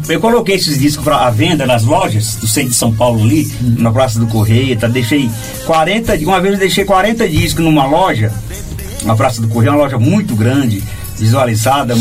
eu 0.08 0.18
coloquei 0.20 0.54
esses 0.56 0.78
discos 0.78 1.04
pra, 1.04 1.26
à 1.26 1.30
venda 1.30 1.66
nas 1.66 1.84
lojas 1.84 2.36
do 2.36 2.46
centro 2.48 2.70
de 2.70 2.76
São 2.76 2.92
Paulo 2.92 3.22
ali, 3.22 3.52
na 3.78 3.90
Praça 3.92 4.18
do 4.18 4.26
Correio, 4.26 4.76
tá? 4.76 4.86
Deixei 4.88 5.28
40, 5.66 6.16
de- 6.16 6.24
uma 6.24 6.40
vez 6.40 6.54
eu 6.54 6.60
deixei 6.60 6.84
40 6.84 7.28
discos 7.28 7.62
numa 7.64 7.84
loja, 7.86 8.32
na 9.04 9.14
Praça 9.14 9.42
do 9.42 9.48
Correio, 9.48 9.72
uma 9.72 9.82
loja 9.82 9.98
muito 9.98 10.34
grande, 10.34 10.82
visualizada, 11.22 11.94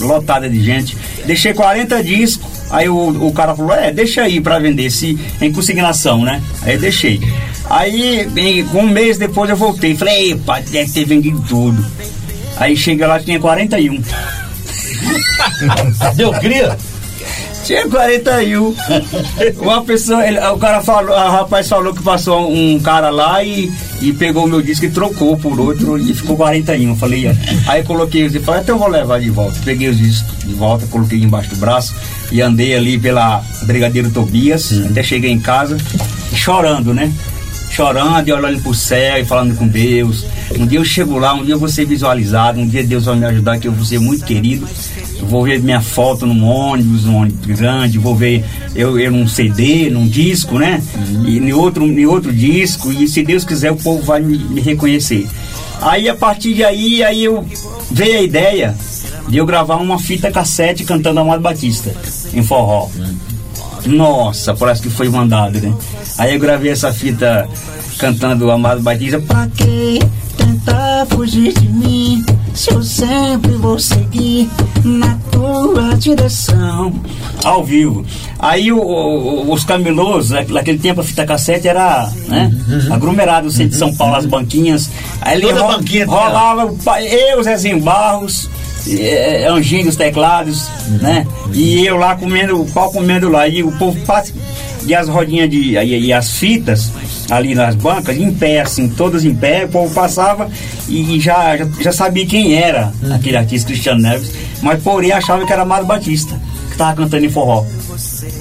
lotada 0.00 0.48
de 0.48 0.62
gente. 0.64 0.96
Deixei 1.26 1.52
40 1.52 2.02
discos, 2.02 2.46
aí 2.70 2.88
o, 2.88 3.26
o 3.28 3.32
cara 3.32 3.54
falou, 3.54 3.74
é, 3.74 3.92
deixa 3.92 4.22
aí 4.22 4.40
pra 4.40 4.58
vender, 4.58 4.90
se 4.90 5.18
em 5.40 5.52
consignação, 5.52 6.22
né? 6.24 6.42
Aí 6.62 6.78
deixei. 6.78 7.20
Aí, 7.68 8.26
em- 8.36 8.64
um 8.74 8.82
mês 8.88 9.18
depois 9.18 9.48
eu 9.50 9.56
voltei, 9.56 9.94
falei, 9.96 10.14
ei, 10.30 10.34
pai, 10.36 10.62
deve 10.62 10.90
ter 10.90 11.04
vendido 11.04 11.38
tudo. 11.48 11.84
Aí 12.56 12.76
chega 12.76 13.06
lá, 13.06 13.20
tinha 13.20 13.38
41. 13.38 14.02
Deu 16.16 16.32
cria? 16.32 16.76
Tinha 17.64 17.88
41. 17.88 18.74
Uma 19.62 19.82
pessoa, 19.84 20.26
ele- 20.26 20.38
o 20.40 20.58
cara 20.58 20.82
falou, 20.82 21.14
o 21.14 21.30
rapaz 21.30 21.68
falou 21.68 21.94
que 21.94 22.02
passou 22.02 22.50
um 22.52 22.78
cara 22.80 23.08
lá 23.10 23.42
e, 23.44 23.72
e 24.00 24.12
pegou 24.12 24.44
o 24.44 24.48
meu 24.48 24.60
disco 24.60 24.84
e 24.86 24.90
trocou 24.90 25.36
por 25.36 25.58
outro 25.60 25.96
e 25.98 26.12
ficou 26.12 26.36
41. 26.36 26.90
Eu 26.90 26.96
falei, 26.96 27.26
é. 27.26 27.36
aí 27.68 27.82
coloquei 27.84 28.24
os 28.26 28.34
e 28.34 28.40
falei, 28.40 28.62
então 28.62 28.74
eu 28.74 28.78
vou 28.80 28.88
levar 28.88 29.20
de 29.20 29.30
volta. 29.30 29.58
Peguei 29.64 29.88
os 29.88 29.98
discos 29.98 30.38
de 30.44 30.54
volta, 30.54 30.86
coloquei 30.88 31.20
embaixo 31.22 31.50
do 31.50 31.56
braço 31.56 31.94
e 32.32 32.40
andei 32.40 32.74
ali 32.74 32.98
pela 32.98 33.42
Brigadeiro 33.62 34.10
Tobias, 34.10 34.72
até 34.90 35.02
cheguei 35.02 35.30
em 35.30 35.38
casa, 35.40 35.76
chorando, 36.34 36.92
né? 36.92 37.12
Chorando 37.72 38.28
e 38.28 38.32
olhando 38.32 38.62
pro 38.62 38.74
céu 38.74 39.18
e 39.18 39.24
falando 39.24 39.56
com 39.56 39.66
Deus. 39.66 40.26
Um 40.58 40.66
dia 40.66 40.78
eu 40.78 40.84
chego 40.84 41.18
lá, 41.18 41.32
um 41.32 41.42
dia 41.42 41.54
eu 41.54 41.58
vou 41.58 41.68
ser 41.68 41.86
visualizado, 41.86 42.60
um 42.60 42.66
dia 42.66 42.84
Deus 42.84 43.06
vai 43.06 43.16
me 43.16 43.24
ajudar, 43.24 43.58
que 43.58 43.66
eu 43.66 43.72
vou 43.72 43.84
ser 43.84 43.98
muito 43.98 44.24
querido. 44.24 44.68
Eu 45.18 45.26
vou 45.26 45.44
ver 45.44 45.60
minha 45.60 45.80
foto 45.80 46.26
num 46.26 46.44
ônibus, 46.44 47.04
num 47.04 47.16
ônibus 47.16 47.46
grande, 47.46 47.98
vou 47.98 48.14
ver 48.14 48.44
eu, 48.74 48.98
eu 48.98 49.10
num 49.10 49.26
CD, 49.26 49.88
num 49.88 50.06
disco, 50.06 50.58
né? 50.58 50.82
E 51.24 51.38
em 51.38 51.52
outro, 51.52 51.84
em 51.86 52.04
outro 52.04 52.32
disco, 52.32 52.92
e 52.92 53.08
se 53.08 53.22
Deus 53.22 53.44
quiser 53.44 53.72
o 53.72 53.76
povo 53.76 54.02
vai 54.02 54.20
me, 54.20 54.36
me 54.36 54.60
reconhecer. 54.60 55.26
Aí 55.80 56.08
a 56.08 56.14
partir 56.14 56.54
de 56.54 56.64
aí, 56.64 57.02
aí 57.02 57.24
eu 57.24 57.44
veio 57.90 58.18
a 58.18 58.22
ideia 58.22 58.76
de 59.28 59.38
eu 59.38 59.46
gravar 59.46 59.76
uma 59.76 59.98
fita 59.98 60.30
cassete 60.30 60.84
cantando 60.84 61.20
Amado 61.20 61.40
Batista 61.40 61.94
em 62.34 62.42
forró. 62.42 62.88
Nossa, 63.86 64.54
parece 64.54 64.82
que 64.82 64.90
foi 64.90 65.08
mandado, 65.08 65.60
né? 65.60 65.72
Aí 66.18 66.34
eu 66.34 66.40
gravei 66.40 66.70
essa 66.72 66.92
fita 66.92 67.48
cantando 67.98 68.46
o 68.46 68.50
Amado 68.50 68.80
Batista. 68.80 69.18
Pra 69.20 69.46
que 69.48 69.98
tentar 70.36 71.06
fugir 71.10 71.52
de 71.52 71.68
mim? 71.68 72.24
Se 72.54 72.70
eu 72.70 72.82
sempre 72.82 73.52
vou 73.52 73.78
seguir 73.78 74.48
na 74.84 75.16
tua 75.30 75.94
direção. 75.96 76.92
Ao 77.42 77.64
vivo. 77.64 78.04
Aí 78.38 78.70
o- 78.70 78.78
o- 78.78 79.52
os 79.52 79.64
camelôs, 79.64 80.30
né, 80.30 80.44
naquele 80.48 80.78
tempo 80.78 81.00
a 81.00 81.04
fita 81.04 81.24
cassete 81.24 81.66
era 81.66 82.10
né, 82.28 82.52
aglomerado, 82.90 83.46
no 83.46 83.50
centro 83.52 83.70
de 83.70 83.76
São 83.76 83.92
Paulo, 83.94 84.16
as 84.16 84.26
banquinhas. 84.26 84.90
Aí 85.20 85.38
ele 85.38 85.50
ro- 85.50 85.66
banquinha 85.78 86.04
rolava, 86.06 86.74
eu, 87.00 87.42
Zezinho 87.42 87.80
Barros, 87.80 88.48
eh, 88.88 89.46
Anjinho 89.48 89.84
dos 89.84 89.96
teclados, 89.96 90.68
né? 91.00 91.26
E 91.52 91.84
eu 91.86 91.96
lá 91.96 92.14
comendo, 92.16 92.60
o 92.60 92.66
pau 92.70 92.90
comendo 92.92 93.28
lá. 93.28 93.46
E 93.48 93.62
o 93.62 93.72
povo 93.72 93.98
passa. 94.06 94.32
E 94.84 94.94
as 94.94 95.08
rodinhas 95.08 95.48
de. 95.48 95.76
E, 95.76 96.06
e 96.06 96.12
as 96.12 96.30
fitas 96.30 96.90
ali 97.30 97.54
nas 97.54 97.74
bancas, 97.74 98.16
em 98.16 98.32
pé, 98.32 98.60
assim, 98.60 98.88
todas 98.88 99.24
em 99.24 99.34
pé, 99.34 99.64
o 99.64 99.68
povo 99.68 99.94
passava 99.94 100.50
e, 100.88 101.16
e 101.16 101.20
já, 101.20 101.56
já, 101.56 101.66
já 101.80 101.92
sabia 101.92 102.26
quem 102.26 102.54
era 102.54 102.92
aquele 103.10 103.36
artista 103.38 103.68
Cristiano 103.68 104.02
Neves, 104.02 104.30
mas 104.60 104.82
porém 104.82 105.12
achava 105.12 105.46
que 105.46 105.52
era 105.52 105.62
Amado 105.62 105.86
Batista, 105.86 106.38
que 106.70 106.76
tava 106.76 106.94
cantando 106.94 107.24
em 107.24 107.30
forró. 107.30 107.64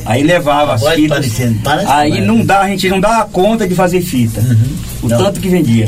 Aí 0.06 0.24
levava 0.24 0.74
as 0.74 0.82
Pode 0.82 0.96
fitas. 1.04 1.18
parecer, 1.18 1.56
parece 1.64 1.88
aí 1.92 2.22
não 2.22 2.44
dá, 2.44 2.62
a 2.62 2.68
gente 2.68 2.90
não 2.90 3.00
dava 3.00 3.26
conta 3.30 3.66
de 3.68 3.76
fazer 3.76 4.02
fita. 4.02 4.44
O 5.02 5.08
tanto 5.08 5.40
que 5.40 5.48
vendia. 5.48 5.88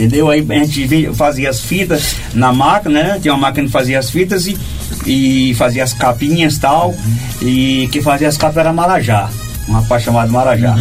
Entendeu? 0.00 0.30
Aí 0.30 0.46
a 0.48 0.64
gente 0.64 1.12
fazia 1.12 1.50
as 1.50 1.60
fitas 1.60 2.16
na 2.32 2.52
máquina, 2.54 3.02
né? 3.02 3.18
Tinha 3.20 3.34
uma 3.34 3.40
máquina 3.48 3.66
que 3.66 3.72
fazia 3.72 3.98
as 3.98 4.08
fitas 4.08 4.46
e, 4.46 4.56
e 5.04 5.54
fazia 5.56 5.84
as 5.84 5.92
capinhas 5.92 6.54
e 6.56 6.60
tal. 6.60 6.94
E 7.42 7.88
que 7.92 8.00
fazia 8.00 8.26
as 8.28 8.38
capas 8.38 8.56
era 8.56 8.72
Marajá. 8.72 9.28
Um 9.68 9.72
rapaz 9.74 10.02
chamado 10.02 10.32
Marajá. 10.32 10.74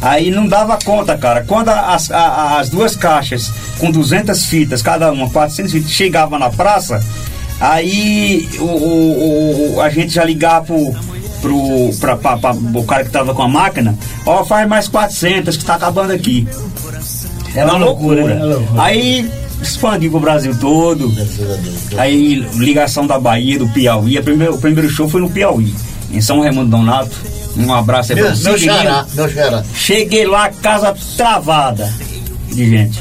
Aí 0.00 0.30
não 0.30 0.48
dava 0.48 0.78
conta, 0.82 1.18
cara. 1.18 1.44
Quando 1.46 1.68
as, 1.68 2.10
a- 2.10 2.58
as 2.58 2.70
duas 2.70 2.96
caixas 2.96 3.52
com 3.78 3.90
200 3.90 4.46
fitas, 4.46 4.80
cada 4.80 5.12
uma 5.12 5.28
400 5.28 5.70
fitas, 5.70 5.90
chegava 5.90 6.38
na 6.38 6.48
praça, 6.48 7.04
aí 7.60 8.48
o, 8.58 8.64
o- 8.64 9.74
o- 9.76 9.80
a 9.82 9.90
gente 9.90 10.14
já 10.14 10.24
ligava 10.24 10.64
pro, 10.66 10.92
pro 11.42 11.90
pra, 12.00 12.16
pra- 12.16 12.36
pra- 12.38 12.52
o 12.54 12.84
cara 12.84 13.04
que 13.04 13.10
tava 13.10 13.34
com 13.34 13.42
a 13.42 13.48
máquina, 13.48 13.96
ó, 14.26 14.42
faz 14.44 14.66
mais 14.68 14.88
400 14.88 15.56
que 15.58 15.64
tá 15.64 15.74
acabando 15.74 16.12
aqui. 16.12 16.48
Era 17.54 17.68
uma 17.74 17.84
loucura. 17.84 18.24
né? 18.24 18.40
É 18.40 18.44
loucura. 18.44 18.82
Aí 18.82 19.30
expandiu 19.60 20.10
pro 20.10 20.20
Brasil 20.20 20.56
todo. 20.58 21.12
Aí 21.98 22.34
ligação 22.56 23.06
da 23.06 23.18
Bahia, 23.18 23.58
do 23.58 23.68
Piauí. 23.68 24.16
A 24.18 24.22
primeiro- 24.22 24.54
o 24.54 24.58
primeiro 24.58 24.88
show 24.88 25.08
foi 25.08 25.20
no 25.20 25.30
Piauí, 25.30 25.74
em 26.10 26.20
São 26.20 26.40
Raimundo 26.40 26.70
Donato. 26.70 27.10
Um 27.56 27.72
abraço 27.72 28.12
aí 28.12 28.16
Meu, 28.16 28.26
pra 28.26 28.34
você, 28.34 28.48
meu 28.48 28.58
xará, 28.58 29.06
meu 29.14 29.28
xará. 29.28 29.62
Cheguei 29.74 30.26
lá, 30.26 30.48
casa 30.48 30.94
travada 31.16 31.92
de 32.50 32.68
gente. 32.68 32.98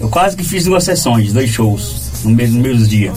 Eu 0.00 0.08
quase 0.08 0.36
que 0.36 0.44
fiz 0.44 0.64
duas 0.64 0.84
sessões, 0.84 1.32
dois 1.32 1.50
shows, 1.50 2.10
no 2.24 2.30
mesmo, 2.30 2.62
mesmo 2.62 2.86
dia. 2.86 3.12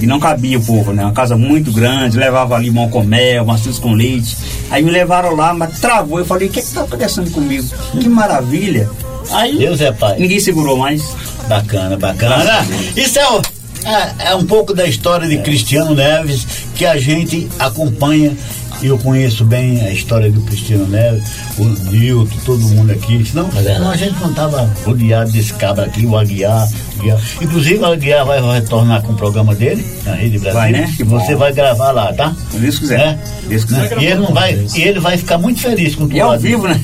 E 0.00 0.06
não 0.06 0.18
cabia 0.18 0.58
o 0.58 0.62
povo, 0.62 0.92
né? 0.92 1.04
Uma 1.04 1.12
casa 1.12 1.36
muito 1.36 1.70
grande, 1.72 2.18
levava 2.18 2.58
limão 2.58 2.90
com 2.90 3.02
mel, 3.02 3.46
maçãs 3.46 3.78
com 3.78 3.92
leite. 3.94 4.36
Aí 4.70 4.82
me 4.82 4.90
levaram 4.90 5.34
lá, 5.34 5.54
mas 5.54 5.78
travou. 5.78 6.18
Eu 6.18 6.26
falei, 6.26 6.48
o 6.48 6.50
que 6.50 6.60
que 6.60 6.70
tá 6.74 6.82
acontecendo 6.82 7.30
comigo? 7.30 7.64
Que 7.98 8.08
maravilha. 8.08 8.90
Aí 9.30 9.56
Deus 9.58 9.80
é 9.80 9.92
pai. 9.92 10.16
ninguém 10.18 10.40
segurou 10.40 10.76
mais. 10.76 11.02
Bacana, 11.48 11.96
bacana. 11.96 12.66
Isso 12.96 13.18
é, 13.18 13.28
o- 13.30 13.42
é, 13.84 14.30
é 14.30 14.34
um 14.34 14.44
pouco 14.44 14.74
da 14.74 14.86
história 14.86 15.28
de 15.28 15.38
Cristiano 15.38 15.94
Neves 15.94 16.46
que 16.74 16.84
a 16.84 16.96
gente 16.98 17.48
acompanha. 17.58 18.36
E 18.82 18.86
eu 18.88 18.98
conheço 18.98 19.44
bem 19.44 19.80
a 19.84 19.90
história 19.90 20.30
do 20.30 20.40
Cristiano 20.42 20.86
Neves, 20.86 21.22
o 21.58 21.64
Nilton, 21.64 22.36
todo 22.44 22.60
mundo 22.60 22.92
aqui. 22.92 23.24
Senão, 23.24 23.50
senão 23.50 23.90
a 23.90 23.96
gente 23.96 24.14
não 24.20 24.30
estava 24.30 24.70
rodeado 24.84 25.32
desse 25.32 25.52
cabra 25.54 25.86
aqui, 25.86 26.04
o 26.06 26.16
Aguiar, 26.16 26.68
Aguiar. 26.98 27.18
Inclusive 27.40 27.78
o 27.78 27.86
Aguiar 27.86 28.24
vai 28.26 28.40
retornar 28.60 29.02
com 29.02 29.12
o 29.12 29.16
programa 29.16 29.54
dele, 29.54 29.84
na 30.04 30.12
Rede 30.14 30.38
Brasil. 30.38 30.60
Vai, 30.60 30.72
né? 30.72 30.94
E 30.98 31.02
você 31.04 31.34
vai 31.34 31.52
gravar 31.52 31.90
lá, 31.92 32.12
tá? 32.12 32.34
Se 32.50 32.58
Deus 32.58 32.78
quiser. 32.78 32.98
Né? 32.98 33.18
Deus 33.48 33.64
quiser. 33.64 33.98
E 34.02 34.04
ele, 34.06 34.14
não 34.16 34.32
vai, 34.34 34.66
e 34.74 34.82
ele 34.82 35.00
vai 35.00 35.16
ficar 35.16 35.38
muito 35.38 35.60
feliz 35.60 35.94
com 35.94 36.02
tudo. 36.02 36.16
E 36.16 36.20
ao 36.20 36.38
vivo, 36.38 36.68
né? 36.68 36.80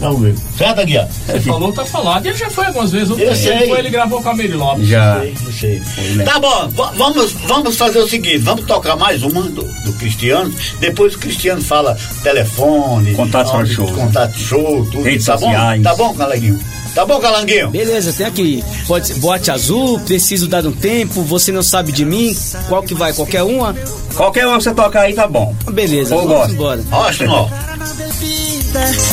É 0.00 0.04
ao 0.04 0.16
vivo. 0.16 0.40
Certo, 0.56 0.80
Aguiar? 0.80 1.08
Você 1.26 1.40
falou, 1.40 1.72
tá 1.72 1.84
falado. 1.84 2.26
Ele 2.26 2.36
já 2.36 2.48
foi 2.50 2.66
algumas 2.66 2.92
vezes. 2.92 3.10
Eu 3.10 3.18
Ele 3.18 3.34
sei. 3.36 3.68
foi, 3.68 3.78
ele 3.78 3.90
gravou 3.90 4.22
com 4.22 4.28
a 4.30 4.34
Mary 4.34 4.52
Lopes. 4.52 4.86
Já. 4.88 5.22
Eu 5.24 5.52
sei. 5.52 5.82
Tá 6.24 6.38
bom, 6.40 6.68
va- 6.70 6.92
vamos, 6.96 7.32
vamos 7.46 7.76
fazer 7.76 7.98
o 7.98 8.08
seguinte, 8.08 8.38
vamos 8.38 8.64
tocar 8.64 8.96
mais 8.96 9.22
uma 9.22 9.42
do, 9.42 9.62
do 9.84 9.92
Cristiano, 9.98 10.52
depois 10.80 11.14
o 11.14 11.18
Cristiano 11.26 11.60
fala 11.62 11.96
telefone, 12.22 13.14
Contatos 13.14 13.50
para 13.52 13.66
show. 13.66 13.86
Contato 13.92 14.38
show, 14.38 14.84
tudo. 14.86 15.02
Redes 15.02 15.26
tá 15.26 15.36
sociais. 15.36 15.82
bom? 15.82 15.88
Tá 15.90 15.94
bom, 15.96 16.14
Calanguinho? 16.14 16.60
Tá 16.94 17.04
bom, 17.04 17.20
Calanguinho? 17.20 17.70
Beleza, 17.70 18.12
tem 18.12 18.24
aqui. 18.26 18.64
Pode 18.86 19.08
ser 19.08 19.14
boate 19.14 19.50
azul, 19.50 19.98
preciso 20.00 20.46
dar 20.46 20.64
um 20.64 20.72
tempo, 20.72 21.22
você 21.22 21.50
não 21.50 21.62
sabe 21.62 21.90
de 21.92 22.04
mim. 22.04 22.34
Qual 22.68 22.82
que 22.82 22.94
vai? 22.94 23.12
Qualquer 23.12 23.42
uma? 23.42 23.74
Qualquer 24.14 24.46
uma 24.46 24.56
que 24.58 24.62
você 24.64 24.72
tocar 24.72 25.00
aí 25.02 25.14
tá 25.14 25.26
bom. 25.26 25.54
Beleza, 25.72 26.14
Eu 26.14 26.18
vamos 26.20 26.36
gosto. 26.36 26.52
embora. 26.54 26.84
Ótimo, 26.92 27.32
ó. 27.32 27.48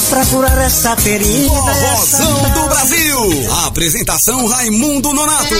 Pra 0.09 0.25
curar 0.27 0.57
essa 0.65 0.95
ferida. 0.97 1.49
Forrozão 1.49 2.49
do 2.53 2.69
Brasil. 2.69 3.49
Apresentação 3.65 4.45
Raimundo 4.47 5.11
Nonato. 5.13 5.55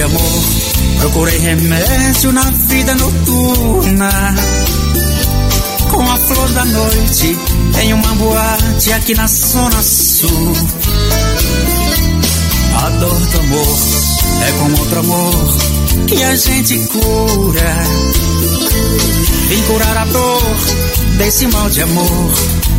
De 0.00 0.04
amor, 0.04 0.42
procurei 0.98 1.38
remédio 1.38 2.32
na 2.32 2.50
vida 2.50 2.94
noturna. 2.94 4.10
Com 5.90 6.10
a 6.10 6.16
flor 6.16 6.48
da 6.50 6.64
noite, 6.64 7.38
em 7.82 7.92
uma 7.92 8.14
boate 8.14 8.92
aqui 8.92 9.14
na 9.14 9.26
Zona 9.26 9.82
Sul. 9.82 10.52
A 12.82 12.88
dor 12.88 13.20
do 13.20 13.40
amor 13.40 13.78
é 14.48 14.52
com 14.52 14.80
outro 14.80 15.00
amor 15.00 15.58
que 16.06 16.22
a 16.22 16.34
gente 16.34 16.78
cura. 16.86 17.76
Vim 19.48 19.62
curar 19.64 19.96
a 19.98 20.04
dor 20.06 20.42
desse 21.18 21.46
mal 21.48 21.68
de 21.68 21.82
amor 21.82 22.30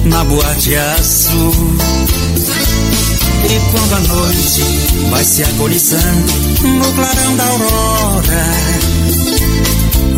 na 0.05 0.23
boate 0.23 0.75
azul. 0.75 1.53
E 3.49 3.59
quando 3.71 3.93
a 3.93 3.99
noite 3.99 4.63
vai 5.09 5.23
se 5.23 5.43
agonizando 5.43 6.33
no 6.63 6.93
clarão 6.93 7.35
da 7.35 7.45
aurora, 7.45 8.45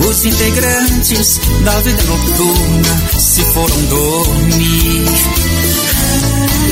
os 0.08 0.26
integrantes 0.26 1.40
da 1.64 1.80
vida 1.82 2.04
noturna 2.04 3.20
se 3.20 3.42
foram 3.54 3.82
dormir. 3.86 5.06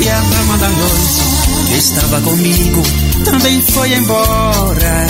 E 0.04 0.10
a 0.10 0.20
dama 0.22 0.58
da 0.58 0.70
noite 0.70 1.22
que 1.68 1.78
estava 1.78 2.22
comigo 2.22 2.82
também 3.24 3.62
foi 3.62 3.94
embora. 3.94 5.08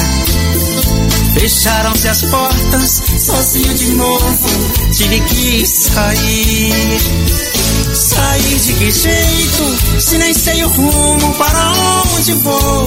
Fecharam-se 1.34 2.08
as 2.08 2.22
portas, 2.24 3.02
sozinho 3.18 3.74
de 3.74 3.92
novo, 3.94 4.50
tive 4.92 5.20
que 5.22 5.66
sair. 5.66 7.51
Sair 8.22 8.60
de 8.60 8.74
que 8.74 8.92
jeito, 8.92 10.00
se 10.00 10.18
nem 10.20 10.32
sei 10.32 10.64
o 10.64 10.68
rumo 10.68 11.34
para 11.34 11.72
onde 12.16 12.34
vou? 12.34 12.86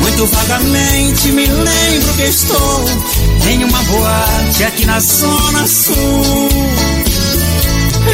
Muito 0.00 0.26
vagamente 0.26 1.30
me 1.30 1.46
lembro 1.46 2.14
que 2.14 2.22
estou 2.22 2.84
em 3.48 3.62
uma 3.62 3.80
boate 3.84 4.64
aqui 4.64 4.84
na 4.84 4.98
Zona 4.98 5.66
Sul. 5.68 6.48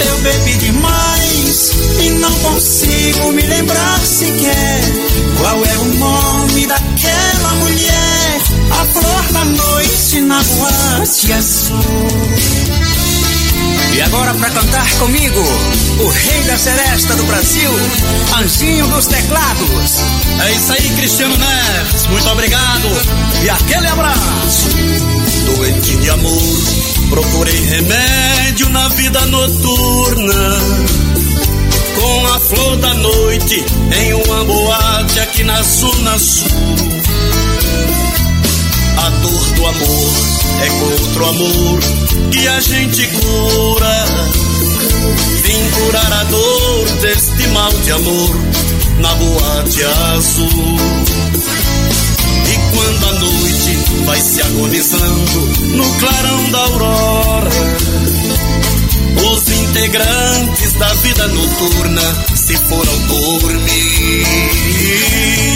Eu 0.09 0.19
bebi 0.19 0.55
demais 0.59 1.73
e 2.01 2.11
não 2.11 2.35
consigo 2.35 3.33
me 3.33 3.43
lembrar 3.43 4.01
sequer 4.05 4.81
qual 5.41 5.65
é 5.65 5.79
o 5.79 5.85
nome 5.95 6.67
daquela 6.67 7.55
mulher, 7.61 8.41
a 8.79 8.85
flor 8.85 9.33
da 9.33 9.45
noite 9.47 10.21
na 10.21 10.43
boate 10.43 11.33
azul. 11.33 12.68
E 13.95 14.03
agora 14.03 14.33
pra 14.35 14.51
cantar 14.51 14.89
comigo, 14.99 15.41
o 16.01 16.09
rei 16.09 16.43
da 16.45 16.57
seresta 16.57 17.15
do 17.17 17.25
Brasil, 17.25 17.71
Anjinho 18.39 18.87
dos 18.89 19.07
Teclados. 19.07 19.97
É 20.47 20.53
isso 20.53 20.73
aí, 20.73 20.91
Cristiano 20.97 21.37
Neves. 21.37 22.07
Muito 22.07 22.29
obrigado. 22.29 22.89
E 23.43 23.51
aquele 23.51 23.87
abraço. 23.87 24.69
Doente 25.47 25.97
de 25.97 26.11
amor, 26.11 26.61
procurei 27.11 27.61
remédio 27.61 28.69
na 28.69 28.89
vida 28.91 29.25
noturna. 29.27 30.59
Com 31.97 32.27
a 32.27 32.41
flor 32.41 32.77
da 32.77 32.95
noite 32.95 33.65
em 33.97 34.15
uma 34.15 34.45
boate 34.45 35.21
aqui 35.21 35.43
na 35.43 35.61
Zona 35.63 36.19
Sul. 36.19 36.47
A 38.99 39.11
dor 39.11 39.53
do 39.55 39.67
amor 39.67 40.13
é 40.63 40.67
com 40.69 41.03
outro 41.03 41.29
amor 41.29 42.08
que 42.31 42.49
a 42.49 42.61
gente 42.61 43.07
cura. 43.07 44.05
Vim 45.43 45.71
curar 45.71 46.13
a 46.13 46.25
dor 46.25 46.89
deste 47.01 47.47
mal 47.49 47.73
de 47.73 47.93
amor 47.93 48.37
na 49.01 49.15
boate 49.15 49.85
azul. 49.85 50.77
E 52.51 52.77
quando 52.77 53.09
a 53.09 53.13
noite 53.13 53.79
vai 54.05 54.21
se 54.21 54.43
agonizando 54.43 55.41
no 55.77 55.95
clarão 55.99 56.51
da 56.51 56.59
aurora, 56.59 57.51
os 59.33 59.49
integrantes 59.49 60.73
da 60.73 60.95
vida 60.95 61.27
noturna 61.29 62.27
se 62.35 62.57
foram 62.57 62.99
dormir. 63.07 64.27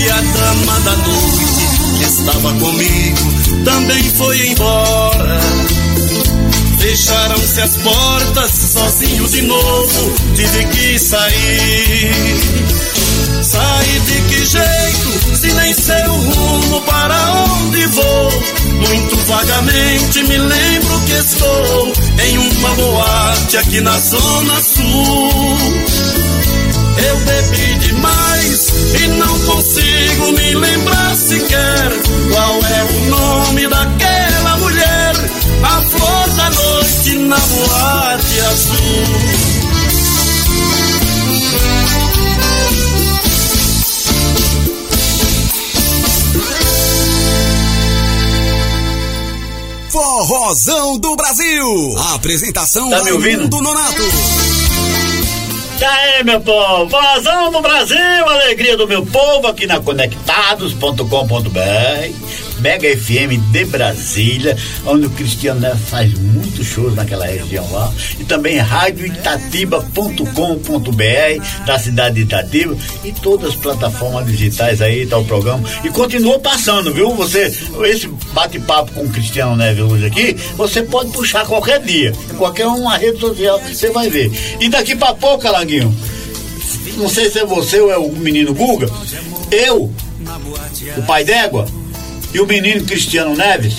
E 0.05 0.11
a 0.11 0.21
dama 0.21 0.81
da 0.81 0.97
noite 0.97 1.63
que 1.99 2.05
estava 2.05 2.53
comigo 2.55 3.65
também 3.65 4.03
foi 4.11 4.49
embora. 4.49 5.41
Fecharam-se 6.83 7.61
as 7.61 7.77
portas, 7.77 8.51
sozinho 8.51 9.29
de 9.29 9.43
novo, 9.43 10.15
tive 10.35 10.65
que 10.65 10.99
sair. 10.99 12.11
Sair 13.41 14.01
de 14.01 14.23
que 14.23 14.45
jeito, 14.45 15.37
se 15.37 15.53
nem 15.53 15.73
sei 15.73 16.05
o 16.07 16.13
rumo 16.13 16.83
para 16.83 17.35
onde 17.35 17.87
vou? 17.87 18.31
Muito 18.89 19.17
vagamente 19.29 20.25
me 20.25 20.37
lembro 20.37 21.01
que 21.07 21.13
estou 21.13 21.93
em 22.19 22.39
uma 22.39 22.75
boate 22.75 23.59
aqui 23.59 23.81
na 23.81 23.97
Zona 24.01 24.61
Sul. 24.61 25.59
Eu 26.99 27.17
bebi 27.21 27.75
demais 27.79 28.73
e 29.01 29.07
não 29.07 29.39
consigo 29.39 30.33
me 30.33 30.55
lembrar 30.57 31.15
sequer 31.15 31.93
qual 32.29 32.59
é 32.61 32.85
o 32.85 33.09
nome 33.09 33.69
daquela 33.69 34.13
mulher, 34.13 34.22
a 35.63 35.83
flor 35.83 36.29
da 36.37 36.51
noite 36.51 37.19
na 37.19 37.37
boate 37.39 38.41
azul. 38.41 40.13
Forrozão 49.91 50.99
do 50.99 51.15
Brasil. 51.17 51.95
A 51.99 52.15
apresentação 52.15 52.89
tá 52.89 53.05
me 53.05 53.13
ouvindo? 53.13 53.47
do 53.47 53.61
Nonato. 53.61 54.01
E 55.79 55.85
aí, 55.85 56.25
meu 56.25 56.41
povo? 56.41 56.89
Forrozão 56.89 57.53
do 57.53 57.61
Brasil, 57.61 57.99
alegria 58.27 58.75
do 58.77 58.89
meu 58.89 59.05
povo 59.05 59.49
aqui 59.49 59.67
na 59.67 59.81
conectados.com.br. 59.81 62.32
Mega 62.63 62.97
FM 62.97 63.51
de 63.51 63.65
Brasília, 63.65 64.57
onde 64.87 65.07
o 65.07 65.11
Cristiano 65.11 65.61
Neves 65.61 65.83
faz 65.89 66.17
muitos 66.17 66.65
shows 66.65 66.95
naquela 66.95 67.27
região 67.27 67.69
lá, 67.73 67.93
e 68.21 68.25
também 68.25 68.57
rádio 68.59 69.07
itatiba.com.br 69.07 71.67
da 71.67 71.77
cidade 71.77 72.15
de 72.15 72.23
Itatiba 72.23 72.77
e 73.03 73.11
todas 73.11 73.49
as 73.49 73.57
plataformas 73.57 74.29
digitais 74.29 74.81
aí 74.81 75.05
tá 75.07 75.19
o 75.19 75.25
programa 75.25 75.69
e 75.83 75.91
continuou 75.91 76.39
passando, 76.39 76.95
viu? 76.95 77.13
Você 77.17 77.53
esse 77.85 78.07
bate-papo 78.33 78.93
com 78.93 79.03
o 79.03 79.09
Cristiano 79.09 79.57
Neves 79.57 79.83
hoje 79.83 80.07
aqui, 80.07 80.37
você 80.57 80.85
pode 80.85 81.11
puxar 81.11 81.45
qualquer 81.45 81.81
dia, 81.81 82.13
qualquer 82.39 82.69
uma 82.69 82.97
rede 82.97 83.19
social, 83.19 83.61
você 83.61 83.91
vai 83.91 84.09
ver. 84.09 84.31
E 84.61 84.69
daqui 84.69 84.95
pra 84.95 85.13
pouco, 85.15 85.49
Alaguinho, 85.49 85.93
não 86.97 87.09
sei 87.09 87.29
se 87.29 87.41
é 87.41 87.45
você 87.45 87.81
ou 87.81 87.91
é 87.91 87.99
o 87.99 88.13
menino 88.13 88.55
Guga, 88.55 88.89
eu, 89.51 89.93
o 90.97 91.03
pai 91.03 91.25
d'égua 91.25 91.67
e 92.35 92.41
o 92.41 92.47
menino 92.47 92.85
Cristiano 92.85 93.35
Neves, 93.37 93.75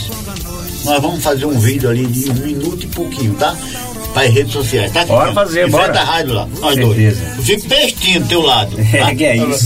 nós 0.86 1.02
vamos 1.02 1.24
fazer 1.24 1.46
um 1.46 1.58
vídeo 1.60 1.90
ali 1.90 2.06
de 2.06 2.30
um 2.30 2.34
minuto 2.36 2.84
e 2.84 2.88
pouquinho, 2.88 3.34
tá? 3.36 3.56
Para 4.14 4.28
as 4.28 4.34
redes 4.34 4.52
sociais, 4.54 4.92
tá? 4.92 5.06
Bora 5.06 5.34
fazer, 5.34 5.68
Em 5.68 5.72
bora. 5.72 5.92
da 5.92 6.04
rádio 6.04 6.34
lá, 6.34 6.48
nós 6.60 6.76
Certeza. 6.76 7.22
dois. 7.26 7.38
Eu 7.38 7.44
fico 7.44 7.68
bestinho 7.68 8.20
do 8.22 8.28
teu 8.28 8.42
lado. 8.42 8.76
Tá? 8.92 9.16
que 9.16 9.24
é 9.26 9.38
isso, 9.38 9.66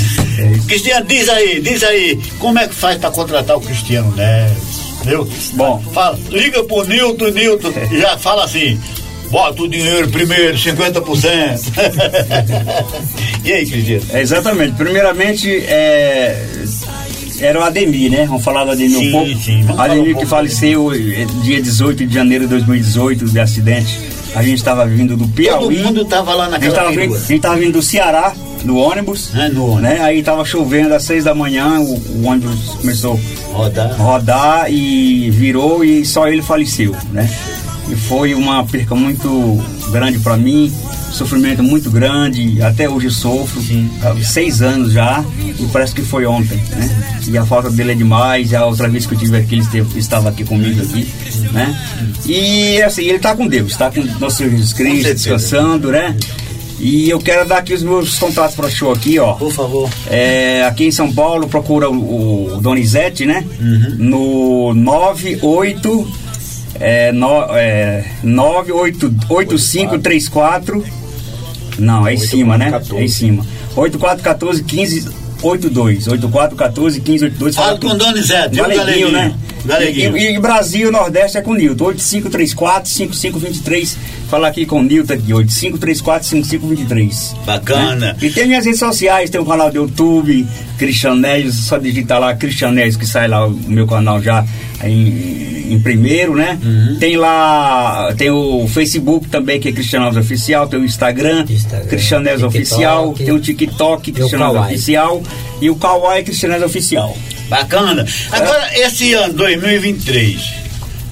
Cristiano, 0.68 1.06
diz 1.06 1.28
aí, 1.28 1.60
diz 1.60 1.84
aí, 1.84 2.18
como 2.40 2.58
é 2.60 2.68
que 2.68 2.76
faz 2.76 2.98
para 2.98 3.12
contratar 3.12 3.58
o 3.58 3.62
Cristiano 3.62 4.14
Neves? 4.16 4.58
Entendeu? 5.02 5.28
Bom. 5.54 5.84
Fala, 5.94 6.18
liga 6.30 6.64
pro 6.64 6.84
Nilton, 6.86 7.30
Nilton, 7.30 7.72
e 7.92 8.00
já 8.02 8.18
fala 8.18 8.46
assim. 8.46 8.80
Bota 9.30 9.62
o 9.64 9.68
dinheiro 9.68 10.08
primeiro, 10.08 10.58
50%. 10.58 11.60
e 13.44 13.52
aí, 13.52 13.66
Cristiano? 13.70 14.06
É, 14.12 14.22
exatamente. 14.22 14.74
Primeiramente, 14.78 15.50
é, 15.68 16.42
era 17.42 17.60
o 17.60 17.64
Ademir, 17.64 18.12
né? 18.12 18.26
Vamos 18.26 18.44
falar 18.44 18.64
do 18.66 18.72
Ademir 18.72 18.98
Sim, 19.00 19.08
um 19.08 19.12
pouco. 19.12 19.42
sim. 19.42 19.64
Falar 19.64 19.78
um 19.78 19.82
Ademir 19.82 20.06
pouco 20.14 20.20
que 20.22 20.26
faleceu 20.26 20.92
dia 21.44 21.62
18 21.62 22.06
de 22.06 22.14
janeiro 22.14 22.46
de 22.46 22.50
2018 22.52 23.26
de 23.26 23.40
acidente. 23.40 24.00
A 24.36 24.44
gente 24.44 24.58
estava 24.58 24.86
vindo 24.86 25.16
do 25.18 25.28
Piauí. 25.28 25.78
Todo 25.78 25.86
mundo 25.86 26.06
tava 26.06 26.34
lá 26.36 26.44
A 26.46 26.50
gente 26.52 26.54
naquela 26.60 26.76
tava 26.76 26.90
vindo, 26.90 27.00
perua. 27.00 27.18
a 27.18 27.22
gente 27.28 27.42
tava 27.42 27.56
vindo 27.58 27.74
do 27.74 27.82
Ceará, 27.82 28.34
no 28.64 28.78
ônibus. 28.78 29.32
Né? 29.82 30.00
Aí 30.02 30.22
tava 30.22 30.44
chovendo 30.46 30.94
às 30.94 31.04
seis 31.04 31.24
da 31.24 31.34
manhã, 31.34 31.80
o, 31.80 31.94
o 31.94 32.26
ônibus 32.28 32.76
começou 32.82 33.20
rodar. 33.54 33.96
rodar 33.98 34.72
e 34.72 35.30
virou 35.32 35.84
e 35.84 36.06
só 36.06 36.28
ele 36.28 36.42
faleceu, 36.42 36.96
né? 37.12 37.28
E 37.90 37.96
foi 37.96 38.34
uma 38.34 38.64
perca 38.66 38.94
muito 38.94 39.58
grande 39.92 40.20
para 40.20 40.36
mim, 40.36 40.72
sofrimento 41.12 41.64
muito 41.64 41.90
grande, 41.90 42.62
até 42.62 42.90
hoje 42.90 43.10
sofro, 43.10 43.62
seis 44.24 44.62
anos 44.62 44.92
já, 44.92 45.24
e 45.58 45.66
parece 45.68 45.94
que 45.96 46.02
foi 46.02 46.26
ontem, 46.26 46.58
né? 46.76 47.04
E 47.28 47.38
a 47.38 47.46
falta 47.46 47.70
dele 47.70 47.94
é 47.94 47.96
demais, 47.96 48.54
a 48.54 48.66
outra 48.66 48.90
vez 48.90 49.06
que 49.06 49.14
eu 49.14 49.18
tive 49.18 49.38
aqui, 49.38 49.56
ele 49.56 49.62
esteve- 49.62 49.98
estava 50.00 50.30
aqui 50.30 50.44
comigo 50.44 50.82
aqui, 50.82 51.08
né? 51.54 51.80
E 52.26 52.82
assim, 52.82 53.04
ele 53.04 53.20
tá 53.20 53.36
com 53.36 53.48
Deus, 53.48 53.76
tá 53.78 53.90
com 53.90 54.02
nosso 54.20 54.44
Jesus 54.44 54.74
Cristo, 54.74 55.14
descansando, 55.14 55.90
né? 55.92 56.16
E 56.80 57.10
eu 57.10 57.18
quero 57.20 57.48
dar 57.48 57.58
aqui 57.58 57.74
os 57.74 57.82
meus 57.82 58.20
contatos 58.20 58.56
para 58.56 58.70
show 58.70 58.92
aqui, 58.92 59.18
ó. 59.18 59.34
Por 59.34 59.52
favor. 59.52 59.90
É, 60.12 60.64
aqui 60.68 60.86
em 60.86 60.92
São 60.92 61.12
Paulo, 61.12 61.48
procura 61.48 61.90
o, 61.90 62.54
o 62.58 62.62
Donizete, 62.62 63.26
né? 63.26 63.44
Uhum. 63.60 63.96
No 63.98 64.74
98 64.76 66.08
é, 66.80 67.12
no, 67.12 67.44
é, 67.56 68.06
98534 68.24 70.84
Não, 71.80 72.08
é 72.08 72.14
em 72.14 72.18
cima, 72.18 72.56
né? 72.58 72.72
É 72.94 73.04
em 73.04 73.08
cima. 73.08 73.44
8414 73.76 74.64
15 74.64 75.10
82 75.42 76.08
8414 76.08 77.00
1582 77.00 77.56
Fala 77.56 77.80
com 77.80 77.88
o 77.88 77.96
Donizete, 77.96 78.56
viu, 78.56 78.68
Galeguinho? 78.68 79.12
né? 79.12 79.34
Galeguinho. 79.68 80.18
E, 80.18 80.36
e 80.36 80.40
Brasil 80.40 80.92
Nordeste 80.92 81.38
é 81.38 81.42
com 81.42 81.52
o 81.52 81.56
Nilton 81.56 81.86
8534 81.86 82.90
5523 82.90 83.98
Fala 84.30 84.48
aqui 84.48 84.66
com 84.66 84.80
o 84.80 84.84
Nilton 84.84 85.14
aqui 85.14 85.34
8534 85.34 86.28
5523 86.28 87.36
Bacana. 87.46 87.96
né? 87.96 88.16
E 88.22 88.30
tem 88.30 88.48
minhas 88.48 88.66
redes 88.66 88.80
sociais, 88.80 89.30
tem 89.30 89.40
o 89.40 89.46
canal 89.46 89.70
do 89.70 89.76
YouTube, 89.78 90.46
Cristianés, 90.78 91.54
só 91.56 91.78
digitar 91.78 92.20
lá 92.20 92.34
Cristianés 92.36 92.96
que 92.96 93.06
sai 93.06 93.28
lá 93.28 93.46
o 93.46 93.52
meu 93.52 93.88
canal 93.88 94.22
já 94.22 94.46
em, 94.84 95.74
em 95.74 95.80
primeiro, 95.80 96.36
né? 96.36 96.58
Tem 97.00 97.18
lá, 97.18 98.14
tem 98.18 98.30
o 98.30 98.68
Facebook 98.68 99.28
também, 99.28 99.60
que 99.60 99.70
é 99.70 99.72
Cristianés 99.72 100.16
Oficial, 100.16 100.68
tem 100.68 100.80
o 100.80 100.86
Instagram, 100.86 101.46
Cristianés 101.90 102.42
TikTok. 102.42 102.58
Oficial, 102.58 103.14
tem 103.14 103.32
o 103.32 103.40
TikTok, 103.40 104.12
Cristianés 104.12 104.52
Kawaii. 104.52 104.74
Oficial 104.74 105.24
e 105.62 105.70
o 105.70 105.76
Kawaii 105.76 106.24
Cristianés 106.24 106.62
Oficial. 106.62 107.18
Bacana. 107.48 108.06
Agora, 108.32 108.80
esse 108.80 109.14
ano 109.14 109.34
2023, 109.34 110.42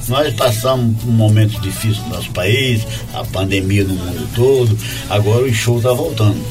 nós 0.07 0.33
passamos 0.33 1.01
por 1.01 1.09
um 1.09 1.13
momento 1.13 1.59
difícil 1.61 2.03
no 2.03 2.09
nosso 2.09 2.29
país, 2.31 2.85
a 3.13 3.23
pandemia 3.25 3.83
no 3.83 3.95
mundo 3.95 4.29
todo, 4.35 4.77
agora 5.09 5.43
o 5.43 5.53
show 5.53 5.77
está 5.77 5.93
voltando. 5.93 6.43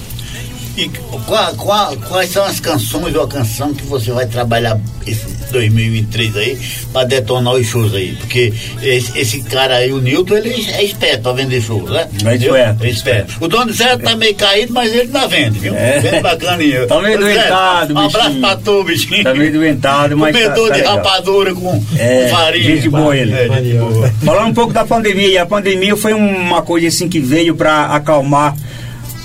E 0.76 0.88
qua- 1.26 1.52
qua- 1.56 1.96
quais 2.09 2.30
são 2.30 2.44
as 2.44 2.59
canções 2.59 3.14
ou 3.14 3.22
a 3.22 3.28
canção 3.28 3.72
que 3.72 3.84
você 3.86 4.10
vai 4.10 4.26
trabalhar 4.26 4.76
esse 5.06 5.24
2023 5.52 6.36
aí 6.36 6.59
para 6.92 7.05
detonar 7.06 7.55
os 7.55 7.64
shows 7.64 7.94
aí? 7.94 8.16
Porque 8.16 8.52
esse, 8.82 9.16
esse 9.16 9.40
cara 9.42 9.76
aí, 9.76 9.92
o 9.92 10.01
Nilton, 10.01 10.36
ele 10.36 10.51
é 10.72 10.82
esperto 10.82 11.22
para 11.22 11.32
vender 11.34 11.60
shows, 11.60 11.88
né? 11.88 12.09
É 12.24 12.34
esperto. 12.34 12.84
É 12.84 12.88
esperto. 12.90 13.34
O 13.40 13.46
dono 13.46 13.72
Zé 13.72 13.96
tá 13.98 14.16
meio 14.16 14.34
caído, 14.34 14.72
mas 14.72 14.92
ele 14.92 15.06
tá 15.09 15.26
vende, 15.28 15.60
viu? 15.60 15.76
É. 15.76 16.01
Bem 16.01 16.20
bacaninho. 16.20 16.86
Tá 16.88 17.01
meio 17.01 17.18
doentado, 17.20 17.94
Um 17.94 17.98
abraço 17.98 18.26
bichinho. 18.30 18.40
pra 18.40 18.56
tu, 18.56 18.84
bichinho. 18.84 19.22
Tá 19.24 19.34
meio 19.34 19.52
doentado, 19.52 20.16
mas 20.16 20.34
tá, 20.36 20.42
Comedor 20.42 20.68
tá 20.68 20.74
de 20.74 20.80
legal. 20.80 20.96
rapadura 20.96 21.55
com 21.55 21.84
É, 21.96 22.28
farinha. 22.28 22.64
gente 22.76 22.88
boa 22.88 23.16
ele. 23.16 23.32
É, 23.32 23.48
gente 23.62 23.78
boa. 23.78 24.12
Falando 24.24 24.48
um 24.48 24.55
pouco 24.55 24.72
da 24.72 24.84
pandemia, 24.84 25.44
a 25.44 25.46
pandemia 25.46 25.96
foi 25.96 26.12
uma 26.14 26.62
coisa 26.62 26.88
assim 26.88 27.09
que 27.09 27.20
veio 27.20 27.55
para 27.55 27.86
acalmar 27.94 28.56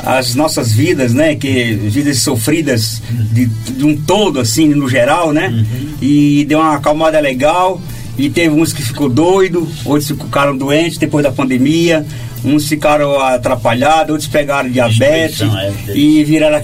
as 0.05 0.35
nossas 0.35 0.71
vidas, 0.71 1.13
né? 1.13 1.35
Que 1.35 1.73
vidas 1.73 2.19
sofridas 2.19 3.01
de, 3.31 3.45
de 3.45 3.85
um 3.85 3.95
todo, 3.95 4.39
assim, 4.39 4.67
no 4.69 4.87
geral, 4.87 5.31
né? 5.31 5.65
E 6.01 6.45
deu 6.45 6.59
uma 6.59 6.75
acalmada 6.75 7.19
legal. 7.19 7.81
E 8.17 8.29
teve 8.29 8.53
uns 8.53 8.73
que 8.73 8.81
ficou 8.81 9.07
doido, 9.07 9.65
outros 9.85 10.09
ficaram 10.09 10.57
doentes 10.57 10.97
depois 10.97 11.23
da 11.23 11.31
pandemia, 11.31 12.05
uns 12.43 12.67
ficaram 12.67 13.17
atrapalhados, 13.19 14.11
outros 14.11 14.27
pegaram 14.27 14.69
diabetes 14.69 15.41
é. 15.41 15.95
e 15.95 16.23
viraram 16.25 16.61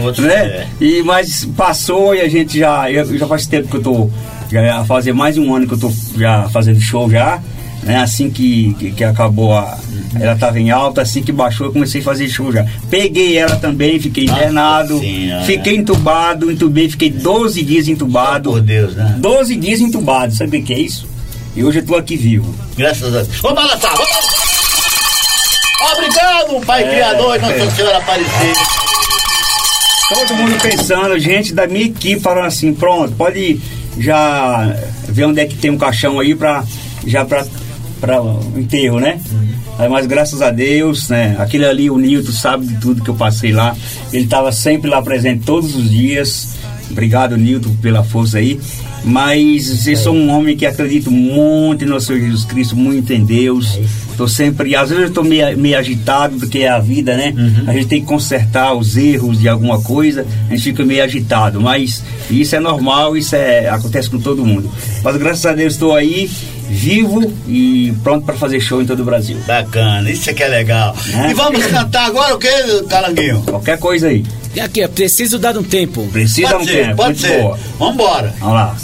Outros, 0.00 0.24
né? 0.24 0.34
é. 0.34 0.66
E 0.80 1.02
mas 1.02 1.44
passou 1.56 2.14
e 2.14 2.20
a 2.20 2.28
gente 2.28 2.58
já 2.58 2.90
eu, 2.90 3.18
já 3.18 3.26
faz 3.26 3.46
tempo 3.46 3.68
que 3.68 3.76
eu 3.76 3.82
tô 3.82 4.10
já 4.50 4.84
fazer 4.84 5.12
mais 5.12 5.34
de 5.34 5.40
um 5.40 5.54
ano 5.54 5.66
que 5.66 5.74
eu 5.74 5.78
tô 5.78 5.92
já 6.16 6.48
fazendo 6.48 6.80
show 6.80 7.10
já, 7.10 7.42
né? 7.82 7.96
Assim 7.96 8.30
que, 8.30 8.74
que, 8.74 8.92
que 8.92 9.04
acabou 9.04 9.54
a 9.54 9.78
ela 10.18 10.36
tava 10.36 10.58
em 10.58 10.70
alta, 10.70 11.02
assim 11.02 11.22
que 11.22 11.30
baixou 11.30 11.66
eu 11.66 11.72
comecei 11.72 12.00
a 12.00 12.04
fazer 12.04 12.28
show 12.28 12.52
já. 12.52 12.64
Peguei 12.90 13.36
ela 13.36 13.56
também, 13.56 14.00
fiquei 14.00 14.24
internado, 14.24 14.98
Senhora. 14.98 15.44
fiquei 15.44 15.76
entubado, 15.76 16.50
entubei, 16.50 16.88
fiquei 16.88 17.10
12 17.10 17.62
dias 17.62 17.88
entubado. 17.88 18.50
Por 18.50 18.60
Deus, 18.60 18.94
né? 18.94 19.16
12 19.18 19.56
dias 19.56 19.80
entubado, 19.80 20.34
sabe 20.34 20.58
o 20.58 20.62
que 20.62 20.72
é 20.72 20.78
isso? 20.78 21.06
E 21.54 21.64
hoje 21.64 21.80
eu 21.80 21.86
tô 21.86 21.96
aqui 21.96 22.16
vivo. 22.16 22.54
Graças 22.76 23.14
a 23.14 23.22
Deus. 23.22 23.36
Vamos 23.40 23.62
balançar, 23.62 23.92
vamos 23.96 24.38
Obrigado, 25.92 26.66
Pai 26.66 26.82
É. 26.82 26.88
Criador 26.88 27.36
e 27.36 27.40
Nossa 27.40 27.70
Senhora 27.70 27.98
Aparecida. 27.98 28.78
Todo 30.08 30.34
mundo 30.36 30.58
pensando, 30.62 31.18
gente 31.18 31.52
da 31.52 31.66
minha 31.66 31.86
equipe 31.86 32.20
falando 32.20 32.46
assim, 32.46 32.72
pronto, 32.72 33.12
pode 33.14 33.60
já 33.98 34.74
ver 35.08 35.24
onde 35.26 35.40
é 35.40 35.46
que 35.46 35.56
tem 35.56 35.70
um 35.70 35.78
caixão 35.78 36.18
aí 36.18 36.34
pra, 36.34 36.64
já 37.06 37.24
pra, 37.24 37.46
pra 38.00 38.22
o 38.22 38.54
enterro, 38.56 39.00
né? 39.00 39.20
Aí, 39.78 39.88
Mas 39.88 40.06
graças 40.06 40.42
a 40.42 40.50
Deus, 40.50 41.08
né? 41.08 41.36
Aquele 41.38 41.64
ali, 41.64 41.90
o 41.90 41.98
Nilton 41.98 42.32
sabe 42.32 42.66
de 42.66 42.76
tudo 42.76 43.02
que 43.02 43.10
eu 43.10 43.14
passei 43.14 43.52
lá. 43.52 43.76
Ele 44.12 44.24
estava 44.24 44.50
sempre 44.52 44.90
lá 44.90 45.00
presente 45.02 45.44
todos 45.44 45.74
os 45.74 45.90
dias. 45.90 46.56
Obrigado, 46.90 47.36
Nilton, 47.36 47.74
pela 47.80 48.02
força 48.02 48.38
aí. 48.38 48.58
Mas 49.04 49.86
eu 49.86 49.96
sou 49.96 50.14
um 50.14 50.30
homem 50.30 50.56
que 50.56 50.66
acredito 50.66 51.10
muito 51.10 51.86
no 51.86 52.00
Senhor 52.00 52.20
Jesus 52.20 52.44
Cristo, 52.44 52.76
muito 52.76 53.12
em 53.12 53.24
Deus. 53.24 53.78
Tô 54.18 54.26
sempre, 54.26 54.74
às 54.74 54.88
vezes 54.90 55.04
eu 55.04 55.12
tô 55.12 55.22
meio, 55.22 55.56
meio 55.56 55.78
agitado 55.78 56.36
do 56.36 56.48
que 56.48 56.64
é 56.64 56.68
a 56.68 56.80
vida, 56.80 57.16
né? 57.16 57.32
A 57.68 57.72
gente 57.72 57.86
tem 57.86 58.00
que 58.00 58.06
consertar 58.08 58.74
os 58.74 58.96
erros 58.96 59.38
de 59.38 59.48
alguma 59.48 59.80
coisa, 59.80 60.26
a 60.48 60.50
gente 60.50 60.64
fica 60.64 60.84
meio 60.84 61.04
agitado, 61.04 61.60
mas 61.60 62.02
isso 62.28 62.56
é 62.56 62.58
normal, 62.58 63.16
isso 63.16 63.36
é, 63.36 63.68
acontece 63.68 64.10
com 64.10 64.18
todo 64.18 64.44
mundo. 64.44 64.68
Mas 65.04 65.16
graças 65.18 65.46
a 65.46 65.52
Deus 65.52 65.74
estou 65.74 65.94
aí, 65.94 66.28
vivo 66.68 67.32
e 67.46 67.94
pronto 68.02 68.26
para 68.26 68.34
fazer 68.34 68.58
show 68.58 68.82
em 68.82 68.86
todo 68.86 69.02
o 69.02 69.04
Brasil. 69.04 69.38
Bacana, 69.46 70.10
isso 70.10 70.28
é 70.28 70.34
que 70.34 70.42
é 70.42 70.48
legal. 70.48 70.96
E 71.30 71.32
vamos 71.32 71.64
cantar 71.66 72.06
agora 72.06 72.34
o 72.34 72.38
que, 72.40 72.48
Calanguinho? 72.88 73.40
Qualquer 73.42 73.78
coisa 73.78 74.08
aí. 74.08 74.24
E 74.52 74.58
aqui, 74.60 74.82
é 74.82 74.88
preciso 74.88 75.38
dar 75.38 75.56
um 75.56 75.62
tempo. 75.62 76.04
Precisa 76.08 76.48
Pode 76.48 76.64
um 76.64 76.66
ser, 76.66 76.86
tempo, 76.86 76.96
pode 76.96 77.08
muito 77.10 77.20
ser. 77.20 77.40
boa. 77.40 77.58
Vambora. 77.78 78.34
Vamos 78.40 78.54
lá. 78.54 78.76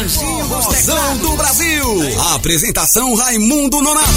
Anjinho 0.00 0.46
Rosão 0.46 1.16
do 1.16 1.36
Brasil. 1.36 1.84
Apresentação 2.34 3.16
Raimundo 3.16 3.82
Nonato. 3.82 4.08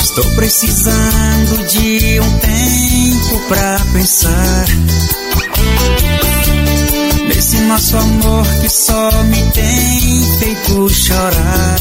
Estou 0.00 0.24
precisando 0.36 1.66
de 1.66 2.20
um 2.20 2.38
tempo 2.38 3.48
pra 3.48 3.80
pensar 3.92 4.66
Nesse 7.42 7.60
nosso 7.62 7.96
amor 7.96 8.46
que 8.60 8.68
só 8.68 9.10
me 9.24 9.42
tem 9.50 10.38
feito 10.38 10.88
chorar. 10.88 11.76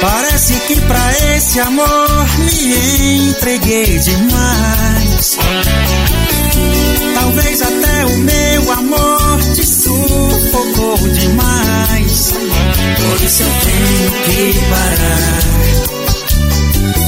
Parece 0.00 0.54
que 0.60 0.80
pra 0.80 1.12
esse 1.36 1.60
amor 1.60 2.26
me 2.38 3.28
entreguei 3.28 3.98
demais. 3.98 5.36
Talvez 7.20 7.60
até 7.60 8.06
o 8.06 8.16
meu 8.16 8.72
amor 8.72 9.40
te 9.54 9.66
sufocou 9.66 10.96
demais. 10.96 12.32
Por 12.32 13.22
isso 13.26 13.42
eu 13.42 13.50
tenho 13.62 14.10
que 14.24 14.58
parar 14.70 15.42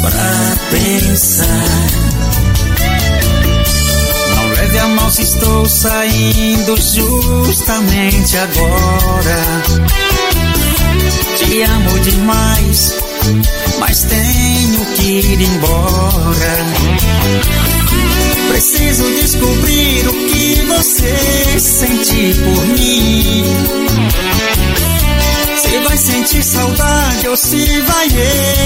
pra 0.03 0.57
pensar. 0.71 2.01
Leve 4.71 4.79
a 4.79 4.89
mal 4.89 5.11
se 5.11 5.23
estou 5.23 5.69
saindo 5.69 6.77
justamente 6.77 8.37
agora. 8.37 9.63
Te 11.37 11.63
amo 11.63 11.99
demais, 11.99 12.95
mas 13.81 14.05
tenho 14.05 14.87
que 14.95 15.03
ir 15.03 15.41
embora. 15.41 16.57
Preciso 18.49 19.03
descobrir 19.21 20.09
o 20.09 20.13
que 20.13 20.63
você 20.63 21.59
sente 21.59 22.35
por 22.35 22.67
mim. 22.69 23.45
Se 25.57 25.79
vai 25.81 25.97
sentir 25.97 26.45
saudade 26.45 27.27
ou 27.27 27.37
se 27.37 27.81
vai 27.81 28.07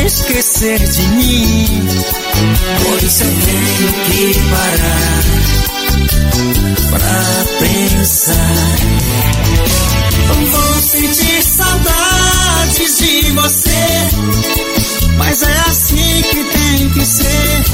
esquecer 0.05 0.81
de 0.81 1.03
mim. 1.09 1.89
Por 2.83 3.03
isso 3.03 3.25
eu 3.25 3.31
tenho 3.31 3.93
que 4.05 4.39
parar 4.51 5.44
pra 6.91 7.45
pensar. 7.59 8.77
Vou 10.51 10.83
sentir 10.83 11.43
saudades 11.43 12.99
de 12.99 13.31
você, 13.33 14.09
mas 15.17 15.43
é 15.43 15.57
assim 15.69 16.23
que 16.23 16.45
tem 16.45 16.91
que 16.91 17.05
ser. 17.05 17.65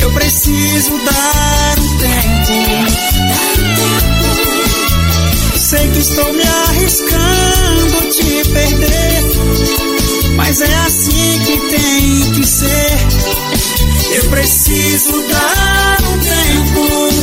Eu 0.00 0.12
preciso 0.12 0.98
dar 1.04 1.78
um 1.78 1.98
tempo. 1.98 3.04
Sei 5.56 5.88
que 5.88 5.98
estou 5.98 6.32
me 6.32 6.42
arriscando 6.42 8.10
te 8.10 8.48
perder, 8.50 9.22
mas 10.36 10.60
é 10.60 10.74
assim 10.86 11.40
que 11.46 11.56
tem 11.70 12.32
que 12.32 12.46
ser. 12.46 13.53
Eu 14.14 14.30
preciso 14.30 15.22
dar 15.28 15.98
um 16.02 16.18
tempo. 16.18 17.14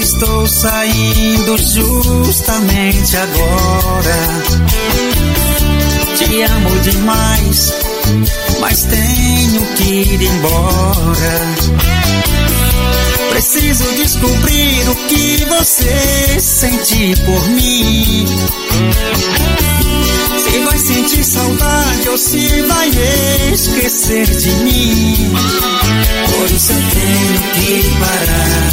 Estou 0.00 0.46
saindo 0.46 1.56
justamente 1.58 3.16
agora. 3.16 4.16
Te 6.14 6.42
amo 6.42 6.78
demais, 6.80 7.72
mas 8.60 8.82
tenho 8.84 9.66
que 9.76 9.84
ir 9.84 10.22
embora. 10.22 11.80
Preciso 13.30 13.84
descobrir 13.96 14.88
o 14.88 14.94
que 15.08 15.44
você 15.46 16.40
sente 16.40 17.14
por 17.24 17.48
mim. 17.50 18.26
Se 20.38 20.58
vai 20.64 20.78
sentir 20.78 21.24
saudade 21.24 22.08
ou 22.08 22.18
se 22.18 22.62
vai 22.62 22.90
esquecer 23.52 24.26
de 24.26 24.50
mim. 24.62 25.32
Por 26.36 26.50
isso 26.50 26.72
eu 26.72 26.82
tenho 26.90 27.40
que 27.54 27.90
parar 27.98 28.72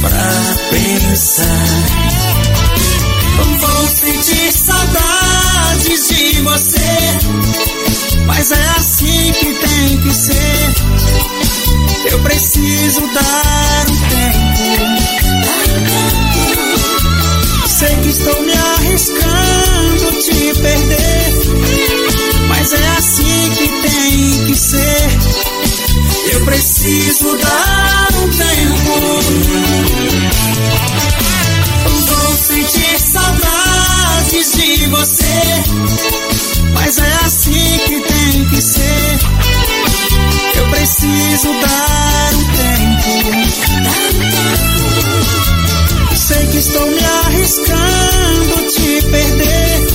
pra 0.00 0.32
pensar. 0.70 2.12
Vou 3.58 3.88
de 5.82 6.40
você, 6.42 6.78
mas 8.24 8.52
é 8.52 8.68
assim 8.76 9.32
que 9.32 9.46
tem 9.54 10.00
que 10.00 10.14
ser. 10.14 10.74
Eu 12.10 12.20
preciso 12.20 13.00
dar 13.12 13.86
um 13.90 13.96
tempo. 14.08 15.02
Sei 17.66 17.96
que 17.96 18.08
estou 18.10 18.42
me 18.42 18.52
arriscando 18.52 20.12
te 20.22 20.54
perder, 20.60 21.32
mas 22.48 22.72
é 22.72 22.88
assim 22.96 23.50
que 23.56 23.68
tem 23.88 24.46
que 24.46 24.54
ser. 24.54 25.08
Eu 26.32 26.44
preciso 26.44 27.36
dar 27.38 27.71
mas 36.74 36.98
é 36.98 37.12
assim 37.24 37.78
que 37.86 38.00
tem 38.00 38.44
que 38.48 38.60
ser. 38.60 39.20
Eu 40.56 40.66
preciso 40.68 41.48
dar 41.60 42.34
um 42.34 42.44
tempo. 42.56 43.12
Sei 46.16 46.46
que 46.46 46.56
estou 46.58 46.86
me 46.86 47.04
arriscando 47.04 48.70
te 48.70 49.02
perder, 49.10 49.86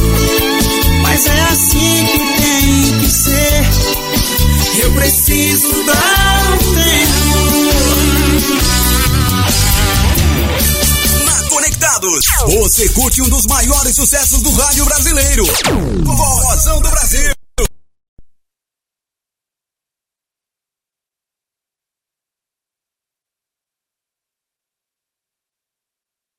mas 1.01 1.25
é 1.25 1.41
assim 1.51 2.05
que 2.05 2.19
tem 2.41 2.99
que 2.99 3.09
ser. 3.09 3.65
Eu 4.83 4.91
preciso 4.93 5.83
dar 5.85 6.53
um 6.53 6.57
tempo. 6.73 6.87
Conectados, 11.97 12.25
você 12.45 12.89
curte 12.89 13.21
um 13.21 13.29
dos 13.29 13.45
maiores 13.47 13.95
sucessos 13.95 14.41
do 14.41 14.51
rádio 14.51 14.85
brasileiro. 14.85 15.45
Forrozão 16.05 16.81
do 16.81 16.89
Brasil. 16.89 17.31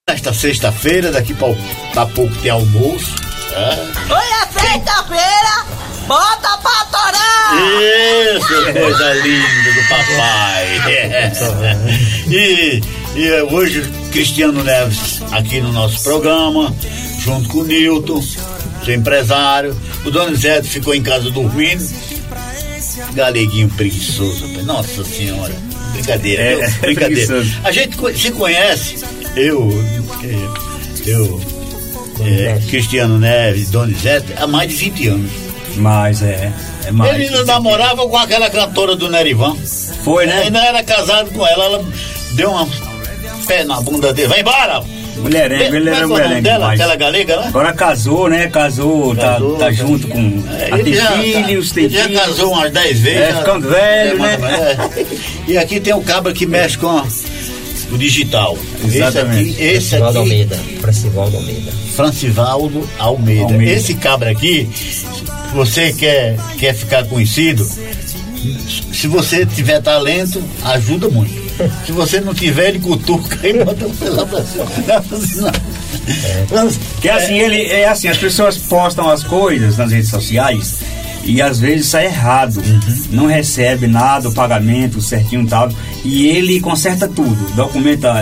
Nesta 0.08 0.32
sexta-feira, 0.32 1.10
daqui 1.10 1.34
pra, 1.34 1.48
pra 1.92 2.06
pouco 2.06 2.34
tem 2.36 2.50
almoço. 2.50 3.14
É. 3.52 4.12
Hoje 4.12 4.32
é 4.32 4.46
sexta-feira, 4.60 5.66
bota 6.06 6.58
pra 6.58 6.84
torar! 6.86 7.54
Isso, 8.36 8.72
coisa 8.72 9.12
linda 9.14 9.72
do 9.72 9.88
papai. 9.88 10.68
E, 12.30 12.82
e 13.18 13.42
hoje, 13.52 13.82
Cristiano 14.12 14.62
Neves 14.62 15.20
aqui 15.32 15.60
no 15.60 15.72
nosso 15.72 16.02
programa, 16.04 16.72
junto 17.18 17.48
com 17.48 17.58
o 17.58 17.64
Nilton, 17.64 18.22
seu 18.84 18.94
empresário. 18.94 19.76
O 20.04 20.10
Donizete 20.10 20.68
ficou 20.68 20.94
em 20.94 21.02
casa 21.02 21.28
dormindo. 21.30 21.84
Galeguinho 23.14 23.68
preguiçoso. 23.70 24.46
Nossa 24.62 25.04
Senhora. 25.04 25.52
Brincadeira, 25.92 26.42
É, 26.42 26.54
viu? 26.54 26.64
é 26.64 26.70
Brincadeira. 26.80 27.46
A 27.64 27.72
gente 27.72 27.96
se 28.16 28.30
conhece, 28.30 29.04
eu, 29.34 29.68
eh, 30.22 31.08
eu, 31.10 31.40
eh, 32.20 32.60
Cristiano 32.68 33.18
Neves, 33.18 33.70
Donizete, 33.70 34.32
há 34.36 34.46
mais 34.46 34.70
de 34.70 34.76
20 34.76 35.08
anos. 35.08 35.30
Mas 35.76 36.22
é, 36.22 36.52
é 36.86 36.90
mais. 36.92 37.14
Ele 37.20 37.44
namorava 37.44 38.06
com 38.06 38.16
aquela 38.16 38.48
cantora 38.48 38.94
do 38.94 39.08
Nerivan. 39.10 39.56
Foi, 40.04 40.26
né? 40.26 40.42
Ainda 40.44 40.60
era 40.60 40.82
casado 40.84 41.30
com 41.30 41.44
ela, 41.46 41.64
ela 41.64 41.84
deu 42.32 42.50
uma 42.50 42.66
pé 43.46 43.64
na 43.64 43.80
bunda 43.80 44.12
dele. 44.12 44.28
Vai 44.28 44.40
embora! 44.40 44.82
Mulherengo, 45.16 45.74
ele 45.74 45.90
era 45.90 46.06
o 46.06 46.10
mulherengo 46.10 46.42
dela? 46.42 46.72
Aquela 46.72 46.94
galega, 46.94 47.36
né? 47.40 47.46
Agora 47.48 47.72
casou, 47.72 48.28
né? 48.30 48.46
Casou, 48.48 49.16
Casou, 49.16 49.56
tá, 49.56 49.64
tá 49.64 49.72
junto 49.72 50.06
com. 50.06 50.42
É, 50.52 50.68
ele 50.74 50.84
tem 50.84 50.94
já- 50.94 51.10
filhos, 51.12 51.72
tem 51.72 51.84
ele 51.86 51.94
já 51.96 52.04
filhos. 52.04 52.20
casou 52.22 52.52
umas 52.52 52.72
10 52.72 53.00
vezes. 53.00 53.18
É, 53.20 53.30
já- 53.32 53.38
ficando 53.38 53.68
velho, 53.68 54.18
né? 54.18 54.36
mas- 54.40 54.50
é. 54.96 55.06
E 55.48 55.58
aqui 55.58 55.80
tem 55.80 55.92
um 55.92 56.02
cabra 56.04 56.32
que 56.32 56.46
mexe 56.46 56.78
com. 56.78 57.02
o 57.90 57.98
digital. 57.98 58.56
Exatamente. 58.84 59.60
Esse 59.60 59.60
aqui, 59.60 59.62
esse 59.64 59.88
Francivaldo 59.88 60.18
aqui, 60.20 60.28
Almeida. 60.30 60.58
Francivaldo 60.80 61.36
Almeida. 61.36 61.72
Francivaldo 61.96 62.88
Almeida. 62.98 63.42
Almeida. 63.54 63.72
Esse 63.72 63.94
cabra 63.94 64.30
aqui, 64.30 64.68
você 65.52 65.92
quer, 65.92 66.36
quer 66.58 66.74
ficar 66.74 67.04
conhecido, 67.06 67.66
se 68.92 69.06
você 69.08 69.44
tiver 69.44 69.80
talento, 69.82 70.40
ajuda 70.64 71.08
muito. 71.08 71.47
Se 71.84 71.92
você 71.92 72.20
não 72.20 72.34
tiver, 72.34 72.70
ele 72.70 72.80
cutuca 72.80 73.46
e 73.46 73.52
manda 73.64 73.86
você 73.88 74.08
lá 74.08 74.26
pra 74.26 74.44
cima. 74.44 74.66
Não 76.50 76.58
é 76.58 76.66
assim. 76.66 76.80
Que 77.00 77.08
assim, 77.08 77.38
ele 77.38 77.66
é 77.66 77.88
assim, 77.88 78.08
as 78.08 78.18
pessoas 78.18 78.56
postam 78.56 79.08
as 79.08 79.22
coisas 79.22 79.76
nas 79.76 79.92
redes 79.92 80.10
sociais 80.10 80.80
e 81.24 81.42
às 81.42 81.58
vezes 81.58 81.86
sai 81.88 82.06
errado. 82.06 82.62
Não 83.10 83.26
recebe 83.26 83.86
nada, 83.86 84.28
o 84.28 84.34
pagamento 84.34 85.00
certinho 85.00 85.42
e 85.42 85.46
tal. 85.46 85.70
E 86.04 86.28
ele 86.28 86.60
conserta 86.60 87.06
tudo, 87.06 87.54
documenta. 87.54 88.12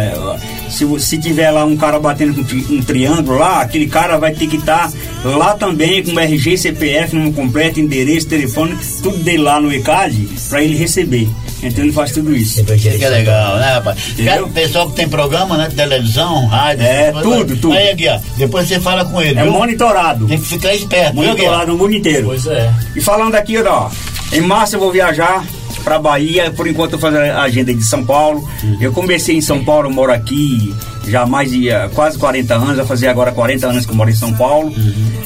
Se, 0.69 0.85
vo- 0.85 0.99
se 1.01 1.19
tiver 1.19 1.51
lá 1.51 1.65
um 1.65 1.77
cara 1.77 1.99
batendo 1.99 2.35
com 2.35 2.43
tri- 2.45 2.67
um 2.71 2.83
triângulo 2.83 3.39
lá, 3.39 3.61
aquele 3.63 3.87
cara 3.87 4.19
vai 4.19 4.33
ter 4.33 4.47
que 4.47 4.57
estar 4.57 4.91
lá 5.25 5.55
também 5.55 6.03
com 6.05 6.19
RG, 6.19 6.57
CPF, 6.59 7.15
número 7.15 7.33
completo, 7.35 7.81
endereço, 7.81 8.27
telefone, 8.29 8.77
tudo 9.03 9.17
dele 9.19 9.39
lá 9.39 9.61
no 9.61 9.73
ECAD 9.73 10.29
para 10.49 10.63
ele 10.63 10.77
receber. 10.77 11.29
Então 11.63 11.83
ele 11.83 11.93
faz 11.93 12.13
tudo 12.13 12.37
isso. 12.37 12.63
Que 12.65 12.89
é 12.89 13.09
legal, 13.09 13.57
né, 13.57 13.73
rapaz? 13.75 13.99
O 14.45 14.49
pessoal 14.51 14.89
que 14.91 14.97
tem 14.97 15.09
programa, 15.09 15.57
né? 15.57 15.69
Televisão, 15.75 16.47
rádio. 16.47 16.85
É, 16.85 17.09
essas 17.09 17.23
coisas, 17.23 17.41
tudo, 17.47 17.57
tudo. 17.61 17.75
Aí, 17.77 17.91
aqui, 17.91 18.09
ó. 18.09 18.19
Depois 18.37 18.69
você 18.69 18.79
fala 18.79 19.05
com 19.07 19.21
ele. 19.23 19.39
É 19.39 19.43
viu? 19.43 19.53
monitorado. 19.53 20.27
Tem 20.27 20.39
que 20.39 20.47
ficar 20.47 20.75
esperto. 20.75 21.15
viu, 21.15 21.25
Monitorado 21.25 21.73
no 21.73 21.79
mundo 21.79 21.95
inteiro. 21.95 22.27
Pois 22.27 22.47
é. 22.47 22.71
E 22.95 23.01
falando 23.01 23.35
aqui, 23.37 23.57
ó, 23.63 23.89
em 24.33 24.41
março 24.43 24.77
eu 24.77 24.81
vou 24.81 24.93
viajar 24.93 25.45
pra 25.87 26.01
Bahia, 26.01 26.51
por 26.51 26.67
enquanto 26.67 26.95
eu 26.95 26.99
fazer 26.99 27.31
a 27.31 27.43
agenda 27.43 27.73
de 27.73 27.85
São 27.85 28.05
Paulo. 28.05 28.45
Eu 28.81 28.91
comecei 28.93 29.37
em 29.37 29.41
São 29.41 29.63
Paulo, 29.65 29.89
moro 29.89 30.13
aqui 30.13 30.75
já 31.07 31.23
há 31.23 31.27
mais 31.27 31.53
de 31.53 31.69
quase 31.95 32.19
40 32.19 32.55
anos, 32.57 32.77
vai 32.77 32.85
fazer 32.85 33.07
agora 33.07 33.31
40 33.31 33.69
anos 33.69 33.87
que 33.87 33.93
eu 33.93 33.97
moro 33.97 34.11
em 34.11 34.15
São 34.15 34.35
Paulo, 34.35 34.75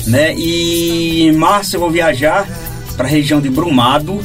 né? 0.06 0.34
E 0.36 1.22
em 1.28 1.32
março 1.32 1.76
eu 1.76 1.80
vou 1.80 1.90
viajar 1.90 2.46
pra 2.94 3.08
região 3.08 3.40
de 3.40 3.48
Brumado, 3.48 4.20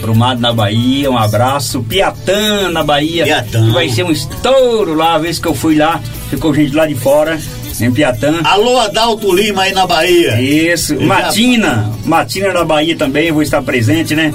Brumado 0.00 0.40
na 0.40 0.52
Bahia, 0.52 1.08
um 1.08 1.16
abraço. 1.16 1.80
Piatã 1.84 2.68
na 2.70 2.82
Bahia, 2.82 3.22
Piatã. 3.22 3.64
que 3.64 3.70
vai 3.72 3.88
ser 3.88 4.02
um 4.02 4.10
estouro 4.10 4.92
lá, 4.92 5.14
a 5.14 5.18
vez 5.18 5.38
que 5.38 5.46
eu 5.46 5.54
fui 5.54 5.76
lá, 5.76 6.00
ficou 6.28 6.52
gente 6.52 6.74
lá 6.74 6.84
de 6.84 6.96
fora, 6.96 7.40
em 7.80 7.90
Piatã. 7.90 8.40
Alô, 8.44 8.78
Adalto 8.78 9.34
Lima 9.34 9.62
aí 9.62 9.72
na 9.72 9.86
Bahia. 9.86 10.40
Isso, 10.40 10.94
Eu 10.94 11.00
já- 11.00 11.06
Matina, 11.06 11.92
Matina 12.04 12.52
na 12.52 12.64
Bahia 12.64 12.96
também 12.96 13.30
vou 13.32 13.42
estar 13.42 13.62
presente, 13.62 14.14
né? 14.14 14.32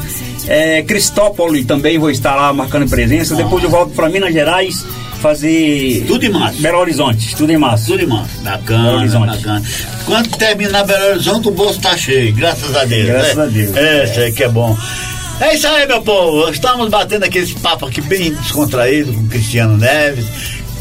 É, 0.47 0.81
Cristópolis 0.81 1.65
também 1.65 1.97
vou 1.97 2.09
estar 2.09 2.35
lá 2.35 2.51
marcando 2.53 2.89
presença. 2.89 3.35
Depois 3.35 3.63
eu 3.63 3.69
volto 3.69 3.93
para 3.93 4.09
Minas 4.09 4.34
Gerais 4.34 4.84
fazer. 5.22 6.03
Tudo 6.07 6.26
em 6.26 6.30
março. 6.30 6.61
Belo 6.61 6.80
Horizonte, 6.80 7.35
tudo 7.35 7.51
em 7.51 7.57
março. 7.57 7.85
Tudo 7.88 8.03
em 8.03 8.07
março. 8.07 8.31
Belo 8.41 8.57
Bacana, 8.57 8.91
Horizonte. 8.97 9.38
bacana. 9.38 9.63
Quando 10.05 10.30
terminar 10.38 10.84
Belo 10.84 11.05
Horizonte, 11.11 11.47
o 11.47 11.51
bolso 11.51 11.80
tá 11.80 11.95
cheio, 11.95 12.34
graças 12.34 12.76
a 12.76 12.85
Deus. 12.85 13.05
Graças 13.07 13.35
né? 13.38 13.43
a 13.43 13.45
Deus. 13.45 13.77
É, 13.77 14.03
isso 14.05 14.19
aí 14.19 14.31
que 14.31 14.43
é 14.43 14.49
bom. 14.49 14.76
É 15.39 15.55
isso 15.55 15.68
aí, 15.68 15.88
meu 15.88 16.01
povo. 16.01 16.49
Estamos 16.51 16.89
batendo 16.89 17.23
aquele 17.23 17.51
papo 17.55 17.85
aqui 17.88 17.99
bem 18.01 18.31
descontraído 18.34 19.11
com 19.13 19.22
o 19.22 19.27
Cristiano 19.27 19.77
Neves. 19.77 20.26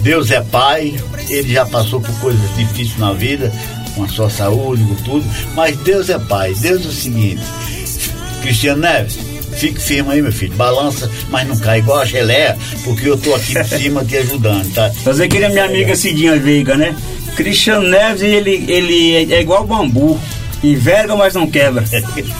Deus 0.02 0.30
é 0.30 0.40
pai, 0.40 0.94
ele 1.28 1.52
já 1.52 1.66
passou 1.66 2.00
por 2.00 2.14
coisas 2.20 2.56
difíceis 2.56 2.98
na 2.98 3.12
vida, 3.12 3.52
com 3.94 4.04
a 4.04 4.08
sua 4.08 4.30
saúde, 4.30 4.82
com 4.84 4.94
tudo, 4.96 5.26
mas 5.54 5.76
Deus 5.78 6.08
é 6.08 6.18
pai. 6.18 6.54
Deus 6.54 6.84
é 6.84 6.88
o 6.88 6.92
seguinte, 6.92 7.42
Cristiano 8.42 8.80
Neves, 8.80 9.18
fique 9.56 9.80
firme 9.80 10.12
aí, 10.12 10.22
meu 10.22 10.32
filho. 10.32 10.54
Balança, 10.54 11.10
mas 11.28 11.46
não 11.46 11.56
cai 11.58 11.78
igual 11.80 11.98
a 11.98 12.04
geleia, 12.04 12.56
porque 12.84 13.08
eu 13.08 13.18
tô 13.18 13.34
aqui 13.34 13.58
em 13.58 13.64
cima 13.64 14.04
te 14.04 14.16
ajudando, 14.16 14.72
tá? 14.72 14.90
Fazer 15.04 15.24
a 15.44 15.48
minha 15.48 15.64
amiga 15.64 15.94
Cidinha 15.94 16.38
Veiga, 16.38 16.76
né? 16.76 16.96
Cristiano 17.36 17.88
Neves, 17.88 18.22
ele, 18.22 18.64
ele 18.68 19.32
é 19.32 19.40
igual 19.40 19.66
bambu. 19.66 20.18
Enverga, 20.62 21.16
mas 21.16 21.32
não 21.32 21.46
quebra. 21.46 21.82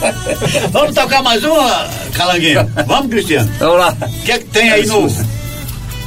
Vamos 0.70 0.94
tocar 0.94 1.22
mais 1.22 1.42
uma, 1.42 1.88
Calanguinho? 2.12 2.70
Vamos, 2.86 3.08
Cristiano? 3.08 3.50
Vamos 3.58 3.78
lá. 3.78 3.96
O 3.98 4.22
que 4.22 4.32
é 4.32 4.38
que 4.38 4.44
tem 4.44 4.70
aí 4.70 4.86
no. 4.86 5.08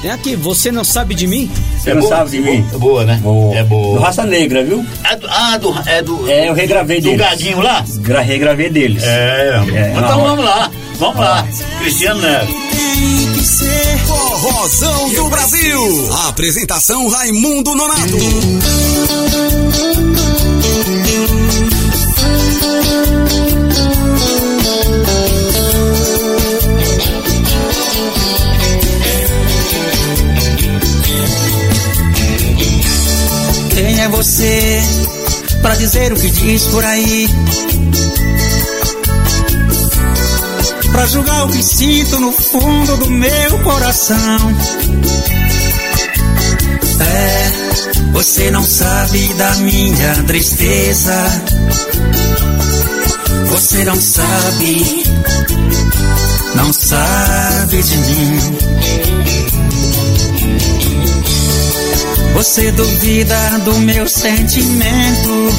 Tem 0.04 0.12
aqui, 0.12 0.36
você 0.36 0.70
não 0.70 0.84
sabe 0.84 1.16
de 1.16 1.26
mim? 1.26 1.50
Você 1.78 1.94
não 1.94 2.06
sabe 2.06 2.32
de 2.32 2.40
mim? 2.42 2.68
É 2.74 2.78
boa, 2.78 3.06
né? 3.06 3.22
É 3.56 3.64
boa. 3.64 3.98
Do 3.98 4.02
Raça 4.04 4.26
Negra, 4.26 4.62
viu? 4.62 4.86
É 5.10 5.16
do, 5.16 5.28
ah, 5.30 5.58
do, 5.58 5.74
é 5.86 6.02
do. 6.02 6.30
É, 6.30 6.50
eu 6.50 6.54
regravei 6.54 7.00
do 7.00 7.04
deles. 7.06 7.20
Gadinho 7.20 7.62
lá? 7.62 7.86
Gra 8.00 8.20
regravei 8.20 8.70
deles. 8.70 9.02
É, 9.02 9.64
É, 9.74 9.94
então 9.96 10.22
vamos 10.22 10.44
lá, 10.44 10.70
vamos 11.00 11.20
lá. 11.22 11.48
Cristiano 11.80 12.22
Neves. 12.22 13.64
Forrozão 14.06 15.10
do 15.14 15.30
Brasil. 15.30 16.10
Apresentação 16.28 17.08
Raimundo 17.08 17.74
Nonato. 17.74 18.18
Você 34.24 34.82
pra 35.62 35.76
dizer 35.76 36.14
o 36.14 36.16
que 36.16 36.32
diz 36.32 36.64
por 36.68 36.84
aí? 36.86 37.28
Pra 40.94 41.06
julgar 41.08 41.46
o 41.46 41.50
que 41.50 41.62
sinto 41.62 42.22
no 42.22 42.32
fundo 42.32 42.98
do 42.98 43.10
meu 43.10 43.60
coração. 43.64 44.18
É, 47.02 47.52
você 48.14 48.50
não 48.50 48.64
sabe 48.64 49.34
da 49.34 49.56
minha 49.56 50.24
tristeza. 50.24 51.16
Você 53.48 53.84
não 53.84 54.00
sabe, 54.00 55.04
não 56.56 56.72
sabe 56.72 57.84
de 57.84 57.98
mim. 57.98 58.73
Você 62.34 62.72
duvida 62.72 63.60
do 63.60 63.74
meu 63.80 64.08
sentimento. 64.08 65.50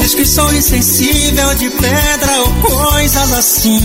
Diz 0.00 0.14
que 0.14 0.24
sou 0.24 0.52
insensível 0.52 1.54
de 1.54 1.70
pedra 1.70 2.40
ou 2.40 2.52
coisas 2.54 3.32
assim. 3.32 3.80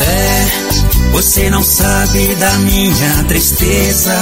É, 0.00 1.10
você 1.12 1.50
não 1.50 1.62
sabe 1.62 2.34
da 2.36 2.52
minha 2.58 3.24
tristeza. 3.28 4.14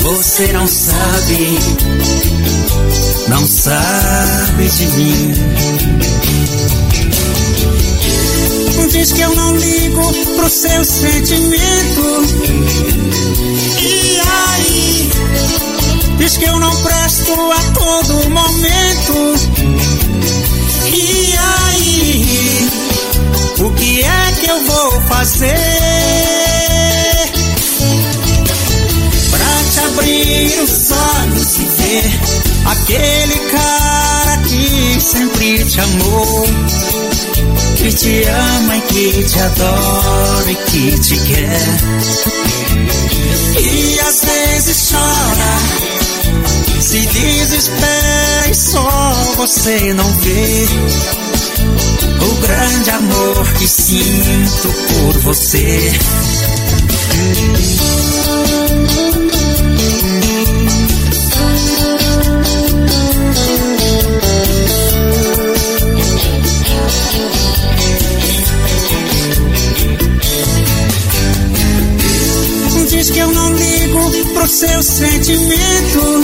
Você 0.00 0.52
não 0.52 0.68
sabe, 0.68 1.58
não 3.28 3.46
sabe 3.46 4.68
de 4.68 4.86
mim. 4.88 5.34
Diz 8.90 9.12
que 9.12 9.20
eu 9.20 9.34
não 9.34 9.56
ligo 9.56 10.12
pro 10.36 10.48
seu 10.48 10.84
sentimento. 10.84 12.24
E 13.80 14.20
aí? 14.20 15.10
Diz 16.18 16.36
que 16.36 16.44
eu 16.44 16.58
não 16.60 16.74
presto 16.82 17.32
a 17.32 17.62
todo 17.72 18.30
momento. 18.30 19.34
E 20.92 21.34
aí? 21.36 22.68
O 23.60 23.70
que 23.72 24.02
é 24.02 24.32
que 24.40 24.50
eu 24.50 24.64
vou 24.64 25.00
fazer? 25.02 25.54
Pra 29.30 29.64
te 29.72 29.80
abrir 29.80 30.60
os 30.62 30.90
olhos 30.90 31.58
e 31.58 31.64
ver 31.82 32.20
aquele 32.66 33.38
cara 33.50 34.36
que 34.38 35.00
sempre 35.00 35.64
te 35.64 35.80
amou 35.80 37.03
que 37.84 37.92
te 37.92 38.24
ama 38.24 38.78
e 38.78 38.80
que 38.80 39.24
te 39.24 39.38
adora 39.40 40.50
e 40.50 40.54
que 40.54 40.98
te 41.00 41.18
quer. 41.18 41.60
E 43.60 44.00
às 44.00 44.24
vezes 44.24 44.90
chora, 44.90 46.80
se 46.80 47.00
desespera 47.00 48.48
e 48.50 48.54
só 48.54 49.12
você 49.36 49.92
não 49.92 50.10
vê 50.20 50.66
o 52.22 52.34
grande 52.40 52.90
amor 52.90 53.52
que 53.58 53.68
sinto 53.68 54.68
por 54.88 55.18
você. 55.20 55.92
Diz 73.04 73.12
que 73.12 73.18
eu 73.18 73.30
não 73.34 73.52
ligo 73.52 74.24
pro 74.32 74.48
seu 74.48 74.82
sentimento. 74.82 76.22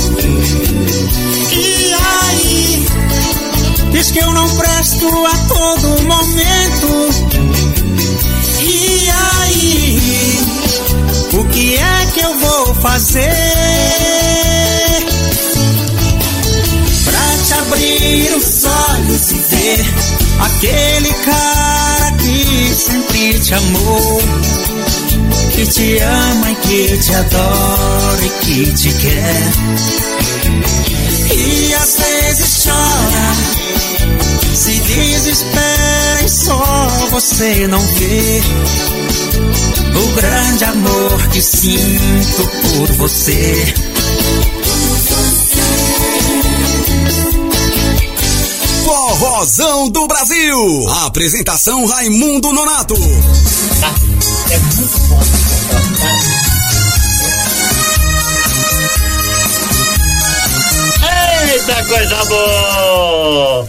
E 1.52 1.92
aí? 1.92 2.86
Diz 3.92 4.10
que 4.10 4.18
eu 4.18 4.32
não 4.32 4.48
presto 4.56 5.06
a 5.26 5.36
todo 5.46 6.02
momento. 6.04 7.10
E 8.62 9.10
aí, 9.10 10.00
o 11.34 11.44
que 11.50 11.76
é 11.76 12.06
que 12.14 12.20
eu 12.20 12.38
vou 12.38 12.74
fazer? 12.76 13.28
Pra 17.04 17.44
te 17.44 17.52
abrir 17.60 18.36
os 18.38 18.64
olhos 18.64 19.30
e 19.32 19.34
ver 19.34 19.84
aquele 20.40 21.12
cara 21.12 22.12
que 22.12 22.74
sempre 22.74 23.38
te 23.38 23.52
amou, 23.52 24.22
que 25.60 25.66
te 25.66 25.98
ama 25.98 26.50
e 26.52 26.54
que 26.56 26.96
te 26.96 27.14
adora 27.14 28.24
e 28.24 28.30
que 28.44 28.72
te 28.72 28.92
quer. 28.94 29.52
E 31.36 31.74
às 31.74 31.96
vezes 31.98 32.64
chora, 32.64 33.34
se 34.54 34.72
desespera 34.80 36.22
e 36.24 36.28
só 36.30 36.88
você 37.10 37.66
não 37.66 37.80
vê 37.80 38.40
o 39.96 40.06
grande 40.14 40.64
amor 40.64 41.28
que 41.28 41.42
sinto 41.42 42.50
por 42.62 42.92
você. 42.92 43.74
Forrozão 48.84 49.90
do 49.90 50.06
Brasil. 50.06 50.88
Apresentação 51.04 51.84
Raimundo 51.84 52.50
Nonato. 52.50 52.94
É 54.52 54.58
muito 54.58 54.98
bom. 55.08 55.20
Eita 61.52 61.84
coisa 61.84 62.24
boa! 62.24 63.68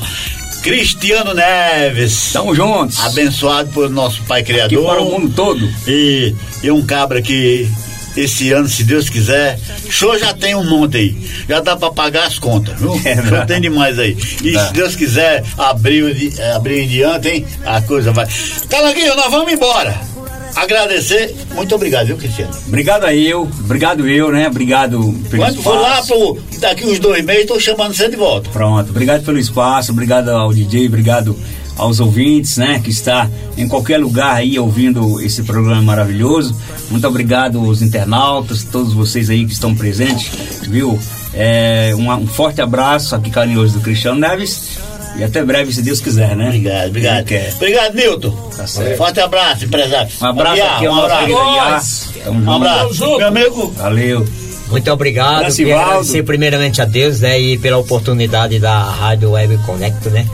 Cristiano 0.61 1.33
Neves. 1.33 2.11
Estamos 2.11 2.55
juntos. 2.55 2.99
Abençoado 2.99 3.69
por 3.71 3.89
nosso 3.89 4.23
Pai 4.23 4.43
Criador. 4.43 4.79
Aqui 4.79 4.87
para 4.87 5.01
o 5.01 5.11
mundo 5.11 5.33
todo. 5.35 5.67
E, 5.87 6.35
e 6.63 6.71
um 6.71 6.85
cabra 6.85 7.21
que 7.21 7.67
esse 8.15 8.51
ano, 8.51 8.67
se 8.67 8.83
Deus 8.83 9.09
quiser, 9.09 9.59
show 9.89 10.17
já 10.17 10.33
tem 10.33 10.53
um 10.55 10.63
monte 10.63 10.97
aí. 10.97 11.29
Já 11.47 11.59
dá 11.61 11.75
pra 11.77 11.91
pagar 11.91 12.27
as 12.27 12.37
contas, 12.37 12.79
viu? 12.79 12.99
É 13.05 13.15
show 13.15 13.45
tem 13.45 13.61
demais 13.61 13.97
aí. 13.97 14.17
E 14.43 14.57
se 14.57 14.73
Deus 14.73 14.95
quiser, 14.95 15.43
abrir, 15.57 16.33
abrir 16.55 16.81
em 16.81 16.87
diante, 16.87 17.29
hein? 17.29 17.45
A 17.65 17.81
coisa 17.81 18.11
vai. 18.11 18.27
Calanguinho, 18.69 19.15
nós 19.15 19.31
vamos 19.31 19.51
embora. 19.51 20.10
Agradecer, 20.55 21.35
muito 21.53 21.73
obrigado, 21.75 22.07
viu, 22.07 22.17
Cristiano? 22.17 22.51
Obrigado 22.67 23.05
a 23.05 23.13
eu, 23.13 23.43
obrigado 23.63 24.07
eu, 24.07 24.31
né? 24.31 24.47
Obrigado 24.47 25.13
pelo 25.29 25.43
Quando 25.43 25.61
for 25.61 25.75
lá 25.75 25.99
espaço. 25.99 26.13
pro, 26.13 26.59
daqui 26.59 26.85
uns 26.85 26.99
dois 26.99 27.23
meses, 27.23 27.45
tô 27.45 27.59
chamando 27.59 27.93
você 27.93 28.09
de 28.09 28.15
volta. 28.15 28.49
Pronto, 28.49 28.89
obrigado 28.89 29.23
pelo 29.23 29.37
espaço, 29.37 29.91
obrigado 29.91 30.29
ao 30.29 30.53
DJ, 30.53 30.87
obrigado 30.87 31.35
aos 31.77 31.99
ouvintes, 31.99 32.57
né, 32.57 32.79
que 32.83 32.89
está 32.89 33.29
em 33.57 33.67
qualquer 33.67 33.97
lugar 33.97 34.35
aí 34.35 34.59
ouvindo 34.59 35.19
esse 35.21 35.43
programa 35.43 35.81
maravilhoso. 35.81 36.55
Muito 36.89 37.07
obrigado 37.07 37.59
aos 37.59 37.81
internautas, 37.81 38.63
todos 38.63 38.93
vocês 38.93 39.29
aí 39.29 39.45
que 39.45 39.53
estão 39.53 39.73
presentes, 39.73 40.29
viu? 40.67 40.99
É, 41.33 41.93
um, 41.95 42.11
um 42.11 42.27
forte 42.27 42.61
abraço 42.61 43.15
aqui 43.15 43.29
carinhoso 43.29 43.75
do 43.75 43.81
Cristiano 43.81 44.19
Neves 44.19 44.77
e 45.17 45.23
até 45.23 45.43
breve, 45.43 45.73
se 45.73 45.81
Deus 45.81 45.99
quiser, 45.99 46.35
né? 46.35 46.47
Obrigado, 46.47 46.87
obrigado. 46.87 47.25
Obrigado, 47.55 47.95
Nilton. 47.95 48.31
Tá 48.55 48.67
certo. 48.67 48.97
Forte 48.97 49.19
abraço, 49.19 49.65
empresário. 49.65 50.11
Um 50.21 50.25
abraço 50.25 50.51
Aguiar, 50.61 50.75
aqui 50.75 50.87
um 50.87 50.95
abraço. 50.95 52.09
Um 52.27 52.51
abraço. 52.51 53.17
Meu 53.17 53.27
amigo. 53.27 53.71
Valeu. 53.77 54.25
Muito 54.71 54.89
obrigado. 54.89 55.51
Ivaldo. 55.59 55.81
agradecer 55.89 56.23
primeiramente 56.23 56.81
a 56.81 56.85
Deus, 56.85 57.19
né? 57.19 57.37
E 57.39 57.57
pela 57.57 57.77
oportunidade 57.77 58.57
da 58.57 58.79
Rádio 58.79 59.31
Web 59.31 59.57
Connect, 59.65 60.09
né? 60.09 60.25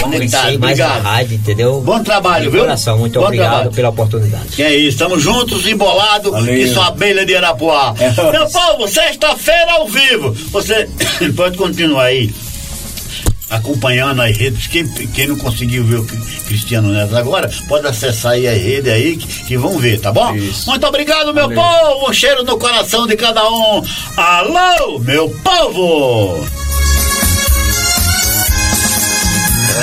conectado, 0.00 0.10
Conhecer 0.10 0.58
mais 0.58 0.80
obrigado. 0.80 1.06
a 1.06 1.10
rádio, 1.10 1.34
entendeu? 1.36 1.80
Bom 1.82 2.02
trabalho, 2.02 2.50
viu? 2.50 2.60
coração, 2.62 2.98
muito 2.98 3.18
Bom 3.20 3.26
obrigado 3.26 3.50
trabalho. 3.50 3.70
pela 3.72 3.88
oportunidade. 3.90 4.48
Que 4.56 4.62
é 4.62 4.74
isso, 4.74 4.88
estamos 4.90 5.22
juntos, 5.22 5.66
embolados 5.66 6.48
e 6.48 6.68
sua 6.68 6.86
abelha 6.86 7.26
de 7.26 7.36
Arapuá. 7.36 7.94
Meu 8.32 8.48
povo, 8.48 8.88
sexta-feira 8.88 9.72
ao 9.72 9.86
vivo. 9.86 10.34
Você 10.52 10.88
pode 11.36 11.58
continuar 11.58 12.04
aí 12.04 12.32
acompanhando 13.52 14.20
as 14.22 14.36
redes. 14.36 14.66
Quem, 14.66 14.86
quem 14.88 15.26
não 15.28 15.36
conseguiu 15.36 15.84
ver 15.84 16.00
o 16.00 16.04
Cri- 16.04 16.18
Cristiano 16.46 16.92
Neves 16.92 17.14
agora, 17.14 17.48
pode 17.68 17.86
acessar 17.86 18.32
aí 18.32 18.48
as 18.48 18.60
redes 18.60 18.92
aí 18.92 19.16
que, 19.16 19.44
que 19.44 19.56
vão 19.56 19.78
ver, 19.78 20.00
tá 20.00 20.10
bom? 20.10 20.34
Muito 20.66 20.86
obrigado, 20.86 21.32
meu 21.32 21.48
povo. 21.50 22.08
Um 22.10 22.12
cheiro 22.12 22.42
no 22.44 22.58
coração 22.58 23.06
de 23.06 23.16
cada 23.16 23.48
um. 23.48 23.82
Alô, 24.16 24.98
meu 24.98 25.28
povo! 25.44 26.44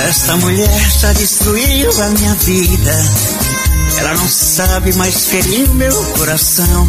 Esta 0.08 0.36
mulher 0.38 0.90
já 1.00 1.12
destruiu 1.12 2.02
a 2.02 2.08
minha 2.10 2.34
vida. 2.34 3.04
Ela 3.98 4.14
não 4.14 4.28
sabe 4.28 4.92
mais 4.94 5.26
ferir 5.26 5.68
meu 5.74 5.94
coração. 6.16 6.88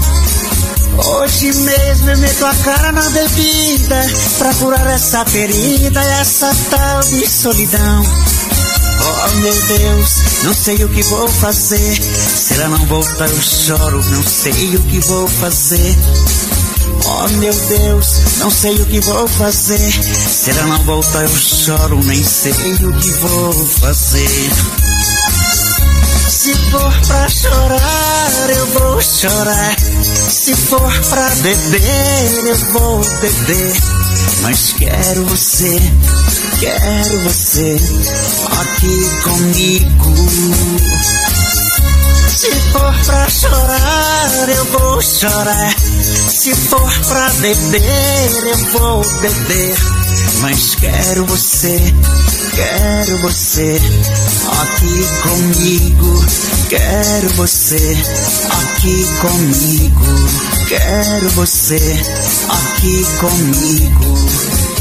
Hoje 0.97 1.53
mesmo 1.53 2.09
eu 2.09 2.18
meto 2.18 2.45
a 2.45 2.55
cara 2.55 2.91
na 2.91 3.09
bebida 3.09 4.05
pra 4.38 4.53
curar 4.55 4.88
essa 4.88 5.26
ferida, 5.26 6.01
essa 6.01 6.53
tal 6.69 7.01
de 7.01 7.27
solidão. 7.30 8.03
Oh 9.03 9.35
meu 9.38 9.53
Deus, 9.53 10.15
não 10.43 10.53
sei 10.53 10.84
o 10.84 10.89
que 10.89 11.01
vou 11.03 11.27
fazer. 11.27 11.95
Se 12.01 12.53
ela 12.55 12.77
não 12.77 12.85
voltar, 12.85 13.30
eu 13.30 13.41
choro, 13.41 14.03
não 14.11 14.23
sei 14.23 14.76
o 14.76 14.84
que 14.84 14.99
vou 14.99 15.27
fazer. 15.27 15.97
Oh 17.05 17.27
meu 17.38 17.53
Deus, 17.53 18.38
não 18.38 18.51
sei 18.51 18.76
o 18.76 18.85
que 18.85 18.99
vou 18.99 19.27
fazer. 19.27 19.91
Se 20.30 20.51
ela 20.51 20.63
não 20.63 20.84
voltar, 20.84 21.23
eu 21.23 21.38
choro, 21.38 21.99
nem 22.03 22.23
sei 22.23 22.51
o 22.51 22.93
que 22.93 23.09
vou 23.11 23.53
fazer. 23.80 24.51
Se 26.30 26.53
for 26.69 26.93
pra 27.07 27.30
chorar, 27.30 28.49
eu 28.49 28.65
vou 28.68 29.01
chorar. 29.01 29.76
Se 30.03 30.56
for 30.56 31.02
pra 31.10 31.30
beber, 31.30 32.48
eu 32.48 32.56
vou 32.73 33.02
beber. 33.22 33.73
Mas 34.41 34.73
quero 34.73 35.26
você, 35.26 35.80
quero 36.60 37.19
você 37.23 37.76
aqui 38.60 39.10
comigo. 39.23 40.15
Se 42.30 42.52
for 42.72 43.06
pra 43.06 43.30
chorar, 43.30 44.49
eu 44.49 44.65
vou 44.65 45.02
chorar. 45.02 45.76
Se 46.30 46.56
for 46.56 46.99
pra 47.07 47.30
beber, 47.30 48.48
eu 48.48 48.57
vou 48.72 49.03
beber. 49.19 49.78
Mas 50.41 50.73
quero 50.73 51.23
você, 51.26 51.80
quero 52.55 53.18
você 53.19 53.80
aqui 54.59 55.05
comigo. 55.22 56.26
Quero 56.68 57.30
você 57.35 57.97
aqui 58.49 59.05
comigo. 59.22 60.05
Quero 60.68 61.30
você 61.30 61.77
aqui 62.49 63.05
comigo. 63.19 64.81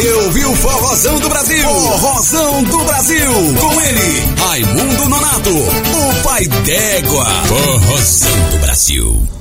Você 0.00 0.12
ouviu 0.14 0.56
Forrozão 0.56 1.20
do 1.20 1.28
Brasil? 1.28 1.62
Forrozão 1.62 2.62
do 2.62 2.84
Brasil. 2.84 3.32
Com 3.60 3.80
ele, 3.82 4.34
Raimundo 4.38 5.08
Nonato, 5.10 5.50
o 5.50 6.22
pai 6.22 6.46
d'égua. 6.46 7.26
Forrozão 7.46 8.50
do 8.50 8.58
Brasil. 8.60 9.39